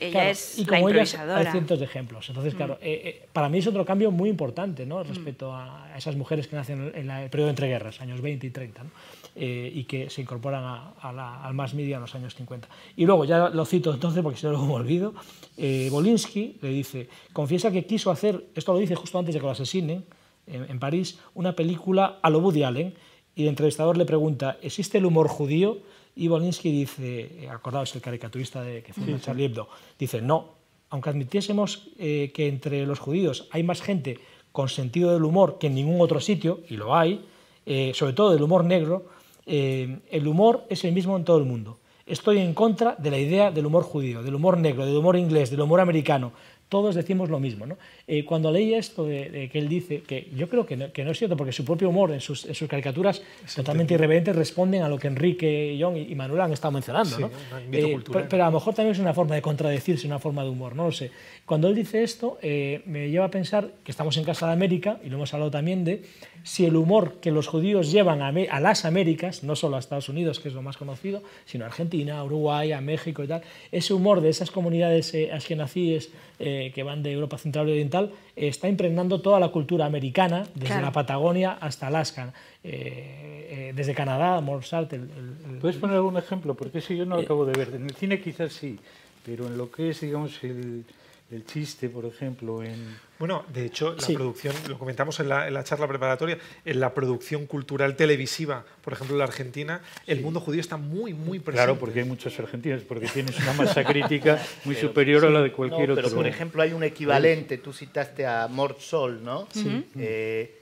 ella 0.01 0.31
es 0.31 0.59
y 0.59 0.65
como 0.65 0.73
la 0.73 0.81
improvisadora. 0.81 1.39
hay 1.39 1.47
cientos 1.47 1.79
de 1.79 1.85
ejemplos. 1.85 2.29
Entonces, 2.29 2.55
claro, 2.55 2.79
mm. 2.83 3.33
para 3.33 3.49
mí 3.49 3.59
es 3.59 3.67
otro 3.67 3.85
cambio 3.85 4.11
muy 4.11 4.29
importante 4.29 4.85
¿no? 4.85 5.03
respecto 5.05 5.55
a 5.55 5.93
esas 5.97 6.17
mujeres 6.17 6.49
que 6.49 6.57
nacen 6.57 6.93
en 6.95 7.11
el 7.11 7.31
periodo 7.31 7.51
entre 7.51 7.69
guerras, 7.69 8.01
años 8.01 8.21
20 8.21 8.47
y 8.47 8.51
30. 8.51 8.83
¿no? 8.83 8.91
Eh, 9.37 9.71
y 9.73 9.85
que 9.85 10.11
se 10.11 10.23
incorporan 10.23 10.93
al 11.01 11.55
más 11.55 11.73
media 11.73 11.97
en 11.97 12.03
los 12.03 12.15
años 12.17 12.35
50. 12.35 12.69
Y 12.97 13.07
luego, 13.07 13.25
ya 13.25 13.49
lo 13.49 13.65
cito 13.65 13.95
entonces 13.95 14.25
porque 14.25 14.39
si 14.39 14.47
no 14.47 14.53
lo 14.55 14.67
me 14.67 14.75
olvido, 14.75 15.15
eh, 15.57 15.89
Bolinsky 15.91 16.59
le 16.61 16.69
dice, 16.71 17.09
confiesa 17.33 17.71
que 17.71 17.87
quiso 17.87 18.11
hacer, 18.11 18.45
esto 18.57 18.73
lo 18.73 18.81
dice 18.81 18.97
justo 18.97 19.19
antes 19.21 19.33
de 19.33 19.41
que 19.41 19.47
lo 19.47 19.53
asesinen, 19.53 20.05
en, 20.49 20.81
París, 20.81 21.21
una 21.35 21.55
película 21.55 22.19
a 22.21 22.29
lo 22.29 22.41
Woody 22.41 22.65
Allen, 22.65 22.95
y 23.37 23.43
el 23.43 23.51
entrevistador 23.51 23.97
le 23.97 24.05
pregunta, 24.05 24.59
¿existe 24.63 24.99
el 24.99 25.07
humor 25.07 25.29
judío? 25.29 25.79
Y 26.17 26.27
Bolinsky 26.27 26.73
dice, 26.73 27.49
acordaos, 27.49 27.95
el 27.95 28.03
caricaturista 28.03 28.61
de, 28.63 28.83
que 28.83 28.93
fue 28.93 29.21
Charlie 29.21 29.45
Hebdo, 29.45 29.69
dice, 29.97 30.21
no, 30.21 30.55
aunque 30.91 31.11
admitiésemos 31.11 31.89
eh, 31.99 32.33
que 32.35 32.49
entre 32.49 32.85
los 32.85 32.99
judíos 32.99 33.49
hay 33.53 33.63
más 33.63 33.81
gente 33.81 34.19
con 34.51 34.69
sentido 34.69 35.13
del 35.13 35.23
humor 35.23 35.59
que 35.61 35.69
en 35.69 35.77
ningún 35.77 36.01
otro 36.01 36.21
sitio, 36.21 36.61
y 36.69 36.77
lo 36.77 36.97
hay, 36.97 37.25
eh, 37.67 37.93
sobre 37.95 38.13
todo 38.13 38.33
del 38.33 38.43
humor 38.43 38.65
negro, 38.65 39.07
eh, 39.47 40.01
el 40.11 40.27
humor 40.27 40.67
es 40.69 40.85
el 40.85 40.93
mismo 40.93 41.17
en 41.17 41.25
todo 41.25 41.39
el 41.39 41.45
mundo. 41.45 41.79
Estoy 42.07 42.39
en 42.39 42.55
contra 42.55 42.97
de 42.99 43.11
la 43.11 43.19
idea 43.19 43.51
del 43.51 43.67
humor 43.67 43.85
judío, 43.85 44.23
del 44.23 44.35
humor 44.35 44.59
negro, 44.59 44.85
del 44.85 44.97
humor 44.97 45.17
inglés, 45.17 45.51
del 45.51 45.61
humor 45.61 45.81
americano, 45.81 46.33
todos 46.71 46.95
decimos 46.95 47.29
lo 47.29 47.39
mismo. 47.39 47.67
¿no? 47.67 47.77
Eh, 48.07 48.25
cuando 48.25 48.51
leí 48.51 48.73
esto 48.73 49.05
de, 49.05 49.51
que 49.53 49.59
él 49.59 49.69
dice, 49.69 50.03
que 50.03 50.31
yo 50.35 50.49
creo 50.49 50.65
que 50.65 50.77
no, 50.77 50.93
que 50.93 51.05
no, 51.05 51.11
es 51.11 51.19
cierto, 51.19 51.37
porque 51.37 51.53
su 51.53 51.65
propio 51.65 51.91
humor 51.91 52.13
en 52.13 52.21
sus, 52.21 52.47
en 52.47 52.55
sus 52.55 52.69
caricaturas 52.69 53.21
totalmente 53.55 53.95
irreverentes 53.95 54.35
responden 54.35 54.83
a 54.83 54.89
lo 54.89 54.97
que 54.97 55.09
Enrique, 55.09 55.77
John 55.79 55.97
y, 55.97 56.15
Manuel 56.15 56.41
han 56.41 56.53
estado 56.53 56.73
mencionando. 56.73 57.19
¿no? 57.19 57.27
Eh, 57.73 57.99
pero, 58.05 58.27
pero, 58.29 58.45
a 58.45 58.47
lo 58.47 58.53
mejor 58.53 58.73
también 58.73 58.93
es 58.93 59.01
una 59.01 59.13
forma 59.13 59.35
de 59.35 59.43
contradecirse, 59.43 60.07
una 60.07 60.21
forma 60.21 60.45
de 60.45 60.51
humor, 60.51 60.77
no 60.77 60.85
lo 60.85 60.93
sé. 60.93 61.11
Cuando 61.45 61.67
él 61.67 61.75
dice 61.75 62.05
esto, 62.05 62.39
eh, 62.41 62.83
me 62.87 63.11
lleva 63.11 63.25
a 63.25 63.31
pensar 63.31 63.73
que 63.83 63.91
estamos 63.91 64.17
en 64.17 64.25
Casa 64.25 64.47
de 64.47 64.53
América, 64.53 65.01
y 65.05 65.09
lo 65.09 65.17
hemos 65.17 65.35
hablado 65.35 65.51
también 65.51 65.85
de 65.85 66.05
si 66.45 66.65
el 66.65 66.77
humor 66.77 67.17
que 67.21 67.33
los 67.33 67.49
judíos 67.49 67.91
llevan 67.91 68.23
a, 68.23 68.29
a, 68.29 68.61
las 68.61 68.85
Américas, 68.85 69.43
no 69.43 69.57
solo 69.57 69.75
a 69.77 69.81
Estados 69.81 70.09
Unidos, 70.09 70.39
que 70.39 70.49
es 70.49 70.55
lo 70.55 70.63
más 70.63 70.77
conocido, 70.77 71.23
sino 71.47 71.65
a 71.65 71.69
Argentina, 71.69 72.19
a 72.19 72.25
Uruguay, 72.25 72.71
a 72.73 72.81
México 72.81 73.25
y 73.25 73.27
tal, 73.27 73.43
ese 73.73 73.93
humor 73.93 74.21
de 74.21 74.29
esas 74.29 74.51
comunidades 74.51 75.15
askenazíes 75.33 76.11
eh, 76.43 76.60
que 76.75 76.83
van 76.83 77.03
de 77.03 77.13
Europa 77.13 77.39
Central 77.39 77.69
y 77.69 77.73
Oriental, 77.73 78.13
eh, 78.37 78.49
está 78.49 78.69
impregnando 78.69 79.21
toda 79.21 79.41
la 79.41 79.49
cultura 79.49 79.87
americana, 79.87 80.45
desde 80.55 80.67
claro. 80.67 80.83
la 80.83 80.93
Patagonia 80.93 81.53
hasta 81.61 81.87
Alaska, 81.87 82.33
eh, 82.63 83.73
desde 83.75 83.95
Canadá, 83.95 84.41
Mozart. 84.41 84.93
El, 84.93 85.03
el, 85.03 85.59
¿Puedes 85.61 85.77
poner 85.79 85.97
algún 85.97 86.17
ejemplo? 86.17 86.55
Porque 86.55 86.81
si 86.81 86.97
yo 86.97 87.07
no 87.07 87.17
lo 87.17 87.23
acabo 87.23 87.47
de 87.47 87.53
ver. 87.53 87.75
En 87.75 87.85
el 87.85 87.95
cine 87.95 88.21
quizás 88.21 88.53
sí, 88.53 88.79
pero 89.25 89.47
en 89.47 89.57
lo 89.57 89.71
que 89.71 89.91
es, 89.91 90.01
digamos, 90.01 90.43
el 90.45 90.85
el 91.31 91.45
chiste, 91.45 91.89
por 91.89 92.05
ejemplo, 92.05 92.63
en... 92.63 92.99
Bueno, 93.19 93.45
de 93.53 93.67
hecho, 93.67 93.95
la 93.95 94.01
sí. 94.01 94.15
producción, 94.15 94.55
lo 94.69 94.79
comentamos 94.79 95.21
en 95.21 95.29
la, 95.29 95.47
en 95.47 95.55
la, 95.55 95.63
charla 95.63 95.87
preparatoria, 95.87 96.39
en 96.65 96.81
la 96.81 96.93
producción 96.93 97.47
cultural 97.47 97.95
televisiva, 97.95 98.65
por 98.83 98.95
ejemplo, 98.95 99.15
en 99.15 99.19
la 99.19 99.25
Argentina, 99.25 99.81
sí. 99.85 100.13
el 100.13 100.23
mundo 100.23 100.41
judío 100.41 100.61
está 100.61 100.77
muy, 100.77 101.15
muy 101.15 101.39
presente. 101.39 101.65
Claro, 101.65 101.79
porque 101.79 102.01
hay 102.01 102.07
muchos 102.07 102.39
argentinos, 102.39 102.83
porque 102.83 103.07
tienes 103.09 103.39
una 103.39 103.53
masa 103.65 103.85
crítica 103.85 104.43
muy 104.65 104.75
pero, 104.75 104.89
superior 104.89 105.21
sí, 105.21 105.27
a 105.29 105.31
la 105.31 105.43
de 105.43 105.53
cualquier 105.53 105.89
no, 105.89 105.95
otro. 105.95 106.05
Pero, 106.05 106.17
por 106.17 106.27
ejemplo, 106.27 106.63
hay 106.63 106.73
un 106.73 106.83
equivalente, 106.83 107.59
tú 107.59 107.73
citaste 107.73 108.27
a 108.27 108.49
Mort 108.49 108.81
Sol, 108.81 109.23
¿no? 109.23 109.47
Sí. 109.53 109.87
Eh, 109.99 110.61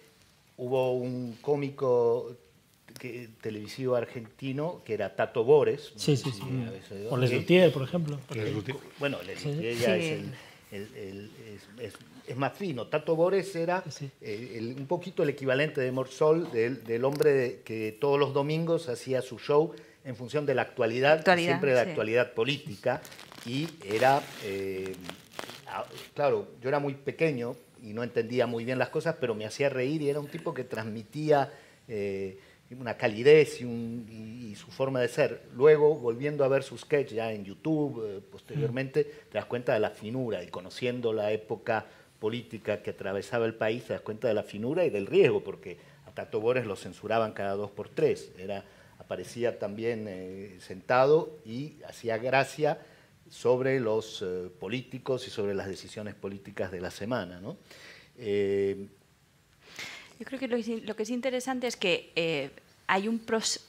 hubo 0.58 0.94
un 0.94 1.38
cómico 1.40 2.36
que, 2.98 3.28
televisivo 3.40 3.94
argentino 3.94 4.82
que 4.84 4.94
era 4.94 5.14
Tato 5.14 5.44
Bores. 5.44 5.92
Sí, 5.96 6.16
sí, 6.16 6.30
sí. 6.30 6.42
O 7.08 7.16
Les 7.16 7.32
Luthier, 7.32 7.72
por 7.72 7.82
ejemplo. 7.84 8.18
Les 8.34 8.52
bueno, 8.98 9.18
Les 9.24 9.44
Luthier 9.44 9.76
ya 9.76 9.96
es 9.96 10.12
el 10.12 10.34
el, 10.70 10.88
el, 10.94 11.30
es, 11.54 11.68
es, 11.80 11.94
es, 12.26 12.36
más 12.36 12.52
fino. 12.56 12.86
Tato 12.86 13.16
Bores 13.16 13.54
era 13.56 13.82
sí. 13.90 14.10
eh, 14.20 14.54
el, 14.56 14.76
un 14.78 14.86
poquito 14.86 15.22
el 15.22 15.30
equivalente 15.30 15.80
de 15.80 15.90
Morsol, 15.92 16.50
del, 16.52 16.84
del 16.84 17.04
hombre 17.04 17.32
de, 17.32 17.60
que 17.62 17.96
todos 17.98 18.18
los 18.18 18.34
domingos 18.34 18.88
hacía 18.88 19.22
su 19.22 19.38
show 19.38 19.74
en 20.04 20.16
función 20.16 20.46
de 20.46 20.54
la 20.54 20.62
actualidad, 20.62 21.18
actualidad 21.18 21.46
siempre 21.46 21.70
de 21.70 21.76
la 21.76 21.84
sí. 21.84 21.90
actualidad 21.90 22.32
política, 22.32 23.02
y 23.44 23.68
era, 23.84 24.22
eh, 24.44 24.94
claro, 26.14 26.48
yo 26.62 26.68
era 26.68 26.78
muy 26.78 26.94
pequeño 26.94 27.56
y 27.82 27.92
no 27.92 28.02
entendía 28.02 28.46
muy 28.46 28.64
bien 28.64 28.78
las 28.78 28.88
cosas, 28.88 29.16
pero 29.20 29.34
me 29.34 29.46
hacía 29.46 29.68
reír 29.68 30.02
y 30.02 30.10
era 30.10 30.20
un 30.20 30.28
tipo 30.28 30.54
que 30.54 30.64
transmitía... 30.64 31.52
Eh, 31.88 32.38
una 32.76 32.96
calidez 32.96 33.60
y, 33.60 34.54
su 34.56 34.70
forma 34.70 35.00
de 35.00 35.08
ser. 35.08 35.42
Luego, 35.54 35.94
volviendo 35.94 36.44
a 36.44 36.48
ver 36.48 36.62
su 36.62 36.76
sketch 36.76 37.12
ya 37.12 37.32
en 37.32 37.44
YouTube, 37.44 38.04
eh, 38.04 38.20
posteriormente, 38.20 39.04
te 39.04 39.38
das 39.38 39.44
cuenta 39.44 39.72
de 39.72 39.80
la 39.80 39.90
finura 39.90 40.42
y 40.42 40.48
conociendo 40.48 41.12
la 41.12 41.30
época 41.30 41.86
política 42.18 42.82
que 42.82 42.90
atravesaba 42.90 43.46
el 43.46 43.54
país, 43.54 43.84
te 43.84 43.92
das 43.92 44.02
cuenta 44.02 44.26
de 44.26 44.34
la 44.34 44.42
finura 44.42 44.84
y 44.84 44.90
del 44.90 45.06
riesgo, 45.06 45.44
porque 45.44 45.78
a 46.06 46.10
Tato 46.10 46.40
Bores 46.40 46.66
lo 46.66 46.74
censuraban 46.74 47.32
cada 47.32 47.52
dos 47.52 47.70
por 47.70 47.88
tres. 47.88 48.32
Era, 48.36 48.64
aparecía 48.98 49.58
también 49.58 50.06
eh, 50.08 50.56
sentado 50.60 51.38
y 51.44 51.76
hacía 51.86 52.18
gracia 52.18 52.80
sobre 53.30 53.78
los 53.78 54.22
eh, 54.22 54.50
políticos 54.58 55.26
y 55.28 55.30
sobre 55.30 55.54
las 55.54 55.68
decisiones 55.68 56.14
políticas 56.14 56.72
de 56.72 56.80
la 56.80 56.90
semana. 56.90 57.40
¿no? 57.40 57.58
Yo 60.18 60.26
creo 60.26 60.40
que 60.40 60.48
lo, 60.48 60.96
que 60.96 61.02
es 61.02 61.10
interesante 61.10 61.66
es 61.66 61.76
que 61.76 62.12
eh, 62.16 62.50
hay, 62.90 63.06
un 63.06 63.20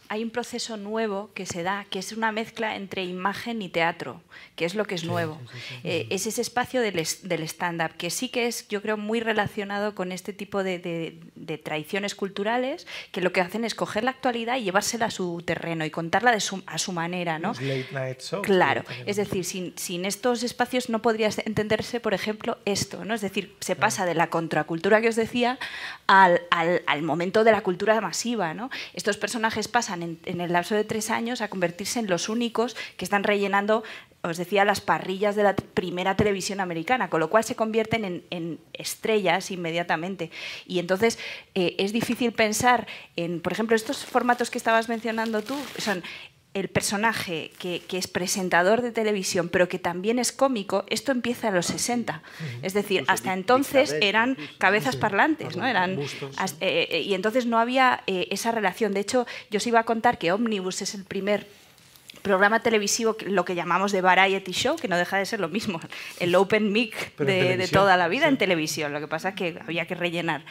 hay, 0.08 0.24
un 0.24 0.30
proceso 0.30 0.78
nuevo 0.78 1.30
que 1.34 1.46
se 1.46 1.62
da, 1.62 1.86
que 1.90 2.00
es 2.00 2.14
una 2.14 2.32
mezcla 2.32 2.78
entre 2.78 3.04
imagen 3.04 3.62
y 3.62 3.68
teatro, 3.68 4.22
que 4.56 4.64
es 4.64 4.76
lo 4.76 4.86
que 4.86 4.96
es 4.96 5.04
nuevo. 5.04 5.38
Sí, 5.41 5.48
sí, 5.52 5.60
sí, 5.68 5.76
eh, 5.84 6.08
es 6.10 6.26
ese 6.26 6.41
espacio 6.41 6.80
del, 6.80 7.06
del 7.24 7.44
stand-up, 7.44 7.98
que 7.98 8.12
sí 8.12 8.30
que 8.30 8.48
es, 8.48 8.68
yo 8.70 8.82
creo, 8.82 8.96
muy 8.96 9.20
relacionado 9.20 9.94
con 9.94 10.14
este 10.14 10.32
tipo 10.32 10.64
de, 10.64 10.80
de, 10.80 11.20
de, 11.36 11.58
tradiciones 11.58 12.16
culturales, 12.16 12.88
que 13.12 13.20
lo 13.20 13.34
que 13.34 13.41
hacen 13.41 13.66
es 13.66 13.76
coger 13.76 14.06
la 14.06 14.12
actualidad 14.12 14.56
y 14.56 14.64
llevársela 14.64 15.08
a 15.08 15.12
su 15.12 15.44
terreno 15.46 15.84
y 15.84 15.91
contarla 15.91 16.32
de 16.32 16.40
su, 16.40 16.64
a 16.66 16.78
su 16.78 16.94
manera. 16.94 17.38
¿no? 17.38 17.52
Late 17.54 17.88
night 17.91 18.22
show, 18.22 18.41
claro, 18.41 18.86
es 19.06 19.18
decir, 19.18 19.44
sin, 19.44 19.74
sin, 19.78 20.06
estos 20.06 20.44
espacios 20.44 20.90
no 20.90 21.02
podría 21.02 21.30
entenderse, 21.46 22.00
por 22.00 22.14
ejemplo, 22.14 22.58
esto. 22.64 23.04
¿no? 23.04 23.16
Es 23.16 23.22
decir, 23.22 23.54
se 23.60 23.76
pasa 23.76 24.06
de 24.06 24.16
la 24.16 24.30
contracultura 24.30 25.02
que 25.02 25.10
os 25.10 25.18
decía 25.18 25.60
al, 26.08 26.41
al, 26.52 26.84
al 26.88 27.02
momento 27.02 27.44
de 27.44 27.52
la 27.52 27.60
cultura 27.62 28.00
masiva. 28.00 28.54
¿no? 28.54 28.70
Esto 28.94 29.09
estos 29.10 29.19
personajes 29.19 29.68
pasan 29.68 30.19
en, 30.23 30.41
el 30.41 30.53
lapso 30.53 30.76
de 30.76 30.84
tres 30.84 31.10
años 31.10 31.41
a 31.41 31.48
convertirse 31.48 31.99
en 31.99 32.07
los 32.07 32.30
únicos 32.30 32.76
que 32.95 33.06
están 33.06 33.23
rellenando, 33.23 33.84
os 34.22 34.38
decía, 34.38 34.65
las 34.65 34.81
parrillas 34.81 35.36
de 35.36 35.41
la 35.41 35.56
primera 35.56 36.15
televisión 36.15 36.60
americana, 36.60 37.10
con 37.10 37.19
lo 37.19 37.31
cual 37.31 37.44
se 37.44 37.56
convierten 37.56 38.06
en, 38.06 38.23
en 38.30 38.60
estrellas 38.73 39.49
inmediatamente. 39.49 40.30
Y 40.68 40.77
entonces 40.77 41.18
eh, 41.56 41.76
es 41.80 41.91
difícil 41.91 42.34
pensar 42.34 42.86
en, 43.15 43.41
por 43.41 43.52
ejemplo, 43.52 43.76
estos 43.76 44.06
formatos 44.06 44.52
que 44.52 44.60
estabas 44.60 44.90
mencionando 44.90 45.41
tú, 45.41 45.57
son 45.80 46.03
el 46.60 46.69
personaje 46.69 47.52
que, 47.60 47.81
que, 47.88 47.98
es 47.98 48.07
presentador 48.07 48.81
de 48.81 48.91
televisión, 48.91 49.49
pero 49.49 49.68
que 49.68 49.80
también 49.80 50.19
es 50.19 50.31
cómico, 50.31 50.86
esto 50.88 51.11
empieza 51.11 51.48
a 51.48 51.52
los 51.52 51.68
60. 51.68 52.22
Es 52.61 52.73
decir, 52.73 53.03
hasta 53.07 53.34
entonces 53.34 53.95
eran 54.02 54.38
cabezas 54.57 54.95
parlantes, 54.95 55.56
¿no? 55.56 55.65
Eran, 55.65 55.99
eh, 56.61 57.03
y 57.06 57.14
entonces 57.14 57.45
no 57.45 57.60
había 57.60 58.03
eh, 58.07 58.27
esa 58.31 58.52
relación. 58.52 58.94
De 58.94 58.99
hecho, 58.99 59.26
yo 59.49 59.57
os 59.57 59.68
iba 59.68 59.80
a 59.80 59.84
contar 59.84 60.18
que 60.18 60.31
Omnibus 60.31 60.81
es 60.81 60.94
el 60.95 61.03
primer 61.03 61.48
programa 62.22 62.62
televisivo, 62.62 63.16
lo 63.26 63.46
que 63.46 63.56
llamamos 63.56 63.91
de 63.91 64.02
variety 64.02 64.52
show, 64.52 64.76
que 64.76 64.88
no 64.88 64.98
deja 64.98 65.18
de 65.18 65.26
ser 65.26 65.40
lo 65.40 65.50
mismo, 65.50 65.80
el 66.20 66.36
open 66.36 66.72
mic 66.72 67.16
de, 67.18 67.58
de, 67.58 67.68
toda 67.68 67.98
la 67.98 68.08
vida 68.08 68.24
sí. 68.24 68.30
en 68.30 68.38
televisión, 68.38 68.94
lo 68.94 69.00
que 69.00 69.08
pasa 69.08 69.30
es 69.30 69.36
que 69.36 69.60
había 69.66 69.86
que 69.86 69.96
rellenar. 69.96 70.44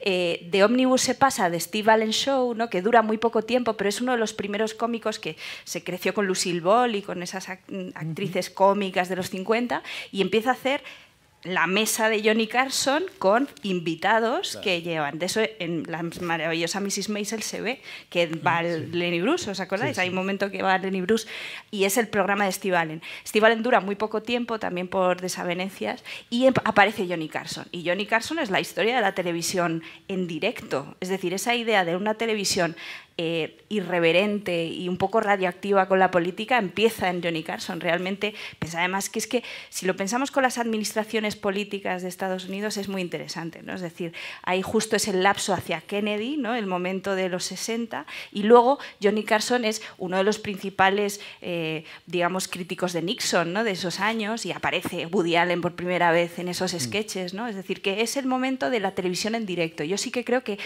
Eh, 0.00 0.46
de 0.50 0.64
Omnibus 0.64 1.02
se 1.02 1.14
pasa 1.14 1.50
de 1.50 1.58
Steve 1.60 1.90
Allen 1.90 2.12
Show, 2.12 2.54
¿no? 2.54 2.70
que 2.70 2.82
dura 2.82 3.02
muy 3.02 3.18
poco 3.18 3.42
tiempo, 3.42 3.76
pero 3.76 3.88
es 3.88 4.00
uno 4.00 4.12
de 4.12 4.18
los 4.18 4.34
primeros 4.34 4.74
cómicos 4.74 5.18
que 5.18 5.36
se 5.64 5.82
creció 5.82 6.14
con 6.14 6.26
Lucille 6.26 6.60
Ball 6.60 6.94
y 6.96 7.02
con 7.02 7.22
esas 7.22 7.48
actrices 7.48 8.50
cómicas 8.50 9.08
de 9.08 9.16
los 9.16 9.30
50 9.30 9.82
y 10.12 10.22
empieza 10.22 10.50
a 10.50 10.52
hacer 10.54 10.82
la 11.44 11.66
mesa 11.66 12.08
de 12.08 12.22
Johnny 12.24 12.46
Carson 12.46 13.04
con 13.18 13.48
invitados 13.62 14.52
claro. 14.52 14.64
que 14.64 14.82
llevan. 14.82 15.18
De 15.18 15.26
eso 15.26 15.42
en 15.58 15.84
la 15.86 16.02
maravillosa 16.20 16.80
Mrs. 16.80 17.10
Maisel 17.10 17.42
se 17.42 17.60
ve 17.60 17.80
que 18.08 18.26
va 18.26 18.62
sí. 18.62 18.86
Lenny 18.92 19.20
Bruce, 19.20 19.50
¿os 19.50 19.60
acordáis? 19.60 19.90
Sí, 19.90 19.94
sí. 19.96 20.00
Hay 20.00 20.08
un 20.08 20.14
momento 20.14 20.50
que 20.50 20.62
va 20.62 20.78
Lenny 20.78 21.02
Bruce 21.02 21.28
y 21.70 21.84
es 21.84 21.98
el 21.98 22.08
programa 22.08 22.46
de 22.46 22.52
Steve 22.52 22.76
Allen. 22.76 23.02
Steve 23.26 23.46
Allen 23.46 23.62
dura 23.62 23.80
muy 23.80 23.94
poco 23.94 24.22
tiempo, 24.22 24.58
también 24.58 24.88
por 24.88 25.20
desavenencias, 25.20 26.02
y 26.30 26.46
aparece 26.46 27.06
Johnny 27.06 27.28
Carson. 27.28 27.66
Y 27.72 27.86
Johnny 27.86 28.06
Carson 28.06 28.38
es 28.38 28.50
la 28.50 28.60
historia 28.60 28.96
de 28.96 29.02
la 29.02 29.12
televisión 29.12 29.82
en 30.08 30.26
directo. 30.26 30.96
Es 31.00 31.10
decir, 31.10 31.34
esa 31.34 31.54
idea 31.54 31.84
de 31.84 31.96
una 31.96 32.14
televisión 32.14 32.74
eh, 33.16 33.64
irreverente 33.68 34.64
y 34.64 34.88
un 34.88 34.96
poco 34.96 35.20
radioactiva 35.20 35.86
con 35.86 36.00
la 36.00 36.10
política 36.10 36.58
empieza 36.58 37.10
en 37.10 37.22
Johnny 37.22 37.44
Carson. 37.44 37.80
Realmente, 37.80 38.34
pues 38.58 38.74
además 38.74 39.08
que 39.08 39.20
es 39.20 39.28
que 39.28 39.44
si 39.68 39.86
lo 39.86 39.94
pensamos 39.94 40.32
con 40.32 40.42
las 40.42 40.58
administraciones 40.58 41.36
políticas 41.36 42.02
de 42.02 42.08
Estados 42.08 42.46
Unidos 42.46 42.76
es 42.76 42.88
muy 42.88 43.02
interesante. 43.02 43.62
¿no? 43.62 43.72
Es 43.74 43.82
decir, 43.82 44.12
hay 44.42 44.62
justo 44.62 44.96
ese 44.96 45.12
lapso 45.12 45.54
hacia 45.54 45.80
Kennedy, 45.80 46.36
¿no? 46.36 46.56
el 46.56 46.66
momento 46.66 47.14
de 47.14 47.28
los 47.28 47.44
60, 47.44 48.04
y 48.32 48.42
luego 48.42 48.80
Johnny 49.00 49.22
Carson 49.22 49.64
es 49.64 49.80
uno 49.96 50.16
de 50.16 50.24
los 50.24 50.40
principales, 50.40 51.20
eh, 51.40 51.84
digamos, 52.06 52.48
críticos 52.48 52.92
de 52.92 53.02
Nixon 53.02 53.52
¿no? 53.52 53.62
de 53.62 53.70
esos 53.70 54.00
años 54.00 54.44
y 54.44 54.50
aparece 54.50 55.06
Woody 55.06 55.36
Allen 55.36 55.60
por 55.60 55.76
primera 55.76 56.10
vez 56.10 56.40
en 56.40 56.48
esos 56.48 56.72
sketches. 56.72 57.32
¿no? 57.32 57.46
Es 57.46 57.54
decir, 57.54 57.80
que 57.80 58.02
es 58.02 58.16
el 58.16 58.26
momento 58.26 58.70
de 58.70 58.80
la 58.80 58.92
televisión 58.92 59.36
en 59.36 59.46
directo. 59.46 59.84
Yo 59.84 59.98
sí 59.98 60.10
que 60.10 60.24
creo 60.24 60.42
que 60.42 60.58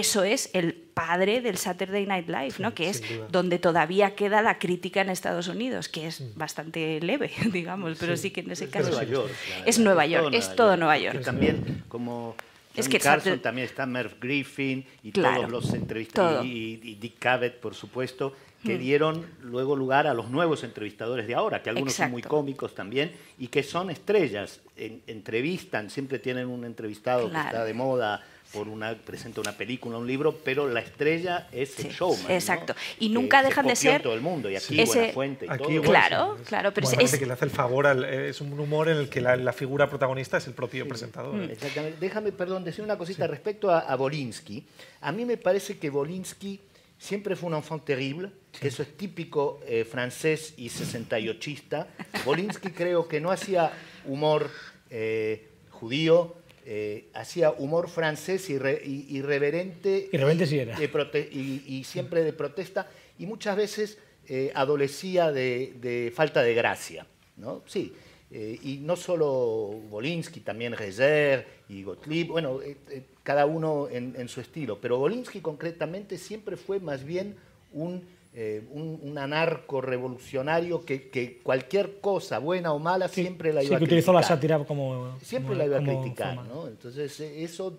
eso 0.00 0.24
es 0.24 0.50
el 0.52 0.74
padre 0.74 1.40
del 1.40 1.56
Saturday 1.56 2.06
Night 2.06 2.28
Live, 2.28 2.54
¿no? 2.58 2.74
que 2.74 2.88
es 2.88 3.02
donde 3.30 3.58
todavía 3.58 4.14
queda 4.14 4.42
la 4.42 4.58
crítica 4.58 5.00
en 5.00 5.08
Estados 5.10 5.48
Unidos, 5.48 5.88
que 5.88 6.06
es 6.06 6.36
bastante 6.36 7.00
leve, 7.00 7.30
digamos, 7.52 7.96
pero 7.98 8.16
sí, 8.16 8.22
sí 8.24 8.30
que 8.30 8.40
en 8.40 8.50
ese 8.50 8.68
caso 8.68 8.90
Nueva 8.90 9.04
York, 9.04 9.30
es 9.66 9.78
Nueva 9.78 10.06
York, 10.06 10.34
es 10.34 10.54
todo 10.56 10.76
Nueva 10.76 10.98
York. 10.98 11.18
Que 11.18 11.24
también 11.24 11.84
como 11.88 12.34
Es 12.76 12.86
Johnny 12.86 12.92
que 12.98 13.00
Carson 13.02 13.38
también 13.40 13.66
está 13.66 13.86
Merv 13.86 14.16
Griffin 14.20 14.84
y 15.02 15.12
Claro, 15.12 15.42
todos 15.42 15.50
los 15.50 15.74
entrevistadores 15.74 16.38
todo. 16.38 16.44
y, 16.44 16.80
y 16.82 16.94
Dick 16.96 17.18
Cavett, 17.18 17.60
por 17.60 17.74
supuesto, 17.74 18.32
que 18.64 18.76
Mm. 18.76 18.78
dieron 18.80 19.26
luego 19.42 19.76
lugar 19.76 20.06
a 20.06 20.14
los 20.14 20.30
nuevos 20.30 20.64
entrevistadores 20.64 21.26
de 21.26 21.34
ahora, 21.34 21.62
que 21.62 21.70
algunos 21.70 21.92
son 21.92 22.10
muy 22.10 22.22
cómicos 22.22 22.74
también 22.74 23.12
y 23.38 23.48
que 23.48 23.62
son 23.62 23.90
estrellas, 23.90 24.60
En- 24.76 25.02
entrevistan, 25.06 25.88
siempre 25.90 26.18
tienen 26.18 26.48
un 26.48 26.64
entrevistado 26.64 27.28
Claro. 27.28 27.44
que 27.44 27.48
está 27.56 27.64
de 27.64 27.74
moda 27.74 28.24
por 28.54 28.68
una 28.68 28.94
presenta 28.94 29.40
una 29.40 29.52
película, 29.52 29.98
un 29.98 30.06
libro, 30.06 30.38
pero 30.44 30.68
la 30.68 30.80
estrella 30.80 31.48
es 31.52 31.76
el 31.80 31.86
Sí, 31.86 31.90
showman, 31.90 32.22
¿no? 32.28 32.30
exacto. 32.30 32.74
Y 33.00 33.08
Que 33.08 33.14
nunca 33.14 33.40
se 33.42 33.48
dejan 33.48 33.66
de 33.66 33.76
ser 33.76 34.00
todo 34.02 34.14
el 34.14 34.20
mundo 34.20 34.48
y 34.48 34.56
aquí 34.56 34.80
ese- 34.80 34.98
Buenafuente 34.98 35.46
y 35.46 35.48
Aquí 35.48 35.58
todo. 35.64 35.72
igual, 35.72 35.90
Claro, 35.90 36.36
sí, 36.38 36.44
claro, 36.44 36.72
pero 36.72 36.86
Bueno, 36.86 37.02
es- 37.02 37.18
que 37.18 37.26
le 37.26 37.32
hace 37.32 37.44
el 37.44 37.50
favor, 37.50 37.86
al- 37.86 38.04
es 38.04 38.40
un 38.40 38.58
humor 38.58 38.88
en 38.88 38.96
el 38.98 39.08
que 39.08 39.20
la, 39.20 39.36
la 39.36 39.52
figura 39.52 39.90
protagonista 39.90 40.38
es 40.38 40.46
el 40.46 40.54
propio 40.54 40.86
presentador. 40.88 41.34
Mm. 41.34 41.50
Exactamente. 41.50 41.98
Déjame, 42.00 42.32
perdón, 42.32 42.64
decir 42.64 42.84
una 42.84 42.96
cosita 42.96 43.26
respecto 43.26 43.70
a, 43.70 43.80
a 43.80 43.96
Bolinsky. 43.96 44.64
A 45.00 45.10
mí 45.12 45.24
me 45.24 45.36
parece 45.36 45.78
que 45.78 45.90
Bolinsky 45.90 46.60
siempre 46.98 47.34
fue 47.36 47.48
un 47.50 47.56
enfant 47.56 47.84
terrible, 47.84 48.30
que 48.60 48.68
eso 48.68 48.82
es 48.82 48.96
típico 48.96 49.60
eh, 49.66 49.84
francés 49.84 50.54
y 50.56 50.68
68ista. 50.68 51.88
Bolinsky 52.24 52.70
creo 52.70 53.08
que 53.08 53.20
no 53.20 53.30
hacía 53.30 53.72
humor 54.06 54.48
eh, 54.90 55.48
judío, 55.70 56.36
eh, 56.64 57.08
hacía 57.14 57.50
humor 57.50 57.88
francés 57.88 58.48
irre- 58.50 58.80
irreverente. 58.84 60.08
Irreverente 60.12 60.46
sí 60.46 60.58
era. 60.58 60.78
de 60.78 60.88
y, 61.32 61.62
y 61.66 61.84
siempre 61.84 62.22
de 62.22 62.32
protesta, 62.32 62.88
y 63.18 63.26
muchas 63.26 63.56
veces 63.56 63.98
eh, 64.28 64.50
adolecía 64.54 65.30
de, 65.32 65.74
de 65.80 66.12
falta 66.14 66.42
de 66.42 66.54
gracia. 66.54 67.06
¿no? 67.36 67.62
Sí, 67.66 67.92
eh, 68.30 68.58
y 68.62 68.78
no 68.78 68.96
solo 68.96 69.80
Bolinsky, 69.90 70.40
también 70.40 70.72
Rezer 70.72 71.46
y 71.68 71.82
Gottlieb, 71.82 72.28
bueno, 72.28 72.60
eh, 72.62 72.76
cada 73.22 73.46
uno 73.46 73.88
en, 73.90 74.14
en 74.16 74.28
su 74.28 74.40
estilo, 74.40 74.80
pero 74.80 74.98
Bolinsky 74.98 75.40
concretamente 75.40 76.16
siempre 76.18 76.56
fue 76.56 76.80
más 76.80 77.04
bien 77.04 77.36
un, 77.72 78.04
eh, 78.34 78.62
un, 78.70 78.98
un 79.02 79.16
anarco 79.18 79.80
revolucionario 79.80 80.84
que, 80.84 81.08
que 81.08 81.38
cualquier 81.38 82.00
cosa, 82.00 82.38
buena 82.40 82.72
o 82.72 82.78
mala, 82.78 83.06
Sí, 83.08 83.22
siempre 83.22 83.52
la 83.52 83.60
sí, 83.60 83.68
iba 83.68 83.76
a 83.76 83.78
que 83.78 83.84
utilizó 83.84 84.12
la 84.12 84.18
criticar 84.20 84.36
sátira 84.36 84.64
como. 84.64 85.16
siempre 85.20 85.48
como- 85.50 85.58
la 85.58 85.66
iba 85.66 85.78
a 85.78 85.82
criticar. 85.82 86.38
Entonces, 86.68 87.20
eh, 87.20 87.44
eso 87.44 87.78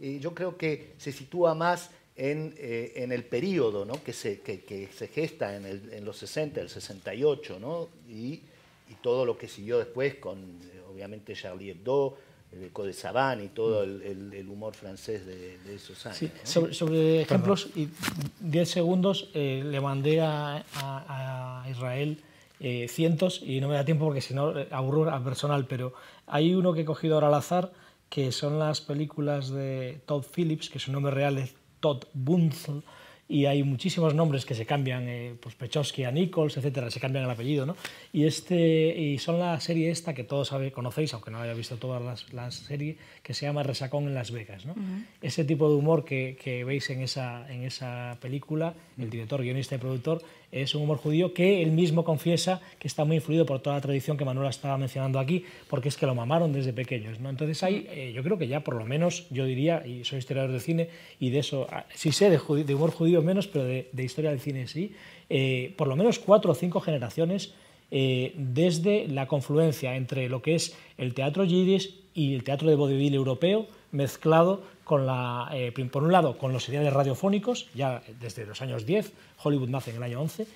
eh, 0.00 0.18
yo 0.20 0.34
creo 0.34 0.56
que 0.56 0.94
se 0.98 1.12
sitúa 1.12 1.54
más 1.54 1.90
en, 2.16 2.54
eh, 2.58 2.92
en 2.96 3.12
el 3.12 3.24
periodo 3.24 3.84
¿no? 3.84 4.02
que, 4.02 4.12
se, 4.14 4.40
que, 4.40 4.60
que 4.64 4.88
se 4.88 5.08
gesta 5.08 5.54
en, 5.56 5.66
el- 5.66 5.92
en 5.92 6.04
los 6.04 6.16
60, 6.16 6.60
el 6.62 6.68
68, 6.70 7.58
¿no? 7.60 7.88
y, 8.08 8.40
y 8.88 8.94
todo 9.02 9.24
lo 9.26 9.36
que 9.36 9.46
siguió 9.48 9.78
después 9.78 10.14
con, 10.14 10.58
obviamente, 10.90 11.34
Charlie 11.34 11.70
Hebdo, 11.72 12.16
de 12.52 12.92
Savane 12.92 13.44
y 13.44 13.48
todo 13.48 13.82
el, 13.82 14.02
el- 14.02 14.32
el 14.34 14.48
humor 14.48 14.74
francés 14.74 15.26
de, 15.26 15.58
de 15.58 15.74
esos 15.74 16.04
años. 16.06 16.18
Sí, 16.18 16.26
¿no? 16.32 16.46
sobre, 16.50 16.74
sobre 16.74 17.20
ejemplos, 17.22 17.68
y 17.74 17.88
10 18.40 18.68
segundos, 18.70 19.28
eh, 19.34 19.62
le 19.64 19.80
mandé 19.80 20.20
a, 20.20 20.64
a- 20.74 21.62
a 21.64 21.70
Israel 21.70 22.20
eh, 22.60 22.86
cientos 22.88 23.42
y 23.42 23.60
no 23.60 23.68
me 23.68 23.74
da 23.74 23.84
tiempo 23.84 24.06
porque 24.06 24.20
si 24.22 24.32
no 24.32 24.58
eh, 24.58 24.68
aburro 24.70 25.10
al 25.12 25.22
personal, 25.22 25.66
pero 25.66 25.92
hay 26.26 26.54
uno 26.54 26.72
que 26.72 26.82
he 26.82 26.84
cogido 26.86 27.14
ahora 27.16 27.28
al 27.28 27.34
azar, 27.34 27.72
que 28.08 28.32
son 28.32 28.58
las 28.58 28.80
películas 28.80 29.50
de 29.50 30.00
Todd 30.06 30.24
Phillips, 30.34 30.70
que 30.70 30.78
su 30.78 30.92
nombre 30.92 31.12
real 31.12 31.36
es 31.38 31.54
Todd 31.80 32.04
Bunzel, 32.14 32.82
y 33.28 33.46
hay 33.46 33.62
muchísimos 33.64 34.14
nombres 34.14 34.46
que 34.46 34.54
se 34.54 34.66
cambian, 34.66 35.08
eh, 35.08 35.34
pues 35.40 35.54
Pechowski 35.56 36.04
a 36.04 36.12
Nichols, 36.12 36.56
etcétera, 36.56 36.90
se 36.90 37.00
cambian 37.00 37.24
el 37.24 37.30
apellido, 37.30 37.66
¿no? 37.66 37.76
Y, 38.12 38.24
este, 38.24 38.96
y 38.96 39.18
son 39.18 39.40
la 39.40 39.58
serie 39.60 39.90
esta 39.90 40.14
que 40.14 40.22
todos 40.22 40.48
sabe, 40.48 40.70
conocéis, 40.70 41.12
aunque 41.14 41.30
no 41.30 41.40
haya 41.40 41.54
visto 41.54 41.76
todas 41.76 42.02
las, 42.02 42.32
las 42.32 42.54
series, 42.54 42.96
que 43.22 43.34
se 43.34 43.46
llama 43.46 43.64
Resacón 43.64 44.04
en 44.04 44.14
Las 44.14 44.30
Vegas, 44.30 44.64
¿no? 44.64 44.74
Ese 45.22 45.44
tipo 45.44 45.68
de 45.68 45.74
humor 45.74 46.04
que, 46.04 46.38
que 46.40 46.64
veis 46.64 46.88
en 46.90 47.02
esa, 47.02 47.50
en 47.52 47.64
esa 47.64 48.16
película, 48.20 48.74
el 48.96 49.10
director, 49.10 49.42
guionista 49.42 49.74
y 49.74 49.78
productor, 49.78 50.22
es 50.52 50.74
un 50.74 50.82
humor 50.82 50.98
judío 50.98 51.34
que 51.34 51.62
él 51.62 51.72
mismo 51.72 52.04
confiesa 52.04 52.60
que 52.78 52.88
está 52.88 53.04
muy 53.04 53.16
influido 53.16 53.46
por 53.46 53.60
toda 53.60 53.76
la 53.76 53.82
tradición 53.82 54.16
que 54.16 54.24
Manuela 54.24 54.50
estaba 54.50 54.76
mencionando 54.78 55.18
aquí, 55.18 55.44
porque 55.68 55.88
es 55.88 55.96
que 55.96 56.06
lo 56.06 56.14
mamaron 56.14 56.52
desde 56.52 56.72
pequeños. 56.72 57.20
¿no? 57.20 57.30
Entonces 57.30 57.62
hay, 57.62 57.86
eh, 57.90 58.12
yo 58.14 58.22
creo 58.22 58.38
que 58.38 58.48
ya 58.48 58.60
por 58.60 58.76
lo 58.76 58.84
menos, 58.84 59.26
yo 59.30 59.44
diría, 59.44 59.86
y 59.86 60.04
soy 60.04 60.18
historiador 60.18 60.52
de 60.52 60.60
cine, 60.60 60.88
y 61.20 61.30
de 61.30 61.40
eso 61.40 61.66
ah, 61.70 61.86
sí 61.94 62.12
sé 62.12 62.30
de, 62.30 62.74
humor 62.74 62.90
judío 62.90 63.22
menos, 63.22 63.46
pero 63.46 63.64
de, 63.64 63.88
de 63.92 64.04
historia 64.04 64.30
del 64.30 64.40
cine 64.40 64.66
sí, 64.66 64.94
eh, 65.28 65.74
por 65.76 65.88
lo 65.88 65.96
menos 65.96 66.18
cuatro 66.18 66.52
o 66.52 66.54
cinco 66.54 66.80
generaciones 66.80 67.52
eh, 67.90 68.32
desde 68.36 69.06
la 69.06 69.26
confluencia 69.28 69.94
entre 69.96 70.28
lo 70.28 70.42
que 70.42 70.56
es 70.56 70.76
el 70.98 71.14
teatro 71.14 71.44
yiddish 71.44 71.94
y 72.14 72.34
el 72.34 72.42
teatro 72.42 72.68
de 72.68 72.74
vodevil 72.74 73.14
europeo, 73.14 73.66
mezclado 73.92 74.62
con 74.86 75.04
la, 75.04 75.50
eh, 75.52 75.72
por 75.90 76.04
un 76.04 76.12
lado, 76.12 76.38
con 76.38 76.52
los 76.52 76.62
seriales 76.62 76.92
radiofónicos, 76.92 77.66
ya 77.74 78.00
desde 78.20 78.46
los 78.46 78.62
años 78.62 78.86
10, 78.86 79.12
Hollywood 79.42 79.68
nace 79.68 79.90
en 79.90 79.96
el 79.96 80.02
año 80.04 80.20
11, 80.20 80.46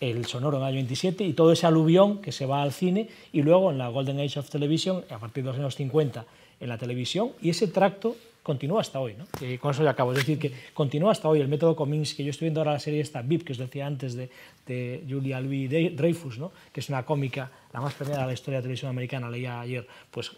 el 0.00 0.26
sonoro 0.26 0.56
en 0.56 0.64
el 0.64 0.68
año 0.70 0.74
27 0.78 1.22
y 1.22 1.32
todo 1.32 1.52
ese 1.52 1.68
aluvión 1.68 2.20
que 2.20 2.32
se 2.32 2.44
va 2.44 2.60
al 2.60 2.72
cine 2.72 3.08
y 3.32 3.42
luego 3.42 3.70
en 3.70 3.78
la 3.78 3.86
Golden 3.86 4.18
Age 4.18 4.40
of 4.40 4.50
Television, 4.50 5.04
a 5.08 5.18
partir 5.18 5.44
de 5.44 5.50
los 5.50 5.58
años 5.60 5.76
50, 5.76 6.26
en 6.58 6.68
la 6.68 6.76
televisión 6.76 7.30
y 7.40 7.50
ese 7.50 7.68
tracto 7.68 8.16
continúa 8.42 8.80
hasta 8.80 8.98
hoy. 8.98 9.14
¿no? 9.14 9.26
Y 9.46 9.58
con 9.58 9.70
eso 9.70 9.84
ya 9.84 9.90
acabo. 9.90 10.10
Es 10.10 10.18
decir, 10.18 10.40
que 10.40 10.52
continúa 10.74 11.12
hasta 11.12 11.28
hoy 11.28 11.40
el 11.40 11.46
método 11.46 11.76
Kominsky. 11.76 12.24
Yo 12.24 12.30
estoy 12.30 12.46
viendo 12.46 12.60
ahora 12.60 12.72
la 12.72 12.80
serie 12.80 13.00
esta, 13.00 13.22
VIP, 13.22 13.44
que 13.44 13.52
os 13.52 13.58
decía 13.58 13.86
antes, 13.86 14.14
de, 14.14 14.28
de 14.66 15.04
Julia 15.08 15.40
Louis 15.40 15.70
Dreyfus, 15.70 16.36
¿no? 16.38 16.50
que 16.72 16.80
es 16.80 16.88
una 16.88 17.04
cómica, 17.04 17.48
la 17.72 17.80
más 17.80 17.94
premiada 17.94 18.22
de 18.22 18.26
la 18.26 18.34
historia 18.34 18.58
de 18.58 18.62
la 18.62 18.64
televisión 18.64 18.90
americana, 18.90 19.30
leía 19.30 19.60
ayer, 19.60 19.86
pues 20.10 20.32
eh, 20.32 20.34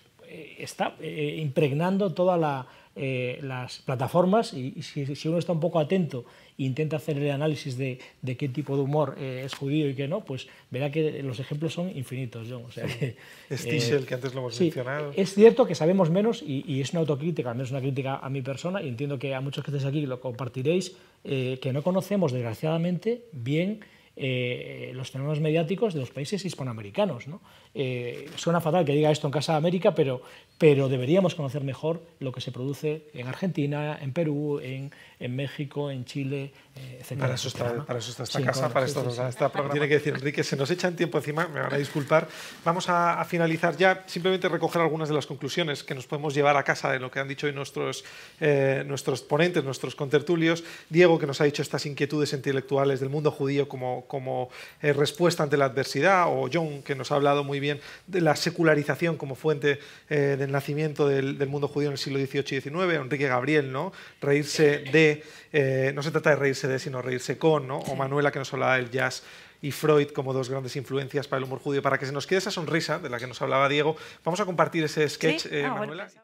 está 0.58 0.96
eh, 1.00 1.36
impregnando 1.40 2.12
todas 2.12 2.38
la, 2.40 2.66
eh, 2.96 3.40
las 3.42 3.78
plataformas 3.78 4.54
y, 4.54 4.72
y 4.76 4.82
si, 4.82 5.16
si 5.16 5.28
uno 5.28 5.38
está 5.38 5.52
un 5.52 5.58
poco 5.58 5.80
atento 5.80 6.24
e 6.56 6.62
intenta 6.62 6.96
hacer 6.96 7.18
el 7.18 7.28
análisis 7.30 7.76
de, 7.76 7.98
de 8.22 8.36
qué 8.36 8.48
tipo 8.48 8.76
de 8.76 8.82
humor 8.82 9.16
eh, 9.18 9.42
es 9.44 9.54
judío 9.54 9.88
y 9.88 9.94
qué 9.94 10.06
no, 10.06 10.24
pues 10.24 10.46
verá 10.70 10.92
que 10.92 11.20
los 11.24 11.40
ejemplos 11.40 11.72
son 11.72 11.90
infinitos. 11.96 12.46
John. 12.48 12.62
O 12.64 12.70
sea, 12.70 12.86
que, 12.86 13.16
antes 13.48 14.34
lo 14.34 14.40
hemos 14.40 14.54
sí, 14.54 14.64
mencionado. 14.64 15.12
Es 15.16 15.34
cierto 15.34 15.66
que 15.66 15.74
sabemos 15.74 16.10
menos 16.10 16.40
y, 16.40 16.64
y 16.68 16.80
es 16.80 16.92
una 16.92 17.00
autocrítica, 17.00 17.50
al 17.50 17.56
menos 17.56 17.72
una 17.72 17.80
crítica 17.80 18.18
a 18.18 18.30
mi 18.30 18.42
persona, 18.42 18.80
y 18.80 18.88
entiendo 18.88 19.18
que 19.18 19.34
a 19.34 19.40
muchos 19.40 19.64
que 19.64 19.72
estéis 19.72 19.86
aquí 19.86 20.06
lo 20.06 20.20
compartiréis, 20.20 20.96
eh, 21.24 21.58
que 21.60 21.72
no 21.72 21.82
conocemos, 21.82 22.30
desgraciadamente, 22.30 23.22
bien 23.32 23.80
eh, 24.16 24.92
los 24.94 25.10
fenómenos 25.10 25.40
mediáticos 25.40 25.94
de 25.94 26.00
los 26.00 26.10
países 26.10 26.44
hispanoamericanos. 26.44 27.26
¿no? 27.26 27.40
Eh, 27.74 28.30
suena 28.36 28.60
fatal 28.60 28.84
que 28.84 28.92
diga 28.92 29.10
esto 29.10 29.26
en 29.26 29.32
Casa 29.32 29.52
de 29.52 29.58
América, 29.58 29.94
pero, 29.94 30.22
pero 30.58 30.88
deberíamos 30.88 31.34
conocer 31.34 31.64
mejor 31.64 32.02
lo 32.20 32.32
que 32.32 32.40
se 32.40 32.52
produce 32.52 33.08
en 33.14 33.26
Argentina, 33.26 33.98
en 34.00 34.12
Perú, 34.12 34.60
en, 34.60 34.92
en 35.24 35.34
México, 35.36 35.90
en 35.90 36.04
Chile, 36.04 36.52
eh, 36.76 37.00
etc. 37.00 37.18
Para 37.18 37.34
eso, 37.34 37.48
está, 37.48 37.72
¿no? 37.72 37.86
para 37.86 37.98
eso 37.98 38.10
está 38.10 38.24
esta 38.24 38.38
Sí, 38.38 38.44
casa, 38.44 38.68
correcto, 38.68 38.74
para 38.74 38.86
sí, 38.86 38.90
esto 38.90 39.00
sí, 39.00 39.06
nos 39.06 39.16
sí. 39.16 39.22
está 39.30 39.48
programa. 39.48 39.72
Tiene 39.72 39.88
que 39.88 39.94
decir, 39.94 40.14
Enrique, 40.14 40.44
se 40.44 40.56
nos 40.56 40.70
echa 40.70 40.88
en 40.88 40.96
tiempo 40.96 41.18
encima, 41.18 41.48
me 41.48 41.60
van 41.60 41.72
a 41.72 41.78
disculpar. 41.78 42.28
Vamos 42.64 42.88
a, 42.88 43.20
a 43.20 43.24
finalizar 43.24 43.76
ya, 43.76 44.04
simplemente 44.06 44.48
recoger 44.48 44.82
algunas 44.82 45.08
de 45.08 45.14
las 45.14 45.26
conclusiones 45.26 45.82
que 45.82 45.94
nos 45.94 46.06
podemos 46.06 46.34
llevar 46.34 46.56
a 46.56 46.62
casa 46.62 46.92
de 46.92 47.00
lo 47.00 47.10
que 47.10 47.20
han 47.20 47.28
dicho 47.28 47.46
hoy 47.46 47.52
nuestros, 47.52 48.04
eh, 48.40 48.84
nuestros 48.86 49.22
ponentes, 49.22 49.64
nuestros 49.64 49.94
contertulios. 49.94 50.62
Diego, 50.90 51.18
que 51.18 51.26
nos 51.26 51.40
ha 51.40 51.44
dicho 51.44 51.62
estas 51.62 51.86
inquietudes 51.86 52.32
intelectuales 52.32 53.00
del 53.00 53.08
mundo 53.08 53.30
judío 53.30 53.68
como, 53.68 54.04
como 54.06 54.50
eh, 54.82 54.92
respuesta 54.92 55.42
ante 55.42 55.56
la 55.56 55.66
adversidad, 55.66 56.26
o 56.28 56.50
John, 56.52 56.82
que 56.82 56.94
nos 56.94 57.12
ha 57.12 57.14
hablado 57.14 57.44
muy 57.44 57.60
bien 57.60 57.80
de 58.06 58.20
la 58.20 58.36
secularización 58.36 59.16
como 59.16 59.36
fuente 59.36 59.78
eh, 60.10 60.36
del 60.38 60.52
nacimiento 60.52 61.08
del, 61.08 61.38
del 61.38 61.48
mundo 61.48 61.68
judío 61.68 61.88
en 61.88 61.92
el 61.92 61.98
siglo 61.98 62.18
XVIII 62.18 62.58
y 62.58 62.60
XIX, 62.60 62.94
Enrique 62.94 63.28
Gabriel, 63.28 63.72
¿no? 63.72 63.92
reírse 64.20 64.84
de, 64.92 65.13
eh, 65.52 65.92
no 65.94 66.02
se 66.02 66.10
trata 66.10 66.30
de 66.30 66.36
reírse 66.36 66.66
de, 66.68 66.78
sino 66.78 67.02
reírse 67.02 67.38
con, 67.38 67.68
¿no? 67.68 67.78
o 67.78 67.94
Manuela, 67.94 68.32
que 68.32 68.38
nos 68.38 68.52
hablaba 68.52 68.76
del 68.76 68.90
jazz 68.90 69.22
y 69.62 69.70
Freud 69.70 70.08
como 70.08 70.32
dos 70.32 70.48
grandes 70.50 70.76
influencias 70.76 71.28
para 71.28 71.38
el 71.38 71.44
humor 71.44 71.58
judío. 71.58 71.82
Para 71.82 71.98
que 71.98 72.06
se 72.06 72.12
nos 72.12 72.26
quede 72.26 72.38
esa 72.38 72.50
sonrisa 72.50 72.98
de 72.98 73.08
la 73.08 73.18
que 73.18 73.26
nos 73.26 73.40
hablaba 73.42 73.68
Diego, 73.68 73.96
vamos 74.24 74.40
a 74.40 74.44
compartir 74.44 74.84
ese 74.84 75.08
sketch, 75.08 75.42
Sí, 75.42 75.48
eh, 75.50 75.64
ah, 75.64 75.70
bueno, 75.70 75.80
Manuela. 75.80 76.04
pues- 76.06 76.23